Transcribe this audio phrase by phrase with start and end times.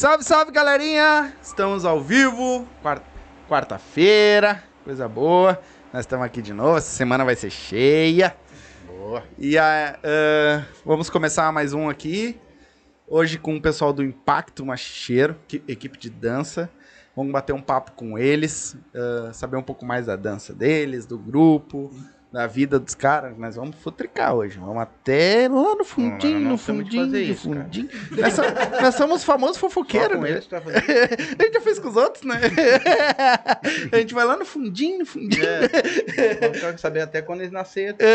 [0.00, 1.30] Salve, salve, galerinha!
[1.42, 2.66] Estamos ao vivo,
[3.46, 5.60] quarta-feira, coisa boa.
[5.92, 8.34] Nós estamos aqui de novo, essa semana vai ser cheia.
[8.86, 9.22] Boa.
[9.38, 12.40] E uh, vamos começar mais um aqui.
[13.06, 15.36] Hoje com o pessoal do Impacto Machicheiro,
[15.68, 16.70] equipe de dança.
[17.14, 21.18] Vamos bater um papo com eles, uh, saber um pouco mais da dança deles, do
[21.18, 21.90] grupo
[22.32, 24.56] da vida dos caras, nós vamos futricar hoje.
[24.56, 27.88] Vamos até lá no fundinho, no fundinho, no isso, fundinho.
[28.12, 28.36] Nós,
[28.80, 30.38] nós, somos famosos fofoqueiros, né?
[30.38, 32.36] a gente já fez com os outros, né?
[33.90, 35.44] a gente vai lá no fundinho, no fundinho.
[35.44, 37.96] É, vamos saber até quando eles nasceram.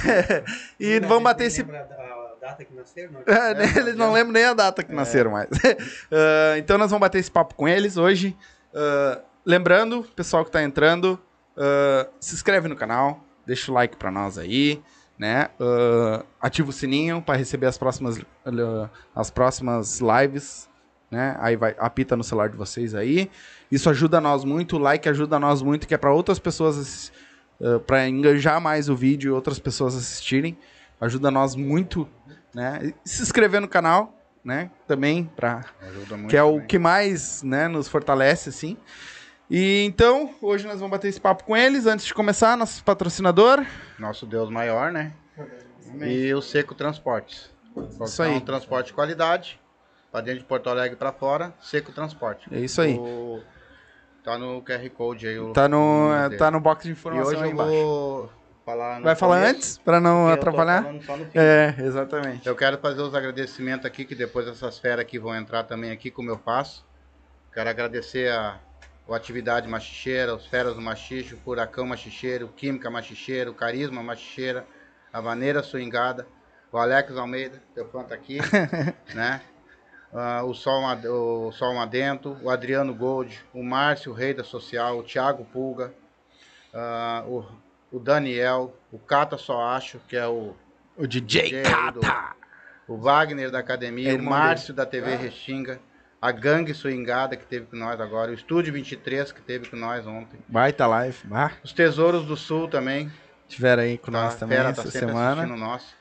[0.00, 0.44] Uhum.
[0.78, 1.62] e vamos bater esse...
[1.62, 3.12] data que nasceram?
[3.12, 3.20] Não?
[3.34, 3.72] É, né?
[3.76, 4.94] eles não lembram nem a data que é.
[4.94, 5.48] nasceram mais.
[5.50, 8.36] Uh, então nós vamos bater esse papo com eles hoje.
[8.74, 11.20] Uh, lembrando, pessoal que está entrando,
[11.56, 14.82] uh, se inscreve no canal, deixa o like para nós aí,
[15.18, 15.48] né?
[15.60, 20.68] Uh, ativa o sininho para receber as próximas, uh, as próximas lives,
[21.10, 21.36] né?
[21.40, 23.30] Aí vai apita no celular de vocês aí.
[23.70, 27.12] Isso ajuda nós muito, o like ajuda nós muito, que é para outras pessoas
[27.60, 30.56] uh, para engajar mais o vídeo e outras pessoas assistirem.
[31.00, 32.08] Ajuda nós muito,
[32.54, 32.92] né?
[33.04, 34.70] E se inscrever no canal, né?
[34.86, 35.64] Também para
[36.28, 38.76] que é o que mais, né, nos fortalece assim.
[39.50, 41.84] E então, hoje nós vamos bater esse papo com eles.
[41.84, 43.66] Antes de começar, nosso patrocinador.
[43.98, 45.12] Nosso Deus maior, né?
[46.00, 47.50] E o Seco Transportes.
[48.00, 48.36] Isso aí.
[48.36, 49.60] Um transporte de qualidade.
[50.12, 52.48] Para dentro de Porto Alegre para fora, Seco Transporte.
[52.52, 52.96] É isso aí.
[52.96, 53.42] O...
[54.22, 55.38] Tá no QR Code aí.
[55.40, 55.52] O...
[55.52, 57.72] Tá no, é, tá no box de informação e hoje aí embaixo.
[57.72, 58.30] Vou
[58.64, 60.84] falar Vai falar começo, antes, para não atrapalhar?
[61.34, 62.46] É, exatamente.
[62.46, 66.08] Eu quero fazer os agradecimentos aqui, que depois essas feras aqui vão entrar também aqui,
[66.08, 66.86] como eu faço.
[67.52, 68.60] Quero agradecer a
[69.10, 74.64] o Atividade Machicheira, os Feras do Machixe, o Furacão Machicheiro, Química Machicheiro, Carisma Machicheira,
[75.12, 76.28] a Vaneira Swingada,
[76.70, 78.38] o Alex Almeida, teu fã tá aqui,
[79.12, 79.40] né?
[80.12, 84.98] Uh, o, Sol, o Sol Madento, o Adriano Gold, o Márcio, o Rei da Social,
[84.98, 85.92] o Thiago Pulga,
[86.72, 87.28] uh,
[87.90, 90.54] o, o Daniel, o Cata Só Acho, que é o...
[90.96, 91.98] O DJ, DJ Cata!
[92.86, 95.16] Do, o Wagner da Academia, o Márcio da TV ah.
[95.16, 95.80] Restinga,
[96.20, 100.06] a Gangue Swingada que teve com nós agora, o Estúdio 23 que teve com nós
[100.06, 100.38] ontem.
[100.46, 101.18] Baita live.
[101.30, 101.52] Ah.
[101.64, 103.10] Os Tesouros do Sul também.
[103.48, 105.46] Tiveram aí com tá, nós também Fera essa tá semana.
[105.46, 105.94] Nosso.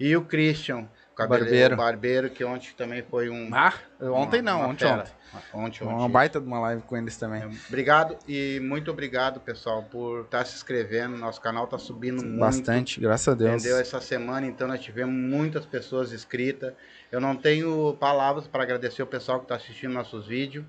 [0.00, 1.76] E o Christian, o barbeiro.
[1.76, 3.50] barbeiro, que ontem também foi um.
[3.52, 5.12] Ah, ontem uma, não, uma ontem, ontem.
[5.52, 5.98] Ontem, ontem.
[5.98, 7.42] Uma baita de uma live com eles também.
[7.42, 11.16] É, obrigado e muito obrigado, pessoal, por estar tá se inscrevendo.
[11.16, 12.38] Nosso canal está subindo muito.
[12.38, 13.62] Bastante, graças a Deus.
[13.62, 13.80] Entendeu?
[13.80, 16.72] Essa semana, então, nós tivemos muitas pessoas inscritas.
[17.10, 20.64] Eu não tenho palavras para agradecer o pessoal que está assistindo nossos vídeos.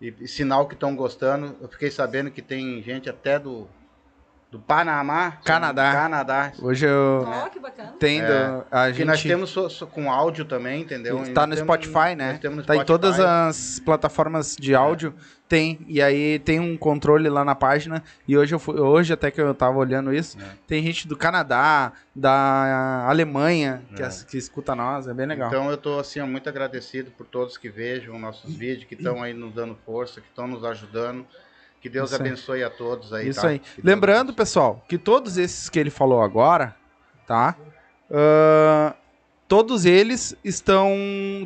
[0.00, 1.56] E, e sinal que estão gostando.
[1.60, 3.68] Eu fiquei sabendo que tem gente até do
[4.50, 5.92] do Panamá, Canadá.
[5.92, 6.52] Canadá.
[6.62, 7.94] Hoje eu oh, que bacana.
[7.98, 11.22] tendo é, a gente nós temos so, so, com áudio também, entendeu?
[11.22, 12.36] Está no Spotify, né?
[12.36, 12.82] Está no Spotify.
[12.82, 15.12] em todas as plataformas de áudio.
[15.34, 15.38] É.
[15.48, 18.02] Tem, e aí tem um controle lá na página.
[18.26, 20.44] E hoje, eu fui, hoje até que eu tava olhando isso, é.
[20.66, 24.08] tem gente do Canadá, da Alemanha, que, é.
[24.28, 25.48] que escuta nós, é bem legal.
[25.48, 29.32] Então eu tô assim, muito agradecido por todos que vejam nossos vídeos, que estão aí
[29.32, 31.26] nos dando força, que estão nos ajudando.
[31.80, 32.64] Que Deus Isso abençoe aí.
[32.64, 33.28] a todos aí.
[33.28, 33.48] Isso tá?
[33.48, 33.58] aí.
[33.58, 34.36] Que Lembrando, Deus...
[34.36, 36.74] pessoal, que todos esses que ele falou agora,
[37.26, 37.56] tá?
[38.10, 38.94] Uh,
[39.46, 40.92] todos eles estão.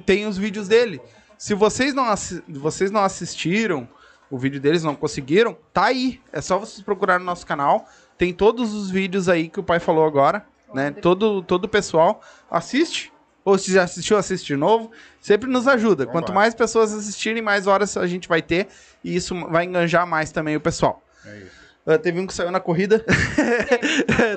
[0.06, 1.00] Tem os vídeos dele.
[1.36, 2.04] Se vocês não,
[2.48, 3.88] vocês não assistiram
[4.30, 6.20] o vídeo deles, não conseguiram, tá aí.
[6.32, 7.86] É só vocês procurar no nosso canal.
[8.16, 10.46] Tem todos os vídeos aí que o pai falou agora.
[10.72, 10.90] Né?
[10.90, 13.11] Todo, todo o pessoal assiste.
[13.44, 14.90] Ou se já assistiu, assiste de novo.
[15.20, 16.04] Sempre nos ajuda.
[16.04, 16.36] Vamos Quanto lá.
[16.36, 18.68] mais pessoas assistirem, mais horas a gente vai ter.
[19.02, 21.02] E isso vai enganjar mais também o pessoal.
[21.24, 21.62] É isso.
[21.84, 23.04] Uh, teve um que saiu na corrida.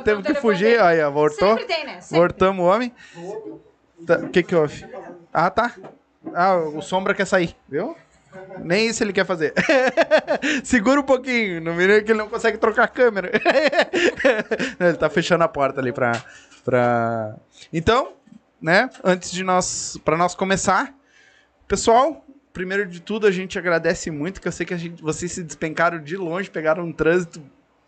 [0.03, 1.49] Teve que fugir, aí, ó, voltou.
[1.49, 2.01] Sempre tem, né?
[2.01, 2.17] Sempre.
[2.17, 2.91] Voltamos o homem.
[4.05, 4.83] Tá, o que que houve?
[5.31, 5.75] Ah, tá.
[6.33, 7.95] Ah, o Sombra quer sair, viu?
[8.59, 9.53] Nem isso ele quer fazer.
[10.65, 11.61] Segura um pouquinho.
[11.61, 13.31] No mínimo que ele não consegue trocar a câmera.
[14.79, 16.21] ele tá fechando a porta ali pra...
[16.63, 17.35] pra...
[17.71, 18.13] Então,
[18.61, 18.89] né?
[19.03, 19.97] Antes de nós...
[20.03, 20.93] Pra nós começar...
[21.67, 22.23] Pessoal,
[22.53, 25.43] primeiro de tudo, a gente agradece muito, que eu sei que a gente, vocês se
[25.43, 27.41] despencaram de longe, pegaram um trânsito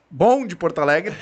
[0.09, 1.15] bom de Porto Alegre.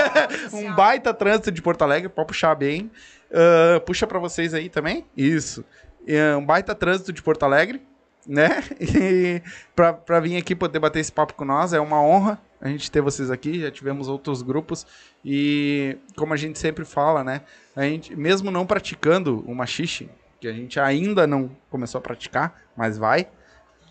[0.52, 2.90] um baita trânsito de Porto Alegre, pode puxar bem.
[3.30, 5.06] Uh, puxa para vocês aí também.
[5.16, 5.64] Isso.
[6.02, 7.80] Uh, um baita trânsito de Porto Alegre,
[8.26, 8.62] né?
[8.80, 9.42] E
[9.74, 13.00] pra vir aqui poder bater esse papo com nós, é uma honra a gente ter
[13.00, 13.60] vocês aqui.
[13.60, 14.86] Já tivemos outros grupos.
[15.24, 17.42] E como a gente sempre fala, né?
[17.80, 22.62] A gente, mesmo não praticando o machixe, que a gente ainda não começou a praticar,
[22.76, 23.26] mas vai,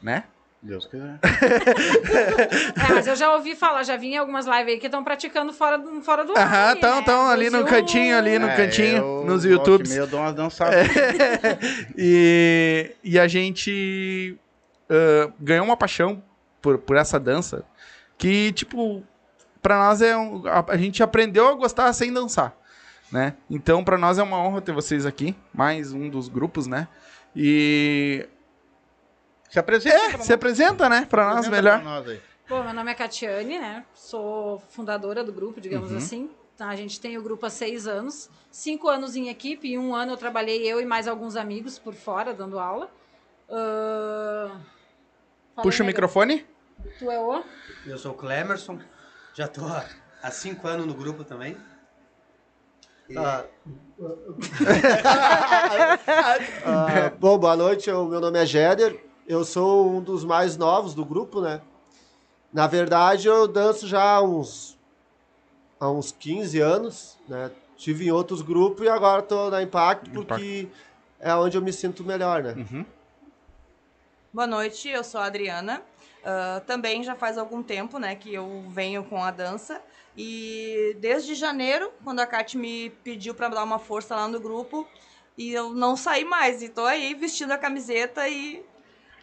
[0.04, 0.26] né?
[0.62, 1.18] Deus quiser.
[2.90, 5.52] É, mas eu já ouvi falar, já vi em algumas lives aí que estão praticando
[5.54, 7.34] fora do, fora do ar Aham, ali, tão, né?
[7.34, 9.90] ali no cantinho, ali no É, cantinho, eu, nos e YouTubes.
[9.90, 10.88] meia Eu dou umas dançadas.
[11.98, 14.38] E, e a gente
[14.90, 16.22] ah, ganhou uma paixão
[16.62, 17.64] por, por essa dança
[18.18, 19.04] que, tipo,
[19.62, 22.56] pra nós é um, a, a gente aprendeu a gostar sem dançar,
[23.12, 23.36] né?
[23.50, 26.88] Então, pra nós é uma honra ter vocês aqui, mais um dos grupos, né?
[27.36, 28.28] E
[29.50, 29.96] Se apresenta.
[29.96, 31.06] é, pra se apresenta, né?
[31.10, 31.80] Pra nós melhor.
[31.82, 32.22] pra nós aí.
[32.48, 33.86] Bom, meu nome é Catiane, né?
[33.94, 35.98] Sou fundadora do grupo, digamos Uhum.
[35.98, 36.30] assim.
[36.58, 38.30] Tá, a gente tem o grupo há seis anos.
[38.52, 41.94] Cinco anos em equipe e um ano eu trabalhei eu e mais alguns amigos por
[41.94, 42.90] fora, dando aula.
[45.56, 46.46] Fala Puxa o microfone.
[46.98, 47.44] Tu é o?
[47.86, 48.80] Eu sou o Clemerson,
[49.34, 49.62] já tô
[50.24, 51.56] há cinco anos no grupo também.
[53.10, 53.46] E- Ah.
[56.66, 57.90] Ah, bom, boa noite.
[57.92, 59.04] O meu nome é Jéder.
[59.28, 61.62] Eu sou um dos mais novos do grupo, né?
[62.52, 64.78] Na verdade, eu danço já há uns,
[65.80, 67.52] há uns 15 anos, né?
[67.78, 70.68] Tive em outros grupos e agora tô na Impact porque
[71.20, 72.54] é onde eu me sinto melhor, né?
[72.54, 72.86] Uhum.
[74.34, 75.82] Boa noite, eu sou a Adriana.
[76.24, 79.82] Ah, também já faz algum tempo, né, que eu venho com a dança.
[80.22, 84.86] E desde janeiro, quando a Kat me pediu para dar uma força lá no grupo,
[85.38, 86.62] e eu não saí mais.
[86.62, 88.62] E tô aí vestindo a camiseta e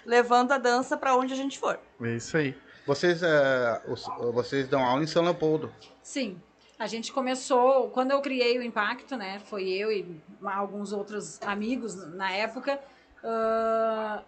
[0.07, 1.79] levando a dança para onde a gente for.
[2.01, 2.57] É isso aí.
[2.87, 5.71] Vocês, eh, os- vocês dão aula em São Leopoldo.
[6.03, 6.41] Sim.
[6.79, 9.39] A gente começou, quando eu criei o Impacto, né?
[9.51, 12.81] Foi eu e alguns outros amigos na época.
[13.29, 14.23] ah,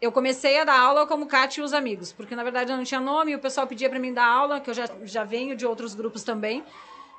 [0.00, 2.84] eu comecei a dar aula como Kátia e os amigos, porque na verdade eu não
[2.84, 5.66] tinha nome, o pessoal pedia para mim dar aula, que eu já, já venho de
[5.66, 6.64] outros grupos também.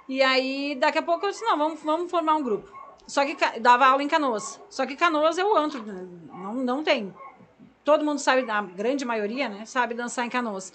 [0.08, 2.72] E aí, daqui a pouco eu disse: não, vamos, vamos formar um grupo.
[3.06, 4.60] Só que dava aula em Canoas.
[4.70, 6.08] Só que Canoas é o antro, né?
[6.28, 7.14] não, não tem.
[7.84, 9.66] Todo mundo sabe, a grande maioria, né?
[9.66, 10.72] Sabe dançar em Canoas.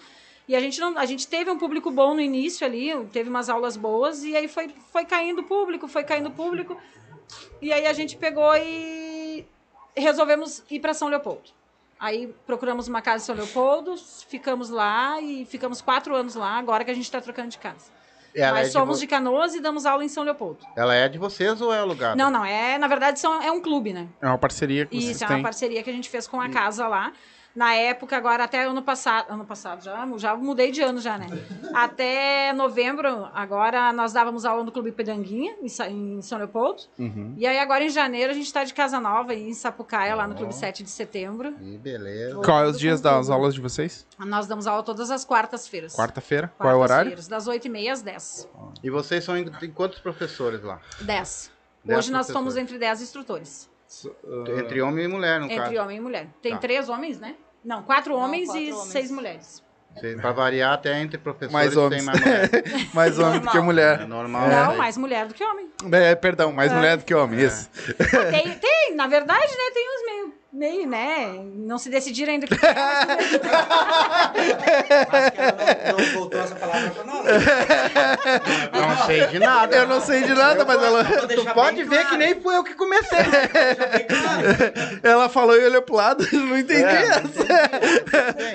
[0.47, 3.49] E a gente, não, a gente teve um público bom no início ali, teve umas
[3.49, 6.77] aulas boas, e aí foi, foi caindo público, foi caindo o público.
[7.63, 9.47] E aí a gente pegou e
[9.97, 11.51] resolvemos ir para São Leopoldo.
[11.99, 13.95] Aí procuramos uma casa em São Leopoldo,
[14.29, 17.93] ficamos lá e ficamos quatro anos lá, agora que a gente está trocando de casa.
[18.35, 20.59] Ela, Nós é de somos vo- de Canoas e damos aula em São Leopoldo.
[20.77, 22.17] ela é de vocês ou é alugada?
[22.17, 24.09] Não, não, é, na verdade são, é um clube, né?
[24.21, 25.43] É uma parceria que vocês Isso, é uma têm.
[25.43, 27.13] parceria que a gente fez com a casa lá.
[27.55, 31.27] Na época, agora até ano passado, ano passado já, já mudei de ano já, né?
[31.73, 36.83] Até novembro, agora nós dávamos aula no Clube Pedanguinha, em São Leopoldo.
[36.99, 37.35] Uhum.
[37.37, 40.35] E aí agora em janeiro a gente está de casa nova em Sapucaia, lá no
[40.35, 41.55] Clube 7 de setembro.
[41.61, 42.37] Ih, beleza.
[42.43, 44.07] Qual é os dias das aulas de vocês?
[44.19, 45.95] Nós damos aula todas as quartas-feiras.
[45.95, 46.53] Quarta-feira.
[46.59, 47.15] Qual é o horário?
[47.29, 48.49] Das 8h30 às 10.
[48.83, 50.81] E vocês são em, em quantos professores lá?
[51.01, 51.51] 10.
[51.85, 52.33] Dez Hoje nós professores.
[52.33, 53.71] somos entre 10 instrutores.
[54.59, 55.77] Entre homem e mulher, no Entre caso.
[55.79, 56.27] homem e mulher.
[56.43, 56.59] Tem Tá.
[56.59, 57.35] três homens, né?
[57.65, 58.89] Não, quatro Não, homens quatro e homens.
[58.89, 59.63] seis mulheres.
[60.21, 62.05] Pra variar, até entre professores Mais tem homens.
[62.05, 62.51] mais mulher.
[62.93, 63.65] Mais homem do que É Normal.
[63.65, 64.09] mulher.
[64.09, 64.49] normal.
[64.49, 64.77] Não, né?
[64.77, 65.69] mais mulher do que homem.
[65.93, 66.75] É, perdão, mais É.
[66.75, 67.71] mulher do que homem, isso.
[68.31, 69.71] Tem, tem, na verdade, né?
[69.73, 71.35] Tem uns meio, meio, né?
[71.55, 72.75] Não se decidiram ainda o que é,
[75.93, 77.25] não, não voltou essa palavra pra nós.
[78.73, 79.77] Não sei de nada.
[79.77, 82.09] Eu não sei de nada, mas ela, Vou Tu pode ver claro.
[82.11, 83.19] que nem fui eu que comecei.
[83.25, 84.45] Claro.
[85.03, 87.23] ela falou e olhou pro lado, eu não entendi É, essa.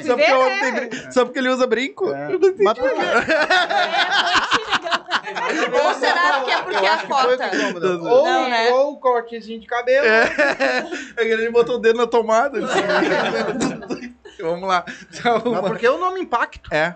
[0.06, 0.60] Só porque, vê, o homem né?
[0.62, 2.12] tem brin- só porque ele usa brinco?
[2.14, 2.26] É.
[2.34, 2.64] Eu não entendi.
[2.64, 3.00] Mas por quê?
[5.84, 7.52] Ou será que é porque Eu a cota?
[8.10, 8.70] Ou, Não, né?
[8.72, 10.06] ou o cortezinho de cabelo.
[10.08, 12.60] É que ele botou o dedo na tomada.
[12.66, 14.16] assim.
[14.40, 14.86] Vamos lá.
[15.14, 16.74] Então, Mas por que o nome Impacto?
[16.74, 16.96] É.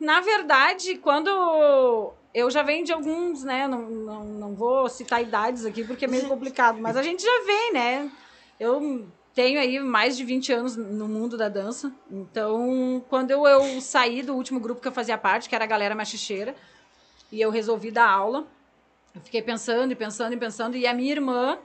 [0.00, 3.68] Na verdade, quando eu já venho de alguns, né?
[3.68, 7.44] Não, não, não vou citar idades aqui porque é meio complicado, mas a gente já
[7.46, 8.10] vem, né?
[8.58, 11.92] Eu tenho aí mais de 20 anos no mundo da dança.
[12.10, 15.66] Então, quando eu, eu saí do último grupo que eu fazia parte, que era a
[15.68, 16.54] Galera Machicheira,
[17.30, 18.46] e eu resolvi dar aula,
[19.14, 21.58] eu fiquei pensando e pensando e pensando, e a minha irmã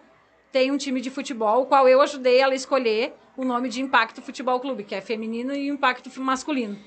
[0.52, 3.82] tem um time de futebol, o qual eu ajudei ela a escolher o nome de
[3.82, 6.80] Impacto Futebol Clube, que é feminino e Impacto masculino.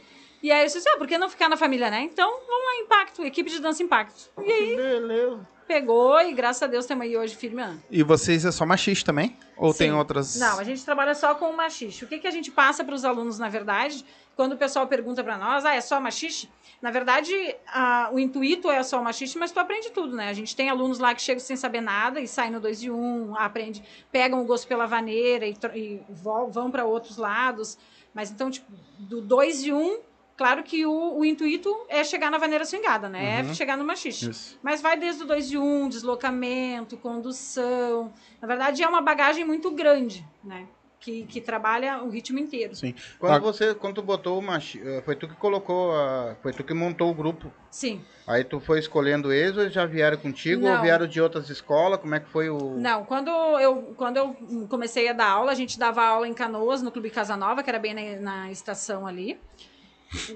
[0.42, 2.00] E aí eu disse, ah, por que não ficar na família, né?
[2.00, 4.30] Então, vamos lá, Impacto, equipe de dança Impacto.
[4.42, 5.46] E aí, Beleza.
[5.74, 7.62] Pegou e graças a Deus estamos aí hoje firme.
[7.88, 9.36] E vocês é só machista também?
[9.56, 9.96] Ou tem Sim.
[9.96, 10.34] outras?
[10.34, 12.04] Não, a gente trabalha só com o machixe.
[12.04, 15.22] O que, que a gente passa para os alunos, na verdade, quando o pessoal pergunta
[15.22, 16.48] para nós, ah, é só machixe?
[16.82, 17.32] Na verdade,
[17.68, 20.28] a- o intuito é só o machixe, mas tu aprende tudo, né?
[20.28, 22.90] A gente tem alunos lá que chegam sem saber nada e saem no 2 de
[22.90, 27.78] 1, um, aprende, pegam o gosto pela vaneira e, e vão para outros lados.
[28.12, 28.66] Mas então, tipo,
[28.98, 30.00] do 2 de 1, um,
[30.40, 33.42] claro que o, o intuito é chegar na vaneira swingada, né?
[33.42, 33.50] Uhum.
[33.50, 34.30] É chegar no machixe.
[34.30, 34.58] Isso.
[34.62, 38.10] Mas vai desde o 2 de 1, um, deslocamento, condução.
[38.40, 40.66] Na verdade, é uma bagagem muito grande, né?
[40.98, 42.74] que, que trabalha o ritmo inteiro.
[42.74, 42.94] Sim.
[43.18, 43.38] Quando Ah.
[43.38, 44.80] você, quando tu botou o machi...
[44.82, 46.36] eh, foi tu que colocou, a...
[46.42, 47.50] foi tu que montou o grupo.
[47.70, 48.02] Sim.
[48.26, 50.82] Aí tu foi escolhendo eles ou eles já vieram contigo ou Não.
[50.82, 52.00] vieram de outras escolas?
[52.00, 52.76] Como é que foi o...
[52.76, 54.36] Não, quando eu, quando eu
[54.68, 57.70] comecei a dar aula, a gente dava aula em Canoas, no Clube Casa Nova, que
[57.70, 59.40] era bem na, na estação ali.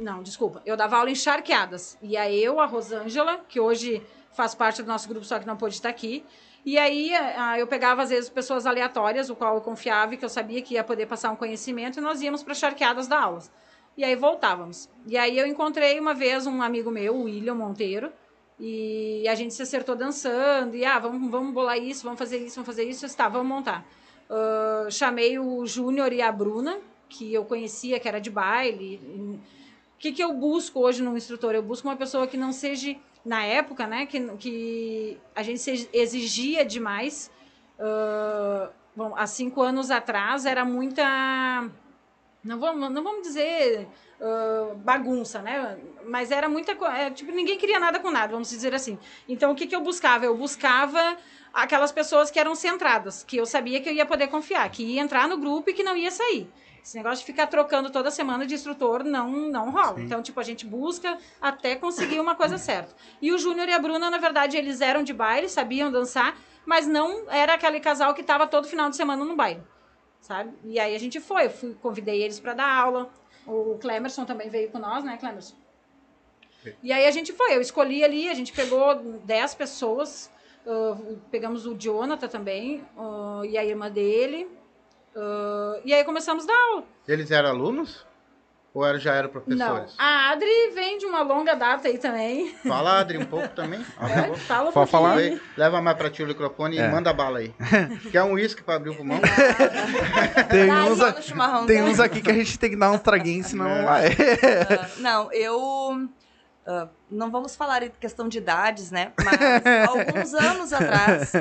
[0.01, 0.63] Não, desculpa.
[0.65, 1.99] Eu dava aula em Charqueadas.
[2.01, 4.03] E aí eu, a Rosângela, que hoje
[4.33, 6.25] faz parte do nosso grupo, só que não pôde estar aqui.
[6.65, 10.25] E aí ah, eu pegava, às vezes, pessoas aleatórias, o qual eu confiava e que
[10.25, 13.51] eu sabia que ia poder passar um conhecimento, e nós íamos para Charqueadas dar aulas.
[13.97, 14.89] E aí voltávamos.
[15.07, 18.11] E aí eu encontrei uma vez um amigo meu, o William Monteiro,
[18.59, 22.55] e a gente se acertou dançando, e ah, vamos, vamos bolar isso, vamos fazer isso,
[22.57, 23.87] vamos fazer isso, tá, vamos montar.
[24.31, 26.79] Ah, chamei o Júnior e a Bruna,
[27.11, 29.41] que eu conhecia, que era de baile.
[29.95, 31.55] O que, que eu busco hoje no instrutor?
[31.55, 36.65] Eu busco uma pessoa que não seja, na época, né, que, que a gente exigia
[36.65, 37.31] demais.
[37.79, 41.71] Ah, bom, há cinco anos atrás era muita.
[42.43, 43.89] Não vamos, não vamos dizer
[44.21, 45.79] ah, bagunça, né?
[46.07, 47.11] Mas era muita coisa.
[47.11, 48.99] tipo, ninguém queria nada com nada, vamos dizer assim.
[49.29, 50.25] Então, o que, que eu buscava?
[50.25, 51.17] Eu buscava
[51.53, 55.01] aquelas pessoas que eram centradas, que eu sabia que eu ia poder confiar, que ia
[55.01, 56.51] entrar no grupo e que não ia sair.
[56.85, 59.99] Esse negócio de ficar trocando toda semana de instrutor não, não rola.
[60.03, 62.95] Então, tipo, a gente busca até conseguir uma coisa certa.
[63.23, 66.37] E o Júnior e a Bruna, na verdade, eles eram de baile, sabiam dançar,
[66.67, 69.63] mas não era aquele casal que estava todo final de semana no baile,
[70.21, 70.53] sabe?
[70.63, 73.11] E aí a gente foi, eu fui, convidei eles para dar aula.
[73.47, 75.55] O Clemerson também veio com nós, né, Clemerson?
[76.83, 80.31] E aí a gente foi, eu escolhi ali, a gente pegou 10 pessoas,
[80.67, 80.99] ah,
[81.31, 84.47] pegamos o Jonathan também, ah, e a irmã dele,
[85.17, 86.85] ah, e aí começamos a dar aula.
[87.07, 88.05] Eles eram alunos?
[88.73, 89.95] Ou eram, já eram Não, professores?
[89.97, 92.53] a Adri vem de uma longa data aí também.
[92.57, 93.79] Fala, Adri, um pouco também.
[94.03, 95.13] É, fala um Pode falar?
[95.17, 95.41] aí.
[95.57, 96.85] Leva mais pra ti o microfone É.
[96.85, 97.55] e manda bala aí.
[98.11, 99.21] Quer um uísque pra abrir o pulmão?
[100.51, 101.13] Tem Dá uns, a-
[101.67, 104.07] tem uns aqui que a gente tem que dar uns traguinhos, senão não vai.
[104.09, 106.09] Ah, não, eu.
[106.67, 109.13] ah, não vamos falar em questão de idades, né?
[109.25, 111.33] Mas alguns anos atrás,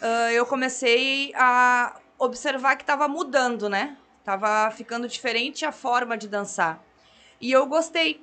[0.00, 3.96] ah, eu comecei a observar que estava mudando, né?
[4.24, 6.82] Tava ficando diferente a forma de dançar.
[7.40, 8.20] E eu gostei.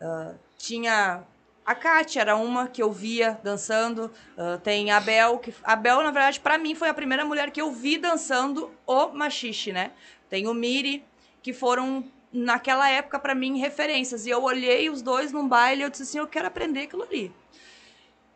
[0.00, 1.22] Ah, tinha.
[1.66, 4.10] A Kátia era uma que eu via dançando.
[4.36, 5.54] ah, tem a Bel, que.
[5.64, 9.08] A Bel, na verdade, para mim, foi a primeira mulher que eu vi dançando o
[9.08, 9.92] machixe, né?
[10.28, 11.04] Tem o Miri,
[11.42, 15.84] que foram naquela época para mim referências e eu olhei os dois num baile e
[15.84, 17.32] eu disse assim, eu quero aprender aquilo ali.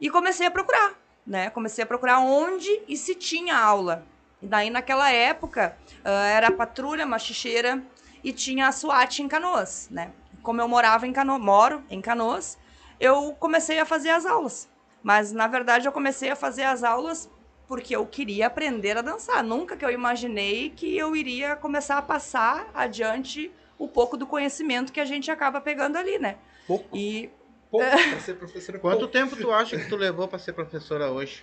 [0.00, 0.94] E comecei a procurar,
[1.26, 1.50] né?
[1.50, 4.04] Comecei a procurar onde e se tinha aula.
[4.42, 7.82] E daí naquela época ah, era a patrulha machicheira
[8.24, 10.12] e tinha a SWAT em Canoas, né?
[10.42, 12.58] Como eu morava em Canoas, moro em Canoas,
[12.98, 14.68] eu comecei a fazer as aulas.
[15.02, 17.30] Mas na verdade eu comecei a fazer as aulas
[17.68, 19.42] porque eu queria aprender a dançar.
[19.42, 24.92] Nunca que eu imaginei que eu iria começar a passar adiante o pouco do conhecimento
[24.92, 26.36] que a gente acaba pegando ali, né?
[26.66, 27.30] Pouco, E
[27.70, 28.78] pouco pra ser professora.
[28.78, 29.12] Quanto pouco.
[29.12, 31.42] tempo tu acha que tu levou pra ser professora hoje?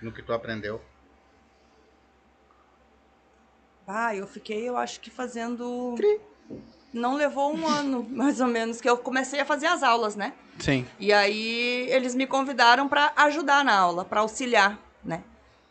[0.00, 0.80] No que tu aprendeu?
[3.90, 5.94] Ah, eu fiquei, eu acho que fazendo
[6.92, 10.32] não levou um ano, mais ou menos, que eu comecei a fazer as aulas, né?
[10.58, 10.86] Sim.
[10.98, 15.22] E aí eles me convidaram para ajudar na aula, para auxiliar, né?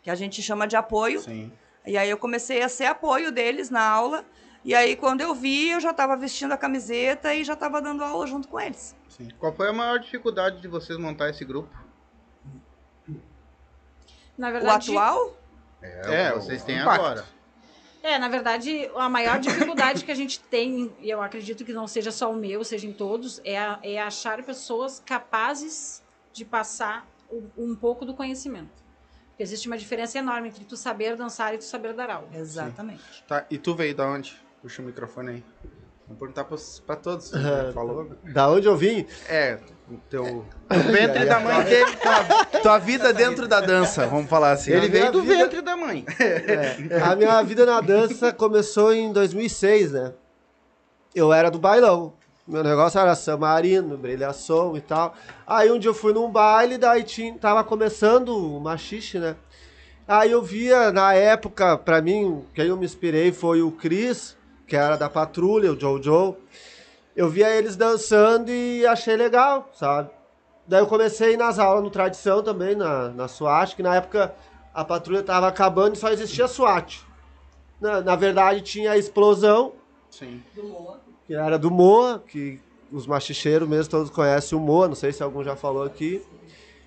[0.02, 1.20] Que a gente chama de apoio.
[1.22, 1.52] Sim.
[1.86, 4.26] E aí eu comecei a ser apoio deles na aula.
[4.64, 8.04] E aí quando eu vi, eu já estava vestindo a camiseta e já estava dando
[8.04, 8.96] aula junto com eles.
[9.10, 9.30] Sim.
[9.40, 11.70] Qual foi a maior dificuldade de vocês montar esse grupo?
[14.38, 15.36] Na O verdade, atual?
[15.82, 17.02] É, É, o vocês o têm impacto.
[17.02, 17.26] agora.
[18.02, 21.86] É, na verdade, a maior dificuldade que a gente tem, e eu acredito que não
[21.88, 26.02] seja só o meu, seja em todos, é, a- é achar pessoas capazes
[26.32, 28.84] de passar o- um pouco do conhecimento.
[29.30, 32.30] Porque existe uma diferença enorme entre tu saber dançar e tu saber dar aula.
[32.34, 33.24] Exatamente.
[33.28, 34.36] Tá, e tu veio da onde?
[34.62, 35.44] Puxa o microfone aí.
[36.10, 36.44] Vou perguntar
[36.86, 37.32] pra todos.
[37.36, 38.10] Ah, Falou?
[38.34, 39.06] Da onde eu vim?
[39.30, 40.24] É, o teu.
[40.26, 41.92] O ventre da mãe dele.
[42.64, 44.72] Tua vida dentro da dança, vamos falar assim.
[44.72, 46.04] Ele veio do vida- ventre da mãe.
[46.20, 50.14] É, a minha vida na dança começou em 2006, né?
[51.14, 52.14] Eu era do bailão.
[52.48, 55.14] Meu negócio era samarino, brilhação e tal.
[55.46, 59.36] Aí um dia eu fui num baile, daí tinha, tava começando o machixe, né?
[60.08, 64.36] Aí eu via, na época, pra mim, quem eu me inspirei foi o Chris,
[64.70, 66.38] que era da patrulha, o Jojo.
[67.16, 70.10] Eu via eles dançando e achei legal, sabe?
[70.68, 74.34] Daí eu comecei nas aulas no Tradição também, na, na SWAT, que na época
[74.74, 77.02] a patrulha tava acabando e só existia SWAT.
[77.82, 79.74] Na, na verdade, tinha a explosão,
[80.12, 80.44] Sim.
[81.26, 82.62] que era do Moa, que
[82.92, 86.22] os machicheiros mesmo todos conhecem o Moa, não sei se algum já falou aqui.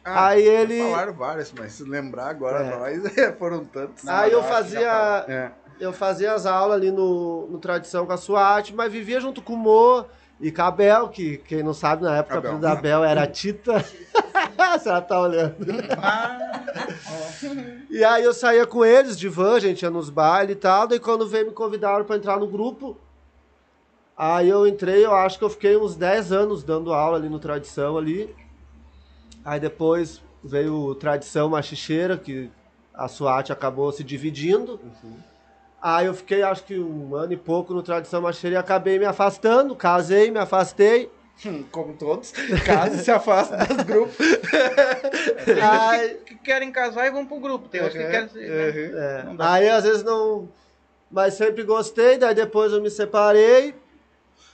[0.04, 0.80] Ah, aí ele.
[0.82, 2.70] Falaram vários, mas se lembrar agora É.
[2.96, 4.06] nós, foram tantos.
[4.08, 5.24] Aí eu fazia.
[5.28, 5.50] É.
[5.82, 9.54] eu fazia as aulas ali no, no Tradição com a SWAT, mas vivia junto com
[9.54, 10.06] o Mo
[10.40, 12.54] e com a Bel, que quem não sabe, na época Abel.
[12.54, 13.80] a da Bel era a Tita.
[14.80, 15.56] Se ela tá olhando.
[17.90, 20.86] E aí eu saía com eles de van, a gente ia nos bailes e tal.
[20.86, 22.96] Daí quando veio me convidaram pra entrar no grupo,
[24.16, 27.40] aí eu entrei, eu acho que eu fiquei uns 10 anos dando aula ali no
[27.40, 28.32] Tradição ali.
[29.44, 32.48] Aí depois veio o Tradição Machicheira, que
[32.94, 34.78] a SWAT acabou se dividindo.
[35.82, 39.04] Aí eu fiquei acho que um ano e pouco no Tradição Machicheira e acabei me
[39.04, 41.10] afastando, casei, me afastei.
[41.44, 42.30] Hum, Como todos,
[42.64, 44.14] caso se afasta dos grupos.
[45.60, 47.68] Aí, Que querem casar e vão pro grupo.
[47.68, 48.48] Tem outros que querem ser.
[48.48, 49.00] né?
[49.00, 50.48] É, aí às vezes não.
[51.10, 53.74] Mas sempre gostei, daí depois eu me separei.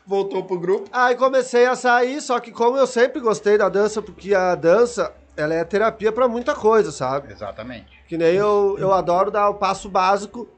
[0.07, 0.89] Voltou pro grupo.
[0.91, 5.13] Aí comecei a sair, só que como eu sempre gostei da dança, porque a dança,
[5.37, 7.33] ela é terapia pra muita coisa, sabe?
[7.33, 7.87] Exatamente.
[8.09, 10.49] Que nem eu, eu adoro dar o passo básico,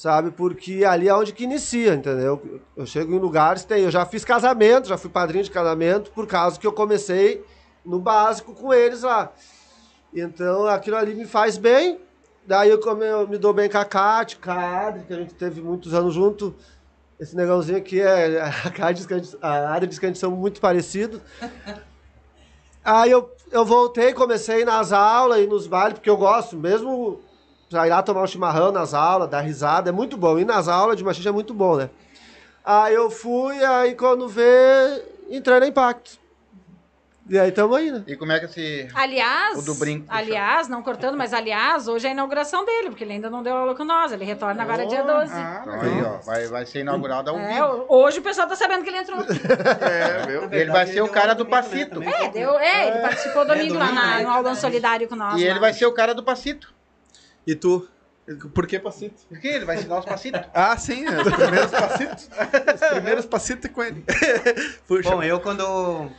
[0.00, 0.30] sabe?
[0.30, 2.62] Porque ali é onde que inicia, entendeu?
[2.74, 6.26] Eu chego em lugares, tem, eu já fiz casamento, já fui padrinho de casamento, por
[6.26, 7.44] causa que eu comecei
[7.84, 9.30] no básico com eles lá.
[10.14, 12.00] Então aquilo ali me faz bem.
[12.46, 15.16] Daí eu, come- eu me dou bem com a Kátia, com a Adri, que a
[15.16, 16.54] gente teve muitos anos junto.
[17.20, 18.40] Esse negãozinho aqui é.
[18.64, 21.20] A, Kátia diz a Adri diz que a gente são muito parecidos.
[22.82, 27.20] Aí eu, eu voltei, comecei nas aulas e nos bailes, porque eu gosto, mesmo
[27.70, 30.36] já ir lá tomar um chimarrão nas aulas, dar risada, é muito bom.
[30.38, 31.88] Ir nas aulas de machixe é muito bom, né?
[32.64, 36.18] Aí eu fui, aí quando vê, entrei na Impacto.
[37.28, 38.02] E aí tamo aí, né?
[38.08, 38.88] E como é que esse.
[38.92, 43.04] Aliás, O do brinco, aliás, não cortando, mas aliás, hoje é a inauguração dele, porque
[43.04, 44.10] ele ainda não deu aula com nós.
[44.10, 45.32] Ele retorna agora dia 12.
[45.32, 47.86] Ah, Então, aí, ó, vai, vai ser inaugurado ao É, vivo.
[47.88, 49.20] hoje o pessoal tá sabendo que ele entrou.
[49.80, 50.48] é, meu.
[50.52, 52.00] E ele vai ser o cara do Passito.
[52.00, 54.22] também, É, deu, é, ele participou domingo lá domingo, na, né?
[54.24, 55.40] no aulão solidário com nós.
[55.40, 55.60] E ele lá.
[55.60, 56.74] vai ser o cara do Passito.
[57.46, 57.88] E tu?
[58.54, 59.26] Por que passito?
[59.26, 59.48] Por quê?
[59.48, 60.40] Ele vai ensinar os Passitos.
[60.54, 62.30] Ah, sim, os primeiros passitos.
[62.74, 64.04] Os primeiros passitos é com ele.
[64.86, 65.10] Puxa.
[65.10, 66.10] Bom, eu quando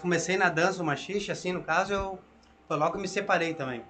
[0.00, 2.18] comecei na dança, o machixe, assim, no caso, eu
[2.66, 3.82] foi logo me separei também.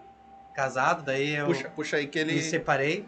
[0.54, 2.34] Casado, daí eu puxa, puxa aí que ele.
[2.34, 3.06] me separei.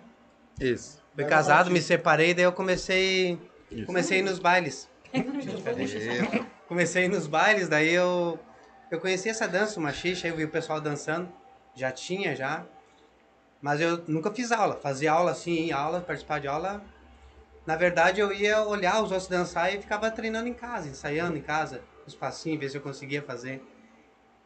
[0.61, 1.03] Isso.
[1.15, 3.39] Fui casado, me separei, daí eu comecei.
[3.87, 4.89] Comecei a ir nos bailes.
[6.69, 8.39] Comecei nos bailes, daí eu.
[8.91, 11.29] Eu conheci essa dança, o machixe, aí eu vi o pessoal dançando.
[11.75, 12.65] Já tinha, já.
[13.61, 14.77] Mas eu nunca fiz aula.
[14.77, 16.83] Fazia aula assim, aula, participar de aula.
[17.67, 21.43] Na verdade, eu ia olhar os outros dançar e ficava treinando em casa, ensaiando em
[21.43, 23.63] casa, os passinhos, ver se eu conseguia fazer.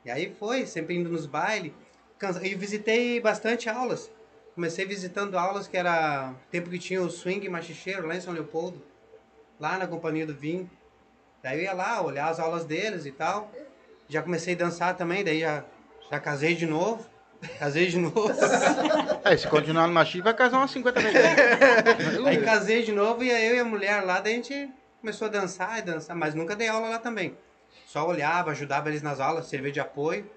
[0.05, 1.72] E aí foi, sempre indo nos bailes.
[2.42, 4.11] E visitei bastante aulas.
[4.55, 8.83] Comecei visitando aulas que era tempo que tinha o swing machicheiro lá em São Leopoldo,
[9.59, 10.70] lá na Companhia do Vinho.
[11.42, 13.50] Daí eu ia lá olhar as aulas deles e tal.
[14.09, 15.64] Já comecei a dançar também, daí já,
[16.11, 17.05] já casei de novo.
[17.59, 18.30] Casei de novo.
[19.24, 21.16] É, se continuar no machismo, vai casar umas 50 vezes.
[22.26, 25.28] Aí casei de novo e aí eu e a mulher lá, daí a gente começou
[25.28, 27.35] a dançar e dançar, mas nunca dei aula lá também.
[27.87, 30.30] Só olhava, ajudava eles nas aulas, servia de apoio.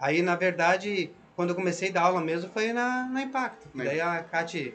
[0.00, 3.68] Aí, na verdade, quando eu comecei a dar aula mesmo, foi na, na Impacto.
[3.74, 4.74] Daí a Kati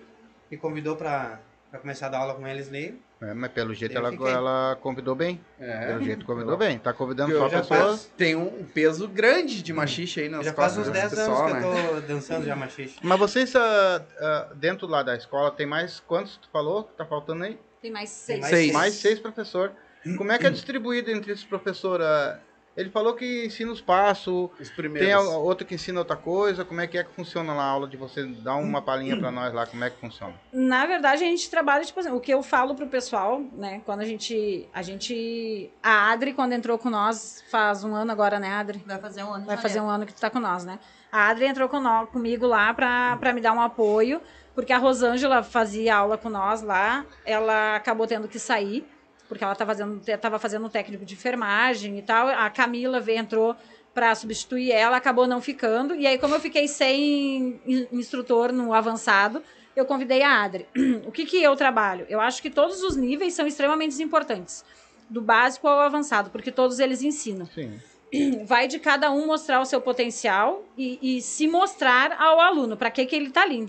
[0.51, 1.39] me convidou pra
[1.81, 3.01] começar a dar aula com eles ali.
[3.19, 5.41] É, mas pelo jeito ela, ela convidou bem.
[5.59, 5.87] É.
[5.87, 6.77] Pelo jeito convidou bem.
[6.77, 7.79] Tá convidando Eu só já pessoas.
[7.79, 11.27] faz- tem um peso grande de machixe aí nas já faz costas uns desse 10
[11.27, 11.85] anos pessoal, que né?
[11.89, 12.95] eu tô dançando já machixe.
[13.01, 17.05] Mas vocês, ah, ah, dentro lá da escola, tem mais quantos tu falou que tá
[17.07, 17.59] faltando aí?
[17.81, 18.39] Tem mais Tem seis.
[18.41, 18.71] mais Seis.
[18.73, 19.75] Mais seis professores.
[20.15, 22.05] Como é que é distribuído entre esses professores?
[22.05, 22.39] Ah,
[22.77, 26.63] Ele falou que ensina os passos, Os tem outro que ensina outra coisa.
[26.63, 28.23] Como é que é que funciona lá a aula de você?
[28.23, 30.35] Dá uma palhinha pra nós lá, como é que funciona?
[30.53, 33.81] Na verdade, a gente trabalha, tipo assim, o que eu falo pro pessoal, né?
[33.83, 34.69] Quando a gente.
[34.71, 35.71] A gente.
[35.81, 38.83] A Adri, quando entrou com nós, faz um ano agora, né, Adri?
[38.85, 39.45] Vai fazer um ano.
[39.45, 40.77] Vai fazer um ano que tu tá com nós, né?
[41.11, 44.21] A Adri entrou com nó- comigo lá pra me dar um apoio,
[44.53, 48.85] porque a Rosângela fazia aula com nós lá, ela acabou tendo que sair,
[49.27, 52.27] porque ela tava fazendo, tava fazendo um técnico de enfermagem e tal.
[52.27, 53.55] A Camila veio, entrou
[53.93, 55.95] pra substituir ela, acabou não ficando.
[55.95, 59.41] E aí, como eu fiquei sem in- instrutor no avançado,
[59.75, 60.67] eu convidei a Adri.
[61.05, 62.05] O que, que eu trabalho?
[62.09, 64.63] Eu acho que todos os níveis são extremamente importantes,
[65.09, 67.79] do básico ao avançado, porque todos eles ensinam Sim.
[68.45, 72.91] vai de cada um mostrar o seu potencial e, e se mostrar ao aluno, para
[72.91, 73.65] que, que ele está ali?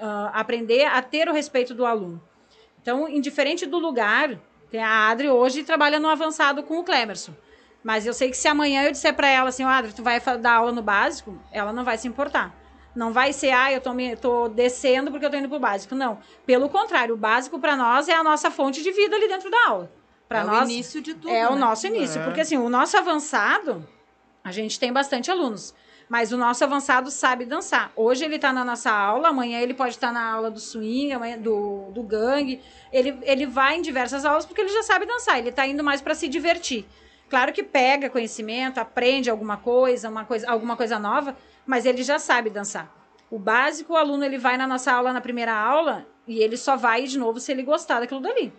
[0.00, 2.22] Ah, aprender a ter o respeito do aluno.
[2.80, 4.38] Então, indiferente do lugar,
[4.70, 7.32] tem a Adri hoje trabalha no avançado com o Clemerson.
[7.82, 10.20] Mas eu sei que se amanhã eu disser para ela assim, "Ó, Adri, tu vai
[10.38, 12.54] dar aula no básico, ela não vai se importar.
[12.94, 15.94] Não vai ser, ah, eu tô, me, tô descendo porque eu tô indo pro básico.
[15.94, 16.18] Não.
[16.44, 19.68] Pelo contrário, o básico para nós é a nossa fonte de vida ali dentro da
[19.68, 19.92] aula.
[20.28, 21.30] Para é nós, o início de tudo.
[21.30, 21.60] é o né?
[21.60, 23.86] nosso início, porque assim, o nosso avançado,
[24.42, 25.74] a gente tem bastante alunos.
[26.08, 27.92] Mas o nosso avançado sabe dançar.
[27.94, 31.38] Hoje ele está na nossa aula, amanhã ele pode estar na aula do swing, amanhã
[31.38, 32.62] do, do gangue.
[32.90, 35.38] Ele, ele vai em diversas aulas porque ele já sabe dançar.
[35.38, 36.86] Ele está indo mais para se divertir.
[37.28, 42.18] Claro que pega conhecimento, aprende alguma coisa, uma coisa, alguma coisa nova, mas ele já
[42.18, 42.90] sabe dançar.
[43.30, 46.74] O básico, o aluno ele vai na nossa aula na primeira aula e ele só
[46.76, 48.50] vai de novo se ele gostar daquilo dali.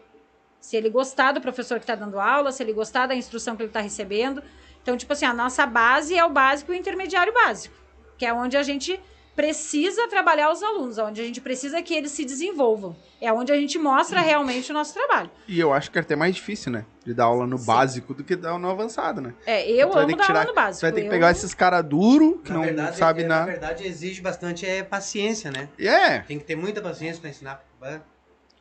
[0.59, 3.63] Se ele gostar do professor que está dando aula, se ele gostar da instrução que
[3.63, 4.43] ele está recebendo.
[4.81, 7.75] Então, tipo assim, a nossa base é o básico e o intermediário básico,
[8.17, 8.99] que é onde a gente
[9.35, 12.93] precisa trabalhar os alunos, onde a gente precisa que eles se desenvolvam.
[13.21, 15.29] É onde a gente mostra realmente o nosso trabalho.
[15.47, 16.85] E eu acho que é até mais difícil, né?
[17.05, 17.65] De dar aula no Sim.
[17.65, 19.33] básico do que dar aula no avançado, né?
[19.45, 20.79] É, eu ter amo que dar tirar- aula no básico.
[20.81, 23.27] Você vai ter que eu- pegar esses caras duro que Na não verdade, sabe é,
[23.27, 23.51] na nada.
[23.51, 25.69] verdade, exige bastante é, paciência, né?
[25.79, 27.63] É, Tem que ter muita paciência para ensinar.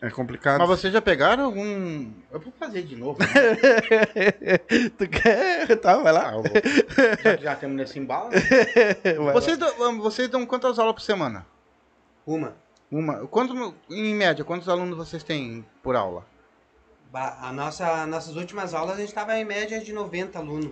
[0.01, 0.59] É complicado.
[0.61, 2.13] Mas vocês já pegaram algum.
[2.31, 3.19] Eu vou fazer de novo.
[3.19, 4.59] Né?
[4.97, 5.77] tu quer?
[5.77, 6.35] Tá, vai lá.
[6.35, 7.23] Ah.
[7.23, 8.31] Já já temos nesse embalo.
[8.31, 8.39] né?
[9.35, 11.45] Vocês, dão, vocês dão quantas aulas por semana?
[12.25, 12.55] Uma.
[12.91, 13.27] Uma.
[13.27, 16.25] Quanto, em média, quantos alunos vocês têm por aula?
[17.13, 20.71] A nossa, nossas últimas aulas a gente estava em média de 90 alunos.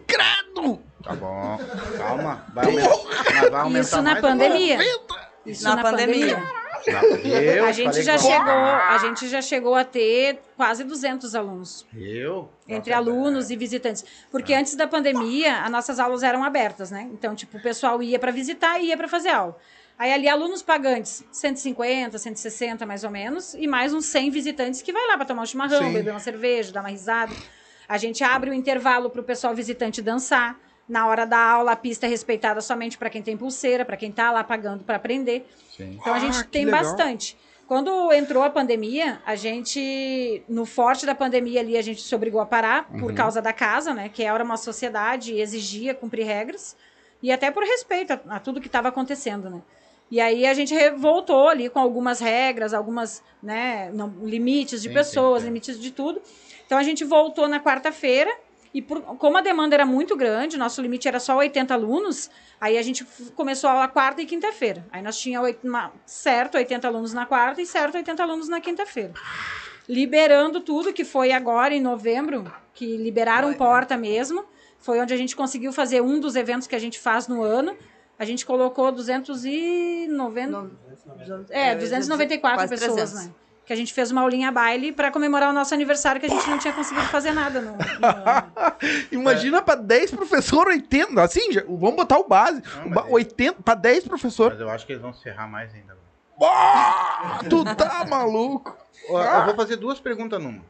[1.03, 1.59] Tá bom.
[1.97, 2.45] Calma.
[2.55, 4.79] Vai aumentar, vai aumentar Isso na mais pandemia.
[5.45, 6.37] Isso Na na, pandemia.
[6.37, 6.66] pandemia.
[7.25, 12.49] Eu a gente já chegou, a gente já chegou a ter quase 200 alunos Eu?
[12.69, 17.09] entre Nossa, alunos e visitantes, porque antes da pandemia as nossas aulas eram abertas, né?
[17.13, 19.57] Então, tipo, o pessoal ia para visitar e ia para fazer aula.
[19.99, 24.93] Aí ali alunos pagantes, 150, 160 mais ou menos, e mais uns 100 visitantes que
[24.93, 25.93] vai lá para tomar um chimarrão, Sim.
[25.93, 27.33] beber uma cerveja, dar uma risada.
[27.89, 30.59] A gente abre o intervalo para o pessoal visitante dançar.
[30.89, 34.13] Na hora da aula, a pista é respeitada somente para quem tem pulseira, para quem
[34.13, 35.49] tá lá pagando para aprender.
[35.77, 35.97] Sim.
[36.01, 36.83] Então a gente Ah, tem legal.
[36.83, 37.37] bastante.
[37.67, 42.41] Quando entrou a pandemia, a gente, no forte da pandemia ali, a gente se obrigou
[42.41, 43.15] a parar por Uhum.
[43.17, 44.09] causa da casa, né?
[44.09, 46.77] Que era uma sociedade e exigia cumprir regras.
[47.21, 49.61] E até por respeito a, a tudo que estava acontecendo, né?
[50.09, 54.95] E aí a gente voltou ali com algumas regras, algumas, né, não- limites de Sim,
[54.95, 55.51] pessoas, sim, sim.
[55.51, 56.23] limites de tudo.
[56.65, 58.33] Então a gente voltou na quarta-feira
[58.79, 62.77] e por- como a demanda era muito grande, nosso limite era só 80 alunos, aí
[62.77, 64.87] a gente começou a quarta e quinta-feira.
[64.93, 65.55] Aí nós tínhamos
[66.05, 69.15] certo 80 alunos na quarta e certo 80 alunos na quinta-feira.
[69.89, 74.45] Liberando tudo, que foi agora em novembro, que liberaram porta mesmo.
[74.79, 77.77] Foi onde a gente conseguiu fazer um dos eventos que a gente faz no ano.
[78.19, 80.71] A gente colocou 290.
[81.51, 83.27] É, 294 Quase pessoas, 300.
[83.27, 83.35] né?
[83.67, 86.49] Que a gente fez uma aulinha baile para comemorar o nosso aniversário, que a gente
[86.49, 87.79] não tinha conseguido fazer nada no, no.
[89.11, 91.21] Imagina pra 10 professores, 80.
[91.21, 92.63] Assim, já- vamos botar o base.
[92.77, 94.57] Não, O ba- mas- 80 pra 10 professores.
[94.57, 95.97] Mas eu acho que eles vão se ferrar mais ainda.
[96.41, 98.77] Ah, tu tá maluco.
[99.11, 100.63] Ó, Eu vou fazer duas perguntas numa.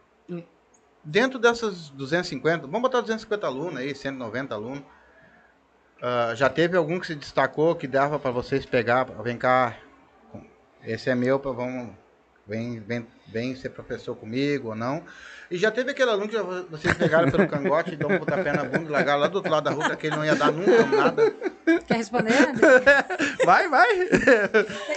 [1.04, 4.82] Dentro dessas 250, vamos botar 250 alunos aí, 190 alunos.
[6.02, 9.04] ah, já teve algum que se destacou que dava para vocês pegar?
[9.22, 9.76] Vem cá,
[10.82, 11.90] esse é meu, pra- vamos,
[12.46, 15.02] vem, vem, vem ser professor comigo ou não?
[15.48, 16.36] E já teve aquele aluno que
[16.68, 19.50] vocês pegaram pelo cangote e dão um pontapé na bunda e largaram lá do outro
[19.52, 21.30] lado da rua, que ele não ia dar nunca nada.
[21.86, 22.32] Quer responder?
[22.48, 23.04] André?
[23.46, 23.88] Vai, vai.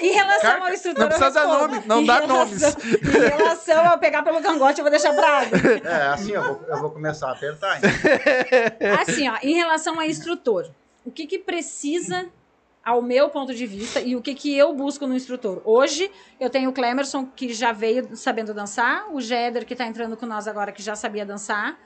[0.02, 2.64] Em relação Cara, ao instrutor, não precisa dar nome, não Em dá relação- nomes.
[2.64, 5.52] Em relação ao pegar pelo cangote, eu vou deixar bravo.
[5.86, 7.78] É, assim, eu vou, eu vou começar a apertar.
[7.78, 9.02] então.
[9.02, 10.72] Assim, ó, em relação a instrutor,
[11.06, 12.26] o que que precisa,
[12.84, 15.62] ao meu ponto de vista, e o que que eu busco no instrutor?
[15.66, 20.16] Hoje, eu tenho o Clemerson, que já veio sabendo dançar, o Jeder, que tá entrando
[20.18, 21.78] com nós agora, que já sabia dançar,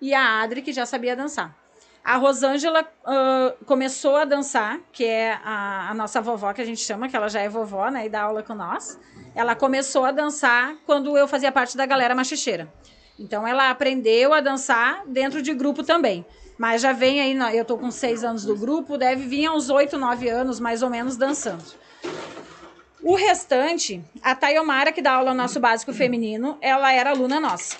[0.00, 1.56] e a Adri, que já sabia dançar.
[2.04, 6.80] A Rosângela ah, começou a dançar, que é a, a nossa vovó, que a gente
[6.80, 8.98] chama, que ela já é vovó, né, e dá aula com nós.
[9.34, 12.72] Ela começou a dançar quando eu fazia parte da galera machicheira.
[13.18, 16.26] Então ela aprendeu a dançar dentro de grupo também.
[16.62, 19.98] Mas já vem aí, eu tô com seis anos do grupo, deve vir uns oito,
[19.98, 21.64] nove anos mais ou menos dançando.
[23.02, 27.76] O restante, a Tayomara, que dá aula no nosso básico feminino, ela era aluna nossa.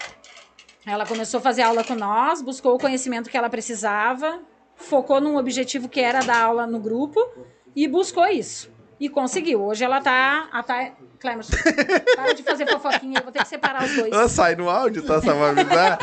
[0.85, 4.41] Ela começou a fazer aula com nós, buscou o conhecimento que ela precisava,
[4.75, 7.21] focou num objetivo que era dar aula no grupo
[7.77, 8.69] e buscou isso.
[9.03, 9.61] E conseguiu.
[9.65, 10.49] Hoje ela tá.
[10.53, 10.93] A Tay...
[11.19, 11.57] Clemerson,
[12.17, 14.13] para de fazer fofoquinha, eu vou ter que separar os dois.
[14.13, 15.21] Ah, sai no áudio, tá?
[15.21, 15.99] Só pra avisar.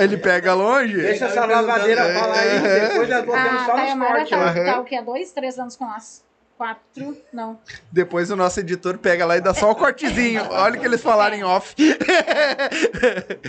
[0.00, 0.96] Ele pega longe.
[0.96, 4.30] Deixa essa lavadeira falar aí, depois nós botamos A só nos Tayomara cortes.
[4.30, 4.64] tá, lá.
[4.74, 4.94] tá o quê?
[4.96, 6.24] Há dois, três anos com nós?
[6.56, 7.16] Quatro?
[7.32, 7.58] Não.
[7.92, 10.42] Depois o nosso editor pega lá e dá só o cortezinho.
[10.50, 11.74] Olha o que eles falaram em off.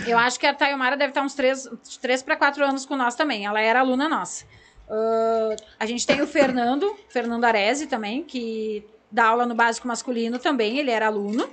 [0.06, 1.68] Eu acho que a Tayomara deve estar uns três,
[2.00, 3.46] três para quatro anos com nós também.
[3.46, 4.44] Ela era aluna nossa.
[4.90, 10.38] Ah, a gente tem o Fernando, Fernando Arese também, que dá aula no básico masculino
[10.38, 11.48] também, ele era aluno.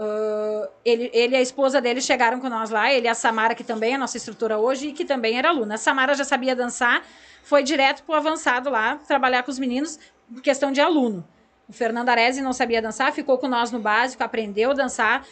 [0.00, 3.52] Uh, ele, ele e a esposa dele chegaram com nós lá, ele e a Samara,
[3.52, 5.74] que também é nossa instrutora hoje e que também era aluna.
[5.74, 7.02] A Samara já sabia dançar,
[7.42, 9.98] foi direto pro avançado lá, trabalhar com os meninos,
[10.40, 11.26] questão de aluno.
[11.68, 15.26] O Fernando Aresi não sabia dançar, ficou com nós no básico, aprendeu a dançar.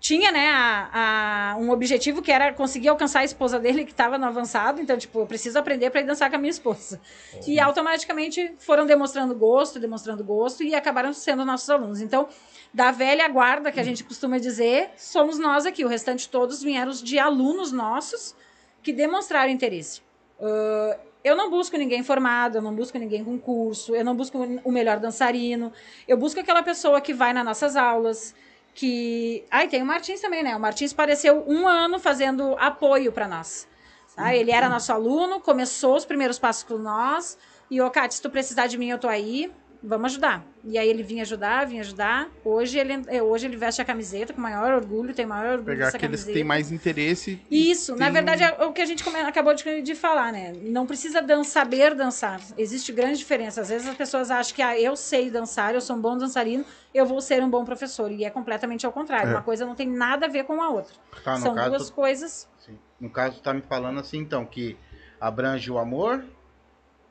[0.00, 4.16] Tinha, né, a, a, um objetivo que era conseguir alcançar a esposa dele que estava
[4.16, 4.80] no avançado.
[4.80, 7.00] Então, tipo, eu preciso aprender para ir dançar com a minha esposa.
[7.46, 12.00] E automaticamente foram demonstrando gosto, demonstrando gosto e acabaram sendo nossos alunos.
[12.00, 12.28] Então,
[12.72, 15.84] da velha guarda, que a gente costuma dizer, somos nós aqui.
[15.84, 18.36] O restante todos vieram de alunos nossos
[18.82, 20.00] que demonstraram interesse.
[20.38, 24.38] Uh, eu não busco ninguém formado, eu não busco ninguém com curso, eu não busco
[24.64, 25.72] o melhor dançarino.
[26.06, 28.34] Eu busco aquela pessoa que vai nas nossas aulas,
[28.78, 29.44] que...
[29.50, 30.56] Ah, e tem o Martins também, né?
[30.56, 33.66] O Martins pareceu um ano fazendo apoio para nós.
[34.14, 34.32] Tá?
[34.32, 37.36] Ele era nosso aluno, começou os primeiros passos com nós.
[37.68, 40.44] E, ô, Kátia, se tu precisar de mim, eu tô aí vamos ajudar.
[40.64, 42.28] E aí ele vinha ajudar, vinha ajudar.
[42.44, 45.86] Hoje ele, é, hoje ele veste a camiseta com maior orgulho, tem maior orgulho Pegar
[45.86, 46.32] dessa aqueles camiseta.
[46.32, 47.40] que têm mais interesse.
[47.50, 50.52] Isso, na verdade é o que a gente acabou de, de, falar, né?
[50.62, 52.40] Não precisa dan saber dançar.
[52.56, 53.60] Existe grande diferença.
[53.60, 56.64] Às vezes as pessoas acham que ah, eu sei dançar, eu sou um bom dançarino,
[56.92, 58.10] eu vou ser um bom professor.
[58.10, 59.30] E é completamente ao contrário.
[59.30, 59.34] É.
[59.34, 60.94] Uma coisa não tem nada a ver com a outra.
[61.22, 62.48] Tá, São caso, duas coisas.
[62.58, 62.78] Sim.
[63.00, 64.76] No caso, tá me falando assim, então, que
[65.20, 66.24] abrange o amor,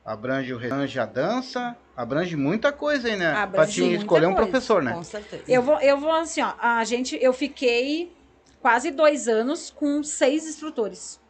[0.04, 3.32] abrange, o, abrange a dança, abrange muita coisa aí, né?
[3.32, 4.92] Abrange pra te escolher um professor, né?
[4.92, 5.42] Com certeza.
[5.48, 8.12] Eu vou, eu vou assim, ó, a gente, eu fiquei
[8.60, 11.20] quase dois anos com seis instrutores.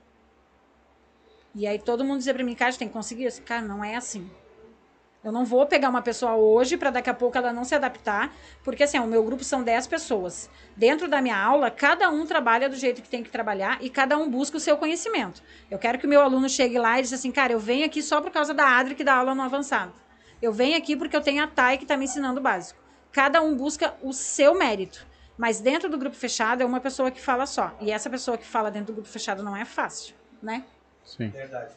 [1.55, 3.41] E aí todo mundo dizia pra mim, cara, tem que conseguir isso.
[3.43, 4.31] Cara, não é assim.
[5.25, 8.37] Eu não vou pegar uma pessoa hoje para daqui a pouco ela não se adaptar,
[8.63, 10.51] porque assim, o meu grupo são 10 pessoas.
[10.77, 14.19] Dentro da minha aula, cada um trabalha do jeito que tem que trabalhar e cada
[14.19, 15.43] um busca o seu conhecimento.
[15.71, 18.03] Eu quero que o meu aluno chegue lá e diga assim, cara, eu venho aqui
[18.03, 20.08] só por causa da Adri que dá aula no avançado.
[20.41, 22.81] Eu venho aqui porque eu tenho a Thay que está me ensinando o básico.
[23.13, 25.07] Cada um busca o seu mérito.
[25.37, 27.77] Mas dentro do grupo fechado é uma pessoa que fala só.
[27.81, 30.65] E essa pessoa que fala dentro do grupo fechado não é fácil, né?
[31.05, 31.29] Sim.
[31.29, 31.75] Verdade.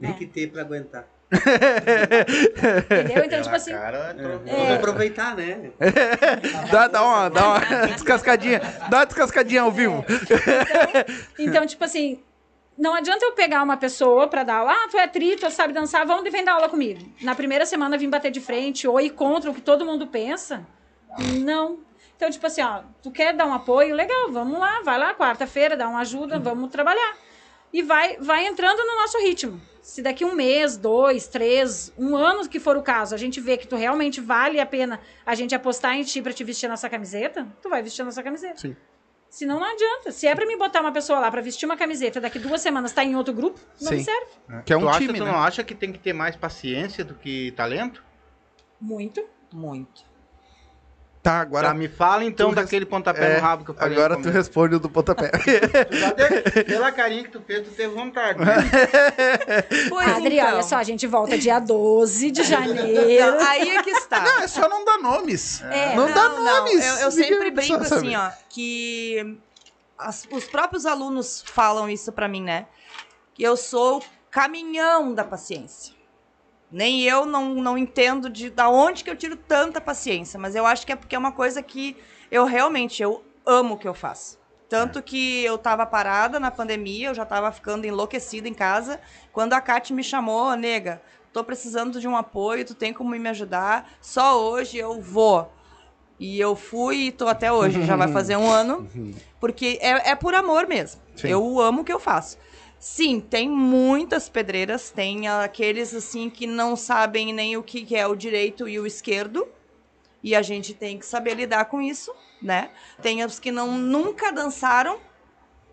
[0.00, 1.06] Tem que ter para aguentar.
[1.30, 3.24] Entendeu?
[3.24, 3.72] Então, tipo assim.
[3.72, 4.52] Cara, é.
[4.52, 5.70] Vamos aproveitar, né?
[6.70, 8.60] dá, dá, uma, dá uma descascadinha.
[8.88, 10.04] Dá uma descascadinha ao vivo.
[11.34, 12.22] Então, então, tipo assim,
[12.78, 14.72] não adianta eu pegar uma pessoa para dar aula.
[14.72, 17.04] Ah, tu é tri, tu sabe dançar, vamos vem dar aula comigo.
[17.20, 20.64] Na primeira semana vim bater de frente ou ir contra o que todo mundo pensa.
[21.40, 21.80] Não.
[22.16, 23.94] Então, tipo assim, ó, tu quer dar um apoio?
[23.94, 27.16] Legal, vamos lá, vai lá, quarta-feira, dá uma ajuda, vamos trabalhar.
[27.72, 32.46] E vai, vai entrando no nosso ritmo se daqui um mês, dois, três, um ano
[32.46, 35.54] que for o caso, a gente vê que tu realmente vale a pena a gente
[35.54, 38.58] apostar em ti pra te vestir a nossa camiseta, tu vai vestir a nossa camiseta.
[38.58, 38.76] Sim.
[39.30, 40.10] Senão não adianta.
[40.10, 42.92] Se é pra me botar uma pessoa lá pra vestir uma camiseta, daqui duas semanas
[42.92, 43.96] tá em outro grupo, não Sim.
[43.96, 44.26] me serve.
[44.50, 44.62] É.
[44.62, 45.30] Que é um tu time, acha, tu né?
[45.32, 48.02] não acha que tem que ter mais paciência do que talento?
[48.80, 49.24] Muito.
[49.52, 50.07] Muito.
[51.28, 51.68] Tá, agora.
[51.68, 53.98] Tá, me fala então tu daquele pontapé é, no rabo que eu falei.
[53.98, 55.28] Agora tu responde o do pontapé.
[56.16, 58.38] Teve- pela carinha que tu fez, tu teve vontade.
[58.38, 58.54] Né?
[59.90, 60.48] Pois Adri, então.
[60.54, 63.32] olha só, a gente volta dia 12 de janeiro.
[63.36, 64.22] Não, aí é que está.
[64.22, 65.62] não, é só não dar nomes.
[65.64, 66.82] É, não, dá nomes.
[66.86, 69.38] Eu, eu sempre brinco assim, ó, que
[69.98, 72.66] as- os próprios alunos falam isso pra mim, né?
[73.34, 75.97] Que eu sou o caminhão da paciência.
[76.70, 80.66] Nem eu não, não entendo de da onde que eu tiro tanta paciência, mas eu
[80.66, 81.96] acho que é porque é uma coisa que
[82.30, 84.38] eu realmente eu amo o que eu faço.
[84.68, 89.00] Tanto que eu tava parada na pandemia, eu já tava ficando enlouquecida em casa,
[89.32, 91.00] quando a Kate me chamou, nega,
[91.32, 93.90] tô precisando de um apoio, tu tem como me ajudar?
[94.00, 95.50] Só hoje eu vou.
[96.20, 98.86] E eu fui e tô até hoje, já vai fazer um ano,
[99.40, 101.00] porque é, é por amor mesmo.
[101.16, 101.28] Sim.
[101.28, 102.36] Eu amo o que eu faço.
[102.78, 108.14] Sim, tem muitas pedreiras, tem aqueles assim que não sabem nem o que é o
[108.14, 109.48] direito e o esquerdo,
[110.22, 112.70] e a gente tem que saber lidar com isso, né?
[113.02, 115.00] Tem os que não nunca dançaram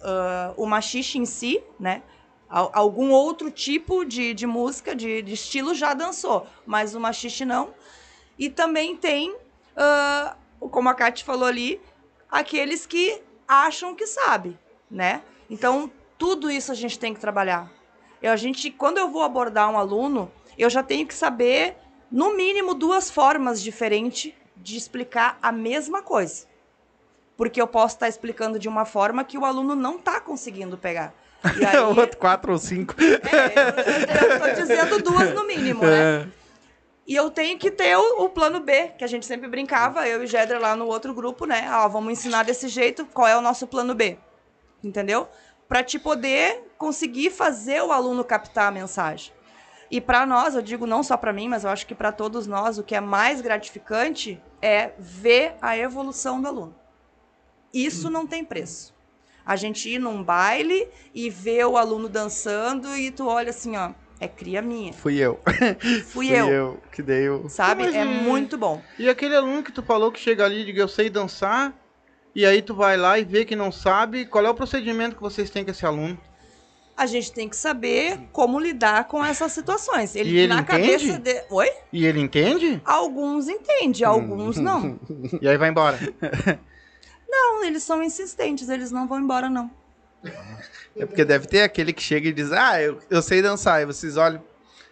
[0.01, 2.01] ah, o machixe em si, né?
[2.49, 7.45] Al- algum outro tipo de, de música, de, de estilo já dançou, mas o machixe
[7.45, 7.73] não.
[8.37, 9.35] E também tem,
[9.75, 11.81] ah, como a Kate falou ali,
[12.29, 14.57] aqueles que acham que sabe,
[14.89, 15.21] né?
[15.49, 17.71] Então, tudo isso a gente tem que trabalhar.
[18.21, 21.75] Eu, a gente, quando eu vou abordar um aluno, eu já tenho que saber,
[22.12, 26.47] no mínimo, duas formas diferentes de explicar a mesma coisa.
[27.38, 31.13] Porque eu posso estar explicando de uma forma que o aluno não está conseguindo pegar.
[31.60, 32.95] E aí, Outro quatro ou cinco.
[32.99, 36.21] é, eu, tô dizendo duas no mínimo, né?
[36.21, 36.28] É.
[37.08, 40.23] E eu tenho que ter o, o plano B, que a gente sempre brincava, eu
[40.23, 41.69] e Gedra lá no outro grupo, né?
[41.71, 44.17] Ó, vamos ensinar desse jeito, qual é o nosso plano B?
[44.84, 45.28] Entendeu?
[45.67, 49.34] Para te poder conseguir fazer o aluno captar a mensagem.
[49.89, 52.47] E para nós, eu digo não só para mim, mas eu acho que para todos
[52.47, 56.75] nós, o que é mais gratificante é ver a evolução do aluno.
[57.73, 58.93] Isso não tem preço.
[59.45, 63.91] A gente ir num baile e ver o aluno dançando e tu olha assim, ó,
[64.19, 64.93] é cria minha.
[64.93, 65.39] Fui eu.
[65.80, 66.49] Fui Fui eu.
[66.49, 67.47] eu que dei o.
[67.49, 67.84] Sabe?
[67.84, 68.82] Mas, É hum, muito bom.
[68.97, 71.73] E aquele aluno que tu falou que chega ali e diga, eu sei dançar,
[72.35, 75.21] e aí tu vai lá e vê que não sabe, qual é o procedimento que
[75.21, 76.19] vocês têm com esse aluno?
[76.97, 80.15] A gente tem que saber como lidar com essas situações.
[80.15, 81.07] Ele, E ele na entende?
[81.07, 81.43] cabeça de...
[81.49, 81.69] Oi?
[81.91, 82.81] E ele entende?
[82.85, 84.97] Alguns entendem, alguns não.
[85.41, 85.99] E aí vai embora.
[87.27, 89.69] Não, eles são insistentes, eles não vão embora, não.
[90.95, 93.81] É porque deve ter aquele que chega e diz: Ah, eu, eu sei dançar.
[93.81, 94.41] E vocês olham,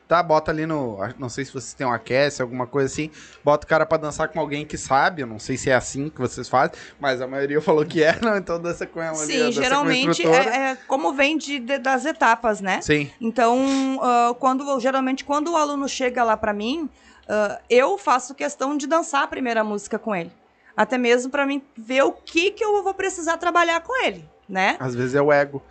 [0.08, 0.22] tá?
[0.24, 0.98] Bota ali no.
[1.18, 3.10] Não sei se vocês têm um aquece, alguma coisa assim.
[3.44, 5.22] Bota o cara pra dançar com alguém que sabe.
[5.22, 8.18] Eu não sei se é assim que vocês fazem, mas a maioria falou que é,
[8.22, 8.38] não.
[8.38, 9.18] Então dança com ela.
[9.22, 10.44] ali, Sim, dança com a geralmente instrutora.
[10.56, 12.82] é, é como vem de, de- das etapas, né?
[12.82, 13.10] Sim.
[13.20, 16.90] Então, ah, quando geralmente quando o aluno chega lá pra mim,
[17.28, 20.32] ah, eu faço questão de dançar a primeira música com ele.
[20.76, 24.76] Até mesmo pra mim ver o que que eu vou precisar trabalhar com ele, né?
[24.80, 25.62] Às vezes é o ego.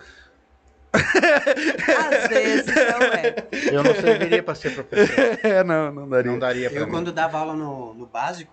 [2.12, 3.34] Às vezes eu é.
[3.72, 5.14] Eu não serviria pra ser professor.
[5.42, 6.30] É, não, não daria.
[6.32, 6.92] Não daria pra Eu, mim.
[6.92, 8.52] quando dava aula no, no básico,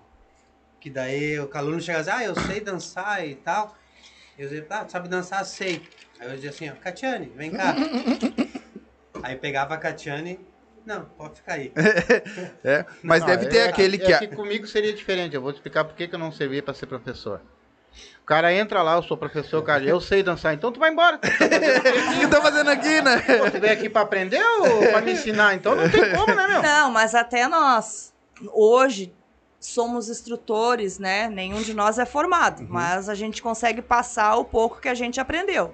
[0.80, 3.76] que daí o aluno chegava assim, ah, eu sei dançar e tal.
[4.38, 5.44] Eu dizia, ah, sabe dançar?
[5.46, 5.82] Sei.
[6.20, 7.76] Aí eu dizia assim, ó, Catiane, vem cá.
[9.22, 10.40] aí pegava a Catiane,
[10.86, 11.72] não, pode ficar aí.
[12.64, 14.28] É, mas Não, deve ter é- aquele é que.
[14.28, 15.36] que comigo seria diferente.
[15.36, 17.42] Eu vou te explicar por que que eu não servia pra ser professor.
[18.30, 21.20] O cara entra lá, eu sou professor, cara, eu sei dançar, então tu vai embora.
[22.16, 23.18] O que tá fazendo aqui, né?
[23.22, 25.56] Pô, tu veio aqui pra aprender ou pra me ensinar?
[25.56, 26.62] Então não tem como, né, meu?
[26.62, 28.14] Não, mas até nós
[28.54, 29.12] hoje
[29.60, 31.28] somos instrutores, né?
[31.28, 35.20] Nenhum de nós é formado, mas a gente consegue passar o pouco que a gente
[35.20, 35.74] aprendeu.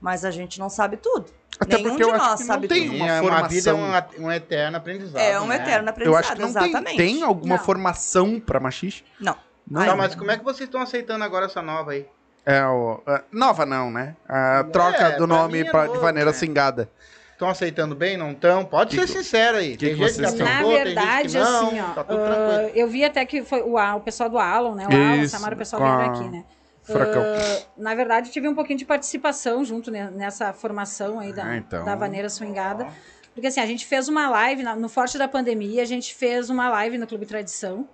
[0.00, 1.26] Mas a gente não sabe tudo.
[1.60, 2.96] Até Nenhum porque de eu acho nós que não sabe tem tudo.
[2.96, 3.48] uma formação.
[3.48, 5.22] vida é um, um eterno aprendizado.
[5.22, 5.56] É um né?
[5.56, 6.96] eterno Eu aprendizado, acho que não tem, exatamente.
[6.96, 7.64] tem alguma Não.
[7.64, 9.08] formação pra machista?
[9.20, 9.36] Não.
[9.70, 9.84] Não.
[9.84, 12.06] Tá, mas como é que vocês estão aceitando agora essa nova aí?
[12.46, 13.02] É o.
[13.06, 14.16] é, nova não, né?
[14.28, 16.36] A troca É, do pra nome é pra- de novo, maneira né?
[16.36, 16.88] cingada.
[17.32, 18.16] Estão aceitando bem?
[18.16, 18.64] Não estão?
[18.64, 19.76] Pode Que ser sincero aí.
[19.76, 20.42] que tem que gente que?
[20.42, 22.70] Na gente verdade, que não, assim, ó, tá tudo tranquilo.
[22.74, 24.88] eu vi até que foi o, o pessoal do Alon, né?
[24.88, 26.44] O Isso, Samara, o pessoal a- aqui, né?
[26.82, 27.22] Furacão.
[27.22, 31.56] Ah, na verdade, tive um pouquinho de participação junto ne- nessa formação aí da, Ah,
[31.58, 31.84] então.
[31.84, 32.86] da Vaneira Swingada.
[33.34, 36.48] Porque assim, a gente fez uma live, na- no Forte da Pandemia, a gente fez
[36.50, 37.86] uma live no Clube Tradição,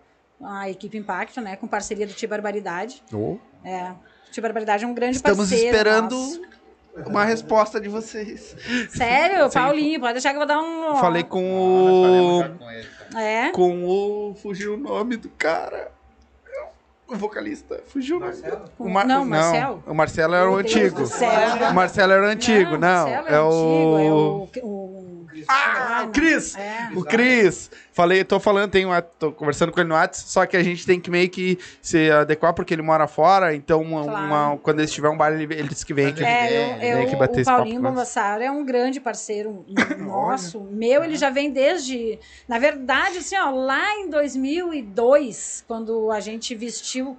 [0.42, 1.57] a equipe Impacto, né?
[1.57, 3.03] Com parceria do Tia Barbaridade.
[3.12, 3.37] Oh.
[3.64, 3.90] É,
[4.29, 5.64] o Tia Barbaridade é um grande Estamos parceiro.
[5.66, 6.42] esperando nosso.
[7.07, 8.57] uma resposta de vocês.
[8.90, 9.49] Sério?
[9.49, 9.55] Sim.
[9.55, 10.97] Paulinho, pode deixar que eu vou dar um...
[10.97, 12.59] Falei com o.
[12.59, 13.20] com ele, tá?
[13.23, 13.51] É.
[13.53, 14.35] Com o.
[14.35, 15.92] Fugiu o nome do cara.
[17.07, 17.83] O vocalista.
[17.87, 18.33] Fugiu o nome.
[18.33, 18.64] Marcelo?
[18.79, 19.85] O Mar- Não, Marcelo.
[19.87, 21.07] O Marcelo era o antigo.
[21.07, 21.68] céu.
[21.70, 23.09] O Marcelo era o antigo, não.
[23.11, 24.42] Marcelo é, o...
[24.44, 24.66] antigo, é o...
[24.66, 25.04] o...
[25.49, 26.09] Ah, não.
[26.09, 26.55] o Cris!
[26.57, 26.90] É.
[26.94, 27.70] O Cris.
[27.92, 30.99] Falei, tô falando, tenho, tô conversando com ele no WhatsApp, só que a gente tem
[31.01, 34.27] que meio que se adequar porque ele mora fora, então uma- Claro.
[34.27, 36.25] uma- quando ele estiver um baile, ele, ele disse que vem aqui.
[36.25, 37.81] É, Vem, eu, vem eu, aqui bater o Paulinho.
[37.83, 39.64] Bombassaro é um grande parceiro
[39.99, 42.18] nosso, meu, ele já vem desde,
[42.49, 47.16] na verdade, assim, ó, lá em 2002, quando a gente vestiu,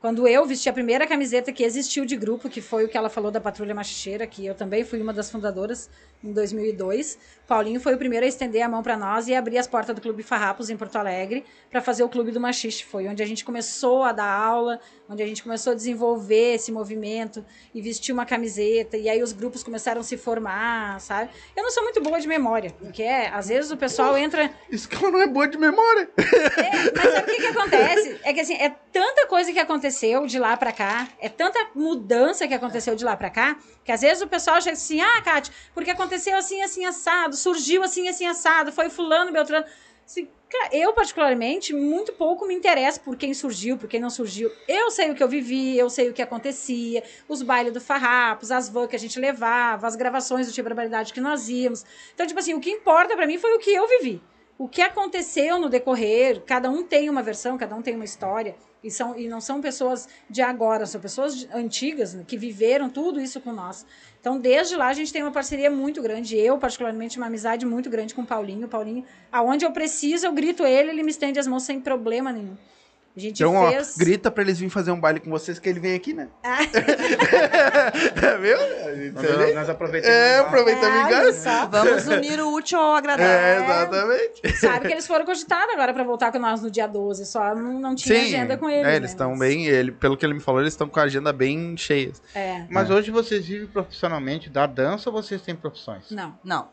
[0.00, 3.08] quando eu vesti a primeira camiseta que existiu de grupo, que foi o que ela
[3.10, 5.90] falou da Patrulha Machicheira, que eu também fui uma das fundadoras
[6.22, 7.18] em 2002,
[7.48, 10.02] Paulinho foi o primeiro a estender a mão para nós e abrir as portas do
[10.02, 12.84] Clube Farrapos em Porto Alegre para fazer o Clube do Machixe.
[12.84, 14.78] Foi onde a gente começou a dar aula,
[15.08, 17.42] onde a gente começou a desenvolver esse movimento
[17.74, 18.98] e vestir uma camiseta.
[18.98, 21.30] E aí os grupos começaram a se formar, sabe?
[21.56, 24.52] Eu não sou muito boa de memória, porque é, às vezes o pessoal entra.
[24.70, 26.10] Isso que ela não é boa de memória.
[26.18, 28.20] É, mas sabe o que, que acontece?
[28.24, 32.46] É que assim, é tanta coisa que aconteceu de lá pra cá, é tanta mudança
[32.46, 35.54] que aconteceu de lá pra cá, que às vezes o pessoal chega assim, ah, Kátia,
[35.72, 39.64] porque aconteceu assim, assim, assado, surgiu assim, assim, assado, foi fulano, beltrano.
[40.04, 40.28] Assim,
[40.72, 44.50] eu, particularmente, muito pouco me interesso por quem surgiu, por quem não surgiu.
[44.66, 48.50] Eu sei o que eu vivi, eu sei o que acontecia, os bailes do Farrapos,
[48.50, 51.84] as vans que a gente levava, as gravações do Tipo Barbaridade que nós íamos.
[52.14, 54.22] Então, tipo assim, o que importa pra mim foi o que eu vivi
[54.58, 58.56] o que aconteceu no decorrer, cada um tem uma versão, cada um tem uma história,
[58.82, 63.20] e, são, e não são pessoas de agora, são pessoas antigas né, que viveram tudo
[63.20, 63.86] isso com nós.
[64.20, 66.36] Então, desde lá, a gente tem uma parceria muito grande.
[66.36, 68.68] Eu, particularmente, uma amizade muito grande com o Paulinho.
[68.68, 72.56] Paulinho, aonde eu preciso, eu grito ele, ele me estende as mãos sem problema nenhum.
[73.18, 73.96] A gente Então, ó, fez.
[73.96, 76.28] grita pra eles virem fazer um baile com vocês que ele vem aqui, né?
[76.44, 76.58] Ah.
[78.40, 78.56] Viu?
[78.96, 80.16] Gente Nós, nós aproveitamos.
[80.16, 80.46] É, lá.
[80.46, 81.66] aproveita a É.
[81.66, 83.32] Vamos unir o útil ao agradável.
[83.34, 84.56] É, exatamente.
[84.58, 87.80] Sabe que eles foram cogitados agora para voltar com nós no dia 12, só não,
[87.80, 88.84] não tinha agenda com eles.
[88.86, 88.96] É, né?
[88.96, 91.32] eles estão Mas- bem, ele, pelo que ele me falou, eles estão com a agenda
[91.32, 92.12] bem cheia.
[92.34, 96.10] É, Mas hoje vocês vivem profissionalmente da dança ou vocês têm profissões?
[96.10, 96.38] não.
[96.44, 96.68] Não.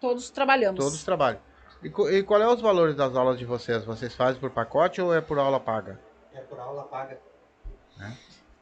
[0.00, 0.82] Todos trabalhamos.
[0.82, 1.40] Todos trabalham.
[1.82, 3.84] E, e qual é os valores das aulas de vocês?
[3.84, 5.98] Vocês fazem por pacote ou é por aula paga?
[6.34, 7.18] É por aula paga.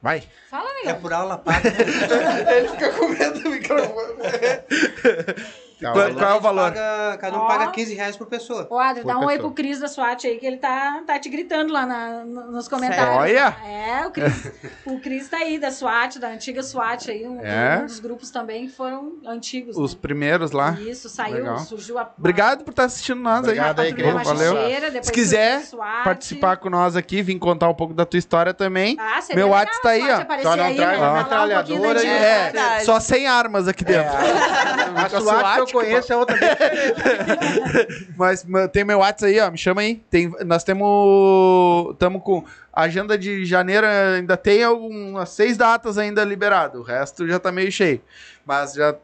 [0.00, 0.28] Vai.
[0.50, 1.00] Fala, É amigão.
[1.00, 1.68] por aula paga.
[2.56, 4.14] Ele fica com medo do microfone.
[5.80, 6.72] Tá, Qual- qual é o valor?
[6.72, 7.46] Paga- cada um Ó.
[7.46, 8.66] paga 15 reais por pessoa.
[8.68, 11.18] Ô, Adri, Por dá um oi pro Cris da SWAT aí, que ele tá, tá
[11.20, 13.16] te gritando lá na- no- nos comentários.
[13.16, 13.56] Olha!
[13.64, 14.52] É, o Cris,
[14.84, 17.78] o Cris tá aí, da SWAT, da antiga SWAT aí, um, É?
[17.82, 19.76] um dos grupos também que foram antigos.
[19.76, 19.98] Os né?
[20.02, 20.72] primeiros lá.
[20.80, 21.58] Isso, saiu, Legal.
[21.60, 22.10] surgiu a...
[22.18, 23.86] Obrigado por estar assistindo nós Obrigado aí.
[23.86, 24.14] aí, a querido.
[24.16, 25.02] patrulha Valeu.
[25.04, 25.62] Se quiser.
[26.02, 28.96] Participar com nós aqui, vir contar um pouco da tua história também.
[28.98, 30.42] Ah, Meu WhatsApp tá aí, ó.
[30.42, 31.08] Só não aí, traz né?
[31.08, 32.84] um metralhadora e- É, verdade.
[32.84, 34.08] só sem armas aqui dentro.
[34.98, 36.36] A A SWAT SWAT, conheço é outra.
[38.16, 39.50] Mas ma- tem meu WhatsApp aí, ó.
[39.50, 39.96] Me chama aí.
[40.10, 41.92] Tem, nós temos.
[41.92, 42.44] Estamos com.
[42.72, 46.78] Agenda de janeiro ainda tem algumas seis datas ainda liberado.
[46.80, 48.00] O resto já tá meio cheio.
[48.46, 48.94] Mas já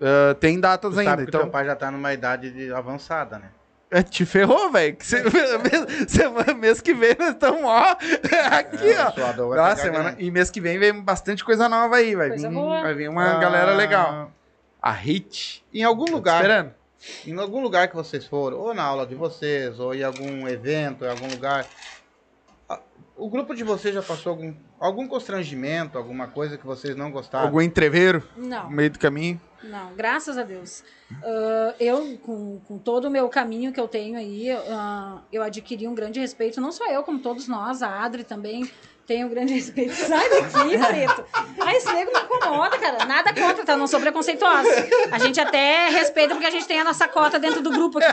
[0.00, 1.10] ah, tem datas Tu ainda.
[1.10, 3.46] sabe que Então, teu pai já tá numa idade de- avançada, né?
[3.90, 4.96] É, te ferrou, velho.
[6.08, 7.96] Semana, mês que vem nós estamos, ó.
[8.50, 9.54] Aqui, É, ó.
[9.56, 10.24] Nossa, semana, grande.
[10.24, 12.14] e mês que vem vem bastante coisa nova aí.
[12.16, 14.30] Vai, vir, vai vir uma Ah, galera legal.
[14.86, 15.64] A Hit.
[15.74, 16.74] Em algum te lugar, Esperando.
[17.26, 21.04] em algum lugar que vocês foram, ou na aula de vocês, ou em algum evento,
[21.04, 21.66] em algum lugar,
[23.16, 27.46] o grupo de vocês já passou algum, algum constrangimento, alguma coisa que vocês não gostaram?
[27.46, 28.70] Algum entreveiro Não.
[28.70, 29.40] no meio do caminho.
[29.64, 30.84] Não, graças a Deus.
[31.20, 35.88] Ah, eu, com, com todo o meu caminho que eu tenho aí, ah, eu adquiri
[35.88, 38.70] um grande respeito, não só eu, como todos nós, a Adri também
[39.24, 39.94] um grande respeito.
[39.94, 41.24] Sai daqui, Preto.
[41.60, 43.04] Ai, esse nego me incomoda, cara.
[43.04, 43.76] Nada contra, tá?
[43.76, 44.68] Não sou preconceituosa.
[45.12, 48.12] A gente até respeita porque a gente tem a nossa cota dentro do grupo aqui.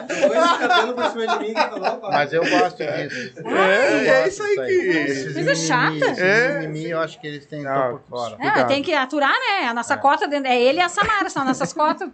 [2.00, 2.12] Pai.
[2.12, 3.34] Mas eu gosto disso.
[3.38, 4.88] Eu É, é gosto isso aí que.
[4.88, 6.06] Esses Coisa chata.
[6.22, 6.60] É.
[6.60, 8.38] mimimi, eu acho que eles têm Não, por fora.
[8.40, 9.68] É, tem que aturar, né?
[9.68, 10.48] A nossa cota dentro.
[10.52, 12.10] É ele e a Samara, são nossas cotas.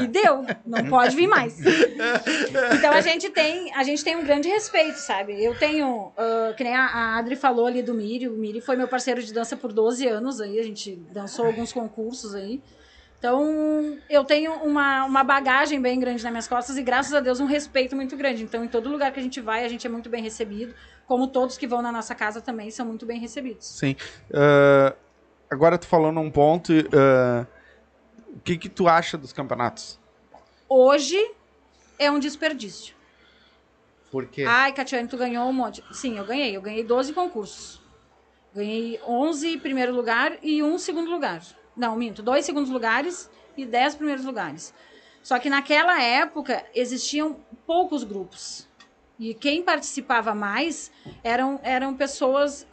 [0.00, 0.44] E deu.
[0.66, 1.58] Não pode vir mais.
[2.74, 5.42] Então a gente tem, a gente tem um grande respeito, sabe?
[5.42, 8.88] Eu tenho, ah, que nem a, Adri falou ali do Miri, o Miri foi meu
[8.88, 12.60] parceiro de dança por 12 anos aí, a gente dançou alguns concursos aí.
[13.18, 17.38] Então, eu tenho uma, uma bagagem bem grande nas minhas costas e, graças a Deus,
[17.38, 18.42] um respeito muito grande.
[18.42, 20.74] Então, em todo lugar que a gente vai, a gente é muito bem recebido.
[21.06, 23.66] Como todos que vão na nossa casa também são muito bem recebidos.
[23.66, 23.94] Sim.
[24.32, 24.94] Ah,
[25.50, 26.72] agora tu falou num ponto.
[26.94, 27.46] ah,
[28.34, 30.00] o que, que tu acha dos campeonatos?
[30.68, 31.18] Hoje
[31.98, 32.94] é um desperdício.
[34.10, 34.44] Por quê?
[34.48, 35.84] Ai, Catiane, tu ganhou um monte.
[35.92, 36.56] Sim, eu ganhei.
[36.56, 37.79] Eu ganhei 12 concursos.
[38.54, 41.42] Ganhei 11 primeiro lugar e um segundo lugar.
[41.76, 42.22] Não, minto.
[42.22, 44.74] Dois segundos lugares e 10 primeiros lugares.
[45.22, 47.36] Só que naquela época existiam
[47.66, 48.69] poucos grupos.
[49.22, 50.90] E quem participava mais
[51.22, 52.66] eram, eram pessoas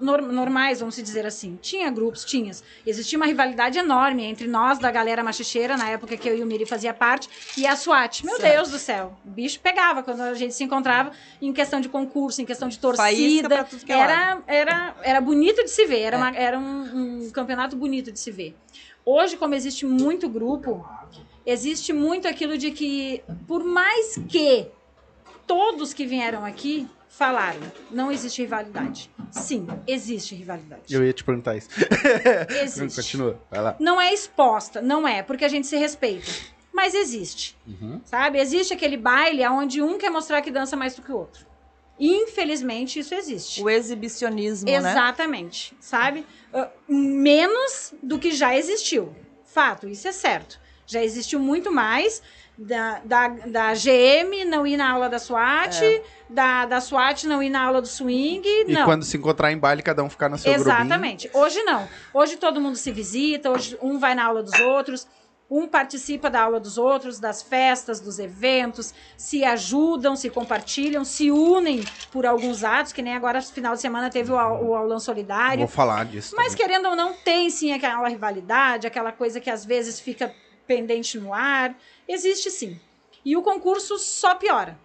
[0.00, 1.56] nor- normais, vamos dizer assim.
[1.62, 2.50] Tinha grupos, tinha.
[2.84, 6.46] Existia uma rivalidade enorme entre nós, da galera machicheira, na época que eu e o
[6.46, 8.24] Miri fazia parte, e a SWAT.
[8.26, 11.88] Meu Deus do céu, o bicho pegava quando a gente se encontrava em questão de
[11.88, 13.48] concurso, em questão de torcida.
[13.86, 13.96] que é.
[14.00, 18.18] Era, era, era bonito de se ver, era, uma- era um, um campeonato bonito de
[18.18, 18.56] se ver.
[19.04, 20.84] Hoje, como existe muito grupo,
[21.46, 24.66] existe muito aquilo de que, por mais que
[25.48, 29.10] todos que vieram aqui falaram, não existe rivalidade.
[29.32, 30.94] Sim, existe rivalidade.
[30.94, 31.68] Eu ia te perguntar isso.
[32.62, 32.96] Existe.
[32.96, 33.76] Continua, vai lá.
[33.80, 36.30] Não é exposta, não é, porque a gente se respeita.
[36.72, 37.58] Mas existe.
[37.66, 38.00] Uhum.
[38.04, 38.38] Sabe?
[38.38, 41.46] Existe aquele baile onde um quer mostrar que dança mais do que o outro.
[41.98, 43.62] Infelizmente, isso existe.
[43.62, 44.76] O exibicionismo, né?
[44.76, 46.24] Exatamente, sabe?
[46.54, 49.14] Ah, menos do que já existiu.
[49.44, 50.60] Fato, isso é certo.
[50.86, 52.22] Já existiu muito mais
[52.58, 55.80] da, da, da GM não ir na aula da SWAT,
[56.28, 58.42] da, da SWAT não ir na aula do swing.
[58.44, 58.84] E não.
[58.84, 60.74] quando se encontrar em baile, cada um ficar no seu grupinho.
[60.74, 61.30] Exatamente.
[61.32, 61.88] Hoje não.
[62.12, 65.06] Hoje todo mundo se visita, hoje um vai na aula dos outros,
[65.48, 71.30] um participa da aula dos outros, das festas, dos eventos, se ajudam, se compartilham, se
[71.30, 74.98] unem por alguns atos, que nem agora, no final de semana, teve o, o aulão
[74.98, 75.60] solidário.
[75.60, 76.34] Vou falar disso.
[76.36, 76.66] Mas também.
[76.66, 80.34] querendo ou não, tem sim aquela rivalidade, aquela coisa que às vezes fica
[80.68, 81.76] pendente no ar.
[82.06, 82.78] Existe sim.
[83.24, 84.78] E o concurso só piora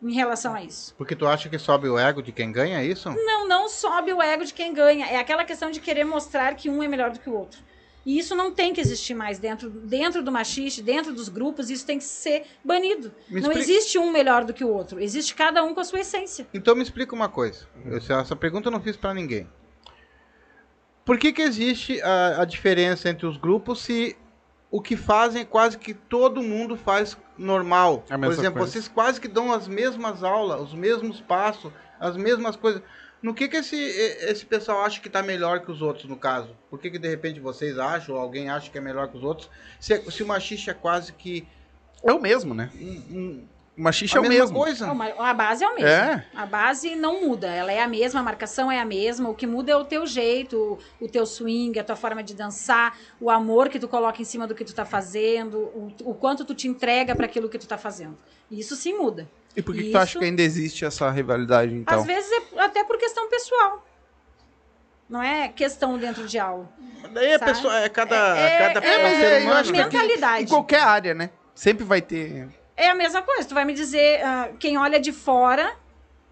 [0.00, 0.94] em relação a isso.
[0.96, 3.10] Porque tu acha que sobe o ego de quem ganha é isso?
[3.10, 5.06] Não, não sobe o ego de quem ganha.
[5.06, 7.66] É aquela questão de querer mostrar que um é melhor do que o outro.
[8.06, 11.84] E isso não tem que existir mais dentro, dentro do machiste, dentro dos grupos, isso
[11.84, 13.12] tem que ser banido.
[13.28, 15.00] Me não explica- existe um melhor do que o outro.
[15.00, 16.46] Existe cada um com a sua essência.
[16.54, 17.66] Então me explica uma coisa.
[17.84, 19.46] Eu- essa pergunta eu não fiz pra ninguém.
[21.04, 24.16] Por que que existe a, a diferença entre os grupos se
[24.70, 28.04] o que fazem quase que todo mundo faz normal?
[28.10, 28.72] É Por exemplo, coisa.
[28.72, 32.82] vocês quase que dão as mesmas aulas, os mesmos passos, as mesmas coisas.
[33.20, 36.50] No que que esse, esse pessoal acha que tá melhor que os outros, no caso?
[36.70, 39.24] Por que que de repente vocês acham, ou alguém acha que é melhor que os
[39.24, 39.50] outros?
[39.80, 41.46] Se, se o machista é quase que
[42.04, 42.70] É o mesmo, né?
[42.76, 43.44] um- um-
[43.78, 44.58] machixe A é o mesma mesmo.
[44.58, 44.86] coisa.
[44.86, 45.88] Não, A base é o mesmo.
[45.88, 46.26] É.
[46.34, 47.46] A base não muda.
[47.46, 49.28] Ela é a mesma, a marcação é a mesma.
[49.28, 52.34] O que muda é o teu jeito, o, o teu swing, a tua forma de
[52.34, 56.14] dançar, o amor que tu coloca em cima do que tu tá fazendo, o, o
[56.14, 58.18] quanto tu te entrega para aquilo que tu tá fazendo.
[58.50, 59.28] Isso sim muda.
[59.56, 61.98] E por que, que Isso- tu acha que ainda existe essa rivalidade, então?
[62.00, 63.84] Às vezes é até por questão pessoal.
[65.08, 66.68] Não é questão dentro de aula.
[67.12, 70.44] Daí a pessoa, é cada, É- cada é- cada é, acho que aqui- mentalidade.
[70.44, 71.30] Em qualquer área, né?
[71.54, 72.48] Sempre vai ter.
[72.78, 73.48] É a mesma coisa.
[73.48, 75.74] Tu vai me dizer, ah, quem olha de fora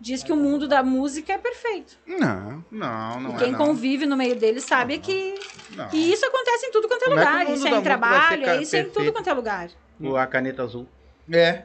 [0.00, 1.98] diz que o mundo da música é perfeito.
[2.06, 2.64] Não.
[2.70, 3.58] Não, não e é quem não.
[3.58, 5.34] convive no meio dele sabe que.
[5.74, 5.88] Não.
[5.92, 7.38] E isso acontece em tudo quanto é Como é lugar.
[7.46, 9.68] mundo isso é em trabalho, é isso é em tudo quanto é lugar.
[10.00, 10.86] O- A caneta azul.
[11.32, 11.64] É.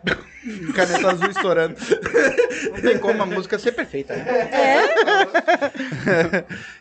[0.76, 1.76] Caneta azul estourando.
[2.72, 4.16] Não tem como a música ser perfeita.
[4.16, 4.26] né?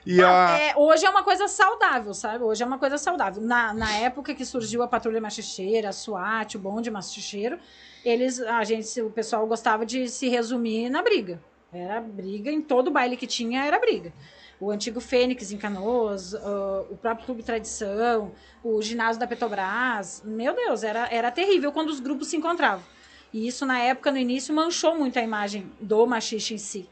[0.07, 0.59] E Não, a.
[0.59, 2.43] é, hoje é uma coisa saudável, sabe?
[2.43, 3.43] Hoje é uma coisa saudável.
[3.43, 7.59] Na, na época que surgiu a Patrulha Machicheira, a SWAT, o Bonde Machicheiro,
[8.05, 11.41] eles, a gente, o pessoal gostava de se resumir na briga.
[11.73, 14.13] Era briga, em todo baile que tinha era briga.
[14.61, 18.33] O antigo Fênix em Canoas, o próprio Clube Tradição,
[18.63, 20.23] o ginásio da Petrobras.
[20.25, 22.85] Meu Deus, era, era terrível quando os grupos se encontravam.
[23.33, 26.89] E isso, na época, no início, manchou muito a imagem do machixe em si.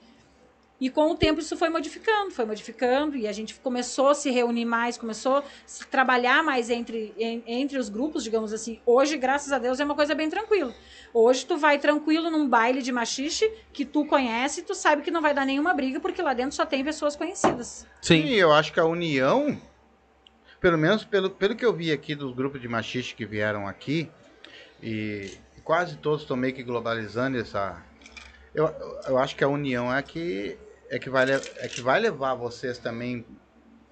[0.80, 4.30] E com o tempo isso foi modificando, foi modificando, e a gente começou a se
[4.30, 8.80] reunir mais, começou a se trabalhar mais entre, en- entre os grupos, digamos assim.
[8.86, 10.72] Hoje, graças a Deus, é uma coisa bem tranquila.
[11.12, 15.20] Hoje tu vai tranquilo num baile de machixe que tu conhece, tu sabe que não
[15.20, 17.84] vai dar nenhuma briga, porque lá dentro só tem pessoas conhecidas.
[18.00, 18.26] Sim.
[18.26, 19.60] E eu acho que a união,
[20.60, 24.08] pelo menos pelo, pelo que eu vi aqui dos grupos de machiste que vieram aqui,
[24.80, 25.32] e
[25.64, 27.82] quase todos estão meio que globalizando essa.
[28.54, 28.72] Eu,
[29.08, 30.56] eu acho que a união é que,
[30.90, 33.24] é, que vai, é que vai levar vocês também.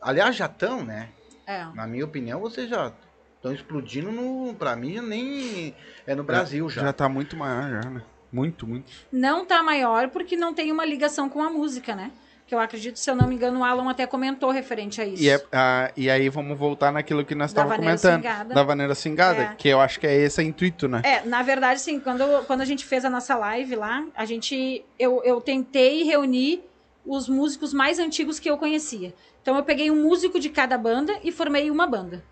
[0.00, 1.08] Aliás, já estão, né?
[1.46, 1.64] É.
[1.74, 2.92] Na minha opinião, vocês já
[3.36, 4.54] estão explodindo no.
[4.54, 5.74] Pra mim, nem
[6.06, 6.82] é no Brasil já.
[6.82, 8.02] Já tá muito maior, já, né?
[8.32, 8.90] Muito, muito.
[9.12, 12.10] Não tá maior porque não tem uma ligação com a música, né?
[12.46, 15.20] Que eu acredito, se eu não me engano, o Alan até comentou referente a isso.
[15.22, 18.22] E, é, ah, e aí vamos voltar naquilo que nós Da estávamos vaneira comentando.
[18.22, 18.54] swingada.
[18.54, 19.42] Da vaneira swingada.
[19.42, 19.54] É.
[19.56, 21.02] Que eu acho que é esse o intuito, né?
[21.04, 24.84] É, na verdade, sim, quando, quando a gente fez a nossa live lá, a gente.
[24.96, 26.62] Eu, eu tentei reunir
[27.06, 29.14] os músicos mais antigos que eu conhecia.
[29.42, 32.22] Então eu peguei um músico de cada banda e formei uma banda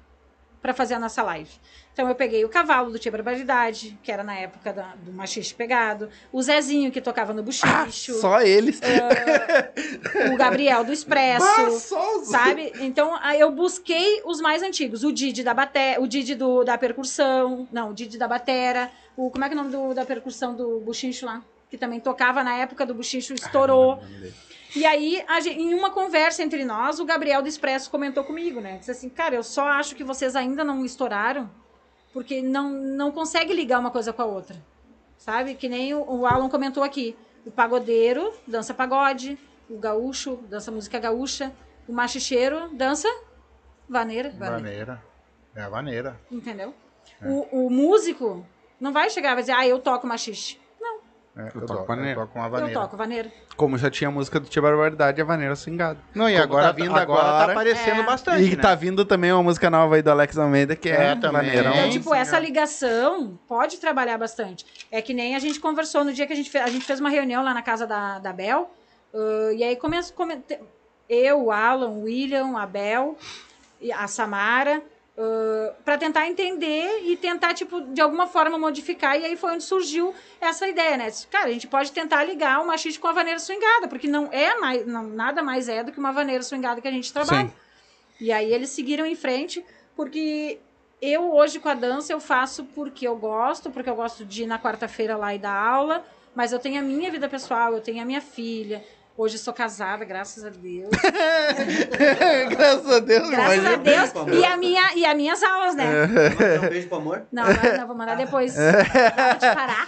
[0.61, 1.51] para fazer a nossa live.
[1.93, 5.55] Então eu peguei o Cavalo do Tia Barbaridade, que era na época da- do Machixe
[5.55, 7.43] Pegado, o Zezinho que tocava no Ah,
[7.85, 8.81] Buchicho, só eles.
[10.33, 11.45] o Gabriel do Expresso.
[11.47, 12.73] Ah, só Sabe?
[12.81, 15.05] Então, eu busquei os mais antigos.
[15.05, 19.31] O Didi da bateria, o Didi do, da percussão, não, o Didi da batera, o
[19.31, 21.43] como é que é o nome do, da percussão do buchincho lá?
[21.71, 24.03] Que também tocava na época do buchincho, estourou.
[24.77, 28.61] E aí, a gen- em uma conversa entre nós, o Gabriel do Expresso comentou comigo,
[28.61, 28.79] né?
[28.79, 31.49] Disse assim, cara, eu só acho que vocês ainda não estouraram,
[32.13, 34.57] porque não, não consegue ligar uma coisa com a outra.
[35.17, 35.55] Sabe?
[35.55, 37.17] Que nem o, o Alan comentou aqui.
[37.47, 39.39] O pagodeiro dança pagode,
[39.71, 41.53] o gaúcho dança música gaúcha,
[41.87, 43.09] o machicheiro dança
[43.89, 45.03] vaneira, Vaneira.
[45.55, 46.21] É a vaneira.
[46.31, 46.75] entendeu?
[47.53, 48.45] O, o músico
[48.81, 50.59] não vai chegar e vai dizer, ah, eu toco machixe.
[51.37, 52.21] É, Eu eu, toco toco, vaneira.
[52.21, 52.81] eu toco uma Eu vaneira.
[52.81, 53.33] toco vaneira.
[53.57, 55.99] Como já tinha a música do Tia Barbaridade, a vaneira swingada.
[56.15, 58.03] Não, e Como agora tá vindo agora, agora, tá aparecendo é.
[58.05, 58.63] bastante, e né?
[58.63, 61.33] tá vindo também uma música nova aí do Alex Almeida, que é, É, também.
[61.33, 61.73] vaneirão.
[61.73, 64.65] Então, Sim, tipo, essa ligação pode trabalhar bastante.
[64.93, 67.01] É que nem a gente conversou no dia que a gente fez, a gente fez
[67.01, 68.71] uma reunião lá na casa da, da Bel,
[69.13, 70.15] ãh, e aí começou,
[71.09, 73.19] eu, o Alan, o William, a Bel,
[73.97, 74.81] a Samara,
[75.85, 80.13] para tentar entender e tentar, tipo, de alguma forma modificar, e aí foi onde surgiu
[80.41, 81.09] essa ideia, né?
[81.31, 84.59] Cara, a gente pode tentar ligar o machiste com a vaneira swingada, porque não é
[84.59, 87.49] mais, não, nada mais é do que uma vaneira swingada que a gente trabalha.
[87.49, 87.55] Sim.
[88.21, 90.59] E aí eles seguiram em frente, porque
[91.01, 94.47] eu hoje com a dança eu faço porque eu gosto, porque eu gosto de ir
[94.47, 96.05] na quarta-feira lá e dar aula,
[96.35, 98.85] mas eu tenho a minha vida pessoal, eu tenho a minha filha.
[99.17, 100.91] Hoje eu sou casada, graças a Deus.
[102.51, 103.77] Graças a Deus, Graças a.
[103.77, 104.11] Deus.
[104.41, 105.85] E, a minha, e as minhas aulas, né?
[106.65, 107.23] Um beijo pro amor.
[107.31, 108.55] Não, não, não, vou mandar depois.
[108.57, 109.87] Vou te parar.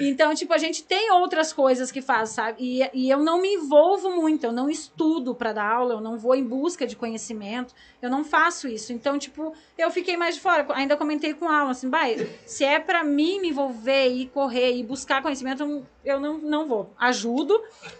[0.00, 2.56] Então, tipo, a gente tem outras coisas que faz, sabe?
[2.58, 6.18] E, e eu não me envolvo muito, eu não estudo para dar aula, eu não
[6.18, 8.92] vou em busca de conhecimento, eu não faço isso.
[8.92, 10.66] Então, tipo, eu fiquei mais de fora.
[10.70, 14.74] Ainda comentei com a aula, assim, vai, se é para mim me envolver e correr
[14.76, 16.92] e buscar conhecimento, eu não- eu não, não vou.
[16.98, 17.43] Ajudo,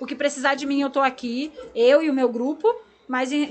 [0.00, 2.66] o que precisar de mim, eu tô aqui, eu e o meu grupo.
[3.06, 3.42] Mas em,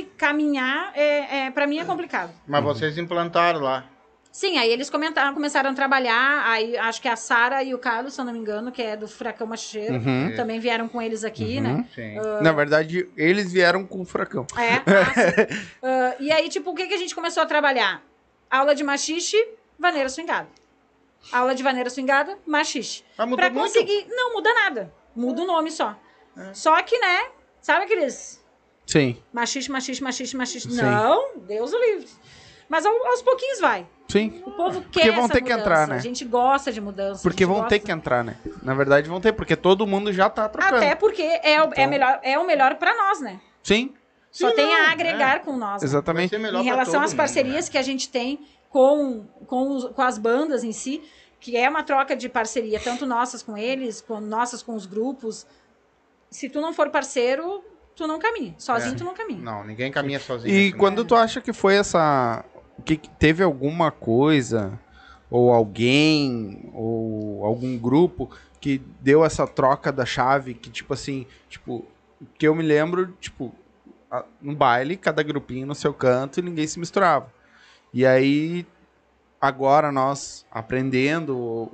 [0.00, 2.30] em caminhar, é, é, para mim é complicado.
[2.46, 3.86] Mas vocês implantaram lá.
[4.30, 6.42] Sim, aí eles comentaram, começaram a trabalhar.
[6.46, 8.96] Aí acho que a Sara e o Carlos, se eu não me engano, que é
[8.96, 10.34] do Furacão Macheiro, Uhum.
[10.36, 11.62] também vieram com eles aqui, Uhum.
[11.62, 11.86] né?
[11.94, 12.16] Sim.
[12.42, 14.46] Na verdade, eles vieram com o furacão.
[14.58, 14.82] É, ah.
[15.82, 18.02] Ah, e aí, tipo, o que, que a gente começou a trabalhar?
[18.50, 19.36] Aula de machixe,
[19.78, 20.48] vaneira swingada.
[21.32, 23.02] Aula de vaneira swingada, machixe.
[23.16, 23.52] Pra muito?
[23.54, 24.06] conseguir.
[24.10, 24.92] Não muda nada.
[25.18, 25.96] Muda o nome só.
[26.52, 27.26] Só que, né?
[27.60, 28.42] Sabe aqueles
[28.86, 30.70] Sim, machixe, machixe, machixe, machixe?
[30.70, 30.80] Sim.
[30.82, 32.08] Não, Deus o livre.
[32.68, 33.86] Mas ao- aos pouquinhos vai.
[34.08, 34.42] sim.
[34.46, 35.60] O povo quer vão essa ter que mudança.
[35.60, 35.96] entrar, né?
[35.96, 37.22] A gente gosta de mudança.
[37.22, 37.78] Porque vão ter gosta.
[37.80, 38.36] que entrar, né?
[38.62, 40.76] Na verdade vão ter, porque todo mundo já tá trocando.
[40.76, 43.40] Até porque é, o- é, Então- melhor, é o melhor pra nós, né?
[43.62, 43.92] Sim,
[44.30, 45.80] Só Sim, tem não, a agregar com nós.
[45.82, 45.86] né?
[45.88, 46.36] Exatamente.
[46.38, 47.72] melhor em relação às mundo, parcerias né?
[47.72, 51.02] que a gente tem com, com, os- com as bandas em si,
[51.40, 55.46] que é uma troca de parceria, tanto nossas com eles, com nossas com os grupos.
[56.30, 57.62] Se tu não for parceiro,
[57.94, 58.54] tu não caminha.
[58.58, 58.96] Sozinho É.
[58.96, 59.40] tu não caminha.
[59.40, 60.52] Não, ninguém caminha sozinho.
[60.52, 60.78] E assim, né?
[60.78, 62.44] quando tu acha que foi essa.
[62.84, 64.78] Que teve alguma coisa,
[65.30, 68.30] ou alguém, ou algum grupo
[68.60, 71.84] que deu essa troca da chave, que tipo assim, tipo,
[72.36, 73.52] que eu me lembro, tipo,
[74.40, 77.32] no baile, cada grupinho no seu canto e ninguém se misturava.
[77.92, 78.66] E aí,
[79.40, 81.70] agora nós aprendendo,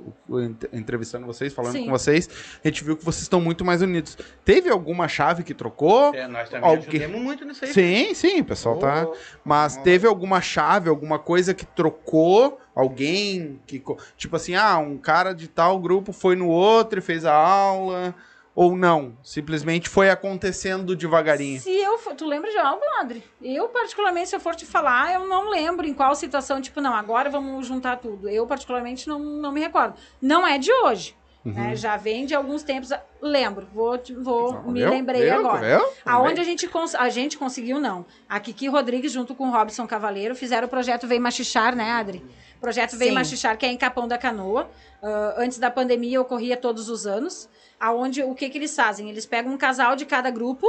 [0.71, 1.85] entrevistando vocês, falando Sim.
[1.85, 2.29] com vocês,
[2.63, 4.17] a gente viu que vocês estão muito mais unidos.
[4.43, 6.13] Teve alguma chave que trocou?
[6.13, 7.73] É, nós também Alguém- muito nisso aí.
[7.73, 9.07] Sim, sim, o pessoal tá.
[9.43, 9.81] Mas Ó.
[9.81, 12.59] teve alguma chave, alguma coisa que trocou?
[12.75, 13.81] Alguém que.
[14.17, 18.13] Tipo assim, ah, um cara de tal grupo foi no outro e fez a aula.
[18.55, 19.17] Ou não?
[19.21, 21.59] Simplesmente foi acontecendo devagarinho.
[21.59, 23.21] Se eu for, tu lembra de algo, André?
[23.41, 26.93] Eu, particularmente, se eu for te falar, eu não lembro em qual situação, tipo, não,
[26.95, 28.29] agora vamos juntar tudo.
[28.29, 29.95] Eu, particularmente, não, não me recordo.
[30.21, 31.15] Não é de hoje.
[31.43, 31.53] Uhum.
[31.53, 31.75] né?
[31.75, 32.89] Já vem de alguns tempos.
[33.21, 35.33] Lembro, vou, te- vou me lembrei Viu?
[35.35, 35.77] agora.
[35.77, 35.87] Viu?
[36.03, 38.03] Aonde a gente, cons- a gente conseguiu, não.
[38.27, 42.25] A Kiki Rodrigues, junto com o Robson Cavaleiro, fizeram o projeto Vem Machichar, né, Adri?
[42.59, 43.13] Projeto Vem Sim.
[43.13, 44.67] Machichar, que é em Capão da Canoa.
[45.03, 47.47] Ah, antes da pandemia, ocorria todos os anos.
[47.79, 49.09] Aonde, o que que eles fazem?
[49.09, 50.67] Eles pegam um casal de cada grupo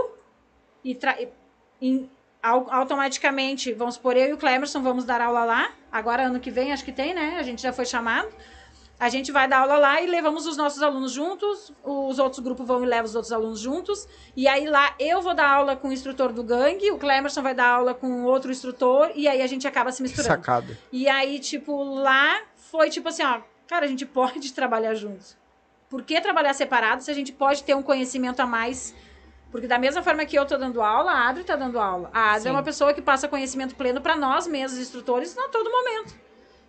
[0.85, 1.29] e, tra- e-
[1.81, 2.11] em-
[2.43, 5.71] au- automaticamente, vamos supor, eu e o Clemerson vamos dar aula lá.
[5.91, 7.37] Agora, ano que vem, acho que tem, né?
[7.39, 8.29] A gente já foi chamado.
[8.99, 12.67] A gente vai dar aula lá e levamos os nossos alunos juntos, os outros grupos
[12.67, 14.09] vão e levam os outros alunos juntos.
[14.35, 17.55] E aí lá eu vou dar aula com o instrutor do gangue, o Clemerson vai
[17.55, 20.29] dar aula com outro instrutor, e aí a gente acaba se misturando.
[20.35, 20.79] sacada.
[20.91, 25.37] E aí, tipo, lá foi tipo assim, ó, cara, a gente pode trabalhar juntos.
[25.89, 28.95] Por que trabalhar separado se a gente pode ter um conhecimento a mais?
[29.51, 32.11] Porque da mesma forma que eu tô dando aula, a Adri tá dando aula.
[32.12, 32.49] A Adri Sim.
[32.49, 36.14] é uma pessoa que passa conhecimento pleno para nós mesmos, instrutores, a todo momento.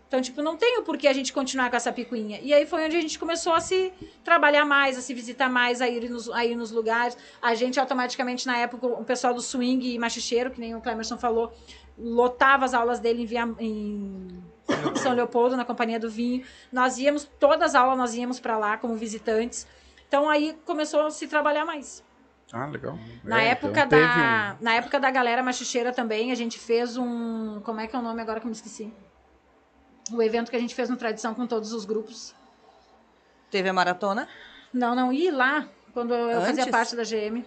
[0.07, 2.39] Então, tipo, não tem o porquê a gente continuar com essa picuinha.
[2.41, 3.91] E aí foi onde a gente começou a se
[4.23, 7.17] trabalhar mais, a se visitar mais, a ir nos, a ir nos lugares.
[7.41, 11.17] A gente automaticamente, na época, o pessoal do swing e machicheiro, que nem o Clemerson
[11.17, 11.51] falou,
[11.97, 14.41] lotava as aulas dele em, Via- em
[14.95, 16.43] São Leopoldo, na Companhia do Vinho.
[16.71, 19.67] Nós íamos, todas as aulas nós íamos para lá como visitantes.
[20.07, 22.03] Então aí começou a se trabalhar mais.
[22.51, 22.97] Ah, legal.
[23.23, 27.59] Na É, época então da na época da galera machicheira também, a gente fez um,
[27.61, 28.93] como é que é o nome agora que eu me esqueci?
[30.11, 32.33] O evento que a gente fez no Tradição com todos os grupos.
[33.51, 34.27] Teve a maratona.
[34.73, 37.43] Não, não, ir lá, quando eu fazia parte da GM.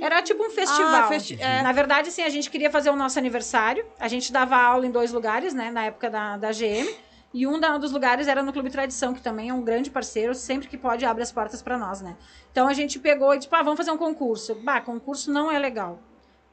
[0.00, 0.94] Era tipo um festival.
[1.04, 1.62] Ah, festi- é.
[1.62, 3.84] Na verdade, assim, a gente queria fazer o nosso aniversário.
[3.98, 5.70] A gente dava aula em dois lugares, né?
[5.70, 6.88] Na época da, da GM.
[7.34, 10.34] E um da- dos lugares era no Clube Tradição, que também é um grande parceiro.
[10.34, 12.16] Sempre que pode, abre as portas para nós, né?
[12.50, 14.54] Então a gente pegou e tipo, ah, vamos fazer um concurso.
[14.56, 15.98] Bah, concurso não é legal.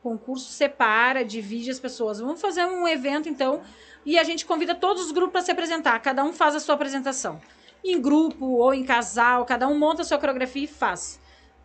[0.01, 2.19] Concurso separa, divide as pessoas.
[2.19, 3.61] Vamos fazer um evento, então.
[4.05, 5.99] E a gente convida todos os grupos para se apresentar.
[5.99, 7.41] Cada um faz a sua apresentação.
[7.83, 11.19] Em grupo ou em casal, cada um monta a sua coreografia e faz.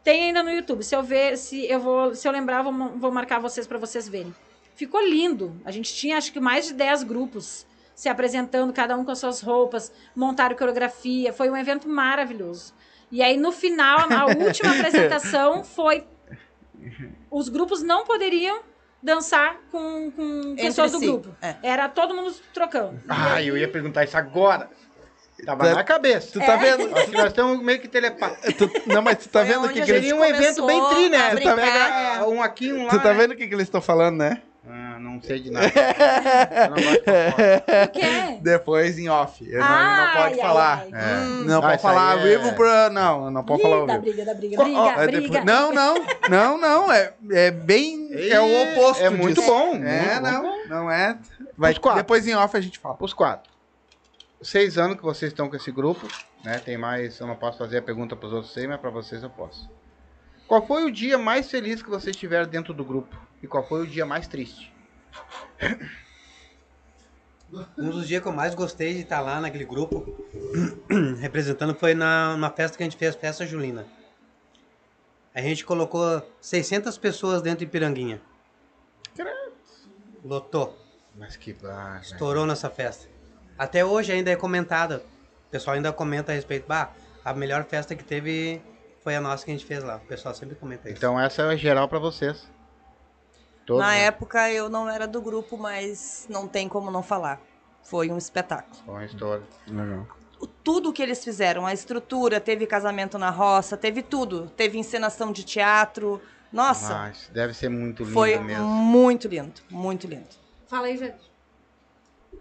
[0.05, 0.85] Tem ainda no YouTube.
[0.85, 3.79] Se eu ver, se eu vou, se eu lembrar, eu vou, vou marcar vocês para
[3.79, 4.35] vocês verem.
[4.77, 5.61] Ficou lindo.
[5.65, 9.19] A gente tinha acho que mais de 10 grupos se apresentando, cada um com as
[9.19, 11.33] suas roupas, montaram coreografia.
[11.33, 12.75] Foi um evento maravilhoso.
[13.11, 16.05] E aí no final, a última apresentação foi
[17.31, 18.61] os grupos não poderiam
[19.03, 21.07] dançar com, com pessoas do si.
[21.07, 21.35] grupo.
[21.41, 21.57] É.
[21.63, 23.01] Era todo mundo trocando.
[23.09, 24.71] Ah, eu ia perguntar isso agora.
[25.45, 26.29] Tava Tá- na cabeça.
[26.33, 26.97] Tu tá vendo?
[26.97, 28.55] Acho que nós estamos meio que telepáticos.
[28.55, 30.03] Tu- não, mas tu tá Foi vendo o que, que eles.
[30.07, 31.29] Seria um evento bem tri, né?
[31.31, 31.55] Tu brincar.
[31.57, 32.91] pega um aqui, um lá.
[32.91, 33.15] Tu tá né?
[33.15, 34.41] vendo o que, que eles estão falando, né?
[34.67, 35.67] Ah, não sei de nada.
[36.71, 37.85] Não gosto de fofoca.
[37.85, 38.39] O quê?
[38.41, 39.47] Depois em off.
[39.47, 40.87] Eu não, não pode ai, falar.
[40.91, 41.01] ai.
[41.01, 41.17] É.
[41.19, 41.45] Hum.
[41.45, 42.89] Não Ah, pode falar ao é- vivo pra.
[42.91, 44.03] Não, não pode falar Ih, da vivo.
[44.05, 45.21] briga, da briga, Ó, briga, é briga.
[45.21, 45.95] depois- Não, não,
[46.31, 46.93] não, não.
[46.93, 48.09] É, é bem.
[48.31, 49.03] É o oposto.
[49.03, 49.47] É muito disso.
[49.47, 49.75] bom.
[49.77, 50.31] É, muito bom.
[50.69, 51.19] não, não é.
[51.57, 52.97] Vai, depois em off a gente fala.
[52.99, 53.53] Os quatro.
[54.45, 56.07] Seis anos que vocês estão com esse grupo,
[56.45, 56.59] né?
[56.59, 59.23] Tem mais, eu não posso fazer a pergunta para os outros seis, mas para vocês
[59.23, 59.71] eu posso.
[60.47, 63.19] Qual foi o dia mais feliz que vocês tiveram dentro do grupo?
[63.43, 64.71] E qual foi o dia mais triste?
[67.79, 70.15] Um dos dias que eu mais gostei de estar lá naquele grupo,
[71.21, 73.87] representando, foi na, numa festa que a gente fez, Festa Julina.
[75.35, 78.21] A gente colocou 600 pessoas dentro de Piranguinha.
[80.23, 80.79] Lotou.
[81.17, 82.03] Mas que bar, velho.
[82.03, 83.14] Estourou nessa festa.
[83.59, 85.03] Até hoje ainda é comentada.
[85.49, 86.91] O pessoal ainda comenta a respeito, bah,
[87.25, 88.61] a melhor festa que teve
[89.03, 89.97] foi a nossa que a gente fez lá.
[89.97, 90.99] O pessoal sempre comenta isso.
[90.99, 92.49] Então essa é geral pra vocês.
[93.67, 94.05] Todos, Na né?
[94.05, 97.41] época eu não era do grupo, mas não tem como não falar.
[97.83, 98.77] Foi um espetáculo.
[98.85, 99.43] Bom história.
[99.67, 100.07] Legal.
[100.41, 104.51] O- Tudo que eles fizeram, a estrutura, teve casamento na roça, teve tudo.
[104.57, 106.21] Teve encenação de teatro.
[106.53, 108.65] Nossa, Mas deve ser muito lindo foi mesmo.
[108.65, 110.27] muito lindo, muito lindo.
[110.69, 111.17] Fala aí, Jader.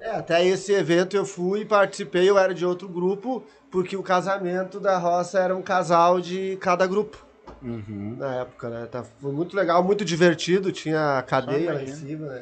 [0.03, 3.41] É, até esse evento eu fui e participei, eu era de outro grupo,
[3.71, 7.25] porque o casamento da roça era um casal de cada grupo.
[7.61, 8.17] Uhum.
[8.19, 8.85] Na época, né?
[8.91, 12.41] Tá, foi muito legal, muito divertido, tinha cadeia lá em cima, né?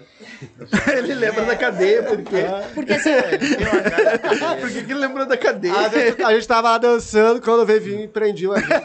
[0.97, 2.45] ele lembra da cadeia, por quê?
[2.74, 3.12] Porque assim,
[4.59, 5.76] por que, ele lembrou da cadeia?
[5.76, 8.72] A gente, a gente tava lá dançando, quando veio vir, prendiam a gente.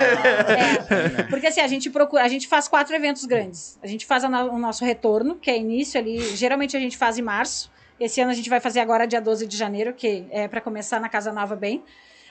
[0.00, 3.78] É, porque assim, a gente procura, a gente faz quatro eventos grandes.
[3.82, 6.96] A gente faz a no- o nosso retorno, que é início ali, geralmente a gente
[6.96, 7.70] faz em março.
[8.00, 10.98] Esse ano a gente vai fazer agora dia 12 de janeiro, que é para começar
[10.98, 11.84] na Casa Nova bem.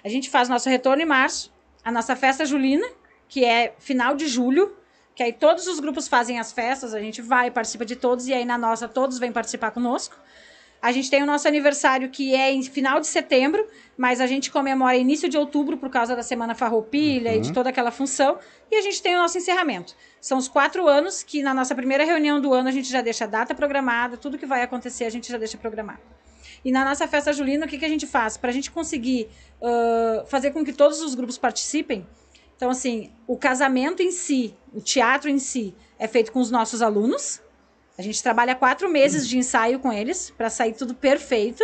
[0.03, 1.53] A gente faz nosso retorno em março,
[1.83, 2.87] a nossa festa julina,
[3.27, 4.75] que é final de julho,
[5.13, 8.33] que aí todos os grupos fazem as festas, a gente vai, participa de todos e
[8.33, 10.15] aí na nossa todos vêm participar conosco.
[10.81, 14.49] A gente tem o nosso aniversário que é em final de setembro, mas a gente
[14.49, 18.39] comemora início de outubro por causa da Semana Farroupilha e de toda aquela função.
[18.71, 19.93] E a gente tem o nosso encerramento.
[20.21, 23.23] São os quatro anos que na nossa primeira reunião do ano a gente já deixa
[23.23, 26.01] a data programada, tudo que vai acontecer a gente já deixa programado.
[26.63, 28.35] E na nossa festa julina, o que, que a gente faz?
[28.37, 29.29] Para a gente conseguir
[29.61, 32.05] ãh, fazer com que todos os grupos participem.
[32.55, 36.81] Então, assim, o casamento em si, o teatro em si, é feito com os nossos
[36.81, 37.41] alunos.
[37.97, 41.63] A gente trabalha quatro meses de ensaio com eles para sair tudo perfeito.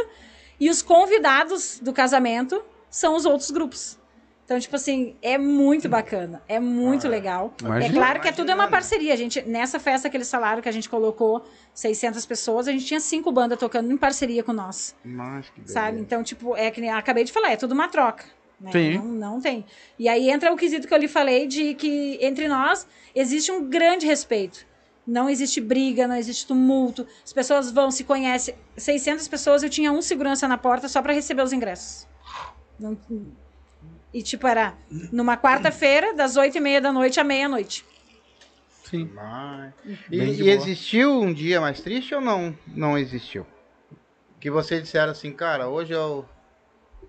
[0.57, 3.99] E os convidados do casamento são os outros grupos.
[4.45, 7.51] Então, tipo assim, é muito bacana, é muito Ah, legal.
[7.59, 7.91] imagina.
[7.91, 9.11] é claro que é tudo é uma parceria.
[9.11, 11.43] A gente, nessa festa que eles falaram que a gente colocou
[11.73, 15.85] 600 pessoas, a gente tinha cinco bandas tocando em parceria com nós, Mas que sabe?
[15.93, 16.05] beleza.
[16.05, 18.23] Então, tipo, é que nem acabei de falar, é tudo uma troca.
[18.61, 18.71] né?
[18.71, 18.97] Sim.
[18.99, 19.65] Não, não tem.
[19.97, 23.67] E aí entra o quesito que eu lhe falei de que entre nós existe um
[23.67, 24.65] grande respeito.
[25.07, 27.05] Não existe briga, não existe tumulto.
[27.23, 28.55] As pessoas vão, se conhecem.
[28.77, 32.07] 600 pessoas, eu tinha um segurança na porta só para receber os ingressos.
[32.79, 32.97] Não-
[34.17, 34.73] e, tipo, era
[35.11, 37.85] numa quarta-feira, das oito e meia da noite à meia-noite.
[38.89, 39.09] Sim.
[39.13, 39.73] Mas-
[40.11, 42.55] E, e existiu um dia mais triste ou não?
[42.67, 43.45] Não existiu.
[44.39, 46.23] Que vocês disseram assim, cara, hoje eu.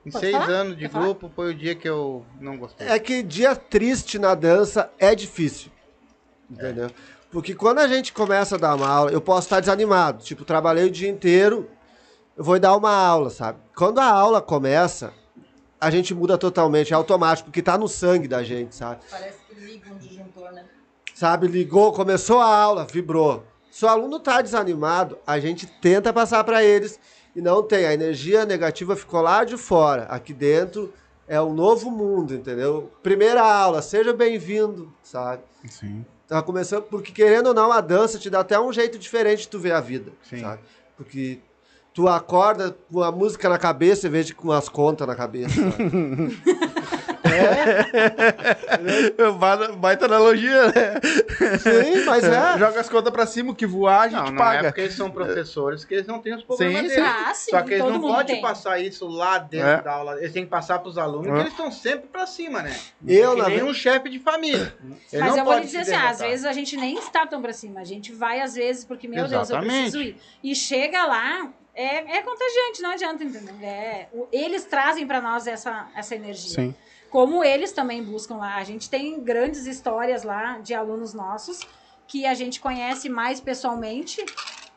[0.04, 0.48] Em Pode seis falar?
[0.48, 1.04] anos de Quer falar?
[1.04, 2.86] grupo foi o dia que eu não gostei.
[2.88, 5.70] É que dia triste na dança é difícil.
[6.50, 6.90] Entendeu?
[7.30, 10.22] Porque quando a gente começa a dar uma aula, eu posso estar desanimado.
[10.24, 11.68] Tipo, trabalhei o dia inteiro,
[12.36, 13.59] eu vou dar uma aula, sabe?
[13.76, 15.12] Quando a aula começa,
[15.81, 19.01] a gente muda totalmente, é automático, porque tá no sangue da gente, sabe?
[19.11, 20.64] Parece que liga um disjuntor, né?
[21.14, 23.45] Sabe, ligou, começou a aula, vibrou.
[23.70, 26.99] Se o aluno tá desanimado, a gente tenta passar para eles
[27.35, 27.85] e não tem.
[27.85, 30.05] A energia negativa ficou lá de fora.
[30.05, 30.93] Aqui dentro
[31.29, 32.91] é um novo mundo, entendeu?
[33.03, 35.43] Primeira aula, seja bem-vindo, sabe?
[35.68, 36.05] Sim.
[36.27, 39.49] Tá começando, porque querendo ou não, a dança te dá até um jeito diferente de
[39.49, 40.41] tu ver a vida, Sim.
[40.41, 40.61] sabe?
[40.97, 41.41] Porque
[41.97, 45.55] tu acorda com a música na cabeça em vez de com as contas na cabeça,
[45.72, 45.86] sabe?
[49.38, 51.01] Ba- Baita analogia, né?
[51.59, 52.59] Sim, mas é.
[52.59, 54.59] Joga as contas pra cima, o que voar, a gente Não, não paga.
[54.59, 57.05] é porque eles são professores que eles não têm os problemas Sim, deles.
[57.05, 59.82] Ah, sim, Só que eles não podem passar isso lá dentro É.
[59.82, 60.18] da aula.
[60.18, 61.32] Eles têm que passar pros alunos, É.
[61.32, 62.76] que eles estão sempre pra cima, né?
[63.07, 64.74] Eu, que na nem um chefe de família.
[65.12, 67.40] Ele Mas não eu vou lhe dizer assim, às vezes a gente nem está tão
[67.42, 67.80] pra cima.
[67.80, 69.90] A gente vai, às vezes, porque, meu Deus, eu Exatamente.
[69.90, 70.16] preciso ir.
[70.42, 73.55] E chega lá, é, é contagiante, não adianta, entendeu?
[73.62, 76.51] É, o- eles trazem pra nós essa, essa energia.
[76.55, 76.74] Sim.
[77.11, 78.57] Como eles também buscam lá.
[78.57, 81.61] A gente tem grandes histórias lá de alunos nossos
[82.09, 84.24] que a gente conhece mais pessoalmente,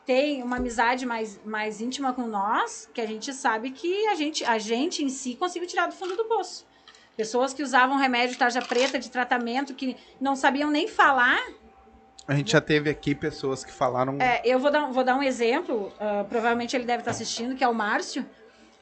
[0.06, 4.44] tem uma amizade mais, mais íntima com nós, que a gente sabe que a gente,
[4.44, 6.66] a gente em si conseguiu tirar do fundo do poço.
[7.16, 11.38] Pessoas que usavam remédio tarja preta de tratamento, que não sabiam nem falar.
[12.30, 14.16] A gente já teve aqui pessoas que falaram.
[14.20, 17.64] É, eu vou dar, vou dar um exemplo, ah, provavelmente ele deve estar assistindo, que
[17.64, 18.24] é o Márcio.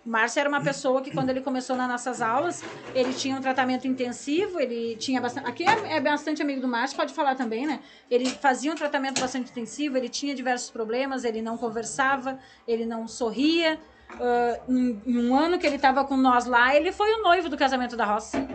[0.05, 2.62] O Márcio era uma pessoa que, quando ele começou nas nossas aulas,
[2.94, 5.49] ele tinha um tratamento intensivo, ele tinha bastante.
[5.49, 7.80] Aqui é, é bastante amigo do Márcio, pode falar também, né?
[8.11, 13.09] Ele fazia um tratamento bastante intensivo, ele tinha diversos problemas, ele não conversava, ele não
[13.09, 13.80] sorria.
[14.20, 17.49] Ah, em, em um ano que ele estava com nós lá, ele foi o noivo
[17.49, 18.46] do casamento da roça.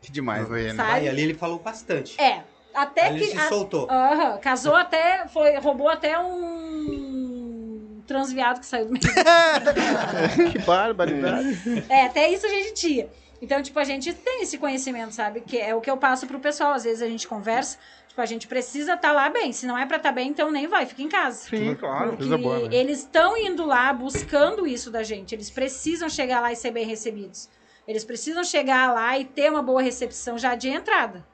[0.00, 0.48] Que demais.
[0.48, 0.74] Foi, né?
[0.76, 0.92] Sabe?
[0.92, 2.18] Aí ali ele falou bastante.
[2.18, 2.42] É.
[2.74, 3.26] Até ele que.
[3.32, 3.86] se a- soltou.
[3.90, 9.02] Aham, casou até, foi, roubou até um transviado que saiu do meio.
[10.52, 11.84] Que barbaridade.
[11.88, 13.08] É, até isso a gente tinha.
[13.40, 15.40] Então, tipo, a gente tem esse conhecimento, sabe?
[15.40, 16.72] Que é o que eu passo pro pessoal.
[16.74, 17.76] Às vezes a gente conversa.
[18.06, 19.52] Tipo, a gente precisa estar lá bem.
[19.52, 21.48] Se não é pra estar bem, então nem vai, fica em casa.
[21.48, 22.16] Sim, claro.
[22.16, 22.74] Porque boa, né?
[22.76, 25.34] eles estão indo lá buscando isso da gente.
[25.34, 27.48] Eles precisam chegar lá e ser bem recebidos.
[27.88, 31.26] Eles precisam chegar lá e ter uma boa recepção já de entrada.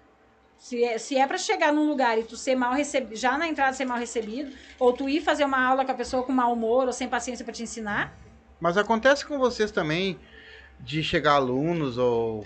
[0.58, 3.46] Se é, se é para chegar num lugar e tu ser mal recebido, já na
[3.46, 6.52] entrada ser mal recebido, ou tu ir fazer uma aula com a pessoa com mau
[6.52, 8.12] humor ou sem paciência para te ensinar,
[8.60, 10.18] Mas acontece com vocês também
[10.80, 12.44] de chegar alunos ou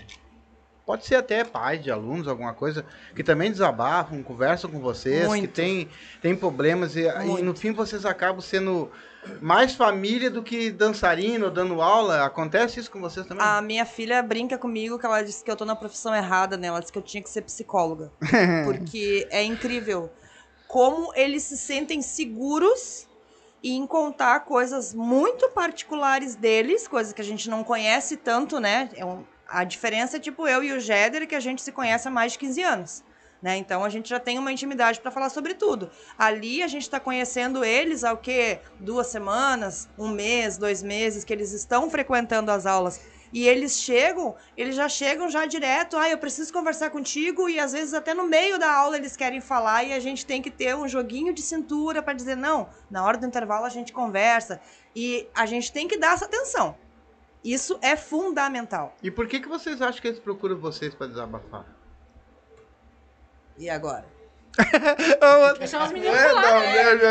[0.85, 2.85] pode ser até pais de alunos, alguma coisa,
[3.15, 5.53] que também desabafam, conversam com vocês, que Muito.
[5.53, 5.89] tem,
[6.21, 8.91] tem problemas e, e no fim vocês acabam sendo
[9.41, 12.25] mais família do que dançarino, dando aula.
[12.25, 13.45] Acontece isso com vocês também?
[13.45, 16.67] A minha filha brinca comigo que ela disse que eu tô na profissão errada, né?
[16.67, 18.11] Ela disse que eu tinha que ser psicóloga.
[18.65, 20.11] porque é incrível
[20.67, 23.07] como eles se sentem seguros
[23.63, 28.89] em contar coisas muito particulares deles, coisas que a gente não conhece tanto, né?
[28.95, 32.07] É um- a diferença é tipo eu e o Jéder, que a gente se conhece
[32.07, 33.03] há mais de 15 anos.
[33.43, 33.57] Né?
[33.57, 35.91] Então a gente já tem uma intimidade para falar sobre tudo.
[36.17, 38.59] Ali a gente está conhecendo eles há o quê?
[38.79, 43.01] Duas semanas, um mês, dois meses que eles estão frequentando as aulas.
[43.33, 47.73] E eles chegam, eles já chegam já direto, ah, eu preciso conversar contigo, e às
[47.73, 50.75] vezes até no meio da aula eles querem falar, e a gente tem que ter
[50.75, 54.61] um joguinho de cintura para dizer, não, na hora do intervalo a gente conversa.
[54.95, 56.77] E a gente tem que dar essa atenção.
[57.43, 58.95] Isso é fundamental.
[59.01, 61.65] E por que, que vocês acham que eles procuram vocês para desabafar?
[63.57, 64.05] E agora?
[65.57, 66.41] deixar os meninos É, falar.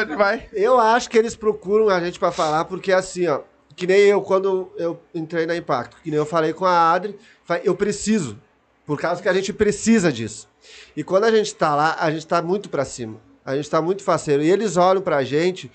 [0.07, 0.49] não, né?
[0.53, 3.41] Eu acho que eles procuram a gente pra falar, porque assim, ó,
[3.75, 7.19] que nem eu, quando eu entrei na Impacto, que nem eu falei com a Adri,
[7.65, 8.39] eu preciso,
[8.87, 10.49] por causa que a gente precisa disso.
[10.97, 13.83] E quando a gente tá lá, a gente tá muito pra cima, a gente tá
[13.83, 14.43] muito faceiro.
[14.43, 15.71] E eles olham pra gente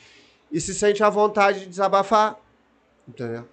[0.52, 2.38] e se sentem à vontade de desabafar,
[3.08, 3.46] entendeu?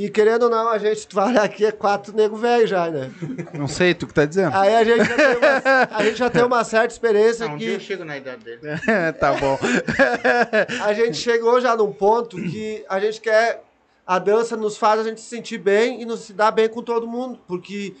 [0.00, 3.12] E querendo ou não, a gente trabalha aqui é quatro nego velho já, né?
[3.52, 4.56] Não sei, tu que tá dizendo.
[4.56, 7.58] Aí a gente já tem uma, a gente já tem uma certa experiência Não, um
[7.58, 7.66] que...
[7.66, 8.60] dia eu chego na idade dele.
[9.20, 9.58] tá bom.
[10.82, 13.62] a gente chegou já num ponto que a gente quer.
[14.06, 16.82] A dança nos faz a gente se sentir bem e nos se dar bem com
[16.82, 17.38] todo mundo.
[17.46, 17.94] Porque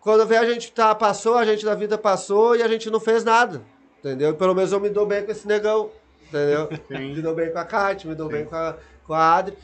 [0.00, 2.98] quando vê a gente tá, passou, a gente da vida passou e a gente não
[2.98, 3.62] fez nada.
[4.00, 4.34] Entendeu?
[4.34, 5.92] Pelo menos eu me dou bem com esse negão.
[6.26, 6.68] Entendeu?
[6.90, 8.76] Me dou bem com a Kátia, me dou bem com a,
[9.06, 9.56] com a Adri.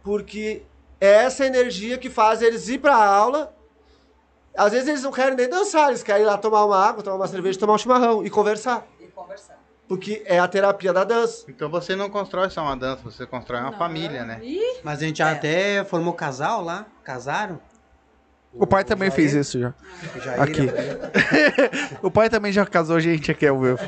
[0.00, 0.62] Porque
[1.00, 3.54] é essa energia que faz eles ir pra aula.
[4.56, 7.16] Às vezes eles não querem nem dançar, eles querem ir lá tomar uma água, tomar
[7.16, 8.86] uma cerveja, tomar um chimarrão e conversar.
[9.00, 9.56] E conversar.
[9.86, 11.44] Porque é a terapia da dança.
[11.48, 13.78] Então você não constrói só uma dança, você constrói uma Não.
[13.78, 14.40] família, né?
[14.82, 15.24] Mas a gente É.
[15.24, 17.60] até formou casal lá, casaram.
[18.52, 19.72] O pai também fez Jair- isso já.
[20.16, 20.62] o Jair, Aqui.
[20.62, 20.72] né?
[22.02, 23.78] O pai também já casou gente aqui, ao vivo.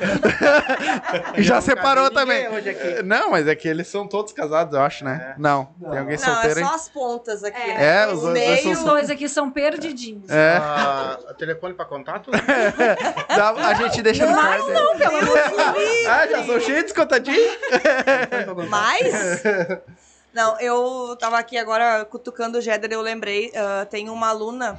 [1.36, 2.46] E já não separou também.
[2.48, 3.02] hoje aqui.
[3.02, 5.34] Não, mas é que eles são todos casados, eu acho, né?
[5.38, 5.64] Não.
[5.80, 7.66] Tem alguém Não, é solteiro, só as pontas aqui, É.
[7.74, 8.02] né?
[8.02, 10.28] É, o os dois- dois os aqui são perdidinhos.
[10.30, 12.30] É, Ah, telefone para contato?
[13.28, 14.62] dá- a gente deixa no card.
[14.62, 14.72] aí.
[14.72, 16.06] Não, pelo amor de Deus.
[16.06, 17.50] Ah, já são cheios de contatinho?
[18.68, 19.42] Mas.
[20.32, 24.78] Não, eu tava aqui agora cutucando o Jéder, eu lembrei, ah, tem uma aluna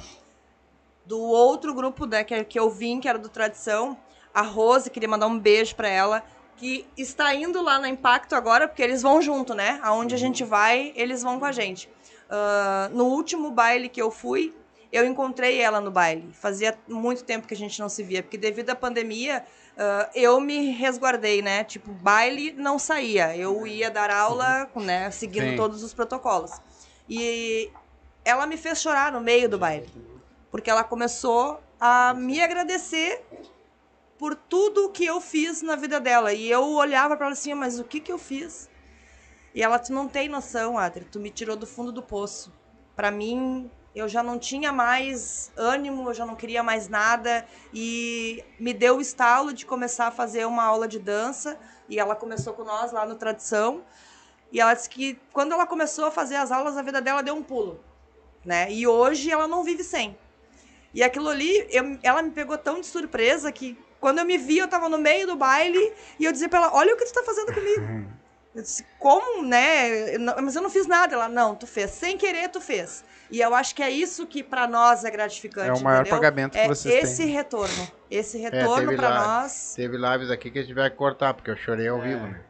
[1.04, 3.96] do outro grupo né, que, que eu vim, que era do Tradição,
[4.32, 6.24] a Rose, queria mandar um beijo pra ela,
[6.56, 9.78] que está indo lá na Impacto agora, porque eles vão junto, né?
[9.82, 11.88] Aonde a gente vai, eles vão com a gente.
[12.30, 14.54] Ah, no último baile que eu fui,
[14.90, 16.30] eu encontrei ela no baile.
[16.32, 19.44] Fazia muito tempo que a gente não se via, porque devido à pandemia,
[19.76, 21.64] ah, eu me resguardei, né?
[21.64, 23.36] Tipo, baile não saía.
[23.36, 25.10] Eu ia dar aula, né?
[25.10, 25.56] Seguindo Sim.
[25.56, 26.52] todos os protocolos.
[27.08, 27.70] E
[28.24, 29.88] ela me fez chorar no meio do baile.
[30.50, 33.24] Porque ela começou a me agradecer
[34.18, 36.32] por tudo que eu fiz na vida dela.
[36.32, 38.70] E eu olhava para ela assim, mas o que que eu fiz?
[39.54, 42.52] E ela, tu não tem noção, Adri, tu me tirou do fundo do poço.
[42.94, 48.42] Para mim, eu já não tinha mais ânimo, eu já não queria mais nada e
[48.58, 52.54] me deu o estalo de começar a fazer uma aula de dança e ela começou
[52.54, 53.82] com nós lá no Tradição.
[54.50, 57.34] E ela disse que quando ela começou a fazer as aulas, a vida dela deu
[57.34, 57.80] um pulo,
[58.44, 58.70] né?
[58.70, 60.16] E hoje ela não vive sem.
[60.94, 64.58] E aquilo ali, eu- ela me pegou tão de surpresa que quando eu me vi,
[64.58, 67.12] eu tava no meio do baile e eu dizia pra ela: Olha o que tu
[67.14, 68.12] tá fazendo comigo.
[68.54, 70.14] Eu disse: Como, né?
[70.16, 71.14] Eu não- Mas eu não fiz nada.
[71.14, 71.90] Ela: Não, tu fez.
[71.90, 73.04] Sem querer, tu fez.
[73.30, 75.70] E eu acho que é isso que pra nós é gratificante.
[75.70, 76.18] É o maior entendeu?
[76.18, 77.32] pagamento que é vocês esse têm.
[77.32, 77.88] retorno.
[78.10, 79.72] Esse retorno teve pra lá- nós.
[79.74, 82.08] Teve lives aqui que a gente vai cortar, porque eu chorei ao É.
[82.08, 82.40] vivo, né?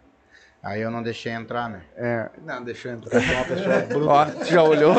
[0.64, 1.82] Aí eu não deixei entrar, né?
[1.96, 2.30] É.
[2.46, 3.20] Não, deixa eu Eu entrar.
[3.20, 4.10] sou uma pessoa bruta.
[4.12, 4.94] Ó, tu já olhou?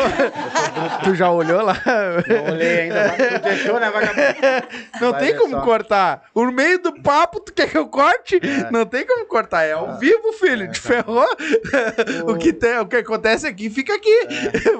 [1.05, 1.74] tu já olhou lá?
[2.28, 3.07] Não olhei ainda.
[3.18, 4.68] mas Tu deixou, né, vagabundo?
[4.99, 5.61] Não Vai tem ver como só.
[5.61, 6.24] cortar.
[6.36, 8.41] No meio do papo, tu quer que eu corte?
[8.43, 8.70] É.
[8.72, 9.64] Não tem como cortar.
[9.64, 10.66] É ao vivo, filho.
[10.66, 10.88] É, Te tá.
[10.89, 11.26] ferrou.
[12.28, 14.28] o, que tem, o que acontece aqui, fica aqui.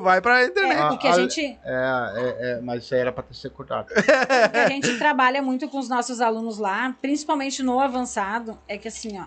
[0.02, 0.80] Vai pra internet.
[0.80, 3.34] É, o que a a- gente, É, é, é, mas isso aí era pra ter
[3.36, 3.88] ser cortado.
[3.90, 4.04] o
[4.52, 8.90] que a gente trabalha muito com os nossos alunos lá, principalmente no avançado, é que
[8.90, 9.24] assim, ó,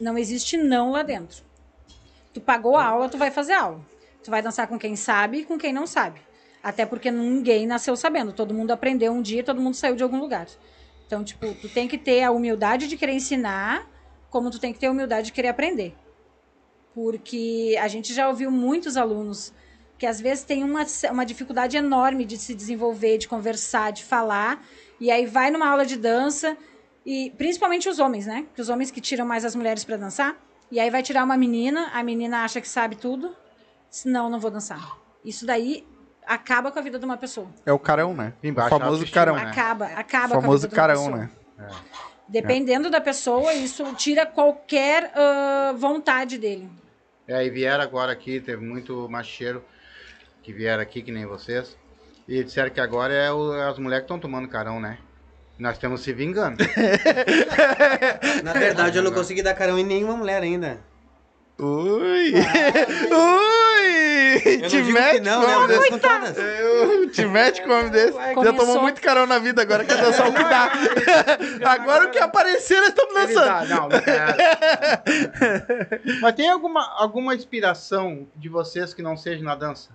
[0.00, 1.42] não existe não lá dentro.
[2.32, 3.80] Tu pagou a aula, tu vai fazer aula.
[4.22, 6.20] Tu vai dançar com quem sabe e com quem não sabe.
[6.62, 8.32] Até porque ninguém nasceu sabendo.
[8.32, 10.46] Todo mundo aprendeu um dia, todo mundo saiu de algum lugar.
[11.06, 13.88] Então, tipo, tu tem que ter a humildade de querer ensinar,
[14.28, 15.94] como tu tem que ter a humildade de querer aprender.
[16.92, 19.52] Porque a gente já ouviu muitos alunos
[19.98, 24.62] que às vezes tem uma, uma dificuldade enorme de se desenvolver, de conversar, de falar,
[25.00, 26.56] e aí vai numa aula de dança,
[27.06, 28.44] e principalmente os homens, né?
[28.54, 30.36] Que os homens que tiram mais as mulheres para dançar,
[30.70, 33.34] e aí vai tirar uma menina, a menina acha que sabe tudo,
[34.04, 34.98] não, não vou dançar.
[35.24, 35.86] Isso daí
[36.26, 37.46] acaba com a vida de uma pessoa.
[37.64, 38.32] É o carão, né?
[38.42, 39.36] Embaixo o famoso carão.
[39.36, 39.42] né?
[39.42, 41.16] Acaba, acaba O com a famoso vida de uma carão, pessoa.
[41.16, 41.30] né?
[42.28, 46.68] Dependendo da pessoa, isso tira qualquer ah, vontade dele.
[47.28, 49.64] É, e vieram agora aqui, teve muito macheiro
[50.42, 51.76] que vieram aqui, que nem vocês.
[52.26, 54.98] E disseram que agora é o- as mulheres que estão tomando carão, né?
[55.58, 56.62] Nós estamos se vingando.
[58.44, 60.78] Na verdade, eu não consegui dar carão em nenhuma mulher ainda.
[61.58, 62.34] Ui!
[62.34, 64.42] Ui!
[64.44, 65.56] Eu não Te digo mete que não, com né?
[65.56, 65.90] homem Mas desse.
[65.90, 66.36] com todas.
[66.36, 68.12] Eu- Te mete com homem desse.
[68.18, 70.70] Já Começou- tomou muito carão na vida, agora quer dançar o que dá.
[71.70, 73.68] Agora o que aparecer, nós estamos dançando.
[73.70, 74.02] não, é.
[76.20, 79.88] Mas tem alguma, alguma inspiração de vocês que não seja na dança?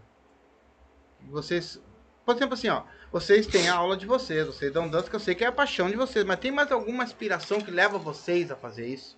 [1.30, 1.80] Vocês,
[2.26, 2.82] por exemplo, assim, ó,
[3.12, 5.52] vocês têm a aula de vocês, vocês dão dança que eu sei que é a
[5.52, 9.18] paixão de vocês, mas tem mais alguma inspiração que leva vocês a fazer isso?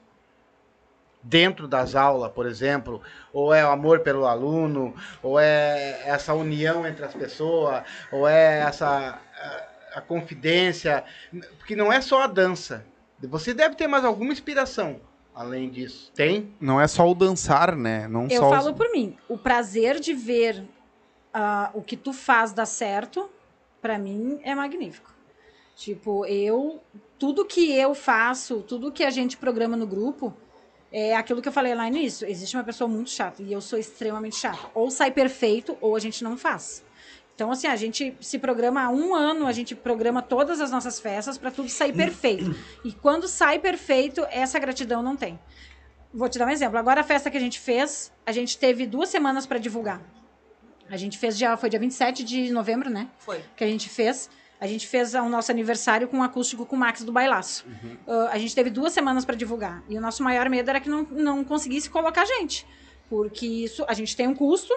[1.21, 6.85] Dentro das aulas, por exemplo, ou é o amor pelo aluno, ou é essa união
[6.85, 9.21] entre as pessoas, ou é essa
[9.93, 11.01] a, a confidência,
[11.57, 12.85] porque não é só a dança.
[13.21, 14.99] Você deve ter mais alguma inspiração
[15.33, 16.11] além disso.
[16.13, 16.53] Tem?
[16.59, 18.05] Não é só o dançar, né?
[18.07, 19.17] Não Eu só os- falo por mim.
[19.29, 20.63] O prazer de ver
[21.33, 23.29] ah, o que tu faz dar certo,
[23.83, 25.13] pra mim, é magnífico.
[25.75, 26.81] Tipo, eu.
[27.19, 30.33] Tudo que eu faço, tudo que a gente programa no grupo,
[30.91, 32.27] é aquilo que eu falei lá no início.
[32.27, 34.69] Existe uma pessoa muito chata e eu sou extremamente chata.
[34.73, 36.83] Ou sai perfeito, ou a gente não faz.
[37.35, 40.99] Então, assim, a gente se programa há um ano, a gente programa todas as nossas
[40.99, 42.55] festas para tudo sair perfeito.
[42.85, 45.39] E quando sai perfeito, essa gratidão não tem.
[46.13, 46.77] Vou te dar um exemplo.
[46.77, 50.01] Agora a festa que a gente fez, a gente teve duas semanas para divulgar.
[50.93, 53.07] A gente fez dia, foi dia 27 de novembro, né?
[53.17, 53.43] Foi.
[53.55, 54.29] Que a gente fez.
[54.61, 57.65] A gente fez o nosso aniversário com um acústico com o Max do Bailaço.
[58.07, 59.83] Ah, a gente teve duas semanas para divulgar.
[59.89, 62.63] E o nosso maior medo era que não, não conseguisse colocar gente.
[63.09, 64.71] Porque isso, a gente tem um custo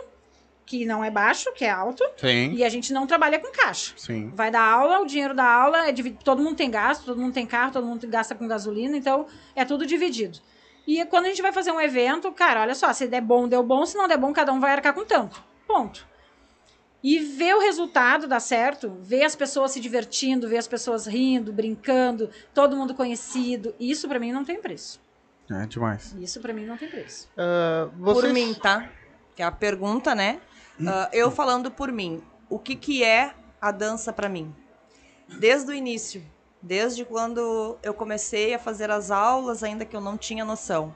[0.64, 3.92] que não é baixo, que é alto, Sim, e a gente não trabalha com caixa.
[3.94, 4.30] sim.
[4.34, 6.24] Vai dar aula, o dinheiro da aula é dividido.
[6.24, 9.66] Todo mundo tem gasto, todo mundo tem carro, todo mundo gasta com gasolina, então é
[9.66, 10.38] tudo dividido.
[10.86, 13.62] E quando a gente vai fazer um evento, cara, olha só, se der bom, deu
[13.62, 15.40] bom, se não der bom, cada um vai arcar com tanto.
[15.66, 16.06] Ponto.
[17.02, 21.52] E ver o resultado dar certo, ver as pessoas se divertindo, ver as pessoas rindo,
[21.52, 25.00] brincando, todo mundo conhecido, isso pra mim não tem preço.
[25.50, 26.14] É demais.
[26.18, 27.28] Isso pra mim não tem preço.
[27.96, 28.90] Por vocês- mim, tá?
[29.36, 30.40] Que é a pergunta, né?
[30.86, 34.54] Ah, eu falando por mim, o que que é a dança pra mim?
[35.38, 36.24] Desde o início,
[36.60, 40.94] desde quando eu comecei a fazer as aulas, ainda que eu não tinha noção,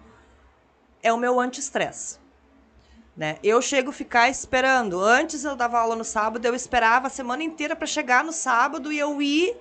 [1.03, 2.19] é o meu anti-estresse.
[3.17, 3.39] Né?
[3.43, 5.01] Eu chego a ficar esperando.
[5.01, 8.93] Antes eu dava aula no sábado, eu esperava a semana inteira para chegar no sábado
[8.93, 9.57] e eu ir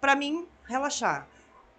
[0.00, 1.28] para mim relaxar.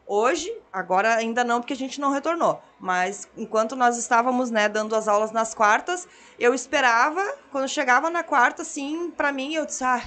[0.09, 2.61] Hoje, agora ainda não, porque a gente não retornou.
[2.79, 6.07] Mas enquanto nós estávamos, né, dando as aulas nas quartas,
[6.39, 10.01] eu esperava, quando chegava na quarta, assim, pra mim, eu disse, ah,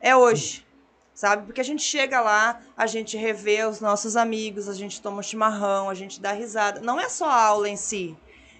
[0.00, 0.66] é hoje.
[1.14, 1.44] Sabe?
[1.44, 5.22] Porque a gente chega lá, a gente revê os nossos amigos, a gente toma um
[5.22, 6.80] chimarrão, a gente dá risada.
[6.80, 8.16] Não é só a aula em si.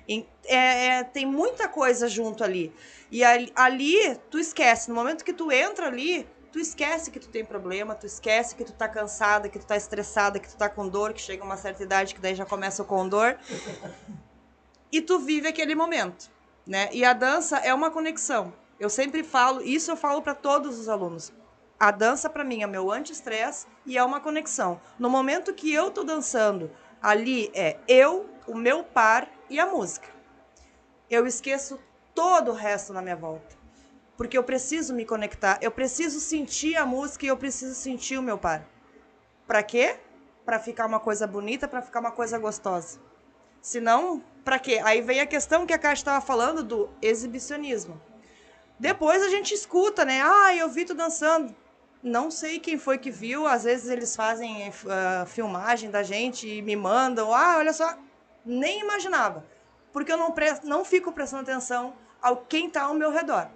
[0.08, 2.74] É- é- tem muita coisa junto ali.
[3.10, 4.88] E ali, ali, tu esquece.
[4.88, 8.64] No momento que tu entra ali, tu esquece que tu tem problema, tu esquece que
[8.64, 11.56] tu tá cansada, que tu tá estressada, que tu tá com dor, que chega uma
[11.56, 13.36] certa idade que daí já começa o condor.
[14.90, 16.30] E tu vive aquele momento,
[16.66, 16.90] né?
[16.92, 18.52] E a dança é uma conexão.
[18.78, 21.32] Eu sempre falo, isso eu falo para todos os alunos.
[21.80, 24.80] A dança para mim é meu anti-estresse e é uma conexão.
[24.98, 30.08] No momento que eu tô dançando, ali é eu, o meu par e a música.
[31.10, 31.78] Eu esqueço
[32.14, 33.56] todo o resto na minha volta.
[34.16, 38.22] Porque eu preciso me conectar, eu preciso sentir a música e eu preciso sentir o
[38.22, 38.64] meu par.
[39.46, 39.98] Para quê?
[40.44, 43.00] Para ficar uma coisa bonita, para ficar uma coisa gostosa.
[43.60, 44.80] Senão, Pra quê?
[44.82, 48.00] Aí vem a questão que a Kátia estava falando do exibicionismo.
[48.78, 50.20] Depois a gente escuta, né?
[50.20, 51.54] Ah, eu vi tu dançando.
[52.02, 53.46] Não sei quem foi que viu.
[53.46, 57.32] Às vezes eles fazem uh, filmagem da gente e me mandam.
[57.32, 57.96] Ah, olha só.
[58.44, 59.44] Nem imaginava.
[59.92, 63.48] Porque eu não, presto, não fico prestando atenção ao quem tá ao meu redor.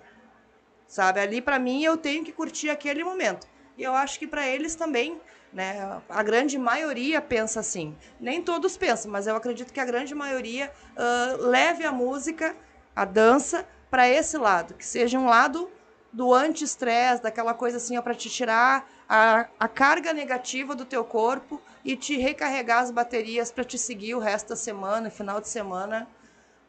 [0.86, 1.20] Sabe?
[1.20, 3.46] Ali, para mim, eu tenho que curtir aquele momento.
[3.76, 5.20] E eu acho que para eles também,
[5.52, 6.00] né?
[6.08, 7.96] A grande maioria pensa assim.
[8.20, 12.54] Nem todos pensam, mas eu acredito que a grande maioria uh, leve a música,
[12.94, 14.74] a dança, para esse lado.
[14.74, 15.70] Que seja um lado
[16.12, 21.60] do anti-estresse, daquela coisa assim, para te tirar a, a carga negativa do teu corpo
[21.84, 26.06] e te recarregar as baterias para te seguir o resto da semana, final de semana,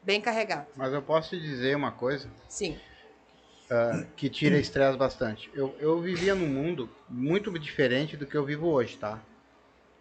[0.03, 0.67] bem carregado.
[0.75, 2.29] Mas eu posso te dizer uma coisa?
[2.47, 2.77] Sim.
[3.69, 5.49] Uh, que tira estresse bastante.
[5.53, 9.19] Eu, eu vivia num mundo muito diferente do que eu vivo hoje, tá?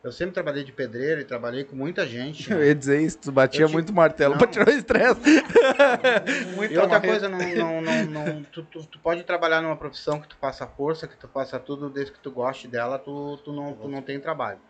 [0.07, 2.49] Eu sempre trabalhei de pedreiro e trabalhei com muita gente.
[2.49, 4.39] Eu ia dizer isso, tu batia muito martelo Não.
[4.39, 5.21] pra tirar o estresse.
[6.71, 10.29] E outra coisa, não, não, não, não- tu, tu, tu pode trabalhar numa profissão que
[10.29, 13.73] tu passa força, que tu faça tudo desde que tu goste dela, tu, tu, não,
[13.75, 14.61] tu não tem trabalho.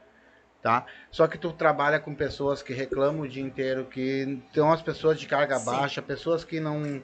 [0.62, 0.87] Tá?
[1.11, 5.20] Só que tu trabalha com pessoas que reclamam o dia inteiro, que são as pessoas
[5.20, 5.66] de carga Sim.
[5.66, 7.03] baixa, pessoas que não.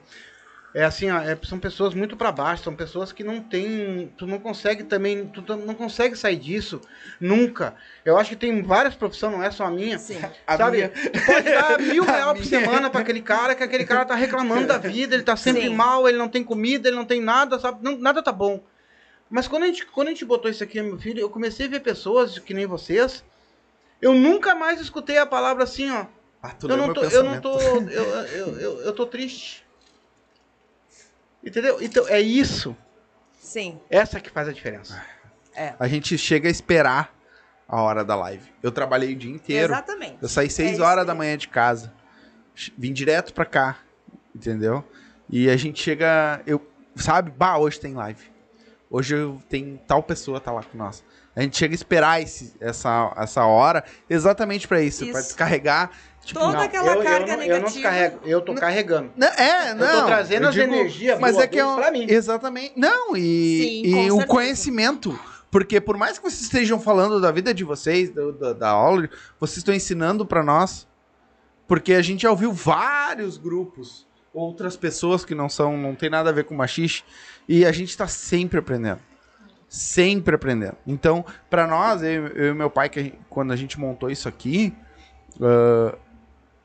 [0.75, 4.25] É assim, ó, é- são pessoas muito para baixo, são pessoas que não tem, tu
[4.25, 6.81] não consegue também, tu não consegue sair disso
[7.19, 7.75] nunca.
[8.03, 9.99] Eu acho que tem várias profissões, não é só a minha.
[9.99, 10.19] Sim.
[10.47, 13.85] A Sabe, minha- tu pode dar mil reais por semana pra aquele cara, que aquele
[13.85, 15.69] cara tá reclamando da vida, ele tá sempre Sim.
[15.75, 17.83] mal, ele não tem comida, ele não tem nada, sabe?
[17.83, 18.63] Não- nada tá bom.
[19.29, 21.69] Mas quando a, gente, quando a gente botou isso aqui, meu filho, eu comecei a
[21.69, 23.23] ver pessoas que nem vocês.
[24.01, 26.05] Eu nunca mais escutei a palavra assim, ó.
[26.41, 27.59] Ah, tu Eu não, tô, eu não tô.
[27.59, 29.63] Eu, eu, eu, eu tô triste.
[31.43, 31.81] Entendeu?
[31.81, 32.75] Então é isso.
[33.39, 33.79] Sim.
[33.89, 35.01] Essa que faz a diferença.
[35.79, 37.13] A gente chega a esperar
[37.67, 38.51] a hora da live.
[38.61, 39.73] Eu trabalhei o dia inteiro.
[39.73, 40.17] Exatamente.
[40.21, 41.93] Eu saí 6 isso horas da manhã de casa.
[42.77, 43.77] Vim direto pra cá.
[44.35, 44.83] Entendeu?
[45.29, 46.41] E a gente chega.
[46.45, 46.65] Eu,
[46.95, 47.31] sabe?
[47.31, 48.31] Bah, hoje tem live.
[48.89, 49.15] Hoje
[49.49, 51.03] tem tal pessoa tá lá com nós.
[51.35, 55.29] A gente chega a esperar esse, essa, essa hora exatamente pra isso, pra Isso.
[55.29, 55.91] descarregar.
[56.23, 58.19] Tipo, Toda Não, aquela eu, carga eu não, eu não negativa.
[58.25, 59.11] eu tô carregando.
[59.15, 59.85] Não, é, não.
[59.85, 62.05] eu tô trazendo eu as energias Mas é que é um, pra mim.
[62.09, 62.73] Exatamente.
[62.77, 63.21] Não, e,
[63.83, 64.27] Sim, e o certeza.
[64.27, 65.19] conhecimento.
[65.51, 69.09] Porque por mais que vocês estejam falando da vida de vocês, do- da, da aula,
[69.39, 70.87] vocês estão ensinando pra nós.
[71.67, 76.29] Porque a gente já ouviu vários grupos, outras pessoas que não são, não tem nada
[76.29, 77.03] a ver com machixe,
[77.47, 78.99] e a gente tá sempre aprendendo.
[79.67, 80.75] Sempre aprendendo.
[80.85, 84.09] Então, pra nós, eu, eu e meu pai, que a gente- quando a gente montou
[84.11, 84.73] isso aqui,
[85.41, 85.95] ah,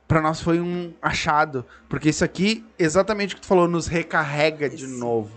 [0.09, 1.65] pra nós foi um achado.
[1.89, 4.99] Porque isso aqui, exatamente o que tu falou, nos recarrega de Isso.
[4.99, 5.31] novo.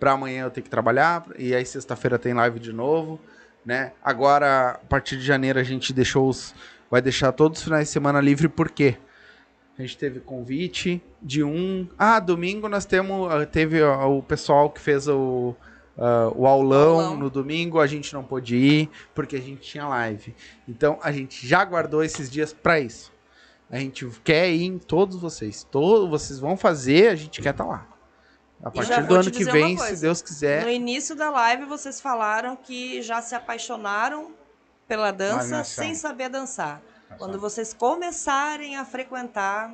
[0.00, 3.20] Pra amanhã eu ter que trabalhar, e aí sexta-feira tem live de novo,
[3.66, 3.92] né?
[4.02, 6.54] Agora, a partir de janeiro, a gente deixou os.
[6.90, 8.96] Vai deixar todos os finais de semana livre, por quê?
[9.78, 11.86] A gente teve convite de um.
[11.98, 13.30] Ah, domingo nós temos.
[13.30, 15.54] ah, Teve o pessoal que fez o,
[15.98, 17.16] ah, o aulão, Aulão.
[17.16, 20.34] no domingo, a gente não pôde ir, porque a gente tinha live.
[20.68, 23.12] Então a gente já guardou esses dias pra isso.
[23.70, 25.62] A gente quer ir em todos vocês.
[25.70, 27.86] Todos vocês vão fazer, a gente quer estar lá.
[28.62, 30.00] A partir já do ano que vem, se.
[30.00, 30.64] Deus quiser.
[30.64, 34.32] No início da live, vocês falaram que já se apaixonaram
[34.88, 36.80] pela dança sem saber dançar.
[37.18, 39.72] Quando vocês começarem a frequentar,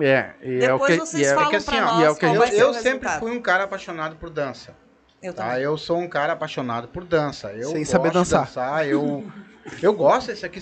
[0.00, 2.00] É, e é o depois que, vocês e é, falam que assim, pra ó, nós
[2.00, 3.64] e é o que a qual gente- vai Eu, eu o sempre fui um cara
[3.64, 4.74] apaixonado por dança.
[5.22, 5.44] Eu Tá?
[5.48, 5.62] também.
[5.62, 7.52] Eu sou um cara apaixonado por dança.
[7.52, 8.86] Eu Sem gosto saber de dançar.
[8.88, 9.24] eu,
[9.82, 10.60] eu gosto desse aqui.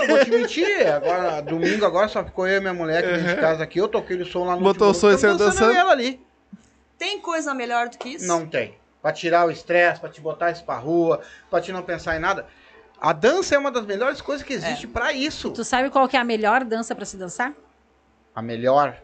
[0.00, 0.86] Eu vou te mentir.
[0.86, 3.78] Agora, domingo agora só ficou eu e minha mulher aqui dentro de casa aqui.
[3.78, 6.20] Eu toquei o som lá no Botou o som e saiu eu dançando ela ali.
[6.98, 8.26] Tem coisa melhor do que isso?
[8.26, 8.76] Não tem.
[9.00, 11.20] Pra tirar o estresse, pra te botar isso pra rua,
[11.50, 12.46] pra te não pensar em nada.
[13.00, 15.50] A dança é uma das melhores coisas que existe pra isso.
[15.50, 17.52] Tu sabe qual que é a melhor dança pra se dançar?
[18.32, 19.02] A melhor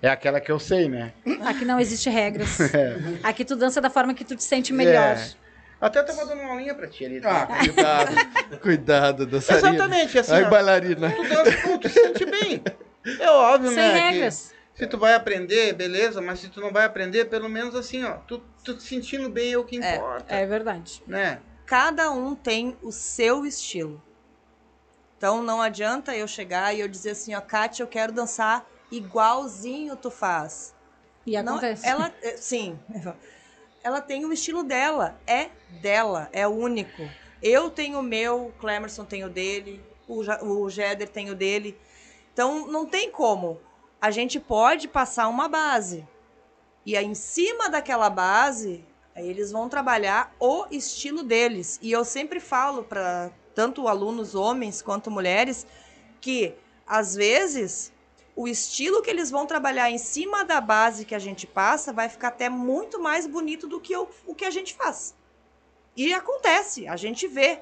[0.00, 1.12] é aquela que eu sei, né?
[1.44, 2.58] Aqui não existe regras.
[2.72, 2.96] É.
[3.22, 5.16] Aqui tu dança da forma que tu te sente melhor.
[5.16, 5.43] É.
[5.80, 7.20] Até tava dando uma aulinha pra ti ali.
[7.24, 7.58] Ah, tá?
[7.58, 8.16] cuidado.
[8.62, 9.68] cuidado, dançarina.
[9.74, 10.32] Exatamente, assim.
[10.32, 11.10] Ai, bailarina.
[11.12, 12.62] tu dança como tu se sente bem.
[13.20, 13.92] É óbvio, Sem né?
[13.92, 14.54] que- regras.
[14.74, 18.14] Se tu vai aprender, beleza, mas se tu não vai aprender, pelo menos assim, ó,
[18.26, 21.00] tu, tu te sentindo bem é o que É, importa, É verdade.
[21.06, 21.40] né?
[21.64, 24.02] Cada um tem o seu estilo.
[25.16, 29.94] Então não adianta eu chegar e eu dizer assim, ó, Kátia, eu quero dançar igualzinho
[29.96, 30.74] tu faz.
[31.26, 31.86] E Não, acontece.
[31.86, 32.78] ela, é, sim,
[33.84, 35.50] ela tem o estilo dela, é
[35.82, 37.02] dela, é único.
[37.42, 41.78] Eu tenho o meu, o Clemerson tem o dele, o, Jeder tem o dele.
[42.32, 43.60] Então não tem como.
[44.00, 46.08] A gente pode passar uma base.
[46.86, 48.82] E aí, em cima daquela base,
[49.14, 51.78] aí eles vão trabalhar o estilo deles.
[51.82, 55.66] E eu sempre falo para tanto alunos homens quanto mulheres
[56.22, 56.54] que
[56.86, 57.92] às vezes
[58.36, 62.08] o estilo que eles vão trabalhar em cima da base que a gente passa vai
[62.08, 65.14] ficar até muito mais bonito do que o, o que a gente faz.
[65.96, 67.60] E acontece, a gente vê.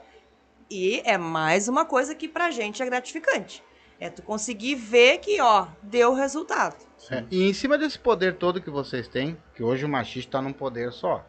[0.71, 3.63] E é mais uma coisa que pra gente é gratificante.
[4.01, 6.77] É tu conseguir ver que, ó, deu resultado.
[7.11, 10.43] É, E em cima desse poder todo que vocês têm, que hoje o machista está
[10.43, 11.25] num poder só.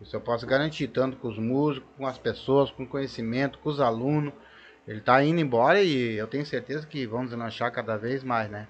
[0.00, 3.68] Isso eu posso garantir, tanto com os músicos, com as pessoas, com o conhecimento, com
[3.68, 4.32] os alunos.
[4.90, 8.66] Ele está indo embora e eu tenho certeza que vamos deslanchar cada vez mais, né?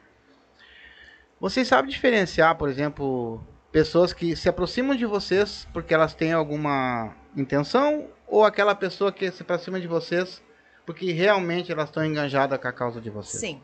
[1.41, 3.43] Vocês sabem diferenciar, por exemplo,
[3.73, 9.31] pessoas que se aproximam de vocês porque elas têm alguma intenção ou aquela pessoa que
[9.31, 10.43] se aproxima de vocês
[10.85, 13.41] porque realmente elas estão enganjadas com a causa de vocês?
[13.41, 13.63] Sim.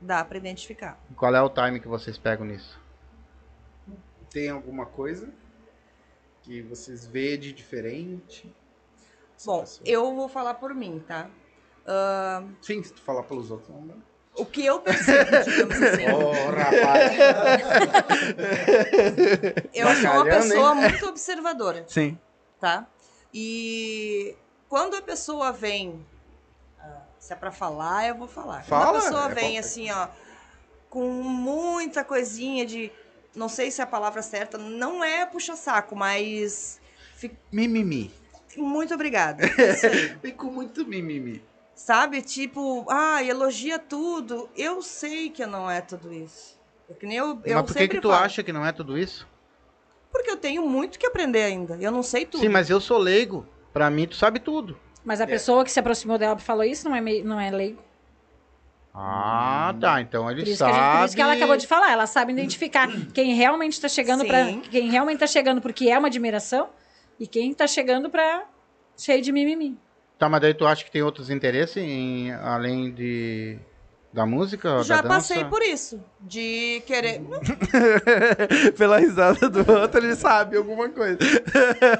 [0.00, 0.98] Dá pra identificar.
[1.14, 2.80] Qual é o time que vocês pegam nisso?
[4.30, 5.28] Tem alguma coisa
[6.40, 8.50] que vocês vê de diferente?
[9.44, 11.28] Bom, eu vou falar por mim, tá?
[11.86, 13.94] Ah, Sim, se tu falar pelos outros, não dá.
[14.34, 16.06] o que eu percebo, digamos assim.
[16.10, 17.16] Ô, rapaz!
[19.72, 20.74] Eu sou uma pessoa hein?
[20.80, 22.18] muito observadora, Sim.
[22.60, 22.86] tá?
[23.32, 24.34] E
[24.68, 26.04] quando a pessoa vem,
[26.80, 28.64] ah, se é pra falar, eu vou falar.
[28.64, 29.60] Fala, quando a pessoa é vem bom.
[29.60, 30.08] assim, ó,
[30.88, 32.90] com muita coisinha de,
[33.34, 36.80] não sei se é a palavra certa, não é puxa-saco, mas
[37.52, 38.12] Mimimi.
[38.62, 39.42] Muito obrigada.
[40.36, 41.42] Com muito mimimi.
[41.74, 42.22] Sabe?
[42.22, 44.48] Tipo, ah, elogia tudo.
[44.56, 46.58] Eu sei que não é tudo isso.
[46.90, 48.24] É que nem eu, eu Mas por que, sempre que tu falo.
[48.24, 49.26] acha que não é tudo isso?
[50.10, 51.76] Porque eu tenho muito que aprender ainda.
[51.80, 52.40] Eu não sei tudo.
[52.40, 53.46] Sim, mas eu sou leigo.
[53.72, 54.78] Pra mim, tu sabe tudo.
[55.04, 57.50] Mas a pessoa que se aproximou dela e falou isso não é, meio, não é
[57.50, 57.82] leigo.
[58.94, 60.00] Ah, tá.
[60.00, 60.72] Então ele Por isso, sabe.
[60.72, 61.90] que gente- por isso que ela acabou de falar.
[61.92, 66.08] Ela sabe identificar quem realmente está chegando para quem realmente tá chegando porque é uma
[66.08, 66.70] admiração
[67.18, 68.44] e quem tá chegando pra
[68.96, 69.78] cheio de mimimi.
[70.18, 73.58] Tá, mas daí tu acha que tem outros interesses em, além de
[74.12, 74.82] da música?
[74.82, 76.02] Já da passei por isso.
[76.20, 77.20] De querer.
[78.78, 81.18] Pela risada do outro, ele sabe alguma coisa.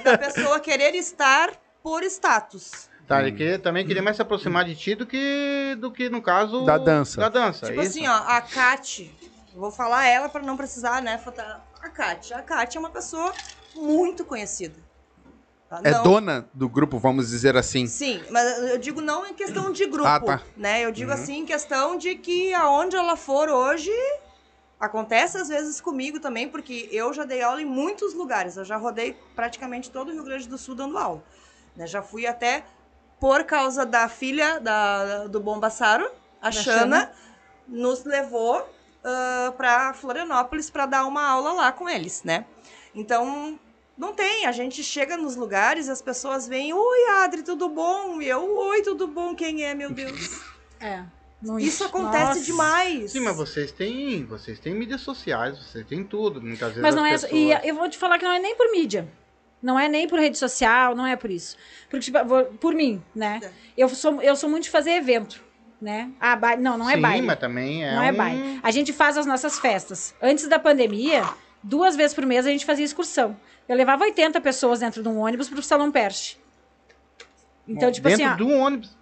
[0.02, 1.50] da pessoa querer estar
[1.82, 2.88] por status.
[3.06, 6.22] Tá, ele que- também queria mais se aproximar de ti do que, do que no
[6.22, 6.64] caso.
[6.64, 7.20] Da dança.
[7.20, 7.66] Da dança.
[7.66, 8.10] Tipo é assim, isso?
[8.10, 9.14] ó, a Kate.
[9.54, 11.20] Vou falar ela pra não precisar, né?
[11.82, 12.32] A Kate.
[12.34, 13.32] A Kate é uma pessoa
[13.74, 14.85] muito conhecida.
[15.68, 15.80] Tá?
[15.84, 17.86] É Não- dona do grupo, vamos dizer assim.
[17.86, 20.42] Sim, mas eu digo não em questão de grupo, Ah, tá.
[20.56, 20.84] né?
[20.84, 23.90] Eu digo assim em questão de que aonde ela for hoje
[24.78, 28.56] acontece às vezes comigo também, porque eu já dei aula em muitos lugares.
[28.56, 31.22] Eu já rodei praticamente todo o Rio Grande do Sul dando aula.
[31.74, 31.86] né?
[31.86, 32.64] Já fui até
[33.18, 36.08] por causa da filha da, do Bombassaro,
[36.40, 37.10] a Xana,
[37.66, 38.66] nos levou
[39.02, 42.44] ah, pra Florianópolis para dar uma aula lá com eles, né?
[42.94, 43.58] Então,
[43.96, 44.46] não tem.
[44.46, 48.20] A gente chega nos lugares e as pessoas vêm, oi, Adri, tudo bom?
[48.20, 49.34] E eu, oi, tudo bom?
[49.34, 50.40] Quem é, meu Deus?
[50.78, 51.02] É.
[51.42, 52.40] Não- Isso acontece Nossa.
[52.42, 53.10] demais.
[53.12, 54.24] Sim, mas vocês têm.
[54.26, 56.40] Vocês têm mídias sociais, vocês têm tudo.
[56.40, 56.82] Muitas vezes.
[56.82, 57.12] Mas não é.
[57.14, 59.08] as E pessoas- eu vou te falar que não é nem por mídia.
[59.62, 61.56] Não é nem por rede social, não é por isso.
[61.88, 63.40] Porque, tipo, vou- por mim, né?
[63.42, 63.50] É.
[63.76, 65.42] Eu sou, eu sou muito de fazer evento,
[65.80, 66.10] né?
[66.20, 66.60] Ah, baile.
[66.62, 67.26] Não, não é Sim, baile.
[67.26, 67.94] mas também é.
[67.94, 68.60] não é um- baile.
[68.62, 70.14] A gente faz as nossas festas.
[70.20, 71.24] Antes da pandemia,
[71.62, 73.34] duas vezes por mês a gente fazia excursão.
[73.68, 76.36] Eu levava 80 pessoas dentro de um ônibus pro Salão Perche.
[77.68, 78.96] Então, tipo Dentro assim, ó, de um ônibus.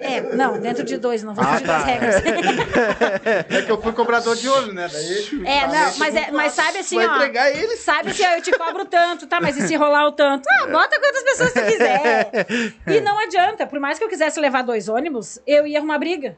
[0.00, 1.78] é, não, dentro de dois, não vou Ah, fugir tá.
[1.78, 2.14] das regras.
[3.58, 4.88] É que eu fui cobrador de ônibus, né?
[4.92, 5.46] Daí.
[5.46, 7.16] É, não, mas, é, mas sabe assim, Vai ó.
[7.16, 7.76] entregar ele.
[7.76, 9.40] Sabe assim, ó, eu te cobro tanto, tá?
[9.40, 10.48] Mas e se rolar o tanto?
[10.50, 12.30] Ah, bota quantas pessoas tu quiser.
[12.88, 16.36] E não adianta, por mais que eu quisesse levar dois ônibus, eu ia arrumar briga.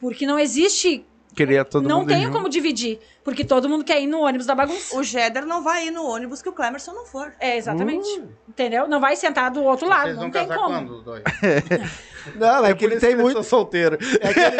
[0.00, 2.32] Porque não existe, Queria todo não mundo tenho junto.
[2.32, 2.98] como dividir.
[3.24, 4.96] Porque todo mundo quer ir no ônibus da bagunça.
[4.96, 7.32] O Jeder não vai ir no ônibus que o Clemerson não for.
[7.40, 8.22] É, exatamente.
[8.46, 8.86] Entendeu?
[8.86, 10.74] Não vai sentar do outro lado, Vocês não vão tem casar como.
[10.74, 11.22] quando, os dois?
[12.36, 13.42] Não, é que ele tem muito.
[13.42, 13.98] solteiro.
[14.20, 14.56] É que ele,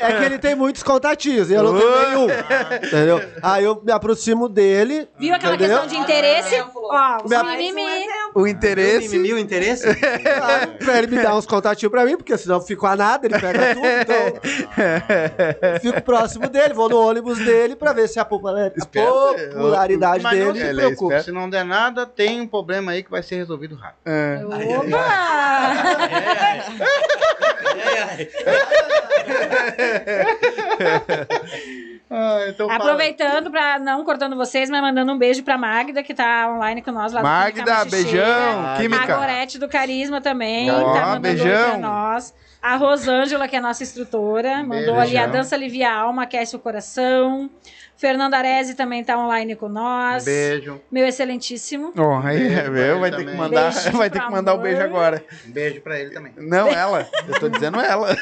[0.00, 2.26] é que ele tem muitos contatinhos e eu não tenho nenhum.
[2.84, 3.20] Entendeu?
[3.42, 5.08] Aí eu me aproximo dele.
[5.16, 5.78] Viu aquela Entendeu?
[5.78, 6.54] questão de interesse?
[6.54, 6.82] exemplo.
[6.90, 8.06] Ó, os mimimi.
[8.34, 9.08] O interesse.
[9.10, 9.86] mimimi, o interesse?
[9.88, 13.26] Ah, pra ele me dar uns contatinhos pra mim, porque senão eu fico a nada,
[13.26, 13.86] ele pega tudo.
[13.86, 14.40] Então,
[15.74, 20.38] eu fico próximo dele, vou no ônibus dele pra ver se a a popularidade Mas
[20.38, 21.20] não dele se preocupa.
[21.20, 24.00] Se não der nada, tem um problema aí que vai ser resolvido rápido.
[24.06, 24.42] É.
[24.44, 25.04] Opa!
[32.10, 32.70] Ah, então.
[32.70, 36.92] Aproveitando pra não cortando vocês, mas mandando um beijo pra Magda, que tá online com
[36.92, 38.66] nós lá Magda, beijão.
[38.66, 39.16] A Química.
[39.16, 41.46] Gorete do Carisma também, Ó, tá mandando beijão.
[41.46, 42.34] oi pra nós.
[42.64, 45.30] A Rosângela, que é a nossa instrutora, mandou ali a Beijão.
[45.32, 47.50] dança alivia a alma, aquece o coração.
[47.94, 50.24] Fernanda Arese também tá online com nós.
[50.24, 50.80] Beijo.
[50.90, 51.92] Meu excelentíssimo.
[51.94, 55.22] Ó, aí, ele Vai ter que mandar, vai ter que mandar o beijo agora.
[55.46, 56.32] Um beijo pra ele também.
[56.38, 57.06] Não, ela.
[57.28, 58.16] Eu tô dizendo ela.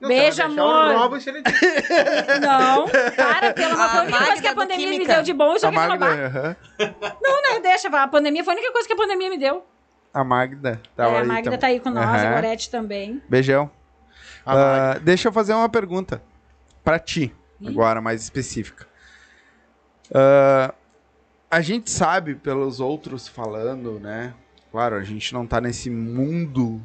[0.00, 0.96] Não, Beijo, amor.
[0.96, 1.42] Roubo ele
[2.40, 2.86] Não,
[3.16, 3.84] para, pelo amor.
[3.84, 5.14] A Foi a única coisa que a pandemia me Química.
[5.14, 6.24] deu de bom, A eu quero Magda, roubar.
[6.24, 6.56] aham.
[7.22, 9.64] Não, né, deixa, a pandemia foi a única coisa que a pandemia me deu.
[10.14, 11.58] A Magda tava É, a aí Magda também.
[11.58, 12.28] tá aí com nós, Aham.
[12.28, 13.20] a Gorete também.
[13.28, 13.68] Beijão.
[14.46, 16.22] Ah, deixa eu fazer uma pergunta
[16.84, 17.34] pra ti,
[17.66, 18.86] agora mais específica.
[20.14, 20.72] Ah,
[21.50, 24.32] a gente sabe pelos outros falando, né?
[24.70, 26.80] Claro, a gente não tá nesse mundo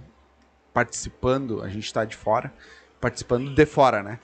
[0.73, 2.53] participando, a gente tá de fora,
[3.01, 4.19] participando de fora, né?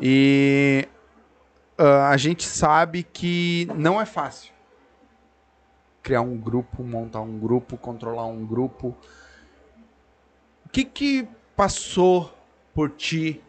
[0.00, 0.86] E
[1.76, 4.52] ah, a gente sabe que não é fácil
[6.08, 8.96] criar um grupo, montar um grupo, controlar um grupo.
[10.64, 12.34] O que que passou
[12.72, 13.42] por ti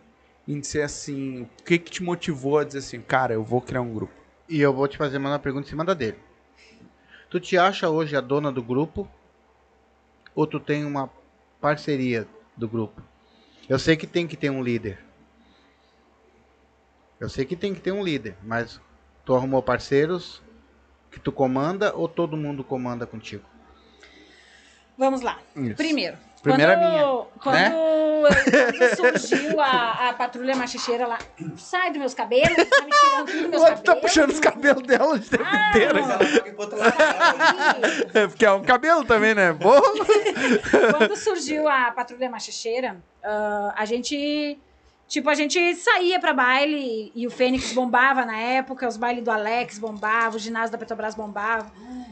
[0.46, 1.44] em ser assim?
[1.44, 4.12] O que que te motivou a dizer assim, cara, eu vou criar um grupo?
[4.50, 6.18] E eu vou te fazer uma pergunta em cima da dele.
[7.30, 9.10] Tu te acha hoje a dona do grupo?
[10.36, 11.10] Ou tu tem uma
[11.62, 12.28] parceria
[12.58, 13.02] do grupo?
[13.70, 15.00] Eu sei que tem que ter um líder.
[17.22, 18.82] Eu sei que tem que ter um líder, mas
[19.24, 20.42] tu arrumou parceiros
[21.12, 23.44] que tu comanda ou todo mundo comanda contigo?
[24.98, 25.40] Vamos lá.
[25.56, 25.76] Isso.
[25.76, 26.18] Primeiro.
[26.42, 27.04] Primeiro quando, minha,
[27.44, 27.72] Quando, né?
[28.70, 31.18] quando surgiu a, a patrulha machicheira lá,
[31.58, 34.02] sai dos meus cabelos, tá me tirando tudo dos meus tá cabelos.
[34.02, 36.00] puxando os cabelos dela o tempo Ah, inteiro.
[38.14, 39.52] É, Porque é um cabelo também, né?
[39.52, 39.82] Boa.
[40.98, 44.58] Quando surgiu a patrulha machicheira, ah, a gente.
[45.10, 49.32] Tipo, a gente saía pra baile e o Fênix bombava na época, os bailes do
[49.32, 51.72] Alex bombavam, o ginásio da Petrobras bombava.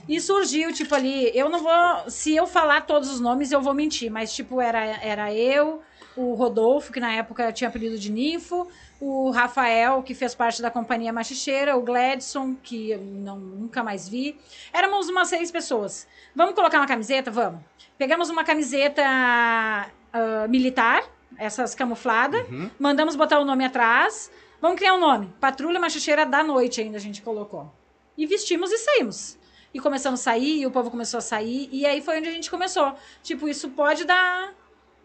[0.10, 2.10] E surgiu, tipo, ali, eu não vou.
[2.10, 5.80] Se eu falar todos os nomes, eu vou mentir, mas, tipo, era, era eu,
[6.16, 8.68] o Rodolfo, que na época tinha apelido de Ninfo,
[9.00, 14.10] o Rafael, que fez parte da companhia machicheira, o Gladson, que eu não, nunca mais
[14.10, 14.40] vi.
[14.74, 16.08] Éramos umas seis pessoas.
[16.36, 17.30] Vamos colocar uma camiseta?
[17.30, 17.62] Vamos.
[17.96, 21.04] Pegamos uma camiseta ah, militar,
[21.38, 22.46] essas camufladas,
[22.80, 24.32] mandamos botar o nome atrás.
[24.62, 25.34] Vamos criar um nome.
[25.40, 27.72] Patrulha Machicheira da Noite ainda a gente colocou.
[28.18, 29.38] E vestimos e saímos.
[29.74, 32.32] E começamos a sair, e o povo começou a sair, e aí foi onde a
[32.32, 32.96] gente começou.
[33.22, 34.54] Tipo, isso pode dar.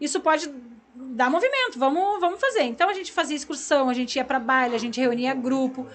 [0.01, 0.51] Isso pode
[0.95, 2.63] dar movimento, vamos, vamos fazer.
[2.63, 5.87] Então a gente fazia excursão, a gente ia pra baile, a gente reunia grupo.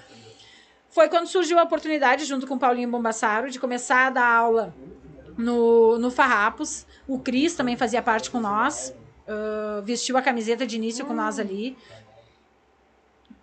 [0.91, 4.75] Foi quando surgiu a oportunidade, junto com o Paulinho Bombassaro, de começar a dar aula
[5.37, 6.87] no, no Farrapos.
[7.07, 8.95] O Cris também fazia parte com nós.
[9.29, 11.77] Ah, vestiu a camiseta de início com nós ali.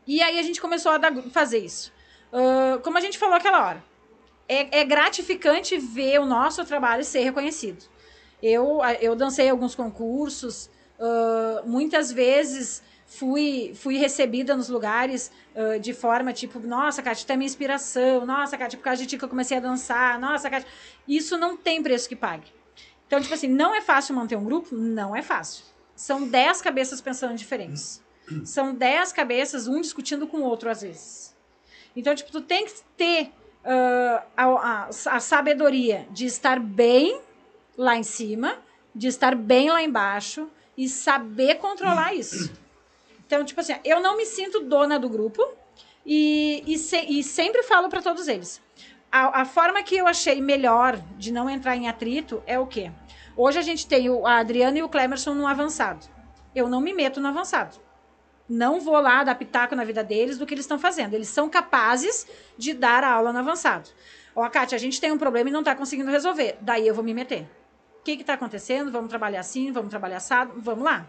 [0.07, 1.93] E aí a gente começou a dar- fazer isso.
[2.33, 3.83] Ah, como a gente falou aquela hora,
[4.47, 7.83] é, é gratificante ver o nosso trabalho ser reconhecido.
[8.41, 15.93] Eu, eu dancei alguns concursos, ah, muitas vezes fui, fui recebida nos lugares ah, de
[15.93, 19.23] forma tipo, nossa, Kátia, tu é minha inspiração, nossa, Kátia, por causa de ti que
[19.25, 20.67] eu comecei a dançar, nossa, Kátia.
[21.07, 22.53] Isso não tem preço que pague.
[23.07, 24.75] Então, tipo assim, não é fácil manter um grupo?
[24.75, 25.63] Não é fácil.
[25.95, 28.03] São dez cabeças pensando diferentes.
[28.43, 31.35] São dez cabeças, um discutindo com o outro, às vezes.
[31.95, 33.31] Então, tipo, tu tem que ter
[33.63, 37.19] ah, a, a- a sabedoria de estar bem
[37.77, 38.57] lá em cima,
[38.93, 42.51] de estar bem lá embaixo e saber controlar isso.
[43.25, 45.41] Então, tipo assim, eu não me sinto dona do grupo
[46.05, 48.61] e, e, se- e sempre falo para todos eles.
[49.11, 52.91] A, a forma que eu achei melhor de não entrar em atrito é o quê?
[53.37, 56.05] Hoje a gente tem o, a Adriana e o Clemerson no avançado.
[56.53, 57.77] Eu não me meto no avançado.
[58.47, 61.13] Não vou lá dar pitaco na vida deles do que eles estão fazendo.
[61.13, 63.89] Eles são capazes de dar a aula no avançado.
[64.35, 66.57] Ó, Kátia, a gente tem um problema e não está conseguindo resolver.
[66.61, 67.49] Daí eu vou me meter.
[67.99, 68.91] O que está acontecendo?
[68.91, 71.07] Vamos trabalhar assim, vamos trabalhar assado, vamos lá.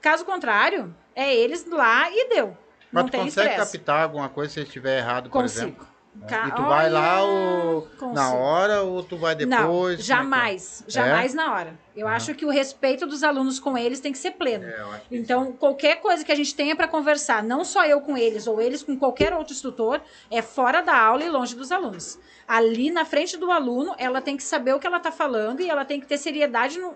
[0.00, 2.56] Caso contrário, é eles lá e deu.
[2.92, 3.78] Mas não tu consegue estresse.
[3.78, 5.86] captar alguma coisa se estiver errado, por exemplo?
[6.28, 9.56] Ca- E tu vai lá ou na hora ou tu vai depois?
[9.58, 10.04] Não, Como é que é?
[10.04, 10.84] jamais.
[10.88, 11.78] Jamais na hora.
[11.94, 14.64] Eu acho que o respeito dos alunos com eles tem que ser pleno.
[14.64, 18.46] É, Então, qualquer coisa que a gente tenha para conversar, não só eu com eles
[18.48, 20.00] ou eles com qualquer outro instrutor,
[20.30, 22.18] é fora da aula e longe dos alunos.
[22.46, 25.70] Ali na frente do aluno, ela tem que saber o que ela está falando e
[25.70, 26.94] ela tem que ter seriedade no,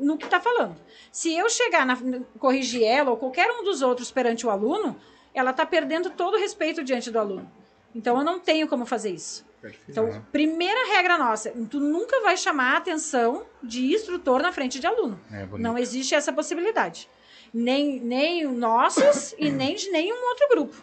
[0.00, 0.76] no que está falando.
[1.12, 1.96] Se eu chegar na
[2.40, 4.96] corrigir ela ou qualquer um dos outros perante o aluno,
[5.32, 7.50] ela está perdendo todo o respeito diante do aluno.
[7.94, 9.46] Então, eu não tenho como fazer isso.
[9.88, 14.86] Então, primeira regra nossa, tu nunca vai chamar a atenção de instrutor na frente de
[14.86, 15.20] aluno.
[15.32, 15.46] É.
[15.58, 17.08] Não existe essa possibilidade.
[17.52, 20.76] Nem, nem os nossos e nem de nenhum outro grupo.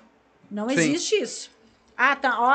[0.52, 0.76] Não Sim.
[0.76, 1.56] existe isso.
[1.98, 2.52] Ah, tá, ó,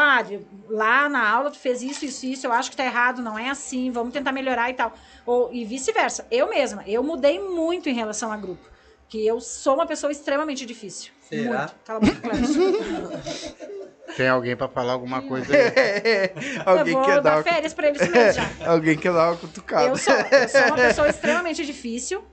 [0.68, 3.48] lá na aula tu fez isso, isso, isso, eu acho que tá errado, não é
[3.48, 4.92] assim, vamos tentar melhorar e tal.
[5.24, 6.26] Ou, e vice-versa.
[6.30, 8.68] Eu mesma, eu mudei muito em relação a grupo.
[9.08, 11.12] Que eu sou uma pessoa extremamente difícil.
[11.30, 11.60] Será?
[11.60, 11.74] Muito.
[11.84, 13.60] Cala a boca.
[14.16, 16.30] Tem alguém pra falar alguma coisa aí?
[16.66, 17.42] Alguém eu vou quer dar dar uma...
[17.44, 18.50] férias pra eles mesmo já.
[18.68, 19.86] Alguém quer dar uma cutucada.
[19.86, 22.24] Eu sou, eu sou uma pessoa extremamente difícil.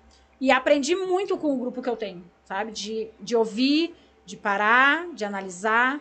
[0.41, 2.71] E aprendi muito com o grupo que eu tenho, sabe?
[2.71, 3.95] De, de ouvir,
[4.25, 5.97] de parar, de analisar.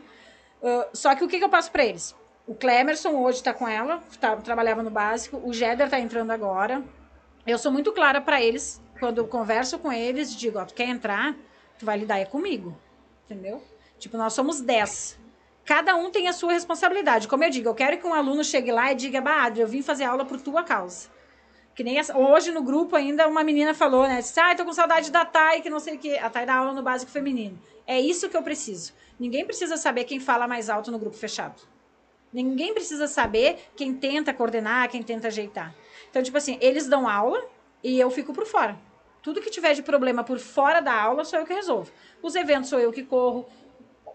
[0.63, 2.15] Uh, só que o que, que eu passo para eles?
[2.47, 5.41] O Clemerson hoje está com ela, tá, trabalhava no básico.
[5.45, 6.83] O Jeder está entrando agora.
[7.47, 10.89] Eu sou muito clara para eles, quando eu converso com eles, digo, ó, tu quer
[10.89, 11.35] entrar,
[11.79, 12.77] tu vai lidar é comigo,
[13.27, 13.63] entendeu?
[13.99, 15.19] Tipo, nós somos 10.
[15.65, 17.29] Cada um tem a sua responsabilidade.
[17.29, 19.69] Como eu digo, eu quero que um aluno chegue lá e diga, bah, Adri, eu
[19.69, 21.09] vim fazer aula por tua causa.
[21.75, 24.19] Que nem essa, hoje no grupo ainda uma menina falou, né?
[24.19, 26.19] Disse, ah, tô com saudade da Thay, que não sei o quê.
[26.23, 27.59] A Thay dá aula no básico feminino.
[27.87, 28.95] É isso que eu preciso.
[29.19, 31.61] Ninguém precisa saber quem fala mais alto no grupo fechado.
[32.33, 35.75] Ninguém precisa saber quem tenta coordenar, quem tenta ajeitar.
[36.11, 37.45] Então, tipo assim, eles dão aula
[37.83, 38.79] e eu fico por fora.
[39.27, 41.91] Tudo que tiver de problema por fora da aula sou eu que resolvo.
[42.23, 43.45] Os eventos sou eu que corro.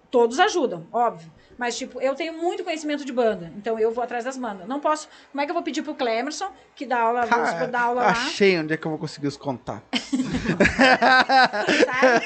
[0.09, 1.29] Todos ajudam, óbvio.
[1.57, 3.51] Mas, tipo, eu tenho muito conhecimento de banda.
[3.57, 4.65] Então eu vou atrás das bandas.
[4.69, 5.09] Não posso.
[5.29, 8.03] Como é que eu vou pedir pro Clemerson, que dá aula, vamos supor, dá aula
[8.03, 8.11] lá.
[8.11, 9.83] Achei onde é que eu vou conseguir os contatos.
[11.85, 12.25] sabe?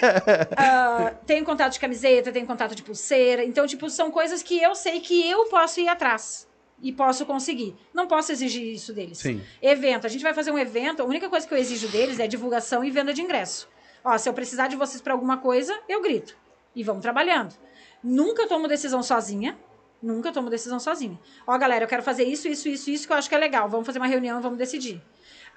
[0.56, 3.44] Ah, tenho contato de camiseta, tenho contato de pulseira.
[3.44, 6.48] Então, tipo, são coisas que eu sei que eu posso ir atrás.
[6.82, 7.76] E posso conseguir.
[7.94, 9.18] Não posso exigir isso deles.
[9.18, 9.42] Sim.
[9.62, 10.06] Evento.
[10.06, 11.02] A gente vai fazer um evento.
[11.02, 13.68] A única coisa que eu exijo deles é divulgação e venda de ingresso.
[14.04, 16.38] Ó, se eu precisar de vocês para alguma coisa, eu grito.
[16.76, 17.56] E vamos trabalhando.
[18.04, 19.58] Nunca tomo decisão sozinha.
[20.02, 21.20] Nunca tomo decisão sozinha.
[21.48, 23.68] Ó, galera, eu quero fazer isso, isso, isso, isso que eu acho que é legal.
[23.68, 25.02] Vamos fazer uma reunião e vamos decidir.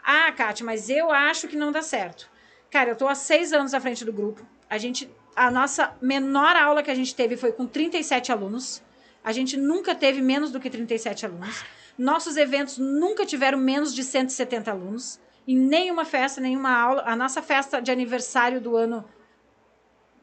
[0.02, 2.30] Ah, Kátia, mas eu acho que não dá certo.
[2.70, 4.46] Cara, eu tô há seis anos à frente do grupo.
[4.70, 5.10] A gente.
[5.36, 8.82] A nossa menor aula que a gente teve foi com 37 alunos.
[9.22, 11.64] A gente nunca teve menos do que 37 alunos.
[11.98, 15.18] Nossos eventos nunca tiveram menos de 170 alunos.
[15.46, 17.02] Em nenhuma festa, nenhuma aula.
[17.06, 19.04] A nossa festa de aniversário do ano.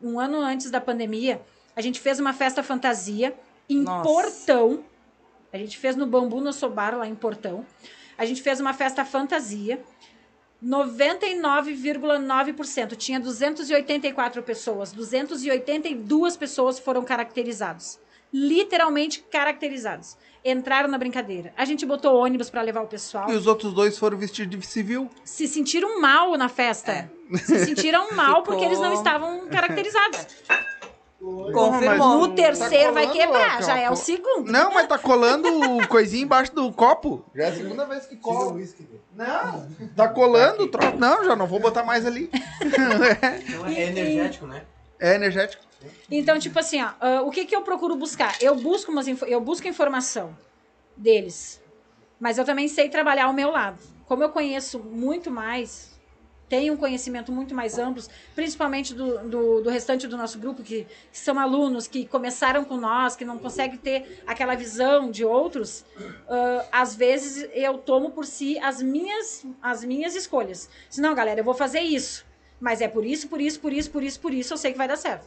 [0.01, 1.41] Um ano antes da pandemia,
[1.75, 3.35] a gente fez uma festa fantasia
[3.69, 4.03] em Nossa.
[4.03, 4.83] Portão.
[5.51, 7.65] A gente fez no Bambu no Sobar, lá em Portão.
[8.17, 9.83] A gente fez uma festa fantasia.
[10.63, 12.95] 99,9%.
[12.95, 14.93] Tinha 284 pessoas.
[14.93, 17.99] 282 pessoas foram caracterizadas.
[18.35, 20.17] Literalmente caracterizadas.
[20.43, 21.53] Entraram na brincadeira.
[21.55, 23.31] A gente botou ônibus para levar o pessoal.
[23.31, 25.09] E os outros dois foram vestidos de civil.
[25.23, 27.09] Se sentiram mal na festa.
[27.37, 30.27] Se sentiram mal porque eles não estavam caracterizados.
[31.53, 32.27] Confirmou.
[32.27, 34.51] No terceiro vai colando, quebrar, já é o segundo.
[34.51, 35.47] Não, mas tá colando
[35.77, 37.25] o coisinho embaixo do copo.
[37.33, 38.51] Já é a segunda vez que cola.
[38.51, 38.85] whisky.
[39.15, 40.97] Não, tá colando o troço.
[40.97, 42.29] Não, já não vou botar mais ali.
[42.61, 44.63] Então é energético, né?
[44.99, 45.64] É energético.
[46.09, 48.37] Então, tipo assim, ó, ah, o que, que eu procuro buscar?
[48.41, 50.37] Eu busco, umas, eu busco informação
[50.95, 51.61] deles,
[52.19, 53.79] mas eu também sei trabalhar ao meu lado.
[54.05, 55.99] Como eu conheço muito mais,
[56.47, 58.03] tenho um conhecimento muito mais amplo,
[58.35, 62.77] principalmente do, do, do restante do nosso grupo, que, que são alunos que começaram com
[62.77, 65.83] nós, que não conseguem ter aquela visão de outros,
[66.29, 70.69] ah, às vezes eu tomo por si as minhas, as minhas escolhas.
[70.89, 72.25] Se não, galera, eu vou fazer isso.
[72.59, 74.77] Mas é por isso, por isso, por isso, por isso, por isso, eu sei que
[74.77, 75.25] vai dar certo.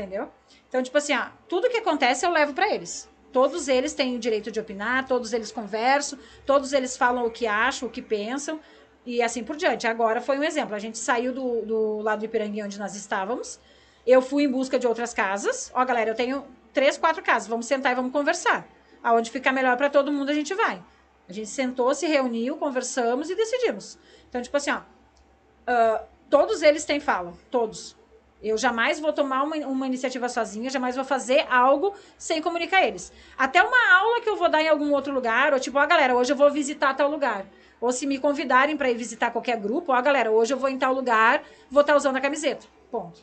[0.00, 0.30] Entendeu?
[0.66, 3.06] Então, tipo assim, ó, tudo que acontece eu levo pra eles.
[3.30, 7.46] Todos eles têm o direito de opinar, todos eles conversam, todos eles falam o que
[7.46, 8.58] acham, o que pensam,
[9.04, 9.86] e assim por diante.
[9.86, 10.74] Agora foi um exemplo.
[10.74, 13.60] A gente saiu do, do lado do Ipiranguinha onde nós estávamos.
[14.06, 15.70] Eu fui em busca de outras casas.
[15.74, 17.46] Ó, galera, eu tenho três, quatro casas.
[17.46, 18.66] Vamos sentar e vamos conversar.
[19.02, 20.82] Aonde ficar melhor pra todo mundo, a gente vai.
[21.28, 23.98] A gente sentou, se reuniu, conversamos e decidimos.
[24.28, 24.80] Então, tipo assim, ó,
[25.66, 27.99] ah, todos eles têm fala, todos.
[28.42, 33.12] Eu jamais vou tomar uma, uma iniciativa sozinha, jamais vou fazer algo sem comunicar eles.
[33.36, 36.14] Até uma aula que eu vou dar em algum outro lugar, ou tipo, ó, galera,
[36.14, 37.44] hoje eu vou visitar tal lugar.
[37.80, 40.78] Ou se me convidarem para ir visitar qualquer grupo, ó, galera, hoje eu vou em
[40.78, 42.66] tal lugar, vou estar usando a camiseta.
[42.90, 43.20] Ponto.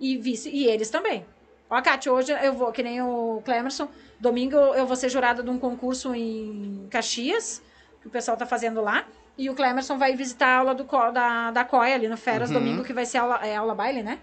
[0.00, 1.24] E, vice, e eles também.
[1.68, 3.88] Ó, Kátia, hoje eu vou, que nem o Clemerson,
[4.20, 7.62] domingo eu vou ser jurada de um concurso em Caxias,
[8.00, 9.06] que o pessoal tá fazendo lá.
[9.38, 12.82] E o Clemerson vai visitar a aula do, da, da COI ali no Feras, domingo,
[12.82, 14.18] que vai ser aula, é, aula baile, né?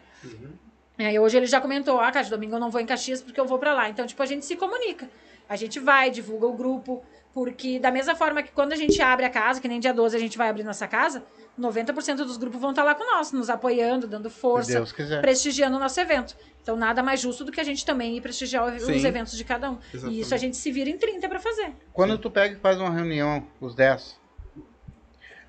[0.97, 3.39] É, e hoje ele já comentou, ah, Kátia, domingo eu não vou em Caxias porque
[3.39, 3.89] eu vou pra lá.
[3.89, 5.09] Então, tipo, a gente se comunica.
[5.47, 7.03] A gente vai, divulga o grupo,
[7.33, 10.15] porque da mesma forma que quando a gente abre a casa, que nem dia 12
[10.15, 11.23] a gente vai abrir nossa casa,
[11.59, 14.83] 90% dos grupos vão estar lá com nós, nos apoiando, dando força,
[15.21, 16.35] prestigiando o nosso evento.
[16.61, 19.05] Então, nada mais justo do que a gente também ir prestigiar os Sim.
[19.05, 19.77] eventos de cada um.
[20.09, 21.73] E isso a gente se vira em 30 pra fazer.
[21.91, 24.17] Quando tu pega e faz uma reunião, os 10,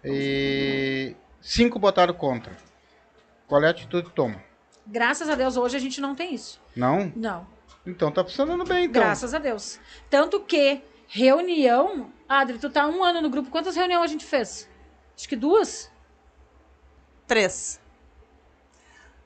[0.04, 2.56] e cinco botaram contra,
[3.46, 4.42] qual é a atitude que toma?
[4.86, 6.60] Graças a Deus, hoje a gente não tem isso.
[6.76, 7.10] Não?
[7.16, 7.46] Não.
[7.86, 9.02] Então tá funcionando bem, então.
[9.02, 9.78] Graças a Deus.
[10.10, 12.10] Tanto que reunião.
[12.28, 13.50] Adri, tu tá um ano no grupo.
[13.50, 14.68] Quantas reuniões a gente fez?
[15.16, 15.90] Acho que duas.
[17.26, 17.80] Três.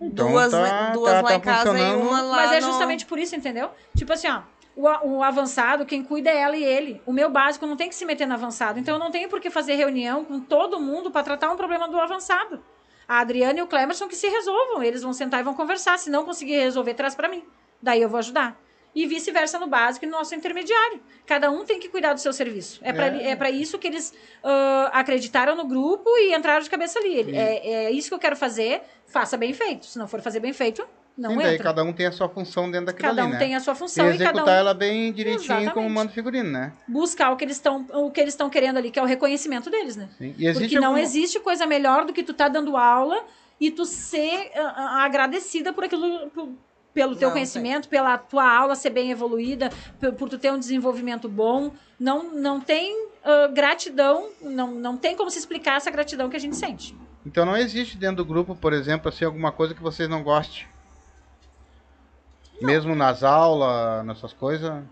[0.01, 2.67] Então duas tá- duas tá- lá tá em casa e uma lá Mas é no-
[2.69, 3.71] justamente por isso, entendeu?
[3.97, 4.43] Tipo assim, ó.
[4.79, 7.03] O, o avançado, quem cuida é ela e ele.
[7.05, 8.79] O meu básico não tem que se meter no avançado.
[8.79, 11.89] Então eu não tenho por que fazer reunião com todo mundo para tratar um problema
[11.89, 12.63] do avançado.
[13.09, 14.81] A Adriana e o Clemerson que se resolvam.
[14.81, 15.99] Eles vão sentar e vão conversar.
[15.99, 17.43] Se não conseguir resolver, traz para mim.
[17.83, 18.57] Daí eu vou ajudar.
[18.95, 21.01] E vice-versa no básico e no nosso intermediário.
[21.27, 22.79] Cada um tem que cuidar do seu serviço.
[22.85, 22.93] É
[23.35, 23.51] para é.
[23.51, 24.15] isso que eles
[24.45, 27.17] ah, acreditaram no grupo e entraram de cabeça ali.
[27.17, 29.87] Ele- É, é isso que eu quero fazer, faça bem feito.
[29.87, 30.87] Se não for fazer bem feito,
[31.19, 31.65] não Sim, daí entra.
[31.65, 33.39] cada um tem a sua função dentro daquilo Cada um ali, né?
[33.39, 35.93] tem a sua E função e, executar cada um ela bem direitinho como Exatamente.
[35.93, 36.73] manda o figurino, né?
[36.87, 39.69] buscar o que eles estão o que eles estão querendo ali, que é o reconhecimento
[39.69, 40.09] deles, né?
[40.17, 40.35] Sim.
[40.39, 43.25] E existe Porque não alguma- existe coisa melhor do que tu tá dando aula
[43.61, 46.49] e tu ser ah, ah, agradecida por aquilo por-
[46.95, 49.71] pelo teu Não, conhecimento, pela tua aula ser bem evoluída,
[50.01, 51.71] por, por tu ter um desenvolvimento bom.
[52.01, 56.41] Não, não tem ah, gratidão, não, não tem como se explicar essa gratidão que a
[56.41, 56.97] gente sente.
[57.27, 60.65] Então não existe dentro do grupo, por exemplo, assim, alguma coisa que vocês não gostem.
[62.61, 64.83] Mesmo nas aulas, nessas coisas,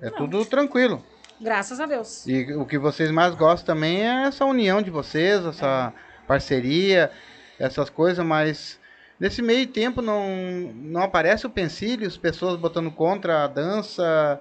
[0.00, 1.02] é tudo tranquilo.
[1.40, 2.26] Graças a Deus.
[2.26, 5.92] E o que vocês mais gostam também é essa união de vocês, essa
[6.26, 7.10] parceria,
[7.58, 8.78] essas coisas, mas
[9.18, 10.28] nesse meio tempo não,
[10.74, 14.40] não aparece o pensilho, as pessoas botando contra a dança.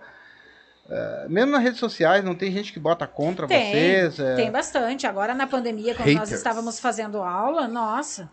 [0.90, 4.20] eh, mesmo nas redes sociais, não tem gente que bota contra Tem, vocês.
[4.20, 4.36] é.
[4.36, 5.06] Tem bastante.
[5.08, 6.32] Agora, na pandemia, quando nós Haters.
[6.32, 8.30] estávamos fazendo aula, nossa,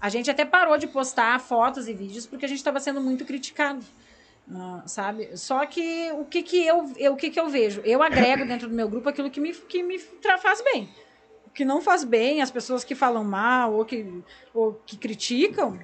[0.00, 3.24] a gente até parou de postar fotos e vídeos porque a gente estava sendo muito
[3.24, 3.84] criticado.
[4.52, 5.36] ah, sabe?
[5.36, 7.80] Só que o que que eu, eu- o que que eu vejo?
[7.84, 10.88] Eu agrego dentro do meu grupo aquilo que me, que me faz bem.
[11.46, 14.22] O que não faz bem, as pessoas que falam mal ou que,
[14.54, 15.78] ou que criticam,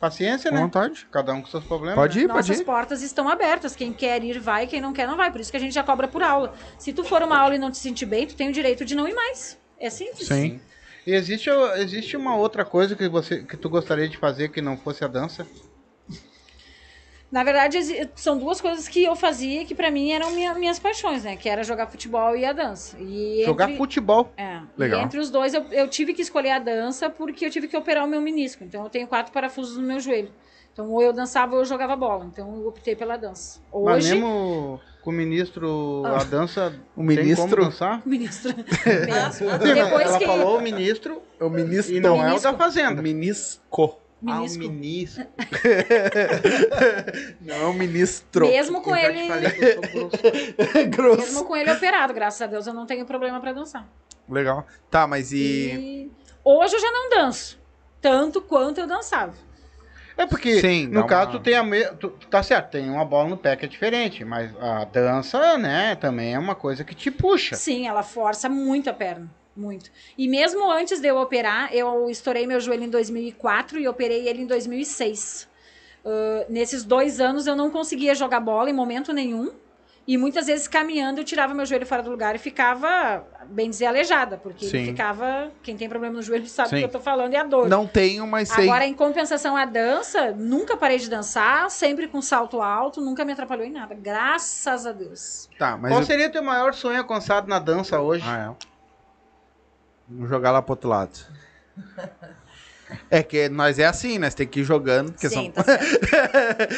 [0.00, 0.60] Paciência, né?
[0.60, 1.08] vontade.
[1.10, 1.96] Cada um com seus problemas.
[1.96, 2.24] Pode né?
[2.24, 2.64] ir, pode nossas ir.
[2.64, 3.74] portas estão abertas.
[3.74, 4.66] Quem quer ir, vai.
[4.68, 5.30] Quem não quer, não vai.
[5.32, 6.54] Por isso que a gente já cobra por aula.
[6.78, 8.94] Se tu for uma aula e não te sentir bem, tu tem o direito de
[8.94, 9.58] não ir mais.
[9.78, 10.28] É simples.
[10.28, 10.60] Sim.
[11.08, 11.48] E existe,
[11.78, 15.08] existe uma outra coisa que você que tu gostaria de fazer que não fosse a
[15.08, 15.46] dança?
[17.32, 17.78] Na verdade,
[18.14, 21.34] são duas coisas que eu fazia que pra mim eram minha- minhas paixões, né?
[21.34, 22.98] Que era jogar futebol e a dança.
[23.00, 24.30] E Jogar entre, futebol.
[24.36, 25.00] é, Legal.
[25.00, 27.76] E entre os dois, eu, eu tive que escolher a dança porque eu tive que
[27.76, 28.62] operar o meu menisco.
[28.62, 30.30] Então, eu tenho quatro parafusos no meu joelho.
[30.74, 32.26] Então, ou eu dançava ou eu jogava bola.
[32.26, 33.60] Então, eu optei pela dança.
[33.72, 36.20] Mas Hoje, mesmo com o ministro, Ah.
[36.20, 38.02] a dança O tem como ministro- dançar?
[38.06, 38.52] ministro.
[38.52, 41.94] Sim, mas Depois ela que- falou o ministro É o ministro.
[41.94, 42.42] e não é o Menisco.
[42.52, 43.00] da fazenda.
[43.02, 43.98] Menisco.
[44.26, 44.58] Ah, o Menisco.
[44.58, 45.26] ministro.
[47.40, 48.48] Não é o ministro.
[48.48, 49.28] Mesmo com ele.
[49.28, 49.50] falei
[49.86, 50.18] grosso.
[50.90, 51.20] Grosso.
[51.20, 53.86] Mesmo com ele operado, graças a Deus, eu não tenho problema pra dançar.
[54.28, 54.66] Legal.
[54.90, 55.36] Tá, mas e.
[55.38, 56.10] E
[56.44, 57.60] hoje eu já não danço.
[58.00, 59.34] Tanto quanto eu dançava.
[60.18, 61.84] É porque, Sim, no uma- caso, tu tem a me...
[61.94, 65.94] tu, tá certo, tem uma bola no pé que é diferente, mas a dança, né,
[65.94, 67.54] também é uma coisa que te puxa.
[67.54, 69.30] Sim, ela força muito a perna.
[69.56, 69.90] Muito.
[70.16, 74.42] E mesmo antes de eu operar, eu estourei meu joelho em 2004 e operei ele
[74.42, 75.48] em 2006.
[76.04, 79.52] Ah, nesses dois anos eu não conseguia jogar bola em momento nenhum.
[80.08, 83.84] E muitas vezes caminhando eu tirava meu joelho fora do lugar e ficava, bem dizer,
[83.84, 84.38] aleijada.
[84.38, 84.84] Porque ele Sim.
[84.86, 85.52] ficava.
[85.62, 87.68] Quem tem problema no joelho sabe o que eu tô falando, é a dor.
[87.68, 88.64] Não tenho, mas sei.
[88.64, 93.32] Agora, em compensação à dança, nunca parei de dançar, sempre com salto alto, nunca me
[93.32, 93.94] atrapalhou em nada.
[93.94, 95.46] Graças a Deus.
[95.58, 95.92] Tá, mas.
[95.92, 98.24] Qual eu- seria teu maior sonho alcançado na dança hoje?
[98.26, 98.66] Ah, é.
[100.08, 101.18] Vamos jogar lá pro outro lado.
[103.10, 104.30] É que nós é assim, né?
[104.30, 105.14] Você tem que ir jogando.
[105.16, 105.50] Sim, são...
[105.50, 106.76] tá certo.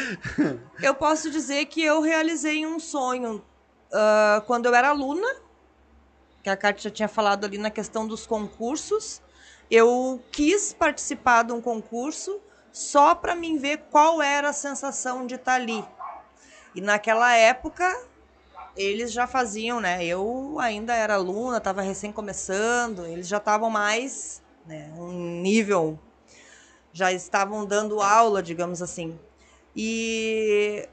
[0.81, 3.43] eu posso dizer que eu realizei um sonho
[3.91, 5.27] ah, quando eu era aluna,
[6.43, 9.21] que a Kátia já tinha falado ali na questão dos concursos.
[9.69, 15.35] Eu quis participar de um concurso só para mim ver qual era a sensação de
[15.35, 15.83] estar ali.
[16.73, 18.07] E naquela época
[18.75, 20.03] eles já faziam, né?
[20.05, 25.99] Eu ainda era aluna, estava recém começando, eles já estavam mais, né, um nível
[26.93, 29.17] já estavam dando aula, digamos assim.
[29.75, 30.87] E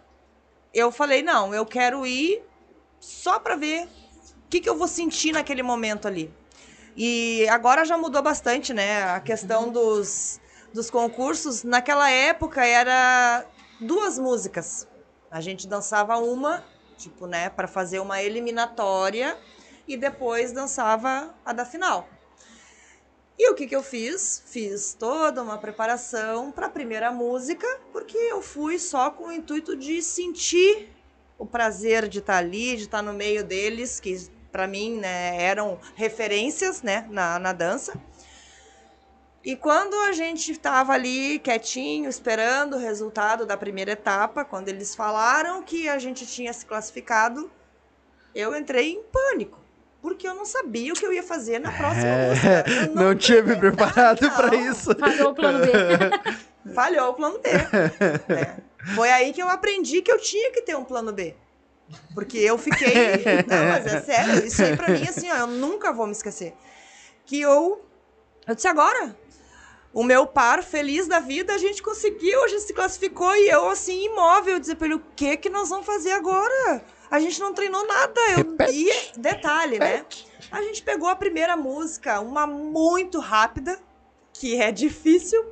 [0.73, 2.43] eu falei, não, eu quero ir
[3.01, 6.33] só para ver o que, que eu vou sentir naquele momento ali.
[6.97, 9.05] E agora já mudou bastante, né?
[9.05, 10.41] A questão dos,
[10.73, 11.63] dos concursos.
[11.63, 13.45] Naquela época era
[13.81, 14.87] duas músicas.
[15.31, 16.65] A gente dançava uma,
[16.97, 19.39] tipo, né, para fazer uma eliminatória
[19.87, 22.09] e depois dançava a da final.
[23.39, 24.43] E o que, que eu fiz?
[24.47, 29.77] Fiz toda uma preparação para a primeira música, porque eu fui só com o intuito
[29.77, 30.91] de sentir
[31.39, 35.79] o prazer de estar ali, de estar no meio deles, que para mim né, eram
[35.95, 37.93] referências né, na, na dança.
[39.45, 44.97] E quando a gente estava ali quietinho, esperando o resultado da primeira etapa, quando eles
[44.97, 47.49] falaram que a gente tinha se classificado,
[48.35, 49.58] eu entrei em pânico.
[50.01, 52.65] Porque eu não sabia o que eu ia fazer na próxima É, música.
[52.71, 54.31] Eu não tinha me preparado Não.
[54.37, 54.95] pra isso.
[54.97, 55.73] Falhou o plano B.
[56.75, 57.49] Falhou o plano B.
[58.33, 58.57] né?
[58.95, 61.35] Foi aí que eu aprendi que eu tinha que ter um plano B.
[62.15, 62.95] Porque eu fiquei.
[63.49, 66.55] Não, mas é sério, isso aí pra mim, assim, ó, eu nunca vou me esquecer.
[67.25, 67.85] Que eu.
[68.47, 69.17] Eu disse agora.
[69.93, 73.71] O meu par, feliz da vida, a gente conseguiu, a gente se classificou e eu,
[73.71, 76.83] assim, imóvel, dizer pra ele: o que que nós vamos fazer agora?
[77.11, 78.21] A gente não treinou nada.
[78.37, 80.05] Eu, e detalhe, né?
[80.51, 83.79] A gente pegou a primeira música, uma muito rápida,
[84.33, 85.43] que é difícil.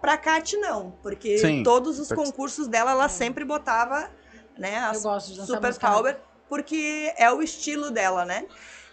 [0.00, 0.92] Pra Kat, não.
[1.02, 1.62] Porque Sim.
[1.62, 4.10] todos os concursos dela, ela sempre botava,
[4.56, 6.18] né, a Eu gosto de Super Power,
[6.48, 8.46] porque é o estilo dela, né?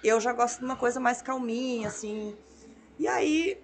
[0.03, 2.35] Eu já gosto de uma coisa mais calminha, assim.
[2.99, 3.57] E aí,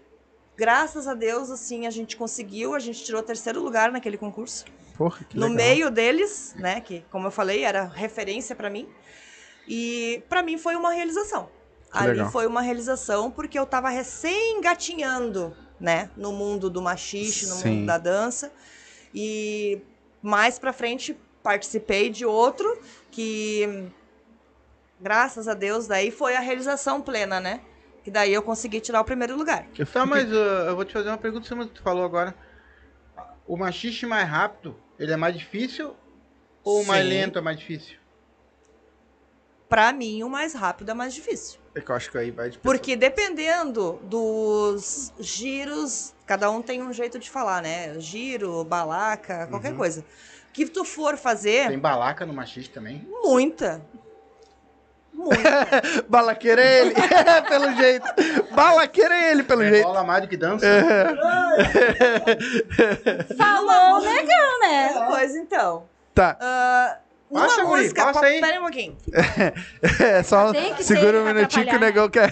[0.56, 4.66] graças a Deus, assim, a gente conseguiu, a gente tirou terceiro lugar naquele concurso
[4.98, 5.56] Porra, que no legal.
[5.56, 8.88] meio deles, né, que como eu falei, era referência pra mim.
[9.68, 11.50] E pra mim foi uma realização.
[11.92, 12.32] Que Ali legal.
[12.32, 17.70] foi uma realização porque eu tava recém engatinhando, né, no mundo do machixe, no Sim.
[17.70, 18.52] mundo da dança.
[19.14, 19.82] E
[20.22, 22.80] mais pra frente participei de outro
[23.12, 23.88] que
[25.00, 27.62] graças a Deus daí foi a realização plena, né?
[28.04, 29.66] Que daí eu consegui tirar o primeiro lugar.
[29.92, 32.36] Tá, mas uh, eu vou te fazer uma pergunta cima do que tu falou agora.
[33.46, 35.96] O machixe mais rápido, ele é mais difícil
[36.64, 37.10] ou o mais Sim.
[37.10, 37.98] lento é mais difícil?
[39.68, 41.60] Pra mim, o mais rápido é mais difícil.
[41.74, 46.84] É que eu acho que aí vai de Porque dependendo dos giros, cada um tem
[46.84, 48.00] um jeito de falar, né?
[48.00, 49.78] Giro, balaca, qualquer Uhum.
[49.78, 50.06] coisa.
[50.54, 53.08] Que tu for fazer, Tem balaca no machixe também?
[53.24, 53.84] muita.
[55.14, 55.82] Muita.
[56.10, 56.94] Balaqueira é ele,
[57.48, 58.06] pelo jeito.
[58.52, 59.86] Balaqueira é ele, pelo É jeito.
[59.88, 60.66] bola mais do que dança?
[63.38, 64.94] Falou, negão, né?
[65.10, 65.86] pois então.
[66.14, 67.00] Tá,
[67.32, 68.14] Passa, guri, música.
[68.14, 68.40] pa- aí.
[68.42, 68.98] Pera um pouquinho.
[70.00, 72.32] é só segura um minutinho que o negão quer.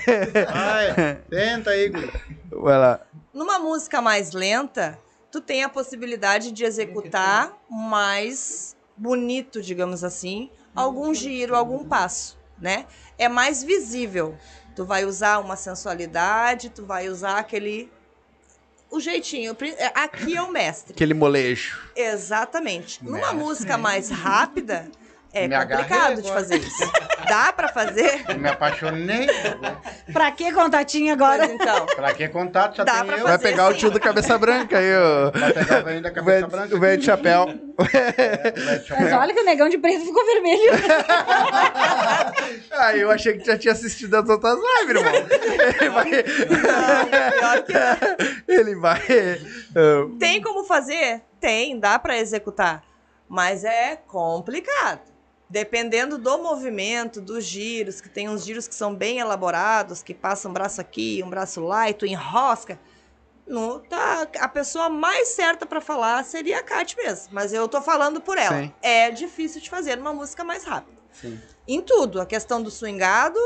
[0.51, 2.11] Vai, tenta aí, guri.
[2.51, 2.99] Vai lá.
[3.33, 4.99] Numa música mais lenta,
[5.31, 12.85] tu tem a possibilidade de executar mais bonito, digamos assim, algum giro, algum passo, né?
[13.17, 14.37] É mais visível.
[14.75, 17.91] Tu vai usar uma sensualidade, tu vai usar aquele
[18.89, 19.55] o jeitinho.
[19.77, 20.93] É, Aqui é o mestre.
[20.93, 21.79] Aquele molejo.
[21.95, 23.03] Exatamente.
[23.03, 23.37] Numa Mestre.
[23.37, 24.89] música mais rápida,
[25.33, 26.41] é Me agarrei complicado de agora.
[26.41, 26.91] fazer isso.
[27.27, 28.25] Dá pra fazer?
[28.27, 29.27] Eu me apaixonei.
[30.11, 31.47] Pra que contatinho agora?
[31.47, 31.85] Pois então.
[31.85, 32.75] Pra que contato?
[32.77, 33.23] Já Dá tem pra eu.
[33.23, 33.77] Vai pegar o assim.
[33.79, 35.31] tio do cabeça branca aí, ó.
[35.31, 36.75] Vai pegar o velho da O cabeça branca.
[36.75, 37.45] O velho de chapéu.
[37.47, 38.91] É, o de.
[39.03, 40.71] Mas olha que o negão de preto ficou vermelho.
[42.73, 45.13] Ah, eu achei que já tinha assistido as outras lives, irmão.
[45.79, 46.23] Ele vai.
[46.23, 48.55] Pior que não.
[48.55, 49.01] Ele vai.
[50.19, 51.21] Tem como fazer?
[51.39, 52.83] Tem, dá pra executar.
[53.27, 55.01] Mas é complicado.
[55.51, 60.47] Dependendo do movimento, dos giros, que tem uns giros que são bem elaborados, que passa
[60.47, 62.79] um braço aqui, um braço lá, e tu enrosca.
[63.45, 67.33] No, tá, a pessoa mais certa pra falar seria a Kat mesmo.
[67.33, 68.61] Mas eu tô falando por ela.
[68.61, 68.73] Sim.
[68.81, 70.97] É difícil de fazer numa música mais rápida.
[71.11, 71.37] Sim.
[71.67, 72.21] Em tudo.
[72.21, 73.37] A questão do swingado,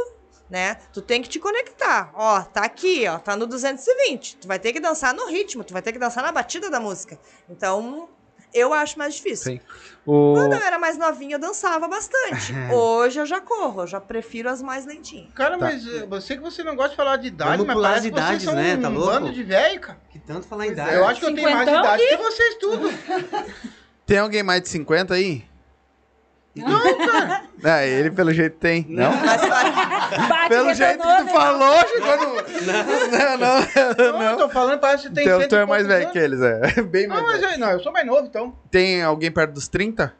[0.48, 0.76] né?
[0.94, 2.12] Tu tem que te conectar.
[2.14, 4.36] Ó, tá aqui, ó, tá no 220.
[4.38, 6.80] Tu vai ter que dançar no ritmo, tu vai ter que dançar na batida da
[6.80, 7.18] música.
[7.50, 8.08] Então,
[8.56, 9.54] eu acho mais difícil.
[9.54, 9.60] Sim.
[10.06, 10.34] O...
[10.36, 12.54] Quando eu era mais novinha, eu dançava bastante.
[12.72, 15.30] Hoje eu já corro, eu já prefiro as mais lentinhas.
[15.34, 15.66] Cara, Tá.
[15.66, 18.06] mas eh, você que você não gosta de falar de idade, Vamos mas parece as
[18.06, 18.76] que vocês idades, são né?
[18.76, 19.12] um Tá louco?
[19.12, 20.00] bando de velho, cara.
[20.12, 20.94] Que tanto falar em idade.
[20.96, 22.90] Eu acho que eu tenho mais idade que vocês tudo.
[24.06, 25.44] Tem alguém mais de 50 aí?
[26.56, 27.46] Não, cara.
[27.68, 28.86] Ah, ele pelo jeito tem.
[28.88, 29.12] Não?
[29.12, 32.36] Bate Pelo jeito que tu falou, chegou no.
[32.66, 33.60] Não, não,
[34.12, 34.32] Não, não.
[34.32, 36.40] eu tô falando, parece que tem Então, tu é mais velho que anos.
[36.42, 36.82] eles, é.
[36.84, 37.54] Bem mais Não, mas velho.
[37.54, 38.56] eu, não, eu sou mais novo, então.
[38.70, 40.14] Tem alguém perto dos 30?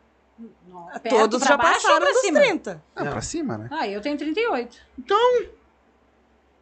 [1.04, 2.40] Perto Todos já passaram pra dos cima?
[2.40, 2.82] 30.
[2.96, 3.12] Ah, Não.
[3.12, 3.68] pra cima, né?
[3.70, 4.78] Ah, eu tenho 38.
[4.98, 5.46] Então,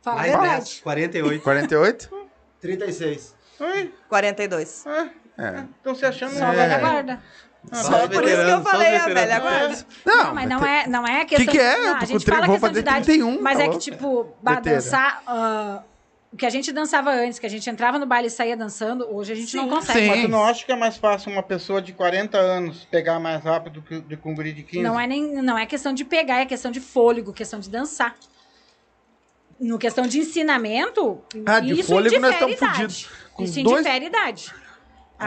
[0.02, 0.56] Fala a Mais verdade.
[0.66, 1.44] 10, 48.
[1.44, 2.10] 48?
[2.60, 3.36] 36.
[3.62, 4.84] ai, 42.
[4.88, 5.64] ah, É.
[5.78, 6.32] estão se achando...
[6.34, 6.56] Só a É.
[6.58, 7.22] velha guarda.
[7.72, 9.86] Ah, Só Por isso que eu veteranos, só os falei a velha guarda.
[10.06, 11.78] Não, mas não tem- é, não é a questão que é?
[11.78, 13.58] Não, Eu a tô com gente tri- fala vou questão fazer de idade, 31, mas
[13.58, 15.24] tá é que, tipo, dançar...
[15.26, 15.84] ah,
[16.32, 19.08] o que a gente dançava antes, que a gente entrava no baile e saía dançando,
[19.10, 19.70] hoje a gente não Sim.
[19.70, 20.00] consegue.
[20.02, 20.08] Sim.
[20.08, 23.44] Mas tu não acha que é mais fácil uma pessoa de 40 anos pegar mais
[23.44, 24.84] rápido que, do que um guri de 15?
[24.84, 28.16] Não é, nem, não é questão de pegar, é questão de fôlego, questão de dançar.
[29.60, 32.74] No questão de ensinamento, Ah, de isso fôlego nós estamos idade.
[32.74, 33.10] fudidos.
[33.34, 34.54] Com Isso dois- indifere idade.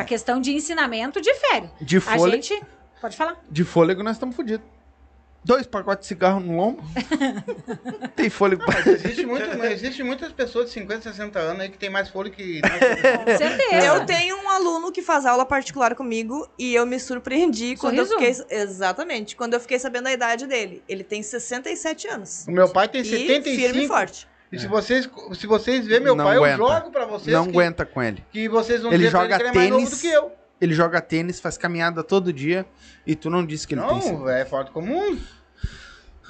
[0.00, 1.68] A questão de ensinamento difere.
[1.80, 2.62] De A fôlego, gente...
[3.00, 3.36] Pode falar.
[3.50, 4.66] de fôlego nós estamos fodidos.
[5.44, 6.82] Dois pacotes de cigarro no lombo.
[8.16, 8.74] Tem fôlego pra...
[8.74, 12.08] Mas existe, muito, mas existe muitas pessoas de 50, 60 anos aí que tem mais
[12.08, 12.60] fôlego que...
[12.66, 13.86] Com certeza.
[13.86, 18.06] Eu tenho um aluno que faz aula particular comigo e eu me surpreendi quando eu
[18.06, 18.34] fiquei.
[18.50, 20.82] Exatamente, quando eu fiquei sabendo a idade dele.
[20.88, 22.44] Ele tem 67 anos.
[22.48, 23.86] O meu pai tem E firme e 75.
[23.86, 24.28] forte.
[24.52, 26.62] E se vocês, se vocês verem meu Não pai, aguenta.
[26.62, 28.24] eu jogo pra vocês Não que, aguenta com ele.
[28.30, 29.96] que vocês vão Ele dizer pra joga que ele é mais novo tênis.
[29.98, 30.32] do que eu.
[30.60, 32.64] ele joga tênis, faz caminhada todo dia,
[33.06, 35.18] e tu não disse que ele tem Não, é fora do comum.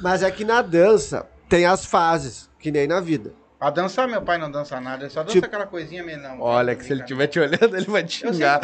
[0.01, 3.33] Mas é que na dança tem as fases, que nem na vida.
[3.59, 6.41] A dançar, meu pai não dança nada, ele só dança Tipo- aquela coisinha meio não.
[6.41, 8.61] Olha, que se ele estiver te olhando, ele vai te xingar.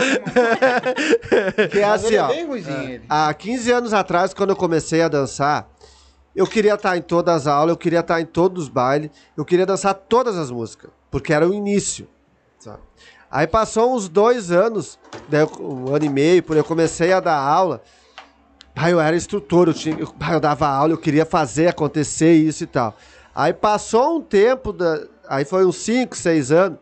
[1.70, 2.28] que é, é assim, ele é ó.
[2.28, 3.04] bem ruizinho, ele.
[3.08, 5.70] Há 15 anos atrás, quando eu comecei a dançar,
[6.34, 9.44] eu queria estar em todas as aulas, eu queria estar em todos os bailes, eu
[9.44, 12.08] queria dançar todas as músicas, porque era o início.
[12.58, 12.80] sabe?
[13.30, 14.98] Aí passou uns dois anos,
[15.58, 17.82] um ano e meio, por eu comecei a dar aula.
[18.76, 22.66] Aí eu era instrutor, eu, tinha, eu, dava aula, eu queria fazer acontecer isso e
[22.66, 22.94] tal.
[23.34, 26.78] Aí passou um tempo, da, aí foi uns 5, 6 anos.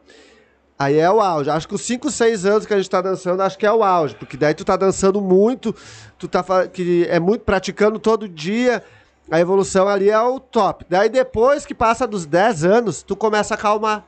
[0.78, 1.50] Aí é o auge.
[1.50, 3.84] Acho que os 5, 6 anos que a gente tá dançando, acho que é o
[3.84, 4.14] auge.
[4.14, 5.74] Porque daí tu tá dançando muito,
[6.18, 8.82] tu tá que é muito praticando todo dia.
[9.30, 10.84] A evolução ali é o top.
[10.88, 14.04] Daí depois que passa dos 10 anos, tu começa a acalmar.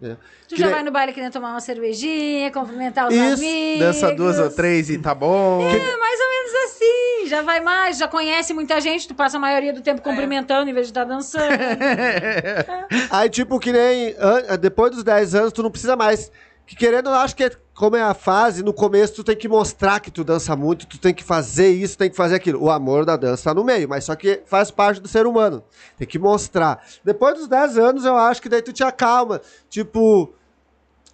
[0.00, 3.80] Tu Que já vai no baile querendo tomar uma cervejinha, cumprimentar os Isso, amigos.
[3.80, 5.60] Dança duas ou três e tá bom.
[5.62, 7.26] É mais ou menos assim.
[7.26, 10.72] Já vai mais, já conhece muita gente, tu passa a maioria do tempo cumprimentando em
[10.72, 11.52] vez de estar dançando.
[13.10, 14.14] Aí, tipo, que nem
[14.60, 16.30] depois dos 10 anos, tu não precisa mais.
[16.64, 19.46] Que querendo, eu acho que é, como é a fase, no começo tu tem que
[19.48, 22.60] mostrar que tu dança muito, tu tem que fazer isso, tem que fazer aquilo.
[22.62, 25.62] O amor da dança tá no meio, mas só que faz parte do ser humano.
[25.96, 26.84] Tem que mostrar.
[27.04, 29.40] Depois dos 10 anos, eu acho que daí tu te acalma.
[29.70, 30.32] Tipo.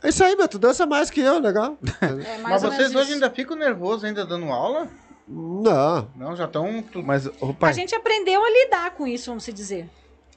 [0.03, 1.77] É isso aí, meu, tu dança mais que eu, legal?
[2.01, 4.89] É Mas vocês hoje ainda ficam nervosos ainda dando aula?
[5.27, 6.09] não.
[6.16, 6.85] Não, já estão...
[7.03, 9.89] Mas, ô, A gente aprendeu a lidar com isso, vamos se dizer.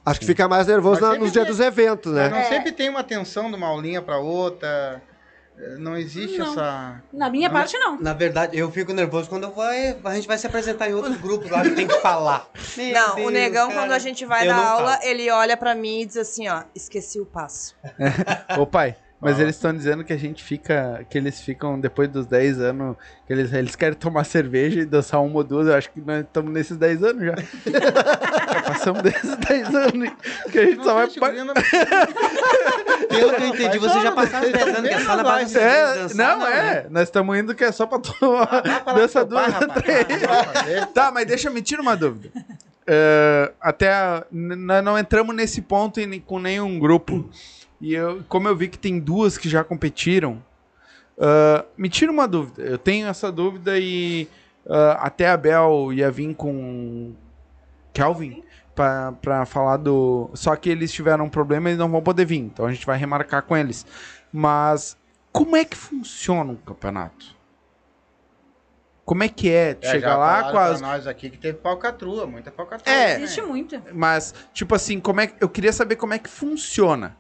[0.05, 2.29] Acho que fica mais nervoso na- nos dias tem- dos eventos, né?
[2.29, 2.43] Não É.
[2.45, 5.01] sempre tem uma tensão de uma aulinha pra outra.
[5.79, 6.51] Não existe Não.
[6.51, 7.01] essa...
[7.11, 7.55] Na minha Não.
[7.55, 7.99] parte, não.
[7.99, 11.49] Na verdade, eu fico nervoso quando vai, a gente vai se apresentar em outros grupos
[11.49, 12.47] lá que tem que falar.
[12.77, 15.07] Meu Não, o Deus, negão, cara, quando a gente vai dar não aula, faço.
[15.07, 17.75] ele olha pra mim e diz assim, ó, esqueci o passo.
[18.59, 19.43] ô pai, mas Fala.
[19.43, 22.95] eles estão dizendo que a gente fica, que eles ficam depois dos 10 anos,
[23.25, 26.21] que eles, eles querem tomar cerveja e dançar uma ou duas, eu acho que nós
[26.21, 27.35] estamos nesses 10 anos já.
[27.35, 30.09] já passamos desses 10 anos
[30.51, 31.05] que a gente só vai...
[31.07, 31.31] Nossa, pa-
[33.09, 35.53] Pelo que eu entendi, vocês já passaram os 10 anos que é só na base
[35.53, 36.57] de É, dançar, não, né?
[36.69, 40.05] é, nós estamos indo que é só pra tomar falar dança duas três.
[40.93, 42.29] Tá, mas deixa me tira uma dúvida.
[42.85, 47.29] É, até a- não entramos nesse ponto em- com nenhum grupo.
[47.79, 50.41] E eu, como eu vi que tem duas que já competiram,
[51.19, 52.61] ah, me tira uma dúvida.
[52.61, 54.27] Eu tenho essa dúvida e
[54.69, 57.13] ah, até a Bel ia vir com
[57.93, 58.43] Kelvin
[58.75, 60.29] pra, pra falar do.
[60.33, 62.39] Só que eles tiveram um problema e não vão poder vir.
[62.39, 63.85] Então a gente vai remarcar com eles.
[64.31, 64.97] Mas
[65.31, 67.35] como é que funciona um campeonato?
[69.03, 69.77] Como é que é?
[69.81, 72.93] É, Chegar lá com as, pra nós aqui que teve falcatrua, muita falcatrua.
[72.93, 73.17] É.
[73.17, 73.23] né?
[73.23, 73.81] Existe muita.
[73.93, 75.35] Mas, tipo assim, como é que.
[75.41, 77.15] Eu queria saber como é que funciona.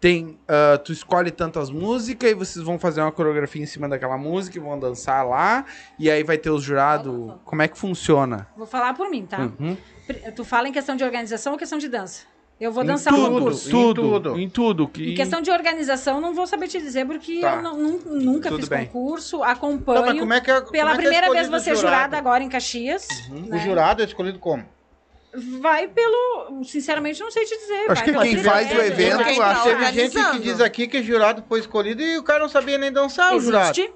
[0.00, 0.38] Tem.
[0.46, 4.56] ah, tu escolhe tantas músicas e vocês vão fazer uma coreografia em cima daquela música
[4.56, 5.64] e vão dançar lá.
[5.98, 7.32] E aí vai ter os jurados.
[7.44, 8.46] Como é que funciona?
[8.56, 9.50] Vou falar por mim, tá?
[9.58, 9.76] Uhum.
[10.36, 12.22] Tu fala em questão de organização ou questão de dança?
[12.60, 13.68] Eu vou Em dançar um tudo, concurso.
[13.68, 14.38] em tudo, Em tudo.
[14.40, 14.88] em tudo.
[14.88, 15.12] Que...
[15.12, 17.54] Em questão de organização, não vou saber te dizer, porque Tá.
[17.54, 18.86] eu não- nun- nunca Tudo fiz bem.
[18.86, 20.18] concurso, mas acompanho.
[20.18, 21.76] como é que é, Pela como é que é primeira vez escolhido você o é
[21.76, 22.14] jurado jurado?
[22.16, 23.06] agora em Caxias.
[23.30, 23.58] O né?
[23.58, 24.64] jurado é escolhido como?
[25.60, 26.62] Vai pelo.
[26.64, 27.90] Sinceramente, não sei te dizer.
[27.90, 30.86] Acho vai que quem faz o evento, quem pela- tá Teve gente que diz aqui
[30.88, 33.70] que o jurado foi escolhido e o cara não sabia nem dançar, o jurado.
[33.78, 33.92] Existe.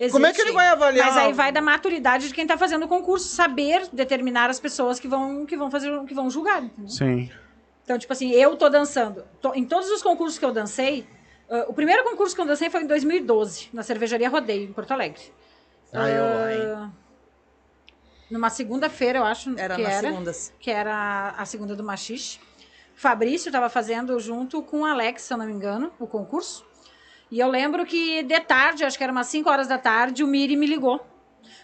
[0.00, 0.12] Existe.
[0.12, 1.06] Como é que ele vai avaliar?
[1.06, 4.98] Mas aí vai da maturidade de quem tá fazendo o concurso, saber determinar as pessoas
[4.98, 6.62] que vão, que vão fazer, que vão julgar.
[6.64, 6.90] entendeu?
[6.90, 7.30] Sim.
[7.84, 9.24] Então, tipo assim, eu tô dançando.
[9.40, 11.06] Tô- em todos os concursos que eu dancei,
[11.48, 14.90] ah, o primeiro concurso que eu dancei foi em 2012, na cervejaria Rodeio, em Porto
[14.90, 15.20] Alegre.
[15.92, 16.90] Ah, eu
[18.32, 20.54] numa segunda-feira, eu acho Era que nas era, segundas.
[20.58, 22.40] que era a segunda do Machixe.
[22.94, 26.64] Fabrício estava fazendo junto com o Alex, se eu não me engano, o concurso.
[27.30, 30.26] E eu lembro que de tarde, acho que era umas 5 horas da tarde, o
[30.26, 31.04] Miri me ligou.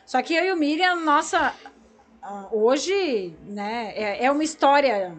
[0.04, 1.54] Só que eu e o Miri, a nossa.
[2.52, 5.16] Hoje, né, é, é uma história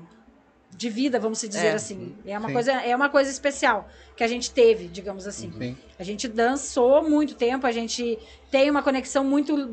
[0.80, 1.74] de vida, vamos dizer É.
[1.74, 2.16] assim.
[2.26, 2.54] É uma, Sim.
[2.54, 5.52] coisa, é uma coisa especial que a gente teve, digamos assim.
[5.52, 5.78] Sim.
[6.00, 8.18] A gente dançou muito tempo, a gente
[8.50, 9.70] tem uma conexão muito.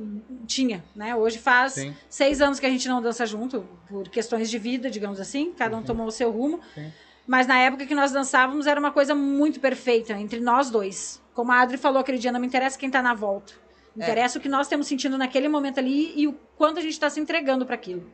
[0.48, 1.14] Tinha, né?
[1.14, 1.94] Hoje faz Sim.
[2.10, 5.52] seis anos que a gente não dança junto, por questões de vida, digamos assim.
[5.56, 6.58] Cada um tomou o seu rumo.
[6.74, 6.92] Sim.
[7.24, 11.22] Mas na época que nós dançávamos era uma coisa muito perfeita entre nós dois.
[11.34, 13.52] Como a Adri falou aquele dia, não me interessa quem tá na volta.
[13.94, 14.06] Me É.
[14.06, 17.08] interessa o que nós temos sentindo naquele momento ali e o quanto a gente está
[17.08, 18.10] se entregando para aquilo.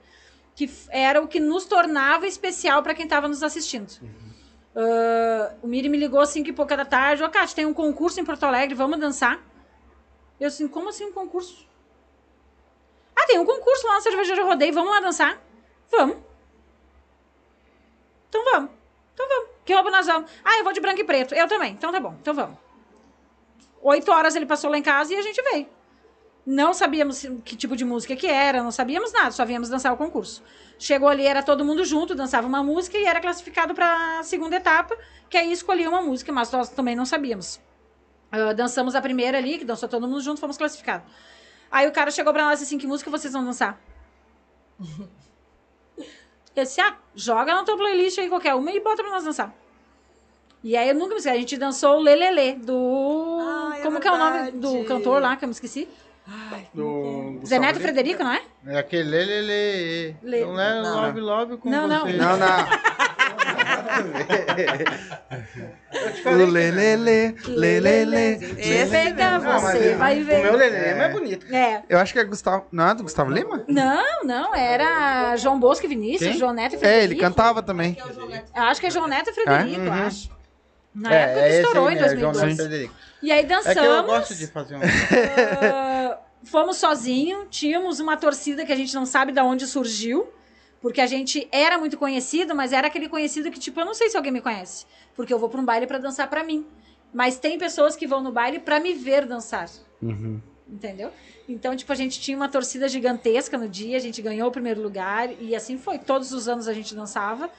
[0.55, 3.93] Que era o que nos tornava especial para quem estava nos assistindo.
[4.74, 7.23] Ah, o Miri me ligou cinco e pouca da tarde.
[7.23, 9.41] Ô, Cátia, tem um concurso em Porto Alegre, vamos dançar?
[10.41, 11.66] Eu assim, como assim um concurso?
[13.15, 15.41] Ah, tem um concurso lá na Cervejaria Rodeio, vamos lá dançar?
[15.91, 16.16] Vamos.
[18.29, 18.70] Então vamos.
[19.15, 19.51] Então vamos.
[19.65, 20.31] Que roupa nós vamos?
[20.45, 21.35] Ah, eu vou de branco e preto.
[21.35, 21.73] Eu também.
[21.73, 22.16] Então tá bom.
[22.20, 22.59] Então vamos.
[23.83, 25.69] Oito horas ele passou lá em casa e a gente veio.
[26.44, 29.97] Não sabíamos que tipo de música que era, não sabíamos nada, só viemos dançar o
[29.97, 30.43] concurso.
[30.77, 34.56] Chegou ali, era todo mundo junto, dançava uma música e era classificado para a segunda
[34.56, 34.98] etapa,
[35.31, 37.60] que aí escolhia uma música, mas nós também não sabíamos.
[38.32, 41.06] Ah, dançamos a primeira ali, que dançou todo mundo junto, fomos classificados.
[41.70, 43.81] Aí o cara chegou pra nós assim, que música vocês vão dançar?
[46.55, 49.55] Eu disse, ah, joga na tua playlist aí qualquer uma e bota pra nós dançar.
[50.62, 53.39] E aí eu nunca me esqueci, a gente dançou o Lelele, do...
[53.40, 55.89] Ai, é como que é o nome do cantor lá, que eu me esqueci?
[56.74, 58.40] Do Zé Neto Frederico, não é?
[58.66, 60.16] É aquele lelele.
[60.23, 61.01] Le- Não é Não.
[61.03, 62.07] love love com Não, não.
[62.07, 62.12] você.
[62.12, 62.66] Não, não.
[66.24, 68.39] O lelele, lelele.
[68.59, 69.51] Esse Pega mesmo.
[69.51, 70.53] Ah, mas você, é- vai O meu ver.
[70.57, 71.55] lelele é mais bonito.
[71.55, 71.82] É.
[71.89, 72.66] Eu acho que é Gustavo.
[72.73, 73.65] Não é do Gustavo Lima?
[73.69, 76.39] Não, não, era João Bosco e Vinícius, Quem?
[76.39, 77.01] João Neto e Frederico.
[77.01, 77.97] É, ele cantava também.
[78.55, 79.86] Eu acho que é João Neto e Frederico, É?
[79.86, 80.07] eu Uhum.
[80.07, 80.31] acho.
[80.94, 82.47] Na época que esse estourou aí em mesmo, João 2012.
[82.47, 82.94] Neto Frederico.
[83.23, 84.07] E aí É que eu dançamos.
[84.07, 84.81] gosto de fazer um.
[86.44, 90.28] fomos sozinhos, tínhamos uma torcida que a gente não sabe de onde surgiu,
[90.81, 94.09] porque a gente era muito conhecido, mas era aquele conhecido que, tipo, eu não sei
[94.10, 96.66] se alguém me conhece, porque eu vou pra um baile pra dançar pra mim.
[97.14, 99.69] Mas tem pessoas que vão no baile pra me ver dançar.
[100.01, 100.40] Uhum.
[100.69, 101.10] Entendeu?
[101.48, 104.81] Então, tipo, a gente tinha uma torcida gigantesca no dia, a gente ganhou o primeiro
[104.81, 105.98] lugar e assim foi.
[105.98, 107.51] Todos os anos a gente dançava.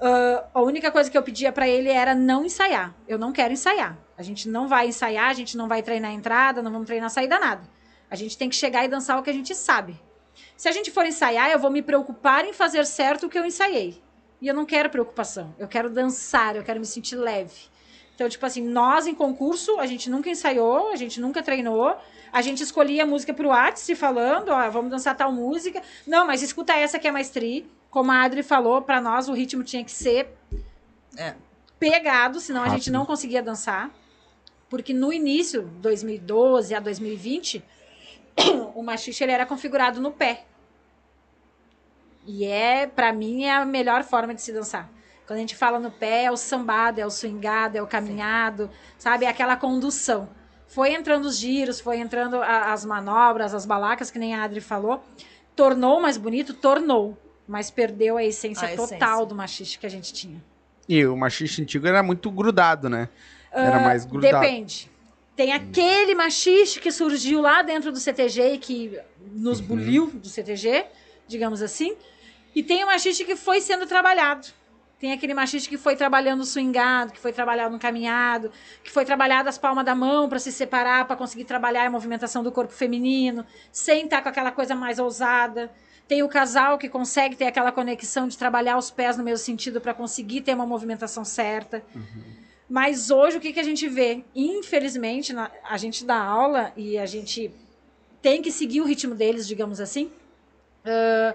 [0.00, 2.94] Ah, a única coisa que eu pedia pra ele era não ensaiar.
[3.06, 3.98] Eu não quero ensaiar.
[4.16, 7.06] A gente não vai ensaiar, a gente não vai treinar a entrada, não vamos treinar
[7.06, 7.62] a saída, nada.
[8.10, 9.98] A gente tem que chegar e dançar o que a gente sabe.
[10.56, 13.44] Se a gente for ensaiar, eu vou me preocupar em fazer certo o que eu
[13.46, 14.02] ensaiei.
[14.40, 15.54] E eu não quero preocupação.
[15.58, 17.68] Eu quero dançar, eu quero me sentir leve.
[18.14, 21.96] Então, tipo assim, nós em concurso, a gente nunca ensaiou, a gente nunca treinou.
[22.32, 25.82] A gente escolhia a música pro WhatsApp falando, ó, vamos dançar tal música.
[26.06, 27.66] Não, mas escuta essa que é mais tri.
[27.90, 30.28] Como a Adri falou, pra nós o ritmo tinha que ser
[31.16, 31.34] É.
[31.78, 32.92] pegado, senão a gente Rápido.
[32.92, 33.90] não conseguia dançar.
[34.68, 37.64] Porque no início, 2012 a 2020,
[38.74, 40.44] o machixe ele era configurado no pé.
[42.26, 44.88] E é, pra mim, é a melhor forma de se dançar.
[45.26, 48.68] Quando a gente fala no pé, é o sambado, é o swingado, é o caminhado,
[48.98, 49.24] sabe?
[49.24, 50.28] É aquela condução.
[50.66, 54.60] Foi entrando os giros, foi entrando a- as manobras, as balacas, que nem a Adri
[54.60, 55.02] falou.
[55.56, 56.52] Tornou mais bonito?
[56.54, 57.16] Tornou.
[57.46, 59.26] Mas perdeu a essência A total essência.
[59.26, 60.40] do machixe que a gente tinha.
[60.88, 63.08] E o machiste antigo era muito grudado, né?
[63.52, 64.40] Era Ah, mais grudado.
[64.40, 64.88] Depende.
[65.40, 69.00] Tem aquele machiste que surgiu lá dentro do CTG e que
[69.32, 69.66] nos Uhum.
[69.68, 70.84] buliu do CTG,
[71.26, 71.96] digamos assim.
[72.54, 74.48] E tem o machiste que foi sendo trabalhado.
[74.98, 78.52] Tem aquele machiste que foi trabalhando swingado, que foi trabalhado no caminhado,
[78.84, 82.42] que foi trabalhado as palmas da mão para se separar, para conseguir trabalhar a movimentação
[82.42, 83.42] do corpo feminino,
[83.72, 85.72] sem estar com aquela coisa mais ousada.
[86.06, 89.80] Tem o casal que consegue ter aquela conexão de trabalhar os pés no mesmo sentido
[89.80, 91.82] para conseguir ter uma movimentação certa.
[92.70, 94.22] Mas hoje o que, que a gente vê?
[94.32, 97.50] Infelizmente, na- a gente dá aula e a gente
[98.22, 100.12] tem que seguir o ritmo deles, digamos assim.
[100.84, 101.34] Ah,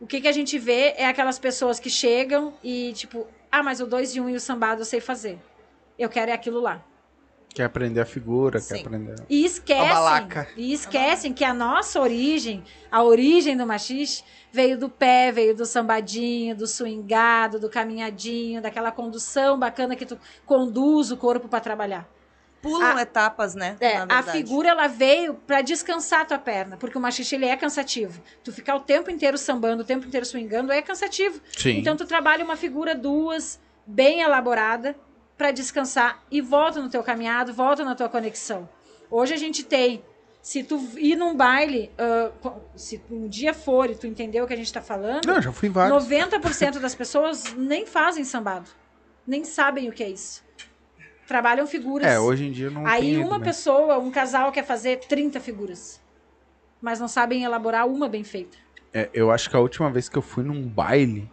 [0.00, 3.80] o que, que a gente vê é aquelas pessoas que chegam e, tipo, ah, mas
[3.82, 5.38] o 2 e 1 um e o sambado eu sei fazer.
[5.98, 6.82] Eu quero é aquilo lá.
[7.52, 8.74] Quer aprender a figura, Sim.
[8.74, 9.14] quer aprender.
[9.28, 10.48] E A esquecem, balaca.
[10.56, 14.22] e esquecem que a nossa origem, a origem do machixe,
[14.52, 20.16] veio do pé, veio do sambadinho, do swingado, do caminhadinho, daquela condução bacana que tu
[20.46, 22.08] conduz o corpo para trabalhar.
[22.62, 23.76] Pulam A- etapas, né?
[23.80, 27.46] É, na a figura ela veio para descansar a tua perna, porque o machixe ele
[27.46, 28.22] é cansativo.
[28.44, 31.40] Tu ficar o tempo inteiro sambando, o tempo inteiro swingando é cansativo.
[31.56, 31.78] Sim.
[31.78, 34.94] Então tu trabalha uma figura duas, bem elaborada,
[35.40, 38.68] para descansar e volta no teu caminhado, volta na tua conexão.
[39.10, 40.04] Hoje a gente tem,
[40.42, 41.90] se tu ir num baile,
[42.42, 45.40] co- se um dia for e tu entender o que a gente está falando, Não,
[45.40, 46.04] já fui em vários.
[46.06, 48.68] 90% das pessoas nem fazem sambado,
[49.26, 50.44] nem sabem o que é isso.
[51.26, 52.06] Trabalham figuras.
[52.06, 53.44] É, hoje em dia não Aí uma né?
[53.46, 56.02] pessoa, um casal quer fazer 30 figuras,
[56.82, 58.58] mas não sabem elaborar uma bem feita.
[58.92, 61.30] É, eu acho que a última vez que eu fui num baile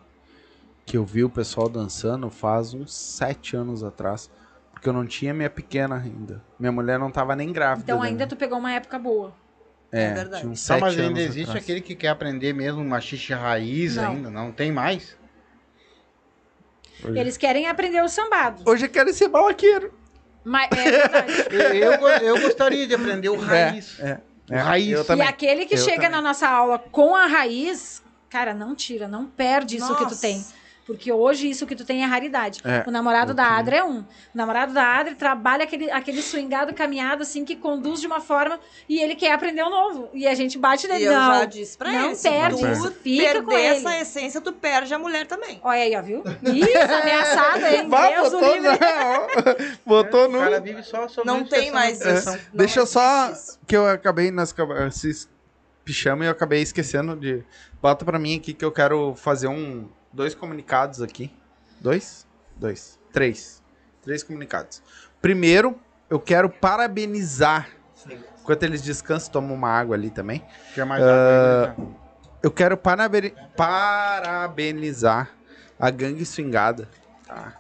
[0.88, 4.31] que eu vi o pessoal dançando faz uns sete anos atrás.
[4.72, 6.41] Porque eu não tinha minha pequena ainda.
[6.57, 7.84] Minha mulher não tava nem grávida.
[7.84, 8.07] Então né?
[8.07, 9.34] ainda tu pegou uma época boa.
[9.91, 10.41] É, É verdade.
[10.41, 11.64] tinha uns Tá, sete mas ainda anos existe atrás.
[11.64, 14.11] aquele que quer aprender mesmo machixe raiz Não.
[14.11, 15.18] ainda, não tem mais?
[17.03, 18.64] Hoje, Eles querem aprender o sambado.
[18.65, 19.93] Hoje eu quero ser balaqueiro.
[20.43, 21.34] Mas é verdade.
[21.51, 23.99] Eu, eu go- eu gostaria de aprender o raiz.
[23.99, 24.19] É,
[24.49, 24.57] O é.
[24.59, 25.09] raiz.
[25.09, 26.09] Eu e aquele que Eu chega também.
[26.11, 30.22] na nossa aula com a raiz, cara, não tira, não perde isso que tu Nossa.
[30.22, 30.43] tem.
[30.88, 32.61] Porque hoje isso que tu tem é raridade.
[32.64, 33.57] É, o namorado da.
[33.57, 33.99] Adri é um.
[33.99, 38.57] O namorado da Adri trabalha aquele, aquele swingado caminhado, assim, que conduz de uma forma
[38.88, 40.09] e ele quer aprender o novo.
[40.14, 41.03] E a gente bate E nele.
[41.03, 43.76] eu não, já disse pra não ele, se perde tu fica com perder ele.
[43.85, 45.59] essa essência, tu perde a mulher também.
[45.61, 46.23] Olha aí, ó, viu?
[46.43, 47.89] Isso, ameaçada, hein?
[47.89, 48.69] Bah, Deus o botou, livre.
[48.72, 50.39] no, botou O no.
[50.39, 52.31] cara vive só sobre Não tem mais É, isso.
[52.31, 53.34] Não deixa eu só.
[53.68, 54.53] Que eu acabei nas
[55.84, 57.43] pichamos e eu acabei esquecendo de.
[57.81, 59.89] Bota pra mim aqui que eu quero fazer um.
[60.18, 61.31] Dois comunicados aqui.
[61.80, 62.26] Dois?
[62.56, 62.98] Dois.
[63.14, 63.61] Três.
[64.02, 64.81] Três comunicados.
[65.22, 65.80] Primeiro,
[66.10, 67.69] eu quero parabenizar.
[68.41, 70.44] Enquanto eles descansam, tomam uma água ali também.
[70.73, 71.88] Quer mais Ah, água aí,
[72.41, 75.30] Eu quero paraben- parabenizar
[75.80, 76.89] a gangue swingada.
[77.27, 77.53] Tá?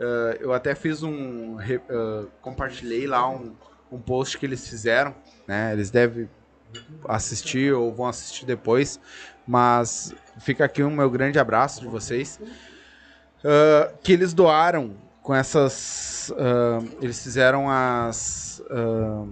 [0.00, 1.56] Ah, eu até fiz um.
[1.88, 3.54] ah, compartilhei lá um,
[3.92, 5.14] um post que eles fizeram.
[5.46, 5.72] Né?
[5.72, 6.28] Eles devem
[7.08, 8.98] assistir ou vão assistir depois.
[9.46, 12.38] Mas fica aqui o meu grande abraço de vocês.
[13.44, 16.32] Ah, que eles doaram com essas.
[16.36, 18.62] ah, eles fizeram as.
[18.70, 19.24] ah,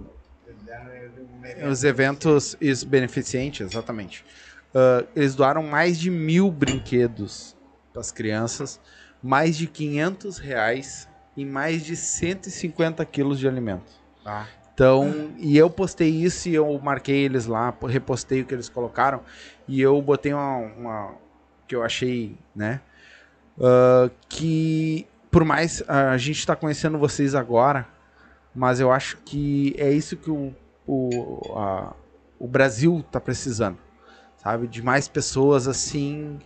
[1.69, 2.55] os eventos
[2.87, 4.25] beneficentes, exatamente.
[4.73, 7.55] Ah, eles doaram mais de mil brinquedos
[7.91, 8.79] para as crianças,
[9.21, 13.91] mais de 500 reais e mais de 150 quilos de alimento.
[14.23, 14.47] Tá.
[14.81, 19.21] Então, e eu postei isso e eu marquei eles lá, repostei o que eles colocaram
[19.67, 21.15] e eu botei uma, uma-
[21.67, 22.81] que eu achei, né,
[23.61, 27.87] ah, que por mais a gente está conhecendo vocês agora,
[28.55, 30.51] mas eu acho que é isso que o,
[30.87, 31.93] o, a-
[32.39, 33.77] o Brasil tá precisando,
[34.35, 34.65] sabe?
[34.67, 36.39] De mais pessoas assim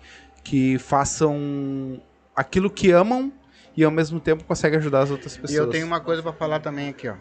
[0.43, 2.01] que façam
[2.35, 3.31] aquilo que amam
[3.77, 5.51] e ao mesmo tempo conseguem ajudar as outras pessoas.
[5.51, 7.15] E eu tenho uma coisa pra falar também aqui, ó.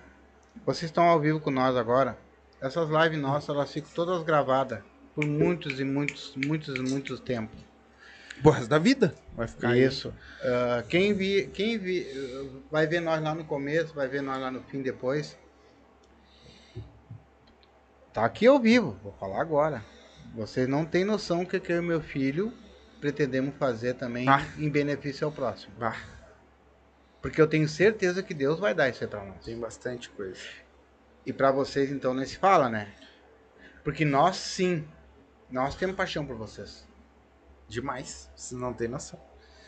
[0.65, 2.17] Vocês estão ao vivo com nós agora.
[2.61, 4.81] Essas lives nossas, elas ficam todas gravadas
[5.15, 7.59] por muitos e muitos, muitos, muitos tempos.
[8.43, 9.77] Resto da vida vai ficar.
[9.77, 10.13] Isso.
[10.43, 12.07] Ah, quem vi, quem vi,
[12.71, 15.39] vai ver nós lá no começo, vai ver nós lá no fim depois.
[18.13, 19.85] Tá aqui ao vivo, vou falar agora.
[20.35, 22.53] Vocês não têm noção o que, que eu e meu filho
[23.01, 24.27] pretendemos fazer também
[24.57, 25.75] em benefício ao próximo.
[25.79, 25.97] Bah,
[27.25, 29.43] Porque eu tenho certeza que Deus vai dar isso aí pra nós.
[29.43, 30.39] tem bastante coisa.
[31.25, 32.89] E pra vocês então nem se fala, né?
[33.83, 34.87] Porque nós sim,
[35.51, 36.87] nós temos paixão por vocês.
[37.67, 38.31] Demais.
[38.37, 39.19] Vocês não tem noção.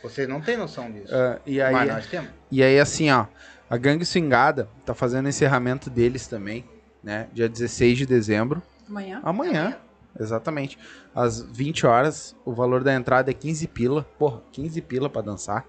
[0.02, 1.14] Vocês não têm noção disso.
[1.14, 2.30] Ah, e aí, Mas nós temos.
[2.50, 3.24] E aí, assim, ó,
[3.70, 6.62] a Gangue Swingada tá fazendo o encerramento deles também,
[7.02, 7.26] né?
[7.32, 8.62] Dia 16 de dezembro.
[8.86, 9.22] Amanhã.
[9.24, 9.78] Amanhã,
[10.20, 10.78] exatamente.
[11.14, 14.02] Às 20 horas, o valor da entrada é 15 pila.
[14.18, 15.66] Porra, 15 pila pra dançar,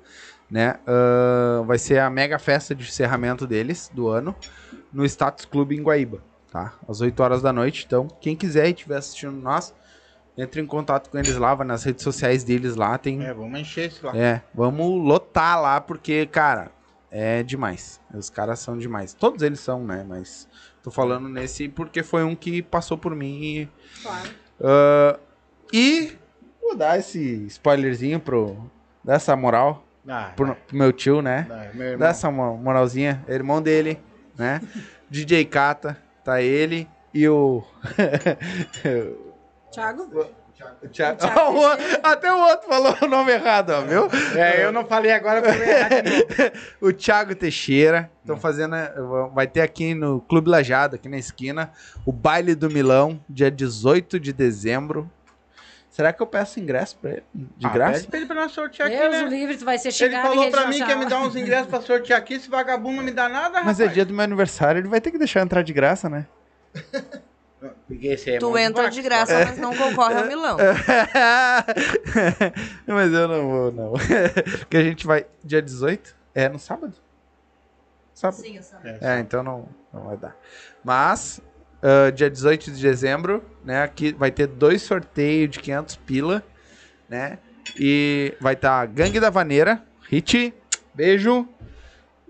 [0.49, 0.79] né?
[0.85, 4.35] Ah, vai ser a mega festa de encerramento deles do ano
[4.91, 6.73] no Status Clube em Guaíba, tá?
[6.87, 7.83] Às 8 horas da noite.
[7.85, 9.73] Então, quem quiser e estiver assistindo nós,
[10.37, 13.59] entre em contato com eles lá, vai nas redes sociais deles lá, tem É, vamos
[13.59, 14.17] encher isso lá.
[14.17, 16.71] é, vamos lotar lá, porque, cara,
[17.11, 17.99] é demais.
[18.13, 19.13] Os caras são demais.
[19.13, 20.05] Todos eles são, né?
[20.07, 20.47] Mas
[20.83, 23.69] tô falando nesse porque foi um que passou por mim e.
[24.01, 24.29] Claro.
[24.61, 25.19] ah,
[25.73, 26.13] e
[26.61, 28.69] vou dar esse spoilerzinho pro.
[29.03, 31.45] Dessa moral Ah, pro, pro meu tio, né?
[31.49, 31.99] vai, meu irmão.
[31.99, 33.23] Dá essa mo- moralzinha.
[33.27, 33.99] Irmão dele,
[34.37, 34.61] né?
[35.09, 37.63] DJ Kata, tá ele e o.
[39.71, 40.03] Thiago?
[40.03, 41.17] o Thiago.
[41.19, 41.65] Thiago o
[42.03, 44.07] Até o outro falou o nome errado, ó, viu?
[44.35, 46.51] É, eu não falei agora porque
[46.81, 48.09] o Thiago Teixeira.
[48.21, 48.75] Estão fazendo.
[48.75, 48.93] eh,
[49.33, 51.71] Vai ter aqui no Clube Lajado, aqui na esquina,
[52.05, 55.09] o baile do Milão, dia 18 de dezembro.
[55.97, 57.23] Será que eu peço ingresso pra ele?
[57.33, 57.93] De Ah, graça?
[57.93, 59.23] Pede pra ele pra nós sortear aqui, Deus né?
[59.23, 61.21] o livre, tu vai ser Ele xingado em falou pra mim que ia me dar
[61.21, 62.35] uns ingressos pra sortear aqui.
[62.35, 63.93] Esse vagabundo não me dá nada, Mas é rapaz.
[63.95, 66.27] dia do meu aniversário, ele vai ter que deixar eu entrar de graça, né?
[67.87, 70.57] Porque esse é Tu entra de graça, mas não concorre ao Milão.
[72.85, 73.93] Mas eu não vou, não.
[74.59, 75.25] Porque a gente vai.
[75.43, 76.15] Dia 18?
[76.35, 76.93] É no sábado?
[78.13, 78.39] Sábado.
[78.41, 78.77] Sim, eu sei.
[79.01, 80.35] É, então não, não vai dar.
[80.83, 81.41] Mas,
[81.81, 86.43] ah, dia 18 de dezembro, né, aqui vai ter dois sorteios de 500 pila,
[87.07, 87.39] né?
[87.77, 90.53] E vai estar Gangue da Vaneira, Hit,
[90.93, 91.47] beijo,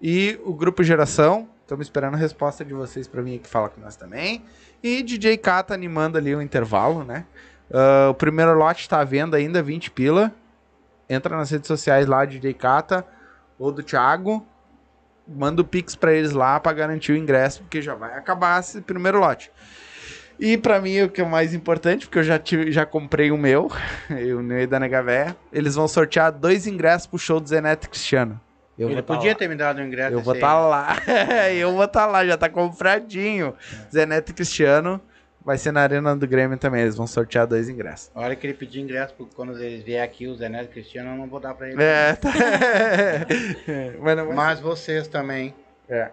[0.02, 1.48] e o Grupo Geração.
[1.62, 4.44] Estamos esperando a resposta de vocês para vir aqui falar com nós também.
[4.82, 7.26] E DJ Kata animando ali o intervalo, né?
[7.72, 10.34] Ah, o primeiro lote está à venda ainda, 20 pila.
[11.10, 13.06] Entra nas redes sociais lá, DJ Kata
[13.60, 14.46] ou do Thiago
[15.28, 18.82] manda o Pix pra eles lá pra garantir o ingresso, porque já vai acabar esse
[18.82, 19.52] primeiro lote.
[20.40, 23.32] E pra mim o que é o mais importante, porque eu já, tive, já comprei
[23.32, 23.72] o meu,
[24.38, 28.40] o meu da Nega Véia, eles vão sortear dois ingressos pro show do Zeneto Cristiano.
[28.78, 29.38] Eu Ele vou tá podia lá.
[29.38, 30.14] ter me dado um ingresso.
[30.14, 30.70] Eu vou estar aí.
[30.70, 30.96] lá.
[31.52, 33.56] eu vou estar lá, já tá compradinho.
[33.92, 35.02] Zeneto Cristiano
[35.48, 36.82] Vai ser na Arena do Grêmio também.
[36.82, 38.12] Eles vão sortear dois ingressos.
[38.14, 40.68] A hora que ele pedir ingresso, porque quando eles vier aqui, o Zé Neto e
[40.68, 41.82] o Cristiano, eu não vou dar pra ele.
[41.82, 42.30] É, tá.
[43.98, 45.56] Mas não Mas vocês também.
[45.88, 46.12] É.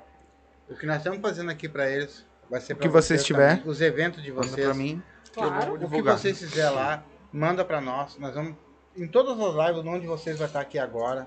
[0.71, 3.57] O que nós estamos fazendo aqui pra eles vai ser O pra que vocês tiver.
[3.57, 3.69] também.
[3.69, 4.65] Os eventos de Manda vocês.
[4.69, 5.03] pra mim.
[5.35, 5.75] Claro.
[5.85, 7.03] O que vocês fizer lá,
[7.33, 8.17] manda pra nós.
[8.21, 8.55] Nós vamos.
[8.97, 11.27] Em todas as lives onde vocês vai estar aqui agora.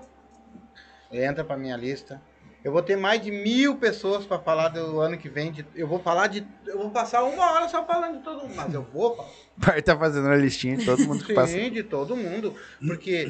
[1.12, 2.22] Entra pra minha lista.
[2.68, 5.50] Eu vou ter mais de mil pessoas pra falar do ano que vem.
[5.50, 6.46] de- eu vou falar de.
[6.66, 8.54] Eu vou passar uma hora só falando de todo mundo.
[8.54, 9.28] Mas eu vou falar.
[9.56, 11.54] Vai estar fazendo uma listinha de todo mundo que passa.
[11.54, 12.54] Sim, de todo mundo.
[12.86, 13.26] Porque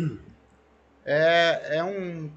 [1.05, 2.31] é, é um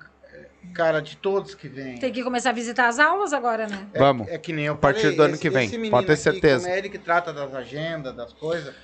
[0.75, 1.97] cara de todos que vem.
[1.97, 3.87] Tem que começar a visitar as aulas agora, né?
[3.95, 4.27] É, Vamos.
[4.27, 6.21] É que nem eu A partir falei, do ano esse- que vem, pode ter aqui,
[6.21, 6.63] certeza.
[6.65, 8.75] Como é ele que trata das agendas, das coisas.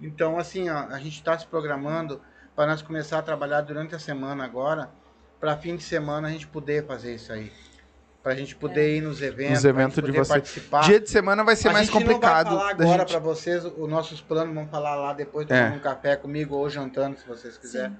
[0.00, 2.20] Então, assim, ó, a gente está se programando
[2.56, 4.90] para nós começar a trabalhar durante a semana agora,
[5.40, 7.52] para fim de semana a gente poder fazer isso aí.
[8.22, 10.28] Para a gente poder ir nos eventos, Nos pra eventos de vocês.
[10.28, 10.80] participar.
[10.80, 12.46] Dia de semana vai ser a mais gente complicado.
[12.50, 15.62] não vai falar agora gente- para vocês os nossos planos, vamos falar lá depois, É.
[15.62, 17.96] tomando um café comigo ou jantando, se vocês quiserem.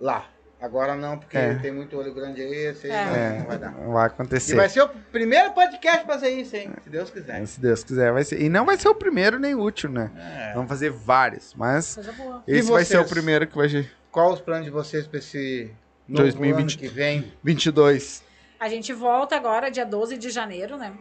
[0.00, 0.26] Lá.
[0.60, 1.54] Agora não, porque É.
[1.56, 3.04] tem muito olho grande aí, esse aí É.
[3.04, 3.70] não- É, não vai dar.
[3.72, 4.54] vai E acontecer.
[4.54, 6.70] vai ser o primeiro podcast pra fazer isso, hein?
[6.84, 7.46] Se Deus quiser.
[7.46, 8.40] Se Deus quiser, vai ser.
[8.40, 10.10] E não vai ser o primeiro nem o último, né?
[10.16, 10.52] É.
[10.54, 12.44] Vamos fazer vários, mas Coisa boa.
[12.46, 15.18] E esse vai ser o primeiro que vai ser Qual os planos de vocês pra
[15.18, 15.70] esse
[16.06, 16.60] novo 2020.
[16.60, 17.32] ano que vem?
[17.42, 18.22] 22.
[18.60, 20.92] A gente volta agora, dia 12 de janeiro, né?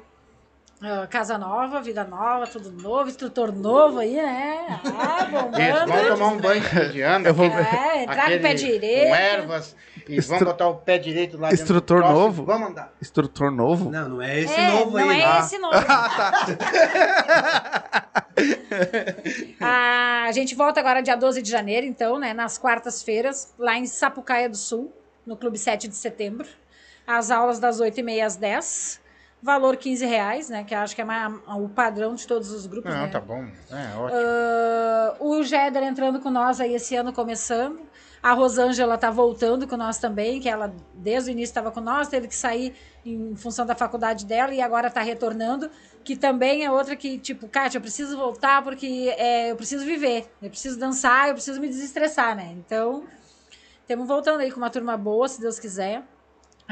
[0.84, 4.66] Ah, casa nova, vida nova, tudo novo, instrutor novo aí, né?
[4.84, 5.88] Ah, Isso, bombando.
[5.92, 7.28] vamos tomar um banho de ano.
[7.28, 9.10] Eu vou- É, entrar com o pé direito.
[9.10, 9.76] Com ervas.
[10.10, 12.44] E Instru- vamos botar o pé direito lá dentro Instrutor novo?
[12.44, 12.92] Vamos andar.
[13.00, 13.92] Instrutor novo?
[13.92, 15.22] Não, não é esse é, novo não aí.
[15.22, 15.78] é Ah, esse novo.
[19.60, 22.34] Ah, a gente volta agora dia 12 de janeiro, então, né?
[22.34, 24.92] Nas quartas-feiras, lá em Sapucaia do Sul,
[25.26, 26.48] no Clube 7 de setembro.
[27.06, 29.01] As aulas das 8h30 às 10
[29.42, 30.64] Valor 15 reais, né?
[30.64, 33.08] Que acho que é mais, o padrão de todos os grupos, Não, né?
[33.08, 33.44] tá bom.
[33.72, 34.20] É, ótimo.
[34.22, 37.80] Ah, o Jéder entrando com nós aí esse ano começando.
[38.22, 42.08] A Rosângela tá voltando com nós também, que ela desde o início estava com nós,
[42.08, 45.72] teve que sair em função da faculdade dela e agora tá retornando.
[46.04, 50.32] Que também é outra que, tipo, Kátia, eu preciso voltar porque é, eu preciso viver,
[50.40, 52.54] eu preciso dançar, eu preciso me desestressar, né?
[52.58, 53.06] Então,
[53.82, 56.04] estamos voltando aí com uma turma boa, se Deus quiser.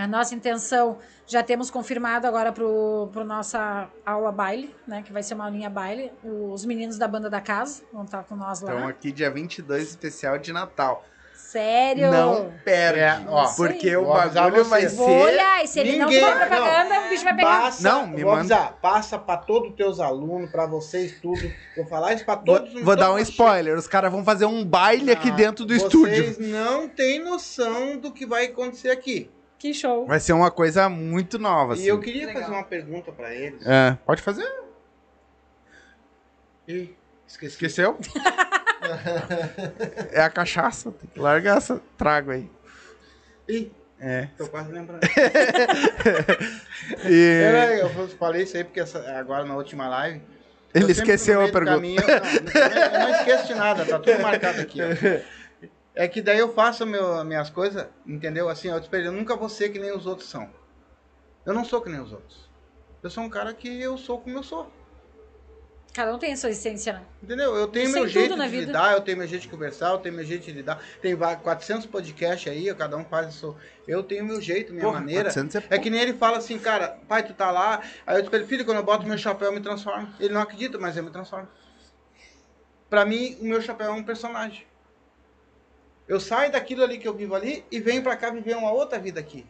[0.04, 0.98] A nossa intenção,
[1.28, 5.02] já temos confirmado agora pro, pro nossa aula baile, né?
[5.06, 6.12] Que vai ser uma aulinha baile.
[6.24, 8.74] Os meninos da banda da casa vão estar com nós lá.
[8.74, 11.04] Então aqui dia 22, especial de Natal.
[11.36, 12.12] Sério?
[12.12, 13.00] Não perde.
[13.00, 14.96] É, ó, porque o bagulho vai vocês.
[14.96, 15.34] Vou ser...
[15.34, 17.62] olhar, e se ele Ninguém- não for propaganda, o bicho vai pegar.
[17.62, 21.52] Passa, Não, me manda- avisar, passa pra todos os teus alunos, pra vocês tudo.
[21.76, 22.72] Vou falar isso pra todos.
[22.72, 23.76] Vou, vou dar um spoiler.
[23.76, 26.36] Os caras vão fazer um baile aqui Ah, dentro do Vocês estúdio.
[26.48, 29.30] não têm noção do que vai acontecer aqui.
[29.60, 30.08] Que show.
[30.08, 31.84] Vai ser uma coisa muito nova, assim.
[31.84, 32.44] E eu queria Legal.
[32.44, 33.62] fazer uma pergunta pra eles.
[33.68, 34.50] É, pode fazer?
[36.68, 36.96] Ih,
[37.28, 37.54] esqueci.
[37.56, 37.98] Esqueceu?
[40.12, 40.92] é a cachaça.
[40.92, 42.50] Tem que largar essa trago aí.
[43.50, 44.30] Ih, É.
[44.38, 45.02] tô quase lembrando.
[47.06, 50.22] E Era, eu falei isso aí porque essa- agora na última live.
[50.74, 51.74] ele esqueceu a pergunta.
[51.74, 54.80] caminho- não, eu não esqueço de nada, tá tudo marcado aqui.
[54.82, 54.86] ó.
[56.00, 58.48] É que daí eu faço meu, minhas coisas, entendeu?
[58.48, 60.50] Assim, eu, te espelho, eu nunca vou ser que nem os outros são.
[61.46, 62.50] Eu não sou que nem os outros.
[63.04, 64.72] Eu sou um cara que eu sou como eu sou.
[65.94, 67.02] Cada um tem a sua essência, né?
[67.22, 67.54] Entendeu?
[67.54, 68.68] Eu tenho Isso meu jeito de vida.
[68.68, 70.82] lidar, eu tenho meu jeito de conversar, eu tenho meu jeito de lidar.
[71.02, 73.54] Tem va- 400 podcasts aí, cada um faz isso.
[73.86, 75.24] Eu tenho meu jeito, minha Porra, maneira.
[75.24, 77.84] 400 é É que nem ele fala assim, cara, pai, tu tá lá.
[78.08, 80.08] Aí eu digo pra ele, filho, quando eu boto meu chapéu, eu me transformo.
[80.18, 81.50] Ele não acredita, mas eu me transformo.
[82.90, 84.69] Pra mim, o meu chapéu é um personagem.
[86.10, 89.00] Eu saio daquilo ali que eu vivo ali e venho pra cá viver uma outra
[89.00, 89.46] vida aqui.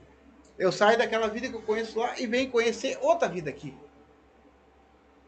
[0.58, 3.76] Eu saio daquela vida que eu conheço lá e venho conhecer outra vida aqui.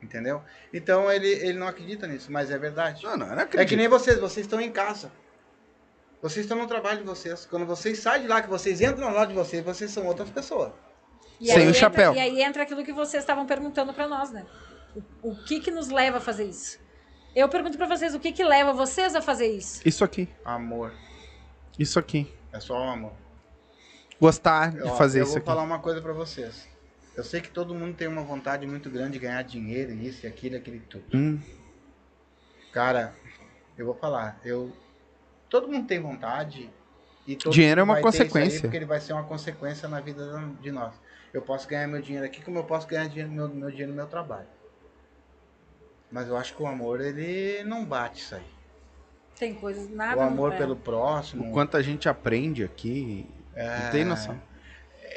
[0.01, 0.41] Entendeu?
[0.73, 3.03] Então ele, ele não acredita nisso, mas é verdade.
[3.03, 3.69] Não, não, eu não É acredito.
[3.69, 5.11] que nem vocês, vocês estão em casa.
[6.21, 7.45] Vocês estão no trabalho de vocês.
[7.45, 10.29] Quando vocês saem de lá, que vocês entram na loja de vocês, vocês são outras
[10.29, 10.71] pessoas.
[11.39, 12.13] E Sem o entra- chapéu.
[12.13, 14.45] E aí entra aquilo que vocês estavam perguntando pra nós, né?
[15.23, 16.79] O, o que que nos leva a fazer isso?
[17.35, 19.81] Eu pergunto pra vocês, o que que leva vocês a fazer isso?
[19.87, 20.27] Isso aqui.
[20.43, 20.91] Amor.
[21.77, 22.31] Isso aqui.
[22.51, 23.13] É só o amor.
[24.19, 25.45] Gostar de Ó, fazer eu isso vou aqui.
[25.47, 26.67] falar uma coisa pra vocês.
[27.15, 30.29] Eu sei que todo mundo tem uma vontade muito grande de ganhar dinheiro, isso e
[30.29, 31.05] aquilo, aquele tudo.
[31.13, 31.39] Hum,
[32.71, 33.13] Cara,
[33.77, 34.71] eu vou falar, eu
[35.49, 36.69] todo mundo tem vontade
[37.27, 38.61] e Dinheiro é uma consequência.
[38.61, 40.93] porque ele vai ser uma consequência na vida da- de nós.
[41.33, 43.95] Eu posso ganhar meu dinheiro aqui como eu posso ganhar dinheiro, meu, meu dinheiro no
[43.97, 44.47] meu trabalho.
[46.09, 48.45] Mas eu acho que o amor ele não bate isso aí.
[49.37, 50.17] Tem coisas, nada.
[50.17, 50.57] o amor é.
[50.57, 53.27] pelo próximo, o quanto a gente aprende aqui.
[53.55, 54.39] Não tem noção.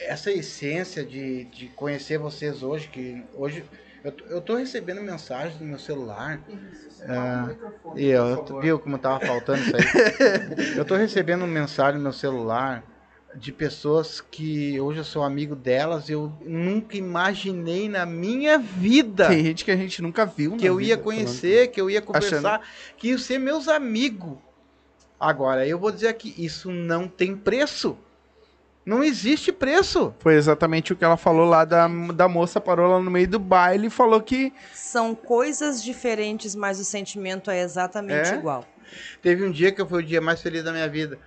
[0.06, 3.64] essa essência de, de conhecer vocês hoje, que hoje
[4.02, 6.38] Eu, tô recebendo mensagem no meu celular.
[7.00, 9.82] É, e eu, eu- viu como tava faltando isso aí?
[10.76, 12.84] Eu tô recebendo mensagem no meu celular
[13.36, 19.42] de pessoas que hoje eu sou amigo delas, eu nunca imaginei na minha vida Tem
[19.44, 20.52] gente que a gente nunca viu.
[20.56, 22.60] que na eu ia vida, conhecer, que eu ia conversar,
[22.96, 24.38] que iam ser meus amigos.
[25.18, 27.96] Agora, eu vou dizer aqui, isso não tem preço.
[28.84, 29.98] Não existe preço.
[29.98, 30.14] falando.
[30.20, 33.38] Foi exatamente o que ela falou lá da, da moça, parou lá no meio do
[33.38, 34.52] baile e falou que.
[34.74, 38.34] São coisas diferentes, mas o sentimento é exatamente É?
[38.34, 38.66] igual.
[39.22, 41.18] Teve um dia que foi o dia mais feliz da minha vida.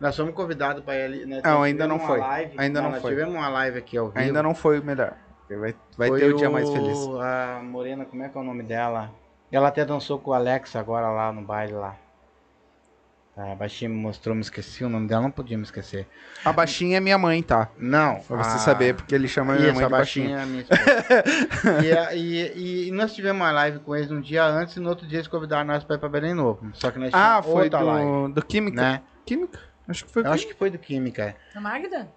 [0.00, 1.26] Nós fomos convidados para ali.
[1.26, 1.40] Né?
[1.44, 2.18] Não, ainda não uma foi.
[2.20, 3.10] Live, Ainda não nós foi.
[3.10, 4.18] tivemos uma live aqui ao vivo.
[4.18, 5.14] Ainda não foi o melhor.
[5.50, 6.98] Vai, vai Foi ter o dia mais feliz.
[7.20, 9.10] A Morena, como é que é o nome dela?
[9.50, 11.96] Ela até dançou com o Alex agora lá no baile lá.
[13.34, 16.06] Tá, a baixinha me mostrou, me esqueci o nome dela, não podia me esquecer.
[16.44, 17.68] A baixinha é minha mãe, tá?
[17.78, 18.16] Não.
[18.20, 20.36] Pra você a- saber, porque ele chama minha Isso, mãe a baixinha.
[20.36, 24.76] baixinha é minha e, e- e nós tivemos uma live com eles um dia antes
[24.76, 26.68] e no outro dia eles convidaram nós pra ir pra Belém Novo.
[26.74, 28.82] Só que nós Ah, foi outra live, do, do Química?
[28.82, 29.02] né?
[29.24, 29.60] Química?
[29.88, 31.34] Acho que foi Eu acho que foi do Química.
[31.54, 31.58] é.
[31.58, 32.08] A Magda?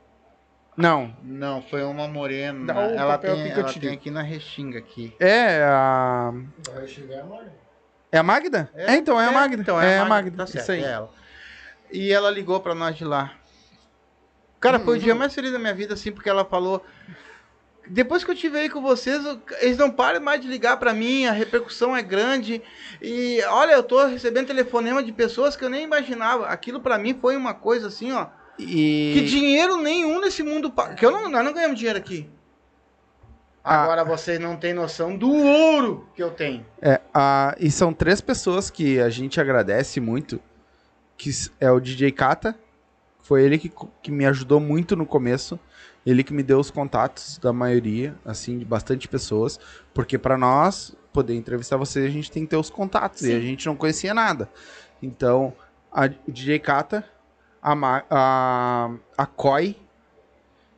[0.76, 1.16] Não.
[1.24, 2.74] Não, foi uma morena.
[2.74, 5.16] Dá o ela tem, eu ela te tem aqui na Restinga aqui.
[5.20, 6.34] É a.
[6.74, 7.52] Vai chegar, mano.
[8.12, 8.70] É a Magda?
[8.74, 9.62] É, então, é, a Magda.
[9.62, 10.38] Então, é, a Magda.
[10.38, 10.84] Tá certo, Isso aí.
[10.84, 11.10] é ela.
[11.92, 13.34] E ela ligou pra nós de lá.
[14.60, 16.86] Cara, foi o dia mais feliz da minha vida, assim, porque ela falou.
[17.88, 19.22] Depois que eu tive aí com vocês,
[19.60, 22.62] eles não param mais de ligar pra mim, a repercussão é grande.
[23.02, 26.48] E olha, eu tô recebendo telefonema de pessoas que eu nem imaginava.
[26.48, 28.28] Aquilo pra mim foi uma coisa assim, ó.
[28.58, 29.14] E...
[29.16, 30.72] Que dinheiro nenhum nesse mundo.
[30.96, 32.30] Que eu não, nós não ganhamos dinheiro aqui.
[33.64, 33.84] Ah.
[33.84, 36.66] Agora vocês não têm noção do ouro que eu tenho.
[36.82, 40.40] É, a, e são três pessoas que a gente agradece muito,
[41.18, 41.30] que
[41.60, 42.56] é o DJ Kata,
[43.32, 43.72] foi ele que,
[44.02, 45.58] que me ajudou muito no começo,
[46.06, 49.58] ele que me deu os contatos da maioria, assim, de bastante pessoas,
[49.94, 53.38] porque para nós poder entrevistar vocês, a gente tem que ter os contatos, e Sim.
[53.38, 54.50] a gente não conhecia nada.
[55.02, 55.54] Então,
[55.90, 57.06] a, o DJ Kata,
[57.64, 57.74] a,
[58.10, 59.78] a, a Koi,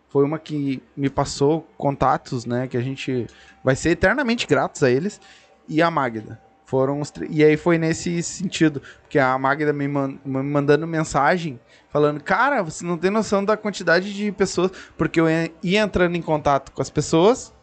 [0.07, 3.25] foi uma que me passou contatos, né, que a gente
[3.63, 5.19] vai ser eternamente gratos a eles,
[5.67, 6.39] e a Magda.
[6.73, 11.59] Foram os E aí foi nesse sentido, porque a Magda me, man- me mandando mensagem,
[11.89, 16.21] falando, cara, você não tem noção da quantidade de pessoas, porque eu ia entrando em
[16.21, 17.53] contato com as pessoas,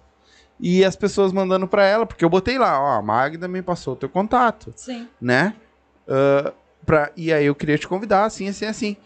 [0.60, 3.94] e as pessoas mandando pra ela, porque eu botei lá, ó, a Magda me passou
[3.94, 5.08] o teu contato, Sim.
[5.20, 5.54] né?
[6.06, 6.52] Ah,
[6.86, 7.10] pra...
[7.16, 8.96] E aí eu queria te convidar, assim, assim, assim.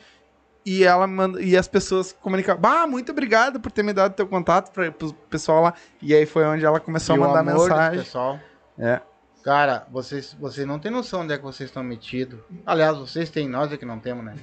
[0.66, 1.40] E ela manda...
[1.40, 5.14] e as pessoas comunicaram, bah, muito obrigado por ter me dado teu contato para o
[5.30, 5.72] pessoal lá.
[6.02, 8.00] E aí foi onde ela começou E a o mandar mensagem.
[8.00, 8.38] Pessoal.
[8.78, 9.00] É.
[9.44, 12.40] Cara, vocês, vocês não têm noção onde é que vocês estão metidos.
[12.64, 14.34] Aliás, vocês têm, nós é que não temos, né?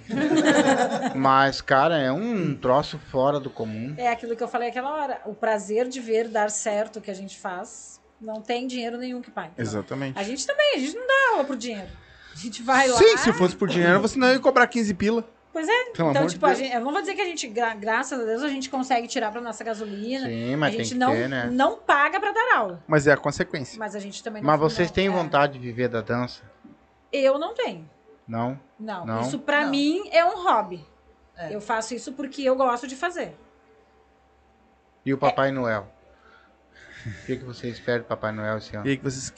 [1.18, 3.96] Mas, cara, é um troço fora do comum.
[3.98, 5.20] É aquilo que eu falei aquela hora.
[5.26, 9.22] O prazer de ver dar certo o que a gente faz, não tem dinheiro nenhum
[9.22, 9.54] que pague.
[9.58, 10.20] Exatamente.
[10.20, 11.90] A gente também, a gente não dá aula por dinheiro.
[12.32, 12.98] A gente vai lá.
[12.98, 15.28] Sim, se fosse por dinheiro, você não ia cobrar 15 pila.
[15.54, 15.84] Pois é.
[15.92, 17.76] Pelo então, amor de tipo, a gente, eu não vou dizer que a gente, gra-
[17.76, 20.28] graças a Deus, a gente consegue tirar pra nossa gasolina.
[20.28, 21.50] Sim, a mas tem gente que não, ter, né?
[21.52, 22.84] não paga pra dar aula.
[22.88, 23.78] Mas é a consequência.
[23.78, 25.10] Mas a gente também não Mas vocês não, têm é.
[25.10, 26.42] vontade de viver da dança?
[27.12, 27.90] Eu não tenho.
[28.26, 28.58] Não?
[28.80, 29.06] Não.
[29.06, 29.22] Não?
[29.22, 29.72] Isso pra Não.
[29.72, 30.86] mim é um hobby.
[31.36, 31.54] É.
[31.54, 33.36] Eu faço isso porque eu gosto de fazer.
[35.06, 35.92] E o Papai Noel?
[37.06, 38.86] O que, que você espera do Papai Noel esse ano?
[38.86, 39.34] E aí que vocês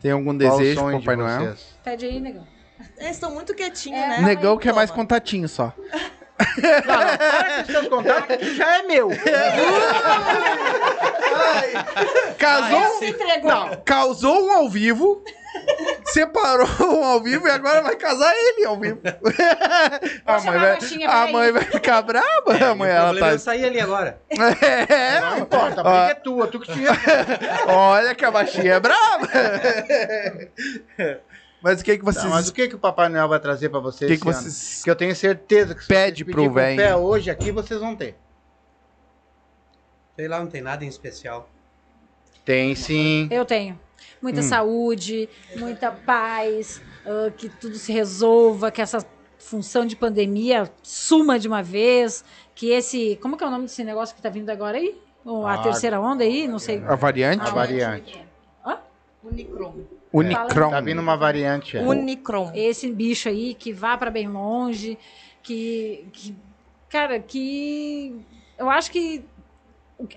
[0.00, 1.56] tem algum Qual o desejo sonho pro Papai de Noel?
[1.82, 2.46] Pede aí, negão.
[2.98, 4.20] Eles estão muito quietinhos, É, né?
[4.22, 5.72] Negão que é mais contatinho só.
[6.38, 9.08] Não, não, para com os seus contatos, que já é meu.
[12.38, 13.50] Casou, entregou.
[13.50, 15.22] não, causou um ao vivo,
[16.04, 19.00] separou um ao vivo e agora vai casar ele ao vivo.
[20.26, 22.54] a, mãe vai, a mãe vai ficar braba.
[22.70, 23.32] a mãe, ela é tá.
[23.32, 24.20] eu sair ali agora.
[24.28, 27.48] É, Não importa, a briga é tua, tu que te responde.
[27.68, 29.28] olha que a baixinha é braba.
[31.66, 33.68] Mas o que que vocês, Tá, mas o que, que o Papai Noel vai trazer
[33.70, 36.76] pra vocês que que vocês Que eu tenho certeza que se Pede vocês pro velho.
[36.76, 38.16] pé hoje aqui, vocês vão ter.
[40.14, 41.48] Sei lá, não tem nada em especial.
[42.44, 43.26] Tem sim.
[43.32, 43.78] Eu tenho.
[44.22, 44.44] Muita Hum.
[44.44, 49.04] saúde, muita paz, ah, que tudo se resolva, que essa
[49.36, 52.24] função de pandemia suma de uma vez,
[52.54, 53.18] que esse.
[53.20, 54.96] Como que é o nome desse negócio que tá vindo agora aí?
[55.24, 56.46] Ou a Ah, terceira onda aí?
[56.46, 56.80] Não sei.
[56.86, 58.25] a variante A variante.
[59.26, 59.74] Unicron.
[60.12, 60.70] Unicron.
[60.70, 61.76] Tá vindo uma variante.
[61.76, 61.82] é.
[61.82, 62.52] Unicron.
[62.54, 64.98] Esse bicho aí que vá para bem longe,
[65.42, 66.34] que, que.
[66.88, 68.14] Cara, que.
[68.58, 69.24] Eu acho que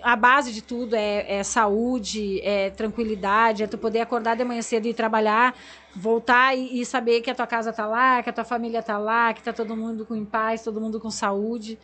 [0.02, 4.60] a base de tudo é, é saúde, é tranquilidade, é tu poder acordar de manhã
[4.60, 5.54] cedo e ir trabalhar,
[5.94, 8.98] voltar e, e saber que a tua casa tá lá, que a tua família tá
[8.98, 11.78] lá, que tá todo mundo com em paz, todo mundo com saúde.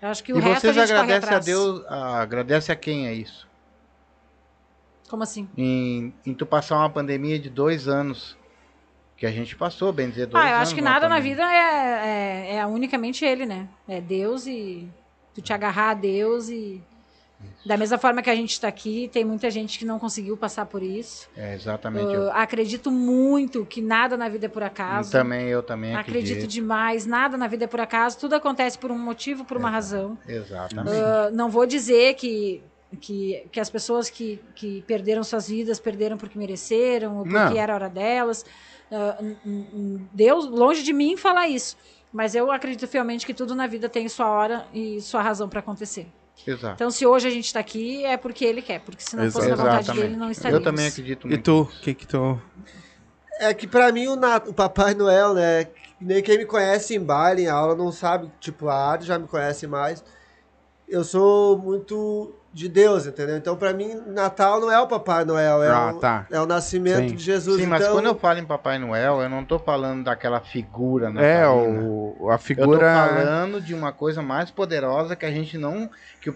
[0.00, 1.38] Eu acho que o E resto a vocês gente corre agradecem a.
[1.40, 3.45] Deus, ah, agradece a quem é isso?
[5.08, 5.48] Como assim?
[5.56, 8.36] em, em tu passar uma pandemia de dois anos.
[9.16, 10.68] Que a gente passou, bem dizer, dois Ah, eu anos.
[10.68, 13.66] acho que nada na vida é, é, é unicamente ele, né?
[13.88, 14.86] É Deus e
[15.34, 16.82] tu te agarrar a Deus e.
[17.64, 20.66] Da mesma forma que a gente está aqui, tem muita gente que não conseguiu passar
[20.66, 21.28] por isso.
[21.36, 22.04] É, exatamente.
[22.12, 25.10] Eu eu, acredito muito que nada na vida é por acaso.
[25.12, 26.50] também, eu também Acredito acredito.
[26.50, 30.16] demais, nada na vida é por acaso, tudo acontece por um motivo, por uma razão.
[30.28, 30.94] Exatamente.
[30.96, 32.62] Ah, não vou dizer que,
[32.96, 37.56] que, que as pessoas que, que perderam suas vidas perderam porque mereceram ou porque Não.
[37.56, 38.44] era a hora delas.
[39.20, 41.76] N- Deus, longe de mim falar isso.
[42.12, 45.60] Mas eu acredito fielmente que tudo na vida tem sua hora e sua razão para
[45.60, 46.06] acontecer.
[46.46, 46.74] Exato.
[46.74, 48.80] Então, se hoje a gente está aqui, é porque ele quer.
[48.80, 50.02] Porque se não fosse da vontade Exatamente.
[50.06, 50.66] dele, não estaríamos.
[50.66, 51.42] Eu também acredito E muito.
[51.42, 51.60] tu?
[51.62, 52.40] O que que tu...
[53.38, 54.14] É que pra mim o,
[54.48, 55.66] o Papai Noel, né?
[56.00, 58.30] Nem quem me conhece em baile, em aula, não sabe.
[58.40, 60.02] Tipo, a Adi já me conhece mais.
[60.88, 63.36] Eu sou muito de Deus, entendeu?
[63.36, 66.26] Então, pra mim, Natal não é o Papai Noel, é, Ah, o, tá.
[66.30, 67.14] é o nascimento Sim.
[67.16, 67.60] de Jesus.
[67.60, 71.10] Sim, mas então, quando eu falo em Papai Noel, eu não tô falando daquela figura,
[71.10, 71.42] né?
[71.42, 72.94] É, o, a Eu tô figura...
[72.94, 75.90] falando de uma coisa mais poderosa que a gente não.
[76.20, 76.34] que o,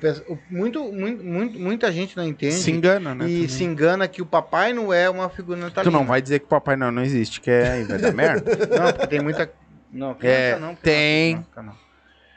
[0.51, 2.53] muito, muito, muito, muita gente não entende.
[2.55, 3.25] Se engana, né?
[3.27, 3.49] E também.
[3.49, 5.91] se engana que o Papai Noel é uma figura Tu natalina.
[5.99, 8.51] não vai dizer que o Papai Noel não existe, que é vai dar merda?
[8.79, 9.51] Não, porque tem muita.
[9.91, 10.75] Não, É, criança não.
[10.75, 11.47] porque tem.
[11.57, 11.90] não, não.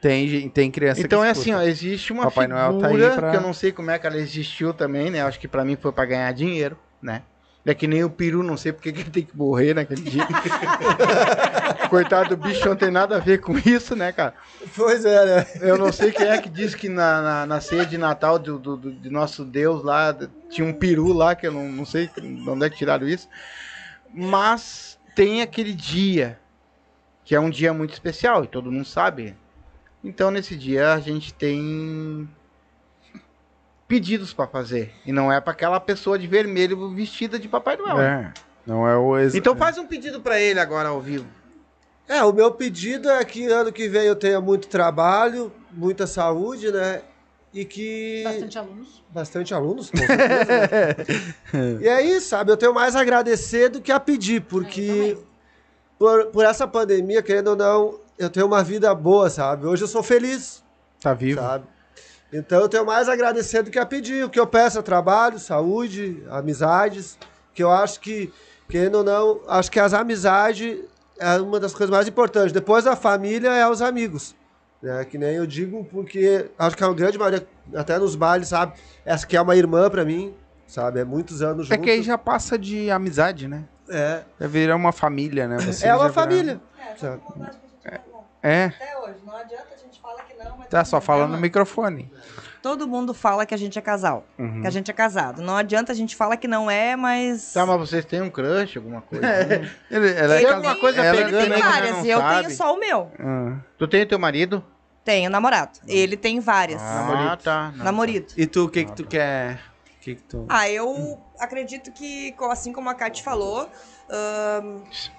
[0.04, 3.12] Tem, tem criança Então que é assim, ó, existe uma Papai figura Noel tá aí
[3.16, 5.22] pra- que eu não sei como é que ela existiu também, né?
[5.22, 7.22] Acho que pra mim foi pra ganhar dinheiro, né?
[7.66, 10.28] É que nem o peru, não sei porque que ele tem que morrer naquele dia.
[11.90, 14.34] Coitado do bicho, não tem nada a ver com isso, né, cara?
[14.76, 15.48] Pois é, né?
[15.62, 18.60] Eu não sei quem é que disse que na, na, na ceia de Natal do,
[18.60, 20.14] do, do- de nosso Deus lá,
[20.50, 23.30] tinha um peru lá, que eu não, não sei de onde é que tiraram isso.
[24.14, 26.38] Mas tem aquele dia,
[27.24, 29.36] que é um dia muito especial, e todo mundo sabe.
[30.04, 32.28] Então nesse dia a gente tem
[33.88, 34.92] pedidos pra fazer.
[35.06, 38.02] E não é pra aquela pessoa de vermelho vestida de Papai Noel.
[38.02, 38.34] É,
[38.66, 39.18] não é o...
[39.18, 41.26] ex- Então faz um pedido pra ele agora ao vivo.
[42.08, 46.70] É, o meu pedido é que ano que vem eu tenha muito trabalho, muita saúde,
[46.72, 47.02] né?
[47.54, 48.24] E que.
[48.26, 49.04] Bastante alunos.
[49.10, 50.18] Bastante alunos, com certeza.
[51.54, 51.78] né?
[51.82, 52.52] e é isso, sabe?
[52.52, 55.18] Eu tenho mais a agradecer do que a pedir, porque também.
[56.00, 59.66] por, por essa pandemia, querendo ou não, eu tenho uma vida boa, sabe?
[59.66, 60.64] Hoje eu sou feliz,
[61.02, 61.40] Tá vivo.
[61.42, 61.66] sabe?
[62.32, 64.26] Então eu tenho mais a agradecer do que a pedir.
[64.26, 67.18] O que eu peço é trabalho, saúde, amizades,
[67.54, 68.34] que eu acho que,
[68.68, 70.80] querendo ou não, acho que as amizades
[71.20, 72.52] é uma das coisas mais importantes.
[72.52, 74.36] Depois da família é os amigos.
[74.82, 75.06] Né?
[75.06, 78.74] Que nem eu digo, porque acho que a grande maioria, até nos bailes, sabe?
[79.06, 80.34] Essa que é uma irmã pra mim,
[80.66, 81.00] sabe?
[81.02, 81.86] É muitos anos É juntos.
[81.86, 83.64] que aí já passa de amizade, né?
[83.88, 85.58] É, Já vira uma família, né?
[85.62, 86.62] Vocês é uma viraram- família.
[86.80, 87.18] É.
[87.84, 88.00] tá.
[88.42, 89.16] É, Até hoje.
[89.26, 90.68] Não adianta a gente falar que não, mas.
[90.68, 92.12] tá só falando no Não, microfone.
[92.62, 94.26] Todo mundo fala que a gente é casal.
[94.38, 94.62] Uhum.
[94.62, 95.42] Que a gente é casado.
[95.42, 97.54] Não adianta a gente falar que não é, mas.
[97.54, 99.26] Tá, mas vocês têm um crush, alguma coisa?
[99.90, 102.44] Ele, ela é alguma coisa ela- Ele pegando tem várias e eu sabe.
[102.44, 103.12] tenho só o meu.
[103.20, 103.58] Ah.
[103.78, 104.64] Tu tem teu marido?
[105.06, 105.80] Tenho namorado.
[105.88, 106.82] Ele tem várias.
[106.82, 107.72] Ah, tá.
[107.76, 108.26] Não, Namorado.
[108.38, 109.60] E tu, o que que tu quer?
[109.98, 110.46] O que que tu...
[110.50, 113.70] Ah, eu acredito que, assim como a Kate falou,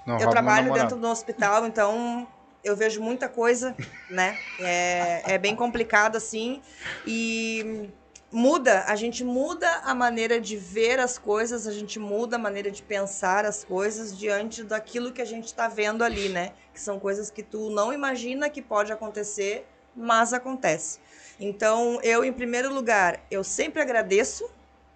[0.07, 2.27] Não eu trabalho dentro do hospital, então
[2.65, 3.77] eu vejo muita coisa,
[4.11, 4.39] né?
[4.59, 6.63] É, é bem complicado, assim.
[7.07, 7.91] E
[8.33, 12.71] muda, a gente muda a maneira de ver as coisas, a gente muda a maneira
[12.71, 16.53] de pensar as coisas diante daquilo que a gente está vendo ali, né?
[16.73, 20.99] Que são coisas que tu não imagina que pode acontecer, mas acontece.
[21.39, 24.49] Então, eu, em primeiro lugar, eu sempre agradeço,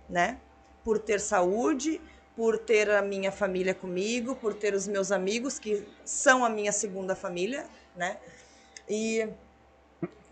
[0.09, 0.39] né?
[0.83, 2.01] Por ter saúde,
[2.39, 6.71] por ter a minha família comigo, por ter os meus amigos, que são a minha
[6.71, 7.67] segunda família,
[7.97, 8.17] né?
[8.89, 9.29] E.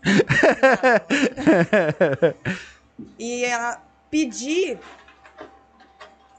[3.19, 4.79] e a pedir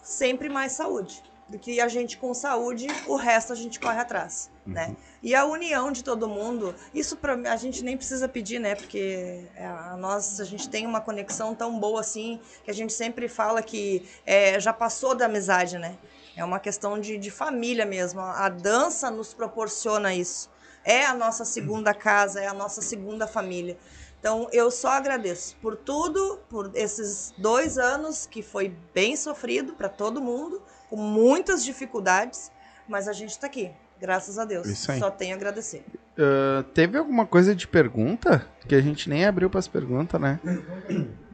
[0.02, 1.22] sempre mais saúde.
[1.50, 4.96] Do que a gente com saúde, o resto a gente corre atrás, né?
[5.22, 7.18] E a união de todo mundo, isso
[7.50, 8.74] a gente nem precisa pedir, né?
[8.74, 12.92] Porque é, a nós a gente tem uma conexão tão boa assim que a gente
[12.92, 15.96] sempre fala que é, já passou da amizade, né?
[16.36, 18.20] É uma questão de, de família mesmo.
[18.20, 20.50] A dança nos proporciona isso.
[20.84, 23.76] É a nossa segunda casa, é a nossa segunda família.
[24.20, 29.88] Então eu só agradeço por tudo, por esses dois anos que foi bem sofrido para
[29.88, 32.50] todo mundo, com muitas dificuldades,
[32.88, 33.70] mas a gente está aqui,
[34.00, 34.66] graças a Deus.
[34.66, 34.98] Isso aí.
[34.98, 35.84] Só tenho a agradecer.
[36.18, 38.44] Ah, teve alguma coisa de pergunta?
[38.66, 40.38] Que a gente nem abriu pras perguntas, né?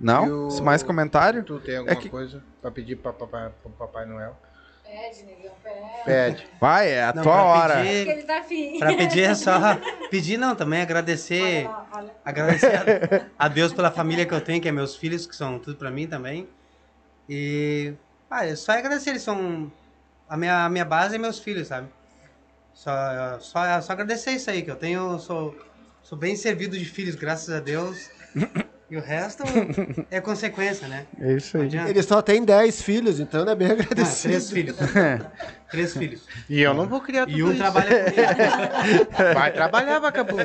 [0.00, 0.46] Não?
[0.46, 1.42] O- Se Mais comentário?
[1.42, 4.36] Tu tem alguma que- coisa pra pedir pra papai, pro Papai Noel?
[4.84, 6.04] Pede, negão, pede.
[6.04, 6.48] Pede.
[6.60, 7.74] Vai, é a Não, tua pra hora.
[7.82, 8.78] pedir- ele tá afim.
[8.78, 9.52] Pra pedir é só.
[10.10, 11.66] Pedir não, também agradecer.
[11.66, 12.10] Olha olha.
[12.24, 15.58] Agradecer a, a Deus pela família que eu tenho, que é meus filhos, que são
[15.58, 16.46] tudo pra mim também.
[17.28, 17.94] E
[18.30, 19.72] Ah, é só agradecer, eles são.
[20.28, 21.88] A minha, a minha base é meus filhos, sabe?
[22.74, 25.18] Só, só, só agradecer isso aí, que eu tenho.
[25.18, 25.56] Sou,
[26.02, 28.10] sou bem servido de filhos, graças a Deus.
[28.90, 29.42] E o resto
[30.10, 31.06] é consequência, né?
[31.20, 31.64] É isso aí.
[31.64, 31.90] adianta.
[31.90, 34.28] Ele só tem 10 filhos, então ele é bem Ah, agradecido.
[34.28, 34.76] três filhos.
[35.70, 36.22] três filhos.
[36.48, 37.58] E eu não vou criar tudo E um isso.
[37.58, 39.08] trabalha comigo.
[39.34, 40.42] Vai trabalhar, vagabundo.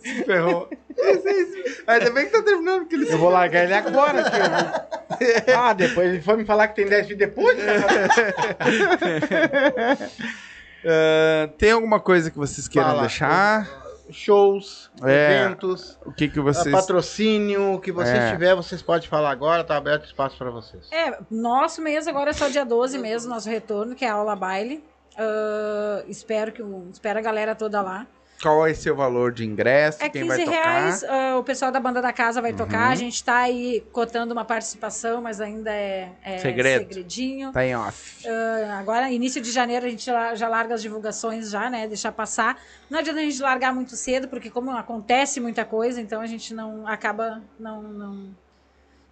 [0.00, 0.68] Se ferrou.
[1.86, 4.22] Ainda bem que tá terminando, porque ele Eu vou largar ele agora.
[4.22, 7.56] Vou- Ah, depois ele foi me falar que tem 10 filhos depois?
[10.84, 13.00] Ah, tem alguma coisa que vocês queiram Fala.
[13.02, 13.68] deixar?
[14.12, 15.44] Shows, É.
[15.44, 16.74] eventos, O que que vocês...
[16.74, 18.32] patrocínio, o que vocês É.
[18.32, 20.88] tiver, vocês podem falar agora, tá aberto espaço para vocês.
[20.92, 24.34] É, nosso mês agora é só dia 12 mesmo, nosso retorno, que é a aula
[24.36, 24.82] baile.
[25.16, 26.62] Ah, espero que
[26.92, 28.06] espero a galera toda lá.
[28.42, 30.02] Qual ser o valor de ingresso?
[30.02, 30.62] É quem 15 vai tocar?
[30.62, 32.86] reais, ah, o pessoal da banda da casa vai tocar.
[32.86, 32.92] Uhum.
[32.92, 36.88] A gente tá aí cotando uma participação, mas ainda é, é Segredo.
[36.88, 37.52] segredinho.
[37.52, 38.26] Tá em off.
[38.26, 41.86] Ah, agora, início de janeiro, a gente já, já larga as divulgações já, né?
[41.86, 42.58] Deixar passar.
[42.88, 46.54] Não adianta a gente largar muito cedo, porque como acontece muita coisa, então a gente
[46.54, 48.36] não acaba não, não,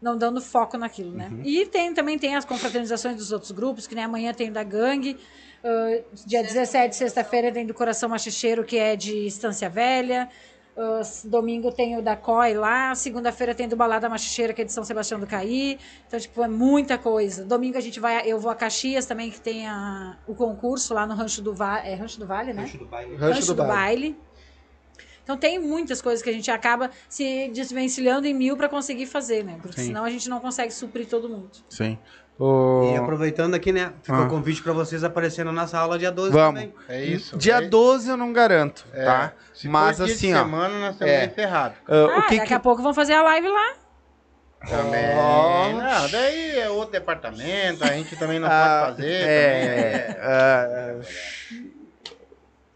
[0.01, 1.31] não dando foco naquilo, né?
[1.45, 4.63] E tem, também tem as confraternizações dos outros grupos, que nem amanhã tem o da
[4.63, 5.17] Gangue.
[5.65, 10.29] ah, dia 17, sexta-feira, tem do Coração Machicheiro, que é de Estância Velha.
[10.77, 12.95] Ah, domingo tem o da COI lá.
[12.95, 15.77] Segunda-feira tem do Balada Machicheira, que é de São Sebastião do Caí.
[16.07, 17.45] Então, tipo, é muita coisa.
[17.45, 21.05] Domingo a gente vai, eu vou a Caxias também, que tem a, o concurso lá
[21.05, 21.89] no Rancho do Vale.
[21.89, 22.63] É Rancho do Vale, né?
[22.63, 23.17] Rancho do baile.
[23.17, 24.28] Rancho do Baile.
[25.29, 29.45] Então tem muitas coisas que a gente acaba se desvencilhando em mil para conseguir fazer,
[29.45, 29.59] né?
[29.61, 29.89] Porque Sim.
[29.89, 31.51] senão a gente não consegue suprir todo mundo.
[31.69, 31.99] Sim.
[32.39, 32.93] O...
[32.95, 33.93] E aproveitando aqui, né?
[34.03, 34.25] Ficou Ah.
[34.27, 36.63] o convite pra vocês aparecerem na nossa aula dia 12 Vamos.
[36.63, 36.75] também.
[36.89, 37.37] É isso.
[37.37, 39.05] Dia é, 12 eu não garanto, é.
[39.05, 39.33] tá?
[39.53, 40.39] Se for Mas dia de assim, ó.
[40.39, 41.29] semana, nós estamos é.
[41.29, 41.77] ferrados.
[41.87, 42.55] ah, Ah, o que daqui que...
[42.55, 43.75] a pouco vão fazer a live lá.
[44.67, 45.15] Também.
[45.15, 45.73] Ó.
[45.75, 49.13] Não, daí é outro departamento, a gente também não Ah, pode fazer.
[49.13, 50.67] é, ah,
[51.51, 51.73] também.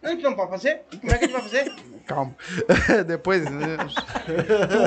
[0.03, 0.83] A gente não pode fazer?
[1.01, 1.73] Como é que a gente vai fazer?
[2.03, 2.35] Calma.
[3.07, 3.45] Depois.
[3.45, 3.77] né?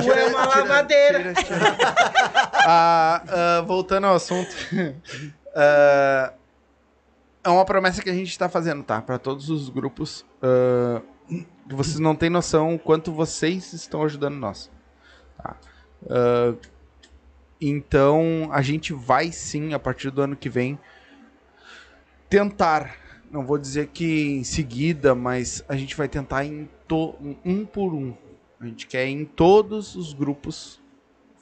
[0.02, 1.34] Tu é uma lavadeira.
[2.68, 4.54] Ah, ah, voltando ao assunto.
[5.58, 6.34] Ah,
[7.42, 9.00] é uma promessa que a gente está fazendo, tá?
[9.00, 10.22] Para todos os grupos.
[11.66, 14.70] que vocês não têm noção o quanto vocês estão ajudando nós.
[15.38, 15.56] Tá?
[16.10, 16.54] Ah,
[17.60, 20.78] então, a gente vai sim, a partir do ano que vem,
[22.28, 22.96] tentar.
[23.30, 27.14] Não vou dizer que em seguida, mas a gente vai tentar em to-
[27.44, 28.14] um por um.
[28.60, 30.80] A gente quer ir em todos os grupos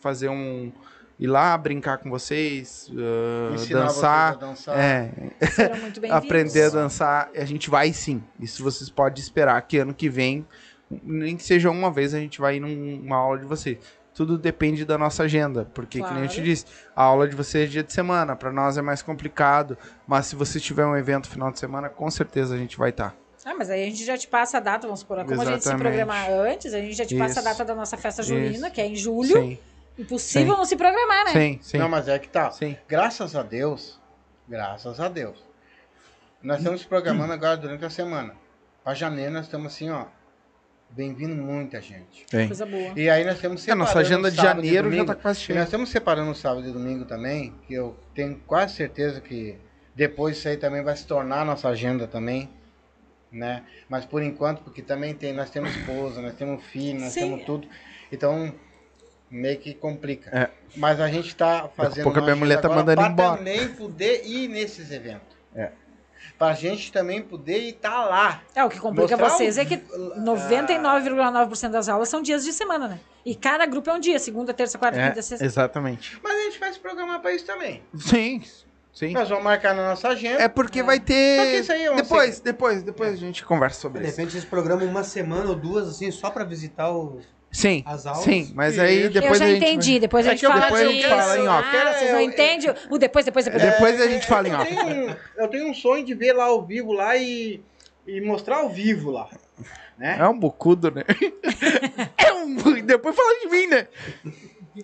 [0.00, 0.72] fazer um.
[1.18, 4.32] ir lá brincar com vocês, ah, Ensinar dançar.
[4.34, 4.78] vocês a dançar.
[4.78, 5.12] É,
[6.10, 7.30] aprender a dançar.
[7.36, 8.22] A gente vai sim.
[8.40, 10.44] Isso vocês podem esperar que ano que vem,
[10.90, 13.78] nem que seja uma vez, a gente vai num- numa aula de vocês.
[14.12, 16.44] Tudo depende da nossa agenda, porque que nem eu te Claro.
[16.50, 19.76] disse, a aula de vocês é dia de semana, para nós é mais complicado,
[20.06, 23.16] mas se você tiver um evento final de semana, com certeza a gente vai estar.
[23.44, 25.18] Ah, mas aí a gente já te passa a data, vamos supor.
[25.24, 25.82] Como a gente se Exatamente.
[25.82, 27.48] programar antes, a gente já te passa Isso.
[27.48, 28.70] a data da nossa festa junina, Isso.
[28.70, 29.34] que é em julho.
[29.36, 29.58] Sim,
[29.98, 30.58] Impossível Sim.
[30.58, 31.32] não se programar, né?
[31.32, 31.78] sim, sim.
[31.78, 32.50] Não, mas é que tá.
[32.50, 32.76] sim.
[32.88, 34.00] Graças a Deus,
[34.48, 35.38] graças a Deus.
[36.42, 38.34] Nós estamos se programando agora durante a semana.
[38.82, 40.06] Para janeiro nós estamos assim, ó.
[40.90, 42.24] Bem-vindo muita gente.
[42.30, 42.46] sim.
[42.46, 42.92] Coisa boa.
[42.96, 45.46] E aí nós temos A separando nossa agenda de janeiro já tá quase E nós
[45.46, 45.62] cheia.
[45.62, 49.56] estamos separando sábado e domingo também, que eu tenho quase certeza que
[49.94, 52.48] depois isso aí também vai se tornar a nossa agenda também,
[53.34, 53.62] né?
[53.88, 57.20] Mas por enquanto, porque também tem, nós temos esposa, nós temos filho, nós Sim.
[57.20, 57.68] temos tudo,
[58.12, 58.54] então
[59.30, 60.30] meio que complica.
[60.30, 60.50] É.
[60.76, 63.36] Mas a gente está fazendo pouco a minha mulher tá agora mandando pra embora.
[63.38, 65.34] também poder ir nesses eventos.
[65.54, 65.70] É.
[66.38, 68.42] Pra gente também poder estar lá.
[68.54, 69.76] É, o que complica Mostrar vocês o- é que
[70.18, 73.00] 99,9% das aulas são dias de semana, né?
[73.24, 75.44] E cada grupo é um dia, segunda, terça, quarta, É, quinta, sexta.
[75.44, 76.18] exatamente.
[76.22, 77.82] Mas a gente vai se programar para isso também.
[77.96, 78.42] Sim,
[78.94, 79.12] sim.
[79.12, 80.40] Nós vamos marcar na nossa agenda.
[80.42, 81.36] É porque vai ter.
[81.38, 84.10] Só que isso aí é um depois, depois, depois a gente conversa De sobre isso.
[84.16, 87.20] repente eles programam uma semana ou duas, assim, só pra visitar o...
[87.52, 88.24] Sim, As aulas?
[88.24, 90.50] sim, mas aí depois eu já a gente entendi, vai- depois a É gente eu-
[90.50, 91.76] fala depois a gente fala em off.
[91.76, 93.62] Ah, vocês não Eu- entendem o depois, depois, depois.
[93.62, 94.66] Depois a gente fala em eu off.
[94.74, 97.62] tenho, um, eu tenho um sonho de ver lá ao vivo lá e,
[98.08, 99.28] e mostrar ao vivo lá.
[99.96, 100.16] Né?
[100.18, 101.04] É um bucudo, né?
[102.18, 103.86] é um Depois fala de mim, né?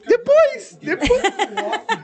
[0.06, 1.22] Depois, depois.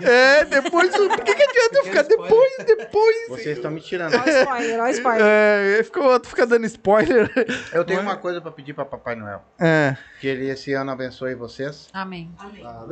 [0.03, 0.95] É, depois.
[0.95, 3.17] o- Por que, que adianta eu ficar depois, depois?
[3.29, 4.15] Vocês estão me tirando.
[4.15, 5.27] Olha o spoiler, olha o spoiler.
[5.27, 7.31] É, ficou outro fica dando spoiler.
[7.73, 9.43] Eu tenho uma coisa para pedir para Papai Noel.
[9.59, 11.89] É, Que ele esse ano abençoe vocês.
[11.93, 12.35] Amém.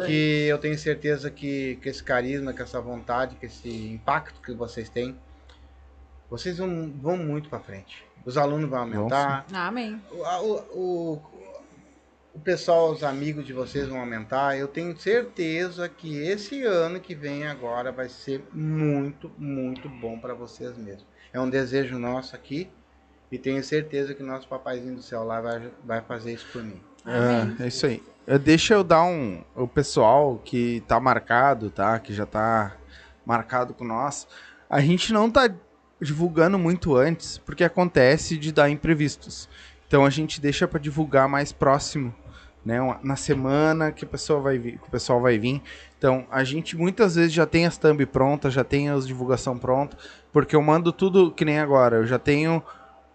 [0.07, 4.53] Que eu tenho certeza que, que esse carisma, que essa vontade, que esse impacto que
[4.55, 5.19] vocês têm,
[6.31, 8.05] vocês vão, vão muito para frente.
[8.25, 9.45] Os alunos vão aumentar.
[9.53, 10.01] Amém.
[10.11, 11.23] O, a- o- o-
[12.35, 14.59] o pessoal, os amigos de vocês vão aumentar.
[14.59, 20.35] Eu tenho certeza que esse ano que vem agora vai ser muito, muito bom para
[20.35, 21.07] vocês mesmo.
[21.33, 22.69] É um desejo nosso aqui
[23.31, 26.81] e tenho certeza que nosso papaizinho do céu lá vai, vai fazer isso por mim.
[27.07, 28.03] É, é isso aí.
[28.43, 29.45] Deixa eu dar um.
[29.55, 31.99] O pessoal que tá marcado, tá?
[31.99, 32.77] Que já tá
[33.25, 34.27] marcado com nós.
[34.69, 35.49] A gente não tá
[36.01, 39.49] divulgando muito antes, porque acontece de dar imprevistos.
[39.87, 42.15] Então a gente deixa pra divulgar mais próximo,
[42.65, 42.81] né?
[42.81, 45.63] uma- Na semana que a pessoa vai vir, que o pessoal vai vir.
[45.99, 49.97] Então a gente muitas vezes já tem as thumb prontas, já tem as divulgação pronta,
[50.33, 51.97] porque eu mando tudo que nem agora.
[51.97, 52.63] Eu já tenho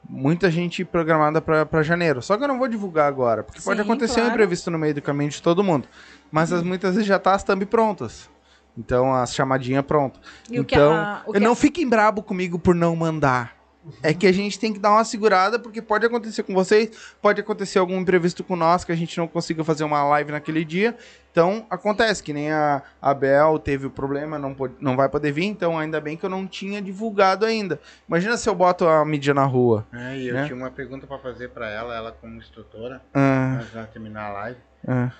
[0.07, 2.21] muita gente programada pra pra janeiro.
[2.21, 4.29] Só que eu não vou divulgar agora, porque pode Sim, acontecer um claro.
[4.31, 5.87] imprevisto no meio do caminho de todo mundo.
[6.31, 8.29] Mas as, muitas vezes já tá as thumb prontas.
[8.77, 10.21] Então, as chamadinhas prontas.
[10.49, 13.58] Então, a- que não a- fiquem brabo comigo por não mandar.
[14.03, 16.89] É que a gente tem que dar uma segurada, porque pode acontecer com vocês,
[17.21, 20.63] pode acontecer algum imprevisto com nós, que a gente não consiga fazer uma live naquele
[20.65, 20.95] dia.
[21.31, 25.31] Então, acontece, que nem a a Bel teve o problema, não, pode, não vai poder
[25.31, 27.79] vir, então ainda bem que eu não tinha divulgado ainda.
[28.07, 29.85] Imagina se eu boto a mídia na rua.
[29.93, 30.45] É, e eu Né?
[30.45, 34.29] tinha uma pergunta para fazer para ela, ela como instrutora, Ah, antes de nós terminar
[34.29, 34.59] a live.
[34.87, 35.11] ah.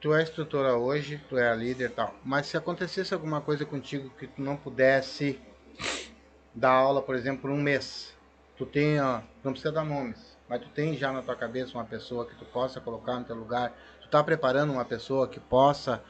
[0.00, 3.66] Tu é instrutora hoje, tu é a líder e tal, mas se acontecesse alguma coisa
[3.66, 5.38] contigo que tu não pudesse
[6.54, 8.14] dar aula, por exemplo, por um mês,
[8.56, 11.84] tu tem, ó, não precisa dar nomes, mas tu tem já na tua cabeça uma
[11.84, 13.72] pessoa que tu possa colocar no teu lugar,
[14.02, 16.02] tu tá preparando uma pessoa que possa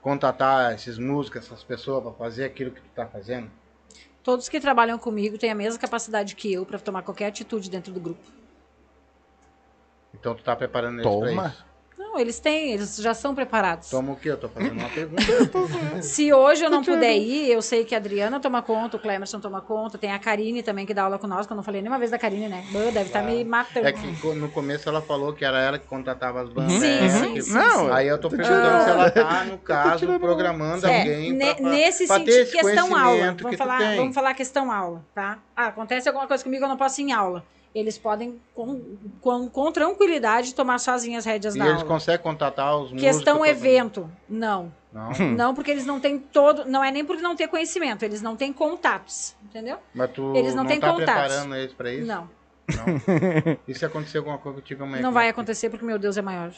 [0.00, 3.50] contatar esses músicos, essas pessoas para fazer aquilo que tu tá fazendo?
[4.22, 7.92] Todos que trabalham comigo têm a mesma capacidade que eu para tomar qualquer atitude dentro
[7.92, 8.22] do grupo.
[10.12, 11.42] Então tu tá preparando eles Toma.
[11.42, 11.66] pra isso.
[12.16, 13.90] Não, eles têm, eles já são preparados.
[13.90, 14.30] Toma o quê?
[14.30, 15.22] Eu tô fazendo uma pergunta.
[16.02, 19.38] Se hoje eu não puder ir, eu sei que a Adriana toma conta, o Clemerson
[19.38, 21.82] toma conta, tem a Karine também que dá aula com nós, que eu não falei
[21.82, 22.64] nenhuma vez da Karine, né?
[22.70, 23.86] Bã, deve estar me matando.
[23.86, 26.72] É que no começo ela falou que era ela que contratava as bandas.
[26.72, 27.08] Sim, né?
[27.10, 27.90] sim, Que- sim, Não, sim.
[27.92, 31.68] Aí eu tô perguntando se ela tá, no caso, programando É, alguém ne- pra, pra,
[31.70, 33.26] nesse pra ter sentido, esse questão aula.
[33.26, 35.38] Vamos que falar, vamos falar questão aula, tá?
[35.54, 37.44] Ah, acontece alguma coisa comigo, eu não posso ir em aula.
[37.78, 38.80] Eles podem, com,
[39.20, 41.86] com, com tranquilidade, tomar sozinhas as rédeas E da eles aula.
[41.86, 43.02] conseguem contatar os músicos.
[43.02, 44.72] Questão pra- evento, não.
[44.90, 46.64] Não, Não, porque eles não têm todo.
[46.64, 49.34] Não é nem por não ter conhecimento, eles não têm contatos.
[49.44, 49.76] Entendeu?
[49.94, 51.12] mas tu Eles não têm tá contatos.
[51.34, 52.06] preparando eles pra isso?
[52.06, 52.30] Não.
[52.68, 53.56] Não.
[53.68, 55.02] E se acontecer alguma coisa contigo amanhã?
[55.02, 56.50] Não vai é que- acontecer porque meu Deus é maior.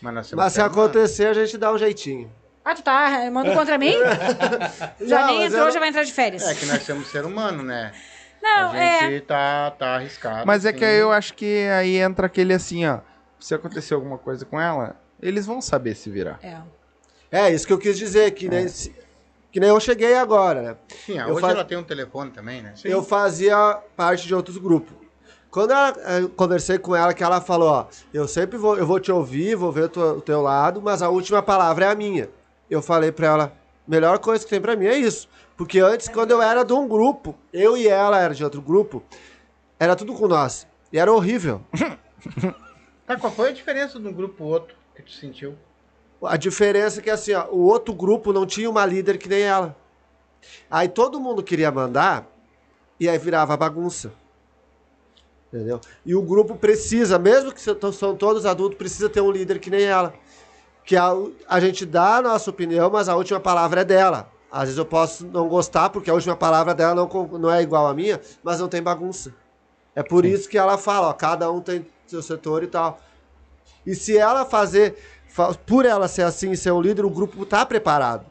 [0.00, 2.30] Mas, Mas se acontecer, a gente dá um jeitinho.
[2.64, 3.92] Ah, tu tá remando contra mim?
[5.00, 6.44] Já Não, nem entrou, eu- já vai entrar de férias.
[6.44, 7.92] É que nós somos ser humano, né?
[8.42, 9.00] Não, a é.
[9.10, 10.46] gente tá, tá arriscado.
[10.46, 10.84] Mas é que sim.
[10.84, 12.98] aí eu acho que aí entra aquele assim, ó.
[13.38, 16.38] Se acontecer alguma coisa com ela, eles vão saber se virar.
[16.42, 16.60] É.
[17.30, 18.94] É, isso que eu quis dizer, que nem, se-
[19.50, 20.76] que nem eu cheguei agora, né?
[21.06, 22.74] Sim, eu hoje fa- ela tem um telefone também, né?
[22.84, 24.94] Eu fazia parte de outros grupos.
[25.50, 28.98] Quando ela- eu conversei com ela, que ela falou, ó, eu sempre vou, eu vou
[29.00, 31.94] te ouvir, vou ver o teu, o teu lado, mas a última palavra é a
[31.94, 32.28] minha.
[32.70, 33.52] Eu falei pra ela,
[33.86, 35.28] melhor coisa que tem pra mim é isso.
[35.56, 39.02] Porque antes, quando eu era de um grupo, eu e ela era de outro grupo,
[39.78, 40.66] era tudo com nós.
[40.92, 41.60] E era horrível.
[43.04, 45.56] Tá, qual foi a diferença de um grupo pro outro que tu sentiu?
[46.22, 49.42] A diferença é que assim, ó, o outro grupo não tinha uma líder que nem
[49.42, 49.76] ela.
[50.70, 52.26] Aí todo mundo queria mandar
[52.98, 54.12] e aí virava bagunça.
[55.52, 55.80] Entendeu?
[56.06, 59.82] E o grupo precisa, mesmo que são todos adultos, precisa ter um líder que nem
[59.82, 60.14] ela.
[60.84, 61.12] Que a,
[61.48, 64.28] a gente dá a nossa opinião, mas a última palavra é dela.
[64.50, 67.86] Às vezes eu posso não gostar, porque a última palavra dela não, não é igual
[67.86, 69.32] à minha, mas não tem bagunça.
[69.94, 73.00] É por isso que ela fala, ó, cada um tem seu setor e tal.
[73.86, 74.96] E se ela fazer,
[75.28, 78.26] fa- por ela ser assim e ser um líder, o grupo tá preparado.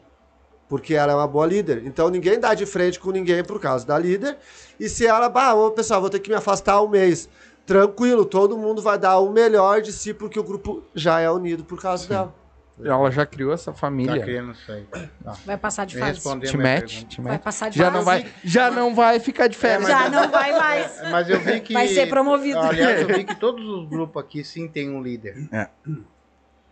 [0.68, 1.82] Porque ela é uma boa líder.
[1.86, 4.38] Então ninguém dá de frente com ninguém por causa da líder.
[4.78, 7.28] E se ela, bah, ô, pessoal, vou ter que me afastar um mês.
[7.66, 11.64] Tranquilo, todo mundo vai dar o melhor de si, porque o grupo já é unido
[11.64, 12.34] por causa dela.
[12.82, 14.22] Ela já criou essa Tá família.
[14.22, 14.84] criando isso aí.
[15.22, 15.36] Tá.
[15.44, 16.20] Vai passar de fase.
[16.40, 17.42] Te mete, te Vai mete.
[17.42, 17.96] passar de Já fase.
[17.98, 19.88] não vai, já não vai ficar de férias.
[19.88, 20.98] Já não vai mais.
[21.00, 21.74] É, Mas eu vi que.
[21.74, 22.58] Vai ser promovido.
[22.58, 25.48] Aliás, eu vi que todos os grupos aqui sim tem um líder.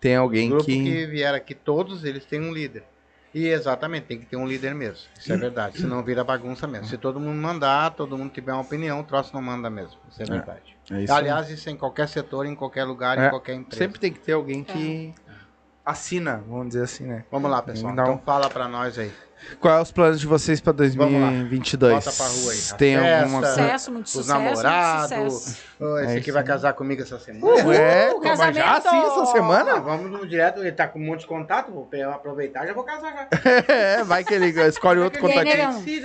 [0.00, 0.82] Tem O alguém grupo que...
[0.82, 2.82] que vieram aqui, todos eles têm um líder.
[3.32, 5.06] E exatamente, tem que ter um líder mesmo.
[5.16, 5.78] Isso é verdade.
[5.78, 6.86] Senão vira bagunça mesmo.
[6.86, 9.96] Se todo mundo mandar, todo mundo tiver uma opinião, o troço não manda mesmo.
[10.10, 10.76] Isso é verdade.
[10.90, 11.18] É isso aí.
[11.18, 13.76] Aliás, isso é em qualquer setor, em qualquer lugar, É, em qualquer empresa.
[13.84, 15.14] Sempre tem que ter alguém que
[15.84, 17.24] assina, vamos dizer assim, né?
[17.30, 17.94] Vamos lá, pessoal.
[17.94, 18.02] Não.
[18.04, 19.12] Então fala pra nós aí.
[19.58, 21.30] Quais é os planos de vocês lá.
[21.30, 22.04] 2022?
[22.04, 22.58] Bota pra rua aí.
[22.76, 23.46] Tem festa, alguma?
[23.46, 25.32] Sucesso, muito Os sucesso, muito namorados.
[25.34, 25.56] sucesso.
[25.80, 27.46] Ô, esse É aqui vai casar comigo essa semana.
[27.54, 28.86] Uhul, mas já casamento!
[28.88, 29.80] assim essa Ah, semana?
[29.80, 33.12] vamos no direto, ele tá com um monte de contato, vou aproveitar já vou casar
[33.14, 33.28] já.
[33.66, 35.54] É, vai que ele escolhe outro contatinho.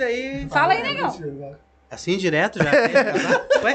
[0.02, 0.46] aí.
[0.48, 1.56] Fala aí, negão.
[1.96, 2.70] Assim direto já?
[2.70, 3.58] que?
[3.64, 3.74] Ué?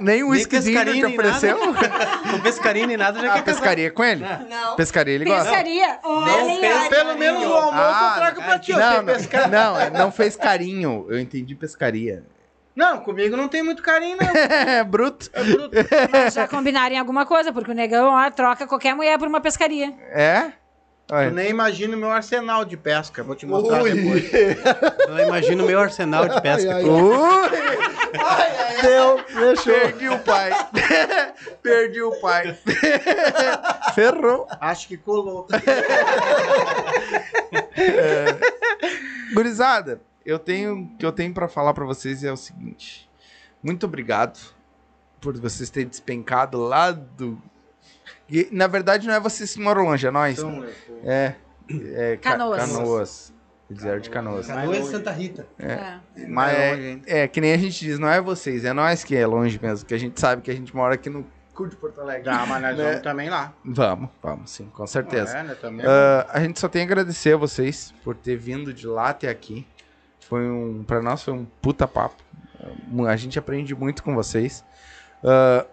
[0.00, 1.58] Nem o whiskyzinho nem ofereceu?
[1.58, 4.24] Com pescaria nem nada, já Ah, quer pescaria com ele?
[4.48, 4.74] Não.
[4.74, 5.44] Pescaria ele gosta?
[5.44, 5.98] Pescaria.
[6.02, 6.88] Olha.
[6.88, 8.72] Pelo menos o almoço Ah, eu trago pra ti.
[8.72, 11.06] Não, Não, não, não, é, não fez carinho.
[11.08, 12.24] Eu entendi pescaria.
[12.74, 14.26] não, comigo não tem muito carinho, não.
[14.68, 15.28] É, bruto.
[15.34, 15.70] É bruto.
[16.10, 19.40] Mas já combinaram em alguma coisa, porque o negão ó, troca qualquer mulher por uma
[19.40, 19.92] pescaria.
[20.12, 20.50] É?
[21.10, 21.28] Tu Olha.
[21.32, 23.24] nem imagina o meu arsenal de pesca.
[23.24, 23.92] Vou te mostrar Ui.
[23.92, 24.30] depois.
[25.08, 26.76] Eu imagino o meu arsenal de pesca.
[26.76, 29.74] Ai, ai, Ui, Deu, fechou.
[29.74, 30.52] perdi o pai.
[31.60, 32.56] perdi o pai.
[33.92, 34.46] Ferrou.
[34.60, 35.48] Acho que colou.
[39.34, 43.10] Gurizada, eu tenho o que eu tenho para falar para vocês é o seguinte.
[43.60, 44.38] Muito obrigado
[45.20, 47.36] por vocês terem despencado lá do
[48.30, 50.38] E, na verdade não é vocês que moram longe, é nós.
[50.38, 50.64] Então,
[51.04, 51.34] É,
[51.68, 52.60] é Ca- Canoas.
[52.72, 53.34] Canoas.
[53.70, 54.46] Eles eram de Canoas.
[54.48, 55.46] Canoas de Santa Rita.
[55.58, 56.00] É.
[56.26, 57.02] mais é, longe, hein?
[57.06, 59.86] é, que nem a gente diz, não é vocês, é nós que é longe mesmo,
[59.86, 61.24] que a gente sabe que a gente mora aqui no
[61.54, 62.24] cu de Porto Alegre.
[62.24, 62.84] Dá, mas nós Né?
[62.84, 63.52] vamos também lá.
[63.64, 65.36] Vamos, vamos, sim, com certeza.
[65.38, 65.86] É, né, também.
[65.86, 69.28] Ah, a gente só tem a agradecer a vocês por ter vindo de lá até
[69.28, 69.64] aqui.
[70.20, 72.16] Foi um, para nós foi um puta papo.
[72.92, 74.64] Uh, A gente aprende muito com vocês.
[75.22, 75.64] Ah,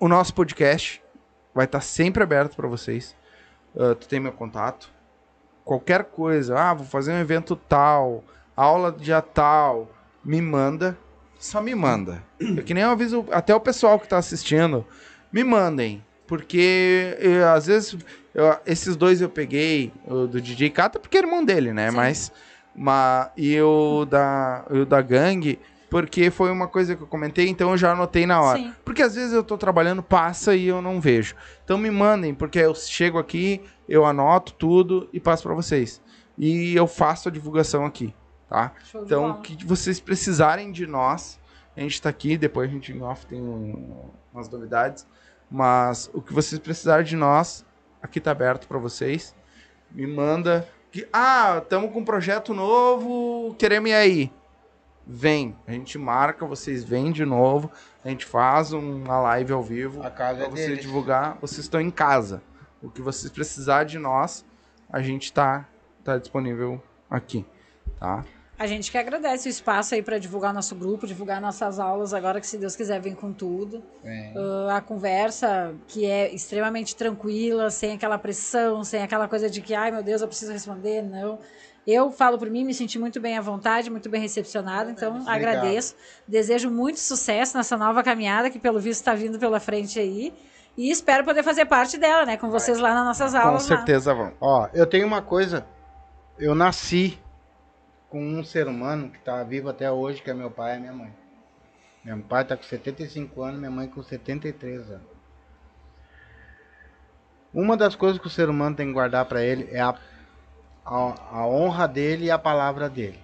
[0.00, 1.02] o nosso podcast
[1.56, 3.16] vai estar sempre aberto para vocês.
[3.76, 4.90] Ah, tu tem meu contato.
[5.64, 8.22] Qualquer coisa, ah, vou fazer um evento tal,
[8.56, 9.90] aula dia tal,
[10.24, 10.96] me manda,
[11.40, 12.22] só me manda.
[12.56, 14.86] É que nem eu aviso até o pessoal que tá assistindo,
[15.32, 17.96] me mandem, porque eu, às vezes
[18.32, 21.90] eu- esses dois eu peguei, o do DJ Kata, porque é irmão dele, né?
[21.90, 21.96] Sim.
[21.96, 22.32] Mas,
[22.74, 25.58] ma, e o da, e o da gangue,
[25.90, 28.58] porque foi uma coisa que eu comentei, então eu já anotei na hora.
[28.58, 28.74] Sim.
[28.84, 31.34] Porque às vezes eu tô trabalhando, passa e eu não vejo.
[31.64, 36.00] Então me mandem, porque eu chego aqui, eu anoto tudo e passo pra vocês.
[36.36, 38.14] E eu faço a divulgação aqui,
[38.48, 38.72] tá?
[38.84, 41.38] Show Então, o que vocês precisarem de nós,
[41.76, 45.06] a gente tá aqui, depois a gente em off tem um- umas novidades,
[45.50, 47.64] mas o que vocês precisarem de nós,
[48.02, 49.34] aqui tá aberto pra vocês.
[49.90, 54.32] Me manda que ah, estamos com um projeto novo, queremos ir aí.
[55.06, 57.70] Vem, a gente marca, vocês vêm de novo,
[58.04, 60.80] a gente faz uma live ao vivo A casa pra é você deles.
[60.80, 61.38] divulgar.
[61.40, 62.42] Vocês estão em casa.
[62.82, 64.44] O que vocês precisarem de nós,
[64.90, 65.66] a gente tá,
[66.02, 67.46] tá disponível aqui,
[68.00, 68.24] tá?
[68.58, 72.40] A gente que agradece o espaço aí para divulgar nosso grupo, divulgar nossas aulas agora
[72.40, 73.82] que se Deus quiser vem com tudo.
[74.02, 74.32] Vem.
[74.34, 79.74] Ah, a conversa que é extremamente tranquila, sem aquela pressão, sem aquela coisa de que,
[79.74, 81.38] ai meu Deus, eu preciso responder, não.
[81.86, 85.94] Eu falo por mim, me senti muito bem à vontade, muito bem recepcionada, então agradeço.
[86.26, 90.34] Desejo muito sucesso nessa nova caminhada que pelo visto está vindo pela frente aí.
[90.76, 93.68] E espero poder fazer parte dela, né, com vocês lá nas nossas Com aulas.
[93.68, 93.76] lá.
[93.76, 94.32] certeza vão.
[94.40, 95.64] Ó, eu tenho uma coisa.
[96.38, 97.18] Eu nasci
[98.10, 100.92] com um ser humano que tá vivo até hoje, que é meu pai e minha
[100.92, 101.14] mãe.
[102.04, 105.16] Meu pai tá com 75 anos, minha mãe com 73 anos.
[107.54, 109.94] Uma das coisas que o ser humano tem que guardar para ele é a,
[110.86, 113.18] a, a honra dele e a palavra dele.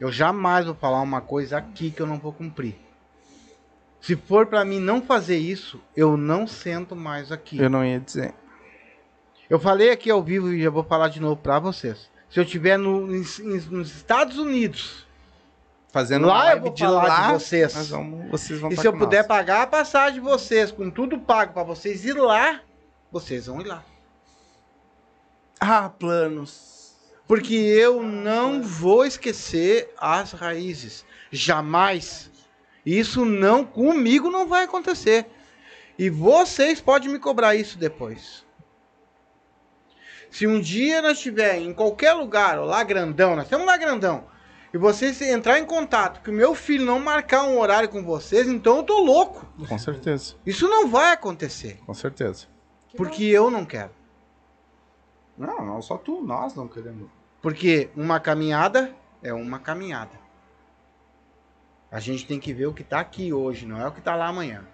[0.00, 2.76] Eu jamais vou falar uma coisa aqui que eu não vou cumprir.
[4.00, 7.58] Se for para mim não fazer isso, eu não sento mais aqui.
[7.58, 8.32] Eu não ia dizer.
[9.50, 12.08] Eu falei aqui ao vivo e já vou falar de novo pra vocês.
[12.30, 15.06] Se eu estiver no, nos Estados Unidos,
[15.90, 17.74] Fazendo Lá eu live vou de falar de lá, vocês.
[17.74, 19.26] nós vamos, vocês vão e se eu puder nós.
[19.26, 22.60] pagar a passagem de vocês, com tudo pago pra vocês ir lá,
[23.10, 23.82] vocês vão ir lá.
[25.58, 26.67] Ah, planos.
[27.28, 31.04] Porque eu não vou esquecer as raízes.
[31.30, 32.30] Jamais.
[32.86, 35.26] Isso não, comigo não vai acontecer.
[35.98, 38.46] E vocês podem me cobrar isso depois.
[40.30, 44.24] Se um dia nós estiver em qualquer lugar, ou lá grandão, nós estamos lá grandão,
[44.72, 48.46] e vocês entrar em contato que o meu filho não marcar um horário com vocês,
[48.48, 49.46] então eu tô louco.
[49.68, 51.78] Com certeza, Isso não vai acontecer.
[51.84, 52.46] com certeza.
[52.96, 53.90] Porque eu não quero.
[55.36, 57.17] Não, não só tu, nós não queremos.
[57.40, 60.12] Porque uma caminhada é uma caminhada.
[61.90, 64.14] A gente tem que ver o que tá aqui hoje, não é o que tá
[64.14, 64.64] lá amanhã.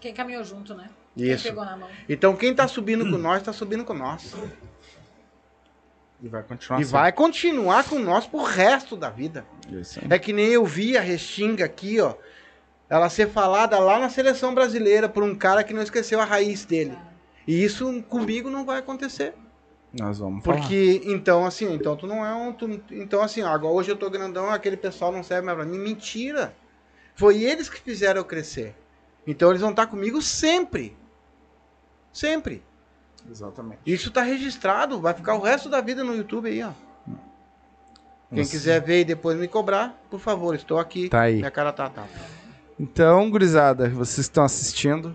[0.00, 0.90] Quem caminhou junto, né?
[1.16, 1.44] Isso.
[1.44, 1.88] Quem pegou na mão.
[2.08, 4.34] Então quem tá subindo com nós, tá subindo com nós.
[6.22, 9.44] E vai continuar E vai continuar com nós pro resto da vida.
[9.70, 10.00] Isso.
[10.08, 12.14] É que nem eu vi a Restinga aqui, ó.
[12.88, 16.64] Ela ser falada lá na seleção brasileira por um cara que não esqueceu a raiz
[16.64, 16.96] dele.
[17.46, 19.34] E isso comigo não vai acontecer.
[19.92, 20.58] Nós vamos falar.
[20.58, 22.52] Porque, então, assim, então tu não é um.
[22.52, 25.78] tu- então, assim, agora hoje eu tô grandão, aquele pessoal não serve mais pra mim.
[25.78, 26.54] Mentira!
[27.16, 28.74] Foi eles que fizeram eu crescer.
[29.26, 30.96] Então eles vão estar comigo sempre.
[32.12, 32.62] Sempre.
[33.30, 33.80] Exatamente.
[33.84, 36.70] Isso tá registrado, vai ficar o resto da vida no YouTube aí, ó.
[38.32, 41.08] Quem quiser ver e depois me cobrar, por favor, estou aqui.
[41.08, 41.36] Tá aí.
[41.36, 42.08] Minha cara tá tapa.
[42.78, 45.14] Então, gurizada, vocês estão assistindo,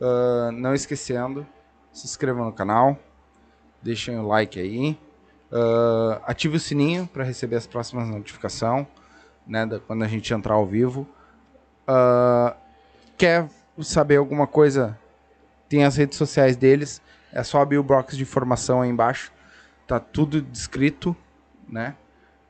[0.00, 1.46] ah, não esquecendo,
[1.92, 2.98] se inscrevam no canal,
[3.82, 4.98] deixem o like aí,
[5.52, 8.86] ah, ative o sininho para receber as próximas notificações,
[9.46, 11.06] né, quando a gente entrar ao vivo.
[11.86, 12.54] Ah,
[13.18, 13.48] quer
[13.80, 14.98] saber alguma coisa?
[15.68, 17.00] Tem as redes sociais deles,
[17.32, 19.32] é só abrir o box de informação aí embaixo,
[19.86, 21.16] tá tudo descrito,
[21.68, 21.94] né?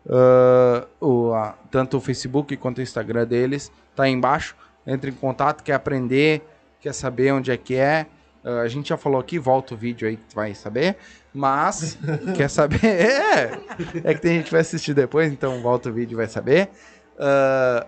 [0.08, 4.56] Ah, o, a- tanto o Facebook quanto o Instagram deles tá aí embaixo.
[4.84, 6.42] Entre em contato, quer aprender,
[6.80, 8.06] quer saber onde é que é.
[8.44, 10.96] Ah, a gente já falou aqui, volta o vídeo aí que vai saber.
[11.32, 11.98] Mas,
[12.36, 12.80] quer saber?
[12.84, 16.26] É, é que tem gente que vai assistir depois, então volta o vídeo e vai
[16.26, 16.70] saber.
[17.18, 17.86] Ah,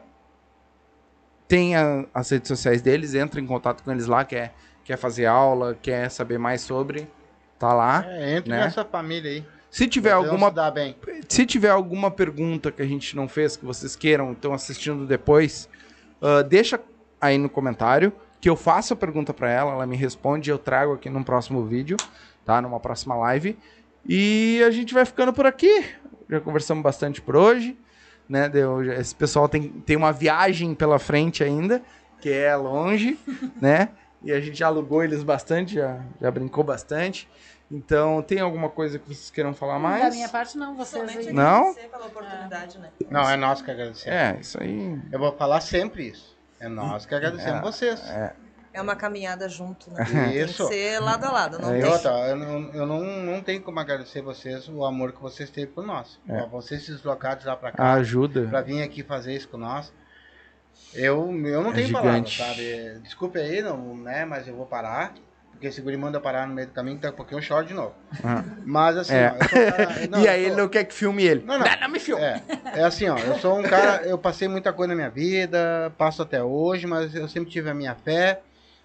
[1.48, 5.26] tem a- as redes sociais deles, entra em contato com eles lá, quer, quer fazer
[5.26, 7.08] aula, quer saber mais sobre,
[7.58, 8.04] tá lá.
[8.06, 8.64] É, entre né?
[8.64, 9.44] nessa família aí.
[9.70, 10.52] Se tiver alguma
[11.28, 15.04] se se tiver alguma pergunta que a gente não fez, que vocês queiram, estão assistindo
[15.04, 15.68] depois,
[16.22, 16.80] ah, deixa
[17.20, 18.12] aí no comentário,
[18.44, 21.22] que eu faço a pergunta para ela, ela me responde e eu trago aqui num
[21.22, 21.96] próximo vídeo,
[22.44, 22.60] tá?
[22.60, 23.58] Numa próxima live.
[24.06, 25.86] E a gente vai ficando por aqui.
[26.28, 27.74] Já conversamos bastante por hoje,
[28.28, 28.46] né?
[28.46, 31.82] Deu, esse pessoal tem, tem uma viagem pela frente ainda,
[32.20, 33.18] que é longe,
[33.62, 33.88] né?
[34.22, 37.26] E a gente já alugou eles bastante, já, já brincou bastante.
[37.70, 40.02] Então, tem alguma coisa que vocês queiram falar mais?
[40.02, 40.76] Da minha parte, não.
[40.76, 41.32] Vocês aí.
[41.32, 41.70] Não?
[41.70, 42.90] agradecer pela oportunidade, né?
[43.10, 44.06] Não, é nós que agradecemos.
[44.06, 45.00] É, isso aí.
[45.10, 46.33] Eu vou falar sempre isso.
[46.64, 48.00] É nós que agradecemos vocês.
[48.72, 50.04] É uma caminhada junto, né?
[50.04, 50.66] Tem Isso.
[50.66, 51.88] que ser lado a lado, não É tem.
[51.92, 55.68] outra, eu, não, eu não, não tenho como agradecer vocês o amor que vocês teve
[55.68, 56.18] por nós.
[56.28, 56.44] É.
[56.46, 58.48] Vocês se deslocaram de lá pra cá A ajuda.
[58.48, 59.92] pra vir aqui fazer isso com nós.
[60.92, 61.92] Eu, eu não É tenho gigante.
[61.92, 62.98] palavras, sabe?
[63.04, 64.24] Desculpe aí, não, né?
[64.24, 65.14] Mas eu vou parar.
[65.64, 67.72] Porque esse guri manda parar no meio do caminho, daqui a pouquinho eu choro de
[67.72, 67.94] novo.
[68.22, 68.44] Ah.
[68.66, 69.32] Mas assim, É.
[69.32, 71.24] ó, eu sou um cara- não, e eu aí sou- ele não quer que filme
[71.24, 71.42] ele.
[71.46, 71.88] Não, não.
[71.88, 72.22] me filme.
[72.22, 72.42] É,
[72.74, 76.20] é assim, ó, eu sou um cara, eu passei muita coisa na minha vida, passo
[76.20, 78.42] até hoje, mas eu sempre tive a minha fé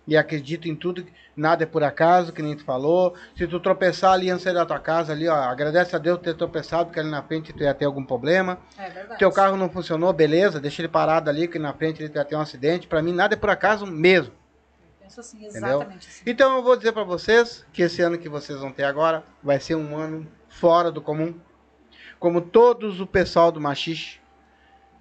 [0.07, 3.13] e acredito em tudo, nada é por acaso, que nem tu falou.
[3.35, 6.33] Se tu tropeçar ali antes da tua casa ali, ó, agradece a Deus por ter
[6.35, 8.57] tropeçado, porque ali na frente tu ia ter algum problema.
[8.77, 9.19] É verdade.
[9.19, 12.37] Teu carro não funcionou, beleza, deixa ele parado ali, que na frente ele ia ter
[12.37, 12.87] um acidente.
[12.87, 14.38] Pra mim nada é por acaso mesmo.
[15.17, 15.69] Assim, Entendeu?
[15.69, 16.23] exatamente assim.
[16.25, 19.59] Então eu vou dizer pra vocês que esse ano que vocês vão ter agora vai
[19.59, 21.33] ser um ano fora do comum.
[22.19, 24.19] Como todos o pessoal do Machixe,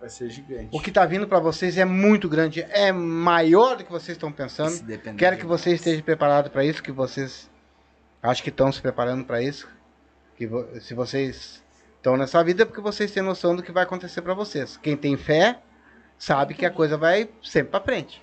[0.01, 0.69] Vai ser gigante.
[0.71, 4.31] O que tá vindo para vocês é muito grande, é maior do que vocês estão
[4.31, 4.71] pensando.
[5.17, 7.51] Quero que vocês estejam preparados para isso, que vocês
[8.23, 9.69] acho que estão se preparando para isso.
[10.37, 11.61] Que vo- se vocês
[11.97, 14.77] estão nessa vida é porque vocês têm noção do que vai acontecer para vocês.
[14.77, 15.59] Quem tem fé
[16.17, 18.23] sabe que a coisa vai sempre para frente.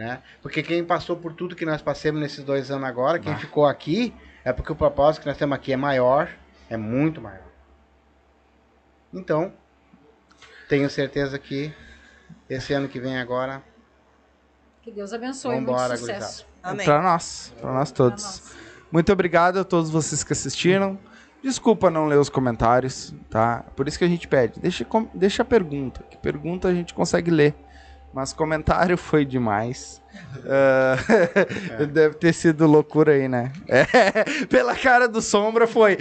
[0.00, 0.22] Né?
[0.40, 3.36] Porque quem passou por tudo que nós passamos nesses dois anos agora, quem Ah.
[3.36, 6.30] ficou aqui, é porque o propósito que nós temos aqui é maior,
[6.70, 7.44] é muito maior.
[9.12, 9.52] Então,
[10.70, 11.70] tenho certeza que
[12.48, 13.62] esse ano que vem agora,
[14.80, 15.56] Que Deus abençoe.
[15.56, 16.46] Vambora, muito sucesso.
[16.62, 16.86] Amém.
[16.86, 18.22] Pra nós, pra nós todos.
[18.22, 18.56] Pra nós.
[18.90, 20.98] Muito obrigado a todos vocês que assistiram.
[21.42, 23.66] Desculpa não ler os comentários, tá?
[23.76, 24.58] Por isso que a gente pede.
[24.58, 26.02] Deixa, deixa a pergunta.
[26.04, 27.54] Que pergunta a gente consegue ler.
[28.12, 30.00] Mas comentário foi demais.
[30.46, 30.96] Ah,
[31.86, 33.52] Deve ter sido loucura aí, né?
[33.68, 35.96] É, pela cara do Sombra foi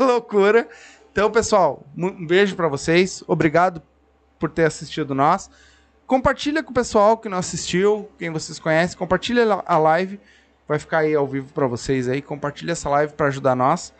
[0.00, 0.68] loucura.
[1.10, 3.24] Então, pessoal, um beijo pra vocês.
[3.26, 3.82] Obrigado
[4.38, 5.50] por ter assistido nós.
[6.06, 8.96] Compartilha com o pessoal que não assistiu, quem vocês conhecem.
[8.96, 10.20] Compartilha a live.
[10.66, 12.22] Vai ficar aí ao vivo pra vocês aí.
[12.22, 13.92] Compartilha essa live pra ajudar nós,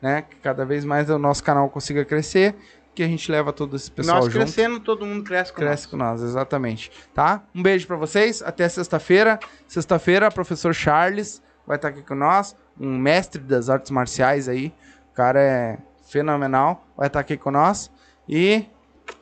[0.00, 0.22] né?
[0.22, 2.54] Que cada vez mais o nosso canal consiga crescer,
[2.94, 4.36] que a gente leva todo esse pessoal nós junto.
[4.36, 5.90] crescendo, todo mundo cresce com Cresce nós.
[5.90, 6.90] com nós, exatamente.
[7.12, 7.42] Tá?
[7.54, 8.42] Um beijo pra vocês.
[8.42, 9.38] Até sexta-feira.
[9.66, 14.72] Sexta-feira, professor Charles vai estar aqui com nós, um mestre das artes marciais aí.
[15.12, 16.86] O cara é fenomenal.
[16.96, 17.90] Vai estar aqui com nós.
[18.28, 18.66] E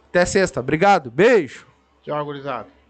[0.08, 0.60] até sexta.
[0.60, 1.10] Obrigado.
[1.10, 1.66] Beijo.
[2.02, 2.81] Tchau, gurizada.